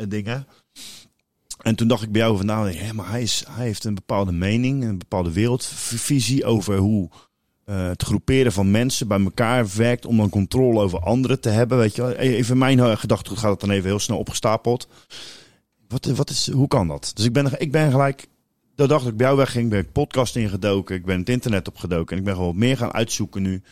[0.08, 0.46] dingen.
[1.68, 4.32] En toen dacht ik bij jou vandaan, hé, maar hij, is, hij heeft een bepaalde
[4.32, 7.08] mening, een bepaalde wereldvisie over hoe
[7.64, 11.78] eh, het groeperen van mensen bij elkaar werkt om dan controle over anderen te hebben.
[11.78, 12.12] Weet je, wel.
[12.12, 14.88] even mijn eh, gedachtegoed gaat het dan even heel snel opgestapeld.
[15.88, 17.10] Wat, wat is, hoe kan dat?
[17.14, 18.26] Dus ik ben, ik ben gelijk,
[18.74, 22.18] dat ik bij jou wegging, ben ik podcast ingedoken, ik ben het internet opgedoken en
[22.18, 23.62] ik ben gewoon meer gaan uitzoeken nu.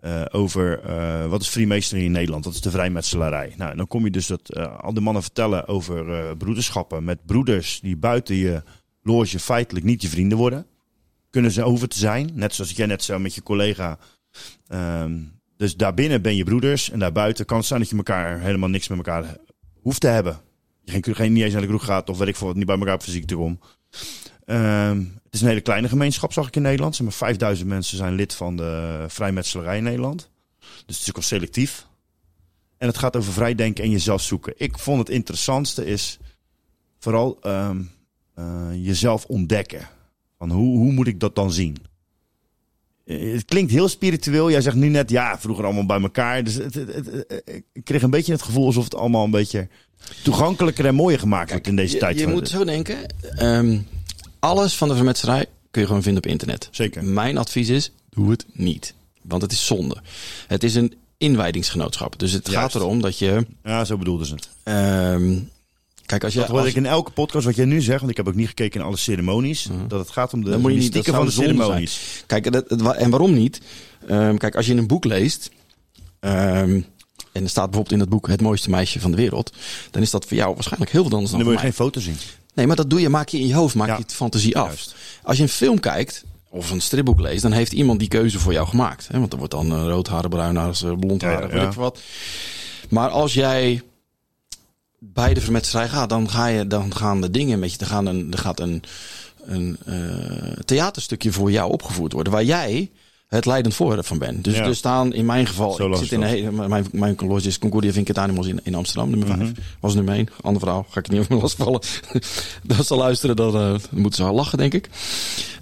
[0.00, 2.44] Eh, over eh, wat is Freemasonry in Nederland?
[2.44, 3.54] Dat is de vrijmetselarij.
[3.56, 7.80] Nou, dan kom je dus dat eh, al die mannen vertellen over broederschappen met broeders
[7.80, 8.62] die buiten je
[9.02, 10.66] loge feitelijk niet je vrienden worden.
[11.30, 13.98] Kunnen ze hoeven te zijn, net zoals jij net zei met je collega.
[14.66, 15.18] Ehm,
[15.56, 18.88] dus daarbinnen ben je broeders en daarbuiten kan het zijn dat je elkaar helemaal niks
[18.88, 19.36] met elkaar
[19.80, 20.40] hoeft te hebben.
[20.84, 22.66] Je geen, geen niet eens naar de kroeg gaat of weet ik veel wat niet
[22.66, 23.60] bij elkaar op fysiek te komen.
[24.44, 26.94] Ehm, het is een hele kleine gemeenschap, zag ik in Nederland.
[26.96, 30.28] Zeg maar 5000 mensen zijn lid van de vrijmetselarij in Nederland.
[30.60, 31.86] Dus het is ook wel selectief.
[32.78, 34.52] En het gaat over vrijdenken en jezelf zoeken.
[34.56, 36.18] Ik vond het interessantste is
[36.98, 37.80] vooral ehm,
[38.34, 39.88] eh, jezelf ontdekken.
[40.38, 41.76] Van hoe, hoe moet ik dat dan zien?
[43.04, 44.50] Eh, Het klinkt heel spiritueel.
[44.50, 46.44] Jij zegt nu net, ja, vroeger allemaal bij elkaar.
[46.44, 49.30] Dus het, het- het- het- ik kreeg een beetje het gevoel alsof het allemaal een
[49.30, 49.68] beetje
[50.22, 52.18] toegankelijker en mooier gemaakt wordt in deze tijd.
[52.18, 52.96] je moet zo denken.
[53.36, 53.78] ehm,
[54.40, 56.68] alles van de vermetserij kun je gewoon vinden op internet.
[56.70, 57.04] Zeker.
[57.04, 58.94] Mijn advies is, doe het niet.
[59.22, 59.96] Want het is zonde.
[60.46, 62.18] Het is een inwijdingsgenootschap.
[62.18, 62.72] Dus het Juist.
[62.72, 63.46] gaat erom dat je...
[63.64, 64.48] Ja, zo bedoelden ze het.
[64.62, 65.38] ehm,
[66.06, 66.38] kijk, als je...
[66.38, 68.34] Dat hoor als- ik in elke podcast wat jij nu zegt, want ik heb ook
[68.34, 69.68] niet gekeken in alle ceremonies.
[69.88, 71.92] Dat het gaat om de Dan moet je niet, dat mystieken van de ceremonies.
[72.26, 72.42] zijn.
[72.42, 73.60] Kijk, dat, en waarom niet?
[74.08, 75.50] Ehm, kijk, als je een boek leest.
[76.20, 76.80] ehm,
[77.32, 79.52] en er staat bijvoorbeeld in het boek Het mooiste meisje van de wereld.
[79.90, 81.76] Dan is dat voor jou waarschijnlijk heel veel anders En dan dan wil je mij.
[81.76, 82.16] geen foto zien.
[82.54, 83.94] Nee, maar dat doe je, maak je in je hoofd, maak Ja.
[83.96, 84.66] je het fantasie af.
[84.66, 84.94] Juist.
[85.22, 88.52] Als je een film kijkt, of een stripboek leest, dan heeft iemand die keuze voor
[88.52, 89.08] jou gemaakt.
[89.08, 89.18] Hè?
[89.18, 89.86] Want er wordt dan uh,
[90.28, 92.00] bruin haren, blond Ja, haren, ja, weet ik veel wat.
[92.88, 93.82] Maar als jij
[94.98, 95.40] bij de
[95.88, 98.82] gaat, dan, ga je, dan gaan de dingen met je, gaan een, er gaat een,
[99.44, 102.32] een eh, theaterstukje voor jou opgevoerd worden.
[102.32, 102.90] Waar jij
[103.30, 104.42] het leidend voorwerp van ben.
[104.42, 104.64] Dus Ja.
[104.64, 106.38] er staan in mijn geval, Zo ik zit in een dat.
[106.52, 109.52] hele, mijn, mijn loge is Concordia Vinket Animals in, in Amsterdam, nummer 5.
[109.80, 111.80] Was nummer 1, ander verhaal, ga ik niet over lastvallen.
[112.76, 114.88] Als ze luisteren, dan, eh, dan moeten ze wel lachen, denk ik.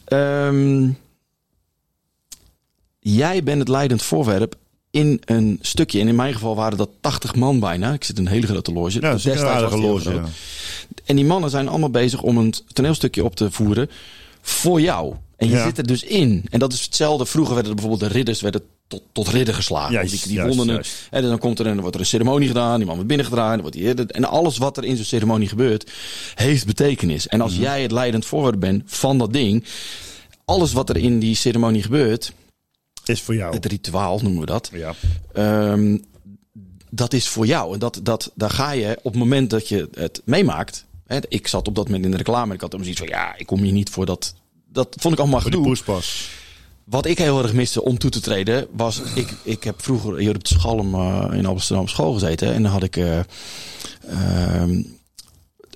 [0.04, 0.88] Ehm,
[3.00, 4.54] jij bent het leidend voorwerp
[4.90, 6.00] in een stukje.
[6.00, 7.92] En in mijn geval waren dat 80 man bijna.
[7.92, 9.00] Ik zit in een hele grote loge.
[9.00, 10.12] Ja, dat is een aardige loge.
[10.14, 10.24] ja.
[11.04, 13.90] En die mannen zijn allemaal bezig om een toneelstukje op te voeren
[14.48, 15.14] voor jou.
[15.36, 15.64] En je Ja.
[15.64, 16.44] zit er dus in.
[16.50, 17.26] En dat is hetzelfde.
[17.26, 19.92] Vroeger werden er bijvoorbeeld de ridders werden tot, tot ridder geslagen.
[19.92, 20.74] Juist, die die juist, wonnen.
[20.74, 21.06] juist.
[21.10, 22.76] En dan komt er een, wordt er een ceremonie gedaan.
[22.76, 23.52] Die man wordt binnengedraaid.
[23.52, 25.90] dan Wordt die, en alles wat er in zo'n ceremonie gebeurt,
[26.34, 27.26] heeft betekenis.
[27.28, 27.62] En als Mhm.
[27.62, 29.64] jij het leidend voorwerp bent van dat ding.
[30.44, 32.32] Alles wat er in die ceremonie gebeurt,
[33.04, 33.54] Is voor jou.
[33.54, 34.70] het rituaal noemen we dat.
[34.72, 34.94] Ja.
[35.32, 35.98] Ehm,
[36.90, 37.72] dat is voor jou.
[37.72, 40.84] En dat, dat, daar ga je op het moment dat je het meemaakt.
[41.06, 42.48] Hè, ik zat op dat moment in de reclame.
[42.48, 44.34] en Ik had hem zoiets van ja, ik kom hier niet voor dat.
[44.72, 45.62] Dat vond ik allemaal gedoe.
[45.62, 46.30] poespas.
[46.84, 49.00] Wat ik heel erg miste om toe te treden was.
[49.14, 52.54] Ik, ik heb vroeger hier op de Schalm eh, in Amsterdam op school gezeten.
[52.54, 53.18] En dan had ik eh,
[54.08, 54.82] ehm,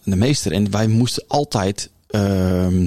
[0.03, 0.53] de meester.
[0.53, 1.91] En wij moesten altijd.
[2.07, 2.87] ehm,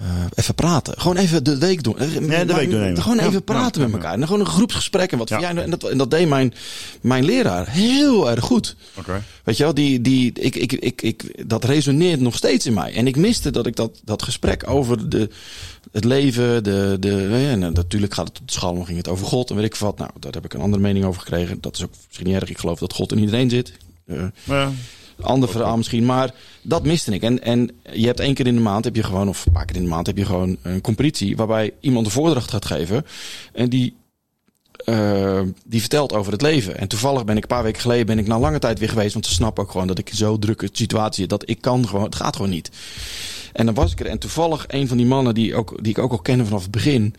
[0.00, 0.94] eh, even praten.
[1.00, 1.98] Gewoon even de week doen.
[1.98, 3.02] Eh, de maar- week doornemen.
[3.02, 4.02] Gewoon Ja, even praten ja, met ja.
[4.02, 4.18] elkaar.
[4.20, 5.12] En gewoon een groepsgesprek.
[5.12, 5.40] En, wat Ja.
[5.40, 6.54] jij nou- en, dat, en dat deed mijn,
[7.00, 8.76] mijn leraar heel erg goed.
[8.94, 9.22] Oké.
[9.44, 12.94] Weet je wel, die, die, ik, ik, ik, ik, dat resoneert nog steeds in mij.
[12.94, 15.28] En ik miste dat ik dat, dat gesprek over de,
[15.92, 19.50] het leven, de, de, en natuurlijk gaat het op de schaal, ging het over God
[19.50, 19.98] en weet ik wat.
[19.98, 21.58] Nou, daar heb ik een andere mening over gekregen.
[21.60, 22.50] Dat is ook misschien niet erg.
[22.50, 23.72] Ik geloof dat God in iedereen zit.
[24.06, 24.72] Eh, Ja.
[25.20, 26.34] ander verhaal misschien, maar
[26.68, 27.22] dat miste ik.
[27.22, 29.64] En, en je hebt één keer in de maand, heb je gewoon, of een paar
[29.64, 33.06] keer in de maand, heb je gewoon een competitie waarbij iemand een voordracht gaat geven.
[33.52, 33.96] En die,
[34.84, 36.78] eh, die vertelt over het leven.
[36.78, 39.12] En toevallig ben ik een paar weken geleden, ben ik na lange tijd weer geweest,
[39.12, 42.14] want ze snappen ook gewoon dat ik zo'n drukke situatie dat ik kan gewoon, het
[42.14, 42.70] gaat gewoon niet.
[43.58, 44.06] En dan was ik er.
[44.06, 46.70] En toevallig een van die mannen die, ook, die ik ook al kende vanaf het
[46.70, 47.14] begin.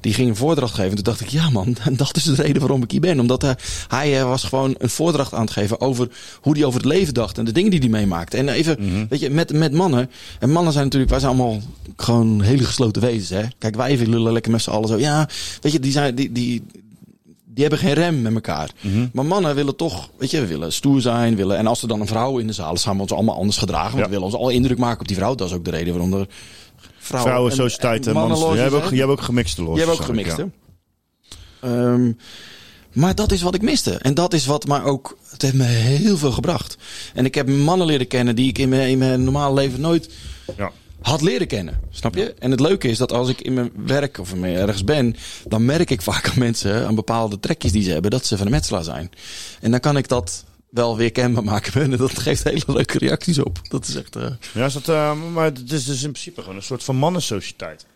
[0.00, 0.88] Die ging een voordracht geven.
[0.90, 3.20] En toen dacht ik, ja man, dat is de reden waarom ik hier ben.
[3.20, 3.56] Omdat hij,
[3.88, 6.08] hij eh, was gewoon een voordracht aan het geven over
[6.40, 7.38] hoe hij over het leven dacht.
[7.38, 8.36] En de dingen die hij meemaakte.
[8.36, 10.10] En even, weet je, met, met mannen.
[10.38, 11.60] En mannen zijn natuurlijk, wij zijn allemaal
[11.96, 13.28] gewoon hele gesloten wezens.
[13.28, 13.48] Hè?
[13.58, 14.98] Kijk, wij even lullen lekker met z'n allen zo.
[14.98, 15.28] Ja,
[15.60, 16.62] weet je, die zijn, die, die,
[17.54, 18.70] die hebben geen rem met elkaar.
[19.12, 21.36] Maar mannen willen toch, weet je, we willen stoer zijn.
[21.36, 23.36] Willen, en als er dan een vrouw in de zaal is, gaan we ons allemaal
[23.36, 23.90] anders gedragen.
[23.90, 24.04] Want Ja.
[24.04, 25.34] we willen ons al indruk maken op die vrouw.
[25.34, 26.26] Dat is ook de reden waarom er
[26.98, 27.30] vrouwen...
[27.30, 28.38] Vrouwen, en- sociëteit en mannen.
[28.38, 29.76] Jij hebt ook, jij hebt ook gemixte los.
[29.78, 30.44] Jij hebt ook gemixt, hè?
[31.60, 32.12] Ehm,
[32.92, 33.90] maar dat is wat ik miste.
[33.98, 35.16] En dat is wat mij ook...
[35.30, 36.76] Het heeft me heel veel gebracht.
[37.14, 40.10] En ik heb mannen leren kennen die ik in mijn, in mijn normale leven nooit
[40.56, 40.70] Ja.
[41.02, 41.80] Had leren kennen.
[41.90, 42.34] Snap je?
[42.34, 45.16] En het leuke is dat als ik in mijn werk of in mijn ergens ben,
[45.48, 48.46] dan merk ik vaak aan mensen, aan bepaalde trekjes die ze hebben, dat ze van
[48.46, 49.10] een metselaar zijn.
[49.60, 51.82] En dan kan ik dat wel weer kenbaar maken.
[51.82, 53.60] En dat geeft hele leuke reacties op.
[53.68, 54.16] Dat is echt.
[54.16, 56.96] eh, Ja, is dat, eh, maar het is dus in principe gewoon een soort van
[56.96, 57.86] mannensociëteit.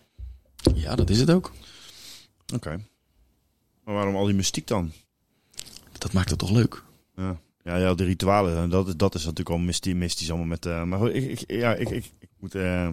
[0.74, 1.52] ja, dat is het ook.
[2.54, 2.80] Oké.
[3.84, 4.92] Maar waarom al die mystiek dan?
[5.98, 6.82] Dat maakt het toch leuk.
[7.16, 10.66] Ja, ja, ja de ritualen, dat, is- dat is natuurlijk al mystisch, mystisch allemaal met...
[10.66, 12.04] eh, maar goed, ik, ik, ja, ik, ik
[12.52, 12.88] moet, eh,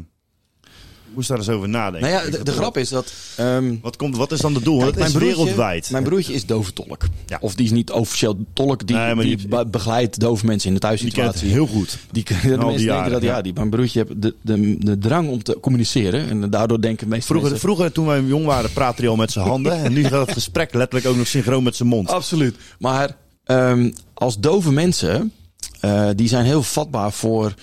[1.09, 2.09] ik moest daar eens over nadenken.
[2.11, 3.13] Nou ja, de, de grap is dat.
[3.37, 4.79] ehm, Wat, komt, wat is dan de doel?
[4.79, 5.89] Kijk, het is broertje- wereldwijd.
[5.91, 7.03] Mijn broertje is dove tolk.
[7.25, 7.37] Ja.
[7.41, 8.87] Of die is niet officieel tolk.
[8.87, 11.49] Die, Nee, die, die- be- begeleidt dove mensen in de die kent het thuissituatie.
[11.49, 11.97] heel goed.
[12.11, 15.29] Die, de die mensen denken dat ja, die, mijn broertje heeft de, de, de drang
[15.29, 16.29] om te communiceren.
[16.29, 17.67] En daardoor denken meeste Vroeger, mensen...
[17.67, 19.83] vroeger, toen wij jong waren, praatte hij al met zijn handen.
[19.83, 22.09] en nu gaat het gesprek letterlijk ook nog synchroon met zijn mond.
[22.09, 22.55] Absoluut.
[22.79, 25.31] Maar ehm, als dove mensen,
[25.79, 27.53] eh, die zijn heel vatbaar voor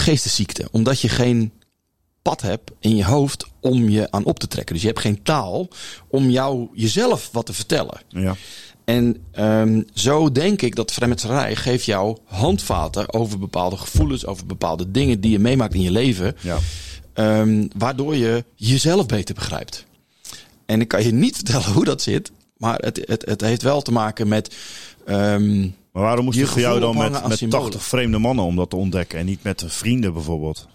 [0.00, 0.68] geestesziekten.
[0.70, 1.52] Omdat je geen
[2.22, 4.74] pad hebt in je hoofd om je aan op te trekken.
[4.74, 5.68] Dus je hebt geen taal
[6.08, 8.00] om jou jezelf wat te vertellen.
[8.08, 8.36] Ja.
[8.84, 14.90] En ehm, zo denk ik dat vrijmetserij geeft jou handvaten over bepaalde gevoelens, over bepaalde
[14.90, 16.36] dingen die je meemaakt in je leven.
[16.40, 16.58] Ja.
[17.12, 19.86] Ehm, waardoor je jezelf beter begrijpt.
[20.66, 23.82] En ik kan je niet vertellen hoe dat zit, maar het, het, het heeft wel
[23.82, 24.56] te maken met.
[25.06, 27.70] ehm, Maar waarom moest Je het voor jou dan met, met symbolen.
[27.70, 29.18] 80 vreemde mannen om dat te ontdekken?
[29.18, 30.68] En niet met vrienden bijvoorbeeld?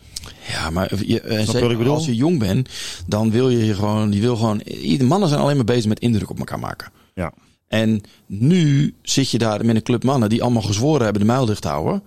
[0.48, 1.94] ja, maar je, eh, wat zeker ik bedoel?
[1.94, 2.70] als je jong bent,
[3.08, 4.10] dan wil je je gewoon.
[4.10, 4.62] Die wil gewoon
[5.08, 6.92] mannen zijn alleen maar bezig met indruk op elkaar maken.
[7.14, 7.34] Ja.
[7.68, 11.46] En nu zit je daar met een club mannen die allemaal gezworen hebben de muil
[11.46, 12.04] dicht te houden.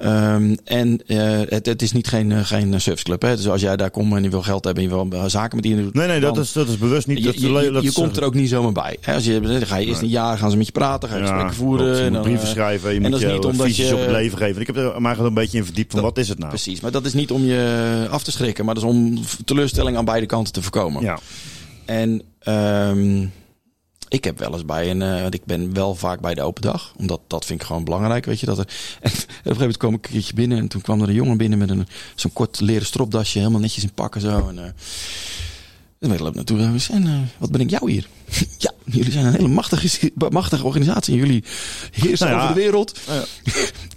[0.00, 3.22] Ehm, en eh, het, het is niet geen, eh, geen serviceclub.
[3.22, 3.36] Hè?
[3.36, 5.56] Dus als jij daar komt en je wil geld hebben en je wil eh, zaken
[5.56, 5.92] met iedereen doen.
[6.02, 7.18] Nee, nee, dat is, dat is bewust niet.
[7.24, 8.96] Je, je, je, komt er ook niet zomaar bij.
[9.00, 9.14] Hè?
[9.14, 11.20] Als je, dan ga je eerst een jaar gaan ze met je praten, ga je
[11.20, 11.86] Ja, gesprekken voeren.
[11.86, 12.00] klopt.
[12.00, 14.00] En dan, brieven eh, schrijven, je en moet dat is je niet omdat je- op
[14.00, 14.60] het leven geven.
[14.60, 16.50] Ik heb er maar een beetje in verdiept van wat is het nou?
[16.50, 19.96] Precies, maar dat is niet om je af te schrikken, maar dat is om teleurstelling
[19.96, 21.02] aan beide kanten te voorkomen.
[21.02, 21.18] Ja.
[21.84, 23.26] En ehm,
[24.10, 26.62] ik heb wel eens bij een, eh, want ik ben wel vaak bij de open
[26.62, 28.46] dag, omdat dat vind ik gewoon belangrijk, weet je.
[28.46, 28.66] Dat er,
[29.00, 31.14] en op een gegeven moment kwam ik een keertje binnen en toen kwam er een
[31.14, 34.48] jongen binnen met een zo'n kort leren stropdasje, helemaal netjes in pakken zo.
[34.48, 34.64] En, eh,
[36.10, 36.58] En naartoe
[36.90, 38.06] en eh, wat ben ik jou hier?
[38.58, 41.16] ja, jullie zijn een hele machtige, machtige organisatie.
[41.16, 41.44] Jullie
[41.90, 42.44] heersen Nou ja.
[42.44, 42.98] over de wereld.
[43.06, 43.24] Ja.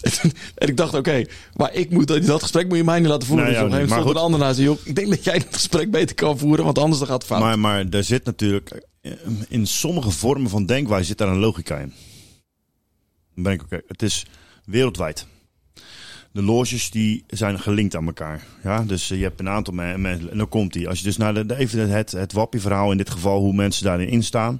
[0.02, 3.28] en, en ik dacht, oké, maar ik moet, dat gesprek moet je mij niet laten
[3.28, 3.46] voeren.
[3.46, 4.80] Nee, dus op ja, een gegeven moment maar stond een ander naast.
[4.80, 7.26] Joh, ik denk dat jij dat gesprek beter kan voeren, want anders dan gaat het
[7.26, 7.40] fout.
[7.42, 8.82] Maar, maar er zit natuurlijk,
[9.48, 11.94] in sommige vormen van denkwijze zit daar een logica in.
[13.34, 13.82] Dan ben ik oké.
[13.88, 14.26] Het is
[14.66, 15.28] wereldwijd.
[16.32, 18.44] De loges die zijn gelinkt aan elkaar.
[18.64, 20.32] Ja, dus eh, je hebt een aantal me- mensen.
[20.32, 20.88] En dan komt die.
[20.90, 24.08] Als je dus naar de, even het, het wappie-verhaal in dit geval, hoe mensen daarin
[24.08, 24.60] instaan.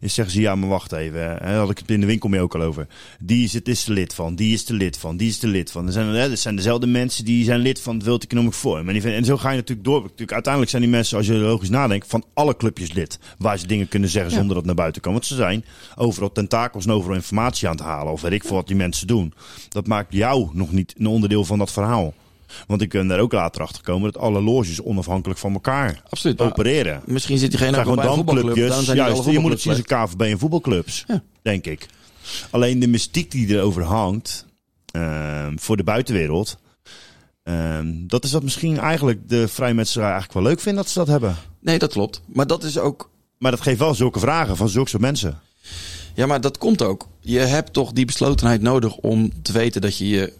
[0.00, 1.20] Is zeggen ze, ja, maar wacht even.
[1.20, 2.86] hè, Daar had ik het in de winkel mee ook al over.
[3.20, 5.46] Die is, het is de lid van, die is de lid van, die is de
[5.46, 5.86] lid van.
[5.86, 8.86] Er zijn, hè, er zijn dezelfde mensen die zijn lid van het World Economic Forum.
[8.86, 10.00] En, die vinden- en zo ga je natuurlijk door.
[10.02, 13.18] Natuurlijk, uiteindelijk zijn die mensen, als je logisch nadenkt, van alle clubjes lid.
[13.38, 14.36] Waar ze dingen kunnen zeggen Ja.
[14.36, 15.12] zonder dat het naar buiten kan.
[15.12, 15.64] Want ze zijn
[15.96, 18.12] overal tentakels en overal informatie aan het halen.
[18.12, 19.32] Of weet ik veel wat die mensen doen.
[19.68, 22.14] Dat maakt jou nog niet een onderdeel van dat verhaal.
[22.66, 26.40] Want ik ben daar ook later achter gekomen dat alle loges onafhankelijk van elkaar Absoluut.
[26.40, 27.02] opereren.
[27.04, 28.66] Misschien zit diegene ook zijn wel bij gewoon een voetbalclub.
[28.68, 31.04] Daarom zijn Juist, je moet het zien als KVB en voetbalclubs.
[31.06, 31.22] Ja.
[31.42, 31.86] Denk ik.
[32.50, 34.46] Alleen de mystiek die erover hangt
[34.92, 36.58] ehm, voor de buitenwereld.
[37.42, 41.08] ehm, dat is wat misschien eigenlijk de vrijmetserij eigenlijk wel leuk vindt dat ze dat
[41.08, 41.36] hebben.
[41.60, 42.22] Nee, dat klopt.
[42.26, 45.38] Maar dat is ook Maar dat geeft wel zulke vragen van zulke soort mensen.
[46.14, 47.08] Ja, maar dat komt ook.
[47.20, 50.32] Je hebt toch die beslotenheid nodig om te weten dat je je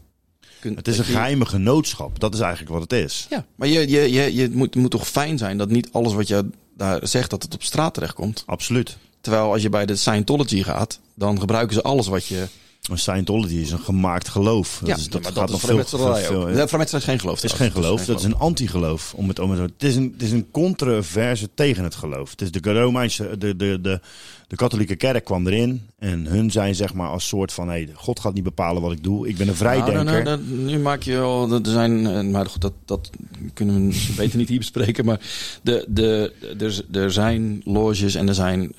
[0.66, 0.76] kunt.
[0.86, 2.20] Het is een je- geheime genootschap.
[2.20, 3.26] Dat is eigenlijk wat het is.
[3.30, 6.28] Ja, maar je, je, je, je moet, moet toch fijn zijn dat niet alles wat
[6.28, 8.42] je daar zegt, dat het op straat terechtkomt.
[8.46, 8.96] Absoluut.
[9.20, 12.46] Terwijl als je bij de Scientology gaat, dan gebruiken ze alles wat je.
[12.88, 14.76] Maar Scientology is een gemaakt geloof.
[14.80, 17.34] Dat, ja, is, dat maar gaat nog veel, veel, veel- vrijmetselarij is geen geloof.
[17.42, 19.12] Het is geen geloof, dat is een antigeloof.
[19.16, 22.30] Om het, om het, het, is een, het is een controverse tegen het geloof.
[22.30, 24.00] Het is de Romeinse, de, de, de,
[24.48, 25.82] de katholieke kerk kwam erin.
[25.98, 29.02] En hun zijn zeg maar als soort van, hey, God gaat niet bepalen wat ik
[29.02, 29.28] doe.
[29.28, 30.04] Ik ben een vrijdenker.
[30.04, 31.52] Nou, nou, nou, dat- nu maak je al.
[31.52, 32.06] Er zijn.
[32.06, 33.10] eh, Maar goed, dat, dat
[33.54, 35.04] kunnen we beter niet hier bespreken.
[35.04, 35.20] Maar
[35.62, 38.72] de, de, er, er zijn loges en er zijn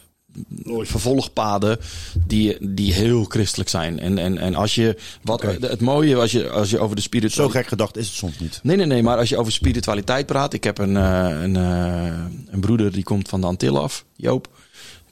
[0.65, 1.77] vervolgpaden
[2.27, 3.99] die, die heel christelijk zijn.
[3.99, 4.97] En, en, en als je.
[5.21, 5.41] Wat.
[5.41, 7.61] Het mooie als je, als je over de Zo spiritualiteit.
[7.61, 8.59] gek gedacht is het soms niet.
[8.63, 10.53] Nee, nee, nee, maar als je over spiritualiteit praat.
[10.53, 12.19] Ik heb een, eh, een, eh,
[12.49, 14.47] een broeder die komt van de Antillen af, Joop.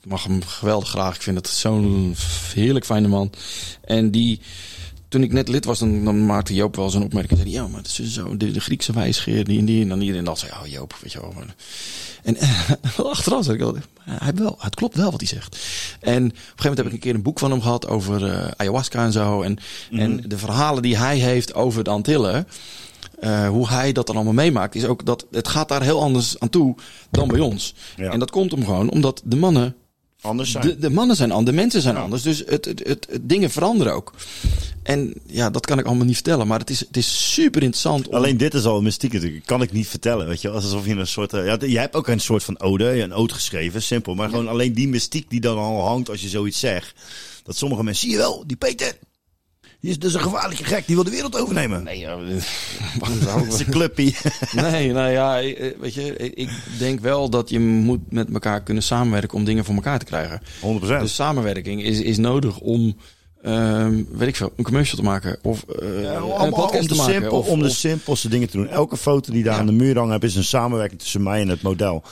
[0.04, 1.16] Ik mag hem geweldig graag.
[1.16, 2.16] Ik vind het zo'n
[2.54, 3.32] heerlijk fijne man.
[3.82, 4.40] En die,
[5.16, 7.40] toen ik net lid was, dan, dan maakte Joop wel zo'n opmerking.
[7.40, 9.82] Zei ja, maar dat is zo, de, de Griekse wijsgeer, die en die.
[9.82, 11.34] En dan iedereen dan zei, oh Joop, weet je wel.
[11.36, 11.56] maar-
[12.24, 12.70] En eh,
[13.06, 13.76] achteraf zei ik al,
[14.10, 15.58] hij wel, het klopt wel wat hij zegt.
[16.00, 18.26] En op een gegeven moment heb ik een keer een boek van hem gehad over
[18.32, 19.42] eh, ayahuasca en zo.
[19.42, 19.58] En,
[19.92, 22.48] en de verhalen die hij heeft over de Antillen.
[23.20, 26.40] eh, hoe hij dat dan allemaal meemaakt, is ook dat het gaat daar heel anders
[26.40, 26.76] aan toe
[27.12, 27.74] dan bij ons.
[27.98, 28.12] Ja.
[28.12, 29.76] En dat komt hem gewoon omdat de mannen
[30.26, 30.68] Anders zijn.
[30.68, 32.02] de, de mannen zijn anders, de mensen zijn Ja.
[32.02, 32.22] anders.
[32.22, 34.14] Dus het, het, het, het- dingen veranderen ook.
[34.84, 36.48] En ja, dat kan ik allemaal niet vertellen.
[36.48, 38.08] Maar het is, het is super interessant.
[38.08, 39.46] Om, Alleen dit is al een mystiek natuurlijk.
[39.46, 40.50] Kan ik niet vertellen, weet je.
[40.50, 41.34] Alsof je een soort...
[41.34, 44.16] eh, Ja, jij hebt ook een soort van ode, een ode geschreven, simpel.
[44.16, 46.94] Maar gewoon alleen die mystiek die dan al hangt als je zoiets zegt.
[47.44, 48.98] Dat sommige mensen, zie je wel, die Peter,
[49.90, 51.84] is dus een gevaarlijke gek, die wil de wereld overnemen.
[51.84, 52.16] Nee, ja,
[53.26, 54.16] Dat is een clubpie.
[54.56, 56.50] nee, nou ja, eh, weet je, ik
[56.80, 60.42] denk wel dat je moet met elkaar kunnen samenwerken om dingen voor elkaar te krijgen.
[60.42, 61.00] 100%.
[61.00, 62.96] Dus samenwerking is, is nodig om,
[63.42, 66.82] ehm, weet ik veel, een commercial te maken of eh, Ja, een om, podcast om,
[66.82, 67.14] te de maken.
[67.14, 68.68] simpel, of, om de of- simpelste dingen te doen.
[68.68, 69.60] Elke foto die daar Ja.
[69.60, 72.04] aan de muur hangen is een samenwerking tussen mij en het model.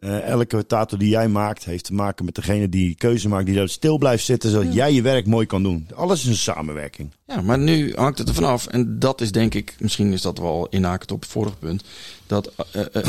[0.00, 3.54] Eh, elke tato die jij maakt heeft te maken met degene die keuze maakt, die
[3.54, 5.88] daar stil blijft zitten, zodat jij je werk mooi kan doen.
[5.94, 7.10] Alles is een samenwerking.
[7.26, 8.66] Ja, maar nu hangt het er vanaf.
[8.66, 11.84] En dat is denk ik, misschien is dat wel inhakend op het vorige punt.
[12.26, 13.04] Dat eh, eh,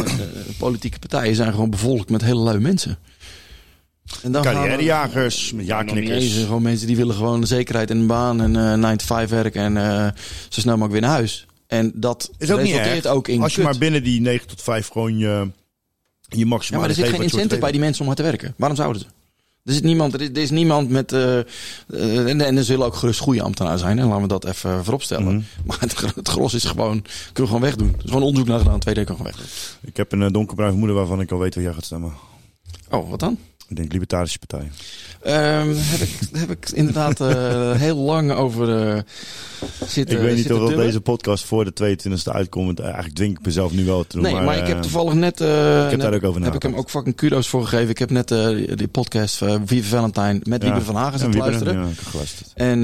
[0.58, 2.98] politieke partijen zijn gewoon bevolkt met hele lui mensen.
[4.24, 6.34] En dan gaan er- Carrièrejagers, met niet ja-knikkers.
[6.38, 9.30] gewoon mensen die willen gewoon de zekerheid en een baan en eh 9 to 5
[9.30, 10.08] werk en eh,
[10.50, 11.46] zo snel mogelijk weer naar huis.
[11.68, 13.14] En dat Is ook niet resulteert erg.
[13.14, 13.66] ook in Als je kut.
[13.70, 15.50] maar binnen die 9 tot 5 gewoon je,
[16.32, 18.54] je Ja, maximaal maar er zit geen incentive bij die mensen om hard te werken.
[18.58, 19.08] Waarom zouden ze?
[19.66, 21.12] Er, zit niemand, er, is, is niemand met.
[21.12, 21.46] eh, eh,
[22.30, 24.00] en, en er zullen ook gerust goede ambtenaren zijn.
[24.00, 25.34] En laten we dat even vooropstellen.
[25.36, 25.42] Mhm.
[25.66, 27.02] Maar het, het gros is gewoon.
[27.02, 27.88] Kunnen we gewoon wegdoen.
[27.88, 28.80] Er is gewoon onderzoek naar gedaan.
[28.80, 29.46] Twee kan gewoon wegdoen.
[29.82, 32.14] Ik heb een eh, donkerbruine moeder waarvan ik al weet waar jij gaat stemmen.
[32.90, 33.38] Oh, wat dan?
[33.72, 34.72] Ik denk Libertarische Partij.
[35.22, 39.02] Ehm heb, ik, heb ik inderdaad eh, heel lang over eh
[39.88, 40.18] zitten.
[40.18, 42.80] ik weet niet of deze podcast voor de 22e uitkomt.
[42.80, 44.24] Eh, Eigenlijk dwing ik mezelf nu wel te doen.
[44.24, 45.40] Nee, maar, ik heb toevallig net.
[45.40, 47.90] heb daar net- ook over Heb ik hem ook fucking kudos voor gegeven.
[47.90, 48.28] Ik heb net
[48.78, 50.68] die podcast uh, Vive Valentine met ja.
[50.68, 51.74] Wieber van Hagen zitten luisteren.
[51.74, 52.52] Ja, ik heb geluisterd.
[52.54, 52.84] En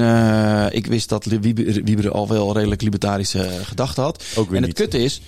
[0.72, 4.24] ik wist dat Wieber, Wieber al wel redelijk libertarische gedachten had.
[4.36, 4.78] Ook weer en niet.
[4.78, 5.20] het kutte is...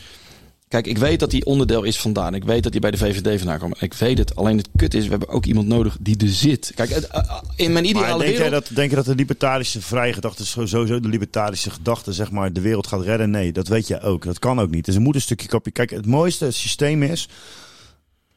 [0.71, 2.35] Kijk, ik weet dat hij onderdeel is vandaan.
[2.35, 3.83] Ik weet dat hij bij de VVD vandaan komt.
[3.83, 4.37] Ik weet het.
[4.37, 6.73] Alleen het kut is, we hebben ook iemand nodig die er zit.
[6.75, 8.67] Kijk, het, eh, in mijn Maar ideale denk jij, wereld...
[8.67, 12.61] dat, denk je dat de libertarische vrije gedachte, sowieso de libertarische gedachte, zeg maar, de
[12.61, 13.31] wereld gaat redden?
[13.31, 14.25] Nee, dat weet jij ook.
[14.25, 14.85] Dat kan ook niet.
[14.85, 15.71] Dus er moet een stukje kopje.
[15.71, 17.29] Kijk, het mooiste systeem is.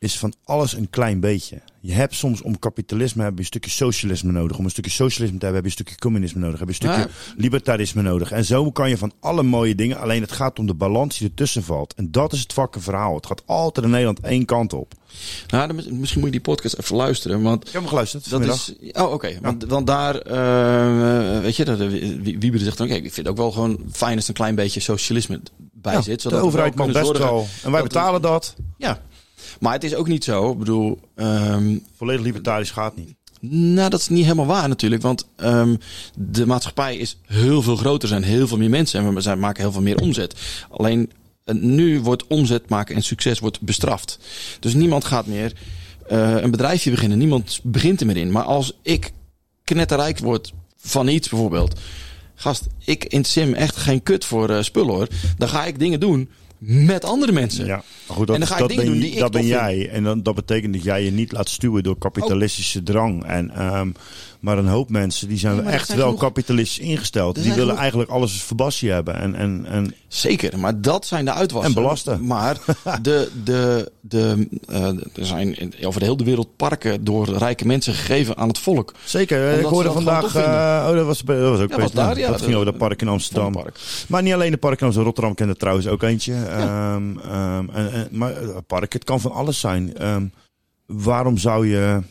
[0.04, 1.62] Is van alles een klein beetje.
[1.80, 4.58] Je hebt soms om kapitalisme heb je een stukje socialisme nodig.
[4.58, 6.60] Om een stukje socialisme te hebben heb je een stukje communisme nodig.
[6.60, 8.32] Heb je een stukje libertarisme nodig.
[8.32, 10.00] En zo kan je van alle mooie dingen.
[10.00, 11.94] Alleen het gaat om de balans die ertussen valt.
[11.94, 13.16] En dat is het fucking verhaal.
[13.16, 14.94] Het gaat altijd in Nederland één kant op.
[15.48, 17.42] Nou, dan, misschien moet je die podcast even luisteren.
[17.42, 18.30] Want Ik heb hem geluisterd.
[18.30, 18.74] dat is.
[18.92, 19.40] Oh, oké.
[19.42, 23.36] Want, want daar, eh, weet je, dat, Wie- Wiebe zegt dan, kijk, ik vind het
[23.36, 25.42] ook wel gewoon fijn als er een klein beetje socialisme
[25.74, 26.16] bij Ja, zit.
[26.16, 27.48] de zodat we overheid mag kunnen best wel.
[27.64, 28.56] En wij betalen dat.
[28.78, 29.02] Ja.
[29.60, 30.52] Maar het is ook niet zo.
[30.52, 33.16] Ik bedoel, ehm, Volledig libertarisch gaat niet.
[33.50, 35.02] Nou, dat is niet helemaal waar natuurlijk.
[35.02, 35.76] Want ehm,
[36.16, 38.02] de maatschappij is heel veel groter.
[38.02, 40.36] Er zijn heel veel meer mensen en we maken heel veel meer omzet.
[40.70, 41.12] Alleen
[41.44, 44.20] eh, nu wordt omzet maken en succes wordt bestraft.
[44.60, 45.54] Dus niemand gaat meer
[46.08, 47.18] eh, een bedrijfje beginnen.
[47.18, 48.32] Niemand begint er meer in.
[48.32, 49.12] Maar als ik
[49.64, 51.80] knetterrijk word van iets bijvoorbeeld.
[52.36, 55.08] Gast, ik in sim echt geen kut voor eh, spullen hoor.
[55.38, 56.30] Dan ga ik dingen doen
[56.66, 57.66] met andere mensen.
[57.66, 59.42] Ja, goed, dat, En dan ga ik dat dingen ben, doen die ik dat ben
[59.42, 59.54] vind.
[59.54, 59.90] jij.
[59.90, 63.24] En dan, dat betekent dat jij je niet laat stuwen door kapitalistische drang.
[63.24, 63.92] En, ehm,
[64.44, 67.36] maar een hoop mensen die zijn echt zijn wel genoeg- kapitalistisch ingesteld.
[67.36, 69.16] Die willen genoeg- eigenlijk alles verbassie hebben.
[69.16, 71.76] En, en, en Zeker, maar dat zijn de uitwassen.
[71.76, 72.26] En belasten.
[72.26, 72.58] Maar
[73.02, 78.38] de, de, de, eh, er zijn over de hele wereld parken door rijke mensen gegeven
[78.38, 78.94] aan het volk.
[79.06, 80.36] zeker, eh, ik hoorde vandaag.
[80.36, 82.66] eh, oh, dat was, dat was ook Ja, was best- daar, ja, dat ging over
[82.66, 83.44] dat park in Amsterdam.
[83.44, 83.80] Vondelpark.
[84.08, 86.34] Maar niet alleen de park in Amsterdam, Rotterdam kende trouwens ook eentje.
[86.34, 89.98] Ehm, ehm, en, en- maar eh, park, het kan van alles zijn.
[89.98, 90.26] Ehm,
[90.86, 92.02] waarom zou je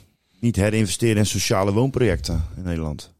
[0.42, 3.12] niet herinvesteren in sociale woonprojecten in Nederland?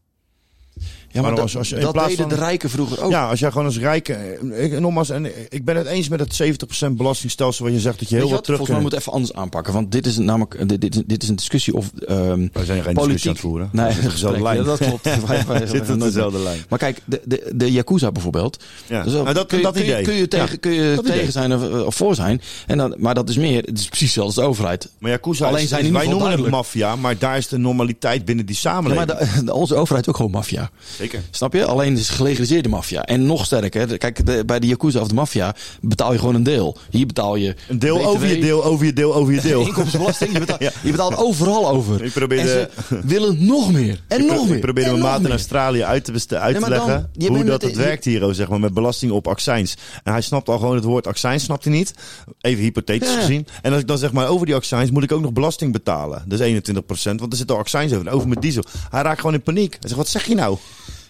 [1.13, 3.11] Ja, maar Maar dat, als- als je dat deden van- de rijken vroeger ook.
[3.11, 4.13] Ja, als jij gewoon als rijke.
[4.13, 7.65] eh, Ik, nogmaals, en ik ben het eens met het 70% belastingstelsel.
[7.65, 8.43] Waar je zegt dat je heel wat wat?
[8.43, 9.73] terug Volgens mij moet even anders aanpakken.
[9.73, 12.93] Want dit is namelijk dit, dit, dit is een discussie of ehm Wij zijn geen
[12.93, 12.95] politiek.
[12.95, 13.69] discussie aan het voeren.
[13.71, 14.57] Nee, We op dezelfde lijn.
[14.57, 15.03] Ja, dat klopt.
[15.27, 16.59] Wij- wij- zitten dezelfde lijn.
[16.69, 18.63] Maar kijk, de, de, de Yakuza bijvoorbeeld.
[18.87, 19.03] Ja.
[19.03, 20.03] Dus Nou, dat, kun je, dat kun je- idee.
[20.03, 21.17] Kun je tegen, Ja, kun je dat idee.
[21.17, 22.41] tegen zijn of, of voor zijn.
[22.67, 23.63] En dan, maar dat is meer.
[23.63, 24.89] Het is precies hetzelfde als de overheid.
[24.97, 28.45] Maar Yakuza Alleen is, zijn wij noemen het maffia, maar daar is de normaliteit binnen
[28.45, 29.07] die samenleving.
[29.45, 30.69] maar onze overheid ook gewoon maffia.
[31.03, 31.21] Zeker.
[31.31, 31.65] Snap je?
[31.65, 33.03] Alleen het is gelegaliseerde maffia.
[33.05, 33.97] En nog sterker.
[33.97, 36.77] Kijk, de- bij de Yakuza of de maffia betaal je gewoon een deel.
[36.89, 39.61] Hier betaal je Een deel BTW, over je deel, over je deel, over je deel.
[39.67, 40.31] Inkomstenbelasting.
[40.31, 40.71] Je betaalt, Ja.
[40.83, 42.03] je betaalt overal over.
[42.03, 44.01] Ik probeer en de- ze willen nog meer.
[44.07, 44.55] En nog meer.
[44.55, 45.29] Ik probeer mijn maat in.
[45.29, 48.47] Australië uit te, uit te dan- leggen je hoe dat het werkt hier, oh, zeg
[48.49, 49.75] maar, met belasting op accijns.
[50.03, 51.93] En hij snapt al gewoon het woord accijns, snapt hij niet.
[52.41, 53.19] Even hypothetisch Ja.
[53.19, 53.47] gezien.
[53.61, 56.23] En als ik dan zeg maar over die accijns moet ik ook nog belasting betalen.
[56.27, 58.11] Dat is 21% want er zit al accijns over.
[58.11, 58.63] Over met diesel.
[58.89, 59.71] Hij raakt gewoon in paniek.
[59.71, 60.57] Hij zegt, wat zeg je nou?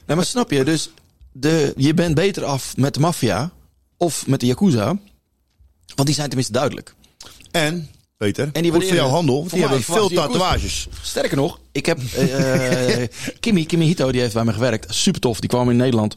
[0.05, 0.63] Nee, maar snap je?
[0.63, 0.89] Dus
[1.31, 3.51] de, je bent beter af met de maffia
[3.97, 4.97] of met de Yakuza.
[5.95, 6.95] Want die zijn tenminste duidelijk.
[7.51, 10.87] En, Peter, En die goed voor jouw handel, want die hebben veel tatoeages.
[11.01, 13.09] Sterker nog, ik heb eh, eh,
[13.39, 14.95] Kimmy, Kimmy Hito, die heeft bij me gewerkt.
[14.95, 15.39] Super tof.
[15.39, 16.15] Die kwam in Nederland.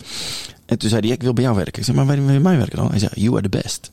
[0.66, 1.78] En toen zei hij, ik wil bij jou werken.
[1.78, 2.90] Ik zei, maar waar wil je bij mij werken dan?
[2.90, 3.90] Hij zei, you are the best.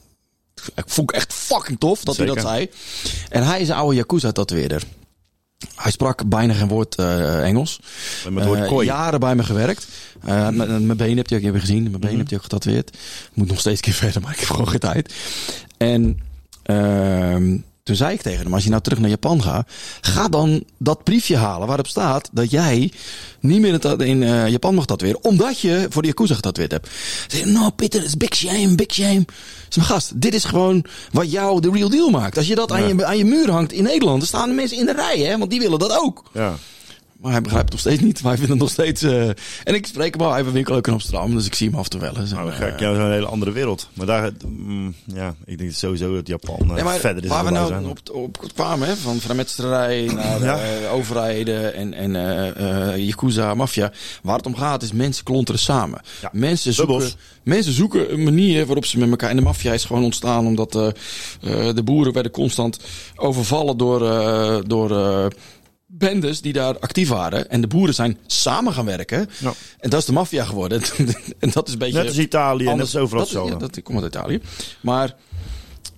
[0.76, 2.70] Ik vond ik echt fucking tof dat hij dat zei.
[3.30, 4.84] En hij is een oude Yakuza-tatoeëerder.
[5.76, 7.80] Hij sprak bijna geen woord eh, Engels.
[8.30, 8.86] Met woord Eh, kooi.
[8.86, 9.88] jaren bij me gewerkt.
[10.26, 11.82] M- mijn benen heb je ook heb je gezien.
[11.82, 12.18] Mijn benen Mhm.
[12.20, 12.98] heb je ook getatoeëerd.
[13.34, 15.14] Moet nog steeds een keer verder, maar ik heb gewoon geen tijd.
[15.78, 16.20] En
[16.64, 20.64] ehm, toen zei ik tegen hem, als je nou terug naar Japan gaat, ga dan
[20.78, 22.92] dat briefje halen waarop staat dat jij
[23.40, 26.90] niet meer in, eh, Japan mag tatoeëren, omdat je voor de Yakuza getatoeëerd hebt.
[27.28, 29.26] Ze zei, no Peter, it's big shame, big shame.
[29.76, 32.38] Maar gast, dit is gewoon wat jou de real deal maakt.
[32.38, 34.78] Als je dat aan, je, aan je muur hangt in Nederland, dan staan de mensen
[34.78, 36.24] in de rij, hè, want die willen dat ook.
[36.34, 36.58] Ja.
[37.24, 38.22] Maar hij begrijpt het nog steeds niet.
[38.22, 39.02] Maar hij vindt het nog steeds...
[39.02, 39.28] eh,
[39.64, 40.28] En ik spreek hem al.
[40.28, 41.36] Hij heeft een winkel ook in Amsterdam.
[41.36, 42.32] Dus ik zie hem af en toe wel eens.
[42.32, 43.90] Nou, dan ga ik eh, jou zo'n hele andere wereld.
[43.94, 47.46] Maar daar, mm, ja, ik denk sowieso dat Japan eh, nee, maar verder is waar
[47.46, 47.86] we nou zijn.
[47.86, 50.90] op, op kwamen, hè, van vrijmetselarij naar Ja.
[50.90, 52.16] overheden en, en
[52.56, 53.92] eh, Yakuza, maffia.
[54.24, 56.02] Waar het om gaat is mensen klonteren samen.
[56.22, 56.30] Ja.
[56.32, 57.10] Mensen, zoeken,
[57.44, 59.30] mensen zoeken een manier waarop ze met elkaar...
[59.30, 60.72] En de maffia is gewoon ontstaan omdat
[61.76, 62.80] de boeren werden constant
[63.16, 64.00] overvallen door...
[64.68, 65.32] door
[65.98, 67.50] bendes die daar actief waren.
[67.50, 69.30] En de boeren zijn samen gaan werken.
[69.40, 69.54] Ja.
[69.80, 70.82] En dat is de maffia geworden.
[71.40, 71.98] en dat is een beetje...
[71.98, 73.66] Net als Italië en dat is overal dat is- hetzelfde.
[73.66, 74.42] Ja, dat komt uit Italië.
[74.82, 75.16] Maar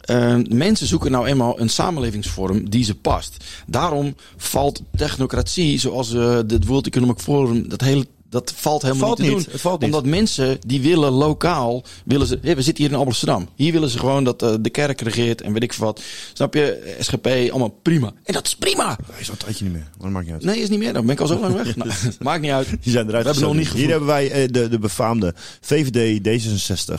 [0.01, 3.43] eh, mensen zoeken nou eenmaal een samenlevingsvorm die ze past.
[3.67, 9.19] Daarom valt technocratie, zoals eh het World Economic Forum, dat hele dat valt helemaal Valt
[9.19, 9.53] niet te niet, doen.
[9.53, 9.93] het valt niet.
[9.93, 13.47] Omdat mensen die willen lokaal, willen ze, we zitten hier in Amsterdam.
[13.55, 16.01] Hier willen ze gewoon dat eh, de kerk regeert en weet ik wat.
[16.33, 16.95] Snap je?
[16.99, 18.13] SGP, allemaal prima.
[18.23, 18.97] En dat is prima.
[19.11, 20.43] Hij is al een tijdje niet meer, dat maakt niet uit.
[20.43, 20.93] Nee, is niet meer.
[20.93, 21.75] Dan ben ik al zo lang weg.
[21.75, 21.89] Nou,
[22.19, 22.67] maakt niet uit.
[22.81, 26.19] Die zijn eruit We hebben nog niet Hier hebben wij eh, de, de befaamde VVD
[26.19, 26.93] D66.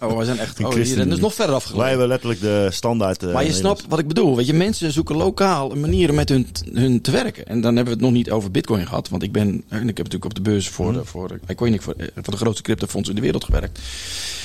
[0.00, 0.58] Oh, we zijn echt.
[0.58, 1.88] Een Oh, hier, dat is nog verder wij afgelopen.
[1.88, 3.22] hebben letterlijk de standaard.
[3.22, 4.36] eh, Maar je snapt wat ik bedoel.
[4.36, 7.46] Weet je, mensen zoeken lokaal een manier om met hun, hun te werken.
[7.46, 9.08] En dan hebben we het nog niet over Bitcoin gehad.
[9.08, 10.98] Want ik ben, en ik heb natuurlijk op de beurs voor, Mhm.
[10.98, 13.80] de, voor, de, niet, voor, eh, voor de grootste cryptofondsen in de wereld gewerkt.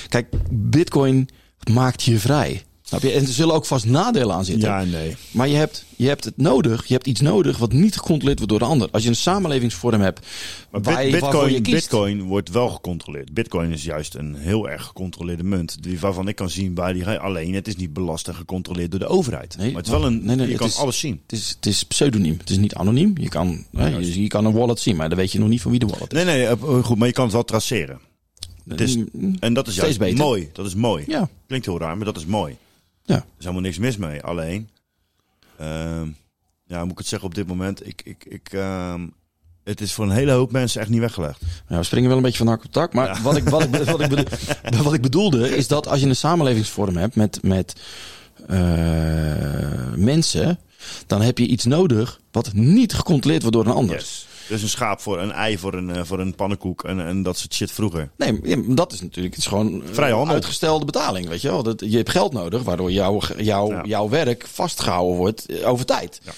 [0.10, 1.30] Kijk, Bitcoin
[1.72, 2.64] maakt je vrij.
[2.88, 3.12] Snap je?
[3.12, 4.70] En er zullen ook vast nadelen aan zitten.
[4.70, 5.16] Ja, nee.
[5.32, 6.86] Maar je hebt, je hebt het nodig.
[6.88, 8.90] Je hebt iets nodig wat niet gecontroleerd wordt door de ander.
[8.92, 10.26] Als je een samenlevingsvorm hebt
[10.72, 11.72] Maar waar bit- je, Bitcoin, kiest.
[11.72, 13.34] Bitcoin wordt wel gecontroleerd.
[13.34, 15.84] Bitcoin is juist een heel erg gecontroleerde munt.
[15.84, 19.00] Die, waarvan ik kan zien waar die alleen het is niet belast en gecontroleerd door
[19.00, 19.58] de overheid.
[19.58, 20.26] Nee, maar het is wel een.
[20.26, 21.22] nee, nee, je kan is- alles zien.
[21.28, 22.38] Het is, het is pseudoniem.
[22.40, 23.14] Het is niet anoniem.
[23.20, 25.62] Je kan, hè, je, je kan een wallet zien, maar dan weet je nog niet
[25.62, 26.24] van wie de wallet is.
[26.24, 28.00] Nee, nee, eh, goed, maar je kan het wel traceren.
[28.68, 28.98] Het is,
[29.40, 30.50] en dat is juist mooi.
[30.54, 31.04] Dat is mooi.
[31.08, 31.30] Ja.
[31.48, 32.56] Klinkt heel raar, maar dat is mooi.
[33.08, 33.16] Ja.
[33.16, 34.22] Er is helemaal niks mis mee.
[34.24, 34.70] Alleen,
[35.58, 36.08] ehm,
[36.66, 37.88] ja, moet ik het zeggen op dit moment?
[37.88, 39.08] Ik, ik, ik, ehm,
[39.64, 41.42] het is voor een hele hoop mensen echt niet weggelegd.
[41.70, 42.94] Ja, we springen wel een beetje van hak op tak.
[42.94, 46.06] Maar wat, ik, wat, ik, wat, ik bedoel- wat ik bedoelde is dat als je
[46.06, 47.76] een samenlevingsvorm hebt met, met
[48.48, 50.60] eh, mensen,
[51.08, 53.96] dan heb je iets nodig wat niet gecontroleerd wordt door een ander.
[54.50, 57.38] Dus een schaap voor een ei voor een, eh, voor een pannenkoek en, en dat
[57.38, 58.10] soort shit vroeger.
[58.16, 60.28] Nee, ja, dat is natuurlijk het is gewoon handel.
[60.28, 61.64] uitgestelde betaling, weet je wel.
[61.64, 63.82] Dat, je hebt geld nodig, waardoor jouw, jouw, Ja.
[63.86, 66.22] jouw werk vastgehouden wordt eh, over tijd.
[66.24, 66.32] Ja.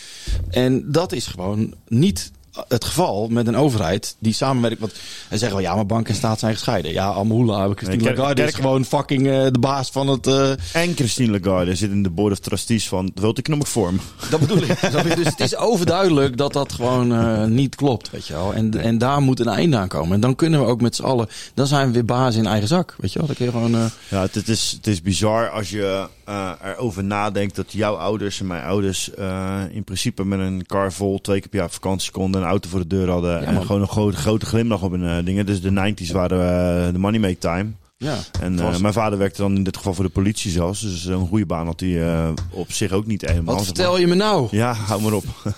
[0.49, 2.31] En dat is gewoon niet
[2.67, 4.80] het geval met een overheid die samenwerkt.
[4.80, 4.91] Want
[5.30, 6.91] zij zeggen wel, ja, maar bank en staat zijn gescheiden.
[6.91, 10.27] Ja, Amhula, Christine Nee, kerk- Lagarde is gewoon fucking eh, de baas van het...
[10.27, 13.99] eh, En Christine Lagarde zit in de board of trustees van de World Economic Forum.
[14.30, 14.67] dat bedoel ik.
[15.15, 18.53] Dus het is overduidelijk dat dat gewoon eh, niet klopt, weet je wel.
[18.53, 20.13] En, en daar moet een einde aan komen.
[20.13, 21.27] En dan kunnen we ook met z'n allen...
[21.53, 23.27] Dan zijn we weer baas in eigen zak, weet je wel.
[23.27, 23.76] Dan kun je gewoon...
[23.76, 27.95] eh, Ja, het, het is, het is bizar als je eh, erover nadenkt dat jouw
[27.95, 31.68] ouders en mijn ouders eh, in principe met een car vol twee keer per jaar
[31.68, 33.65] op vakantie konden, een auto voor de deur hadden en man.
[33.65, 35.45] gewoon een grote, grote glimlach op hun eh, dingen.
[35.45, 37.72] Dus de 90s waren de money make time.
[37.97, 40.81] ja, En mijn vader werkte dan in dit geval voor de politie zelfs.
[40.81, 43.56] Dus een goede baan had hij op zich ook niet helemaal.
[43.56, 44.47] Wat vertel je me nou?
[44.51, 45.26] Ja, hou maar op.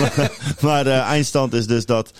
[0.60, 2.12] maar de eindstand is dus dat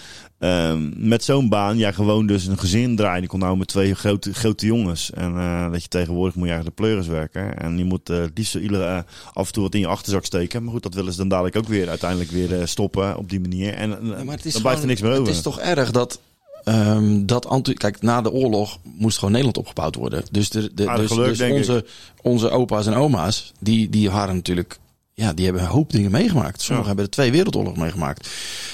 [0.45, 4.35] ehm, met zo'n baan jij gewoon dus een gezin draaien kon houden met twee grote,
[4.35, 5.11] grote jongens.
[5.11, 7.59] En eh, dat je tegenwoordig moet je eigenlijk de pleuris werken.
[7.59, 8.99] En je moet eh het liefst iedere, eh,
[9.33, 10.63] af en toe wat in je achterzak steken.
[10.63, 13.41] Maar goed, dat willen ze dan dadelijk ook weer uiteindelijk weer eh, stoppen op die
[13.41, 13.75] manier.
[13.75, 15.27] En eh, Ja, maar het is dan blijft er niks meer over.
[15.27, 16.21] Het is toch erg dat.
[16.65, 20.25] ehm, dat Kijk, na de oorlog moest gewoon Nederland opgebouwd worden.
[20.31, 21.85] Dus, de, de, dus, geluk, dus onze,
[22.23, 24.79] onze opa's en oma's, die, die waren natuurlijk.
[25.17, 26.61] Ja, die hebben een hoop dingen meegemaakt.
[26.61, 26.87] Sommigen Ja.
[26.87, 28.29] hebben de twee wereldoorlogen meegemaakt.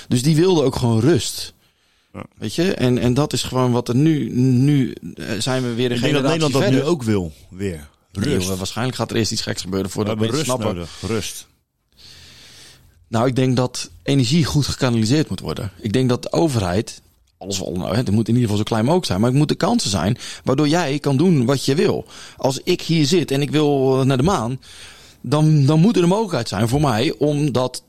[0.09, 1.55] Dus die wilden ook gewoon rust.
[2.13, 2.25] Ja.
[2.39, 2.75] Weet je?
[2.75, 4.31] En, en dat is gewoon wat er nu.
[4.39, 7.33] Nu eh, zijn we weer een Ik denk dat generatie Nederland dat nu ook wil.
[7.51, 7.89] Weer.
[8.13, 8.49] Nee, Rust.
[8.49, 10.75] joh, waarschijnlijk gaat er eerst iets geks gebeuren we voordat we hebben rust snappen.
[10.75, 10.91] nodig.
[11.07, 11.47] Rust.
[13.09, 15.71] Nou, ik denk dat energie goed gekanaliseerd moet worden.
[15.81, 17.03] Ik denk dat de overheid,
[17.39, 19.57] alles wel, nou, het moet in ieder geval zo klein mogelijk zijn, maar het moeten
[19.57, 22.07] kansen zijn waardoor jij kan doen wat je wil.
[22.37, 24.61] Als ik hier zit en ik wil naar de maan,
[25.21, 27.83] dan, dan moet er een mogelijkheid zijn voor mij om dat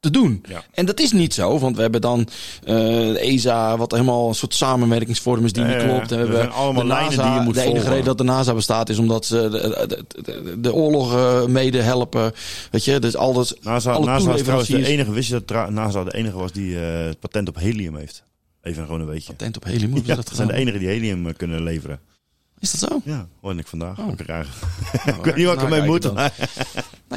[0.00, 0.42] te doen.
[0.48, 0.64] Ja.
[0.72, 2.20] En dat is niet zo, want we hebben dan
[2.64, 6.12] eh, de ESA, wat helemaal een soort samenwerkingsvorm is die Ja, niet klopt.
[6.12, 7.90] En we hebben allemaal de NASA, die je moet De enige volgen.
[7.90, 11.82] reden dat de NASA bestaat is omdat ze de, de, de, de oorlog eh, mede
[11.82, 12.32] helpen.
[12.70, 13.54] Weet je, dus alles.
[13.60, 16.78] NASA, alle NASA is trouwens de enige, wist je dat NASA de enige was die
[16.80, 18.24] eh, het patent op helium heeft?
[18.62, 19.36] Even gewoon een weetje.
[19.36, 22.00] Tent op helium, Ja, ze dat zijn de enige die helium eh, kunnen leveren.
[22.60, 23.00] Is dat zo?
[23.04, 23.98] Ja, hoorde ik vandaag.
[23.98, 24.12] Oh.
[24.12, 24.46] Ik, raar.
[25.04, 26.12] Nou, ik weet niet wat ik ermee moet.
[26.12, 26.30] Nou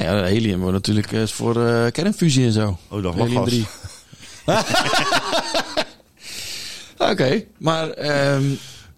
[0.05, 2.77] ja, helium wordt natuurlijk eh, is voor eh, kernfusie en zo.
[2.87, 3.49] Oh, dat Helium lachgas.
[3.49, 3.65] 3.
[7.09, 8.43] Oké, maar ehm,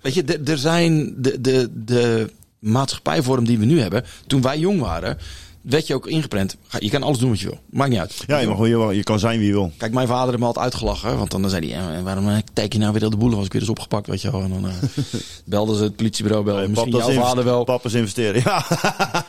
[0.01, 4.05] weet je, er zijn de, de, de maatschappijvorm die we nu hebben.
[4.27, 5.17] Toen wij jong waren,
[5.63, 6.55] werd je ook ingeprent.
[6.79, 7.59] Je kan alles doen wat je wil.
[7.69, 8.23] Maakt niet uit.
[8.27, 9.71] Ja, je, mag, je, je kan zijn wie je wil.
[9.77, 11.17] Kijk, mijn vader heeft me altijd uitgelachen.
[11.17, 13.35] Want dan zei hij, waarom eh, teken je nou weer op de boel?
[13.35, 14.41] Was ik weer eens opgepakt, weet je wel.
[14.41, 14.73] En dan eh,
[15.45, 16.45] belden ze het politiebureau.
[16.45, 17.63] Belden misschien jouw vader wel.
[17.63, 18.41] Papa's investeren.
[18.45, 18.65] Ja.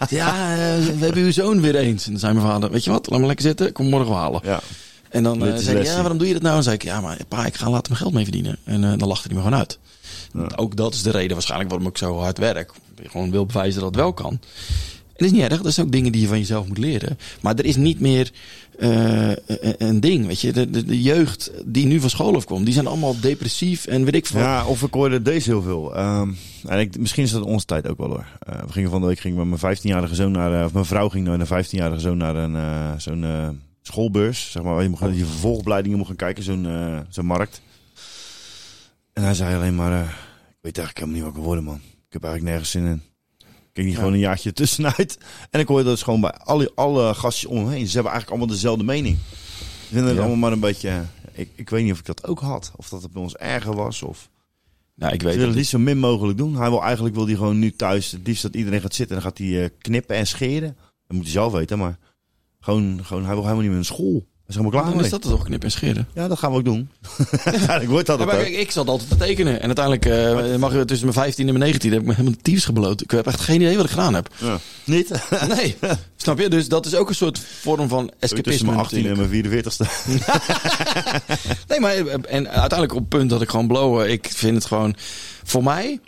[0.09, 2.05] Ja, eh, we hebben uw zoon weer eens.
[2.05, 3.73] En dan zei mijn vader, weet je wat, laat me lekker zitten.
[3.73, 4.40] Kom morgen wel halen.
[4.44, 4.61] ja.
[5.11, 6.56] En dan zei hij, ja, waarom doe je dat nou?
[6.56, 8.59] En zei ik, ja, maar pa, ik ga later mijn geld mee verdienen.
[8.65, 9.78] En dan lachte hij me gewoon uit.
[10.56, 12.73] Ook dat is de reden waarschijnlijk waarom ik zo hard werk.
[13.02, 14.40] Ik gewoon wil bewijzen dat het wel kan.
[15.16, 15.62] Dat is niet erg.
[15.62, 17.19] Dat zijn ook dingen die je van jezelf moet leren.
[17.41, 18.31] Maar er is niet meer
[18.78, 20.53] eh, een- een ding, weet je.
[20.53, 24.27] De, de, jeugd die nu van school afkomt, die zijn allemaal depressief en weet ik
[24.27, 24.41] veel.
[24.41, 25.95] ja, of ik hoorde deze heel veel.
[25.97, 26.31] Ehm,
[26.66, 28.27] en ik, misschien is dat onze tijd ook wel hoor.
[28.39, 30.85] Eh, we gingen van de week ging met mijn 15-jarige zoon naar, eh, of mijn
[30.85, 33.49] vrouw ging met een 15-jarige zoon naar een eh, zo'n eh,
[33.82, 34.51] schoolbeurs.
[34.51, 37.61] Zeg maar, je, gaan- je vervolgopleidingen moet gaan kijken, zo'n eh, zo'n markt.
[39.12, 41.81] En hij zei alleen maar, eh, ik weet eigenlijk helemaal niet wat ik worden man.
[42.07, 43.03] Ik heb eigenlijk nergens zin in.
[43.74, 43.98] Ik ging niet Ja.
[43.98, 45.18] gewoon een jaartje tussenuit.
[45.51, 47.86] En ik hoorde dat gewoon bij alle, alle gastjes om me heen.
[47.86, 49.16] Ze hebben eigenlijk allemaal dezelfde mening.
[49.80, 50.20] Ze vinden het Ja.
[50.20, 51.05] allemaal maar een beetje...
[51.32, 52.72] Ik, ik weet niet of ik dat ook had.
[52.76, 54.02] Of dat het bij ons erger was.
[54.02, 54.30] Of...
[54.94, 56.56] Nou, ik Ze weet willen het liefst zo min mogelijk doen.
[56.56, 59.16] Hij wil eigenlijk wil hij gewoon nu thuis het liefst dat iedereen gaat zitten.
[59.16, 60.76] En dan gaat hij eh, knippen en scheren.
[61.06, 61.98] Dat moet hij zelf weten, maar
[62.60, 64.26] gewoon, gewoon hij wil helemaal niet meer naar school.
[64.48, 65.04] Is helemaal klaar Dan mee.
[65.04, 66.08] is dat toch knip en scheren.
[66.14, 66.88] Ja, dat gaan we ook doen.
[67.44, 68.46] Uiteindelijk wordt dat Ja, het maar ook.
[68.50, 69.60] kijk, ik zat altijd te tekenen.
[69.60, 72.38] En uiteindelijk eh, mag je tussen mijn 15 en mijn 19 heb ik me helemaal
[72.42, 73.00] tyfus gebloot.
[73.02, 74.28] Ik heb echt geen idee wat ik gedaan heb.
[74.40, 74.58] Ja.
[74.84, 75.10] Niet?
[75.54, 75.76] Nee,
[76.16, 76.48] snap je?
[76.48, 78.66] Dus dat is ook een soort vorm van Tussen escapisme.
[78.66, 79.86] mijn 18 en mijn 44ste.
[81.68, 84.10] Nee, maar eh, en uiteindelijk op het punt dat ik gewoon blowen.
[84.10, 84.94] Ik vind het gewoon,
[85.44, 86.00] voor mij,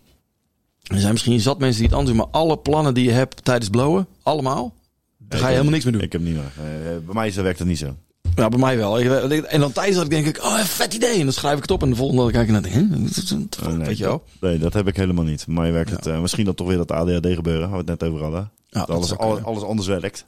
[0.82, 3.44] er zijn misschien zat mensen die het anders doen, maar alle plannen die je hebt
[3.44, 4.74] tijdens blowen, allemaal,
[5.18, 6.02] daar ga je helemaal niks meer doen.
[6.02, 6.52] Ik heb niet meer.
[6.56, 7.96] Eh, bij mij werkt dat niet zo.
[8.36, 9.00] Nou, bij mij wel.
[9.32, 11.18] Ik- En dan tijdens dat ik denk ik, oh, vet idee.
[11.18, 12.80] En dan schrijf ik het op en de volgende dag kijk ik naar, hè?
[12.80, 14.22] Oh, nee, Weet je wel?
[14.40, 15.44] dat- Nee, dat heb ik helemaal niet.
[15.46, 18.00] Bij mij werkt het eh, misschien dan toch weer dat ADHD gebeuren, waar we het
[18.00, 18.50] net over hadden.
[18.68, 19.44] Ja, dat dat alles, alles, kunnen.
[19.50, 20.24] alles anders werkt.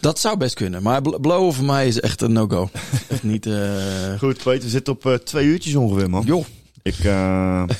[0.00, 0.82] Dat zou best kunnen.
[0.82, 2.68] Maar bl- blowen voor mij is echt een no-go.
[3.22, 6.22] niet, eh Goed, Peter, we zitten op eh, twee uurtjes ongeveer, man.
[6.26, 6.44] joh.
[6.82, 7.62] Ik, eh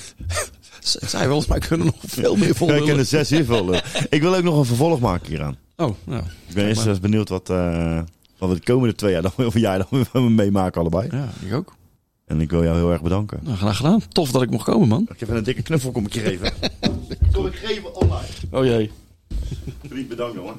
[0.82, 2.88] Zij wel, maar kunnen nog veel meer vol ik lullen.
[2.88, 3.82] ken er zes uur vullen.
[4.08, 5.56] ik wil ook nog een vervolg maken hieraan.
[5.76, 6.22] Oh, nou.
[6.48, 7.98] Ik ben eerst eens benieuwd wat, eh,
[8.42, 11.08] wat we de komende twee jaar, dan, of jaar dan weer meemaken allebei.
[11.10, 11.74] Ja, ik ook.
[12.26, 13.40] En ik wil jou heel erg bedanken.
[13.42, 14.08] Nou, graag gedaan.
[14.08, 15.08] Tof dat ik mocht komen, man.
[15.12, 16.52] Ik heb een dikke knuffel kom ik je geven.
[17.32, 18.26] Kom ik geven online.
[18.50, 18.90] Oh jee.
[19.88, 20.54] Vriend, bedankt jongen.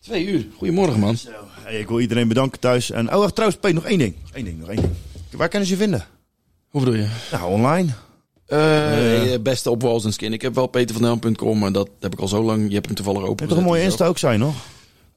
[0.00, 0.46] Twee uur.
[0.56, 1.16] Goedemorgen, man.
[1.16, 1.30] Zo,
[1.60, 2.90] hey, ik wil iedereen bedanken thuis.
[2.90, 4.14] En, oh, wacht, trouwens, Peter, nog één ding.
[4.22, 4.92] Nog één ding, nog één ding.
[5.30, 6.06] Waar kunnen ze je vinden?
[6.68, 7.08] Hoe bedoel je?
[7.32, 7.94] Nou, online.
[8.46, 10.32] Eh, beste op Walls Skin.
[10.32, 12.68] Ik heb wel petervandel.com, maar dat heb ik al zo lang.
[12.68, 13.32] Je hebt hem toevallig open.
[13.32, 14.54] Je hebt toch een mooie Insta ook zijn, nog?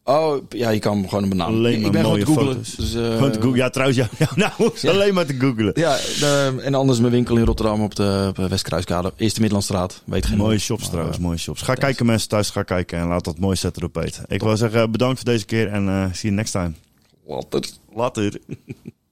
[0.04, 1.48] Oh, ja, je kan hem gewoon een banaan.
[1.54, 2.58] Alleen ik maar ben gewoon mooie googlen.
[2.78, 3.56] Dus, eh, Gewoon te googlen.
[3.58, 4.52] Ja, trouwens, ja, ja, nou,
[4.88, 5.72] alleen maar te googlen.
[5.74, 9.14] Ja, de- en anders mijn winkel in Rotterdam op de, op de Westkruiskade.
[9.18, 10.02] Eerste Middellandstraat.
[10.06, 11.62] Weet geen Mooie shops Maar, trouwens, mooie shops.
[11.62, 14.24] Ga kijken mensen thuis, ga kijken en laat dat mooi zetten op Peter.
[14.28, 16.72] Ik wil zeggen, bedankt voor deze keer en eh see you next time.
[17.28, 17.70] Later.
[17.96, 18.34] Later.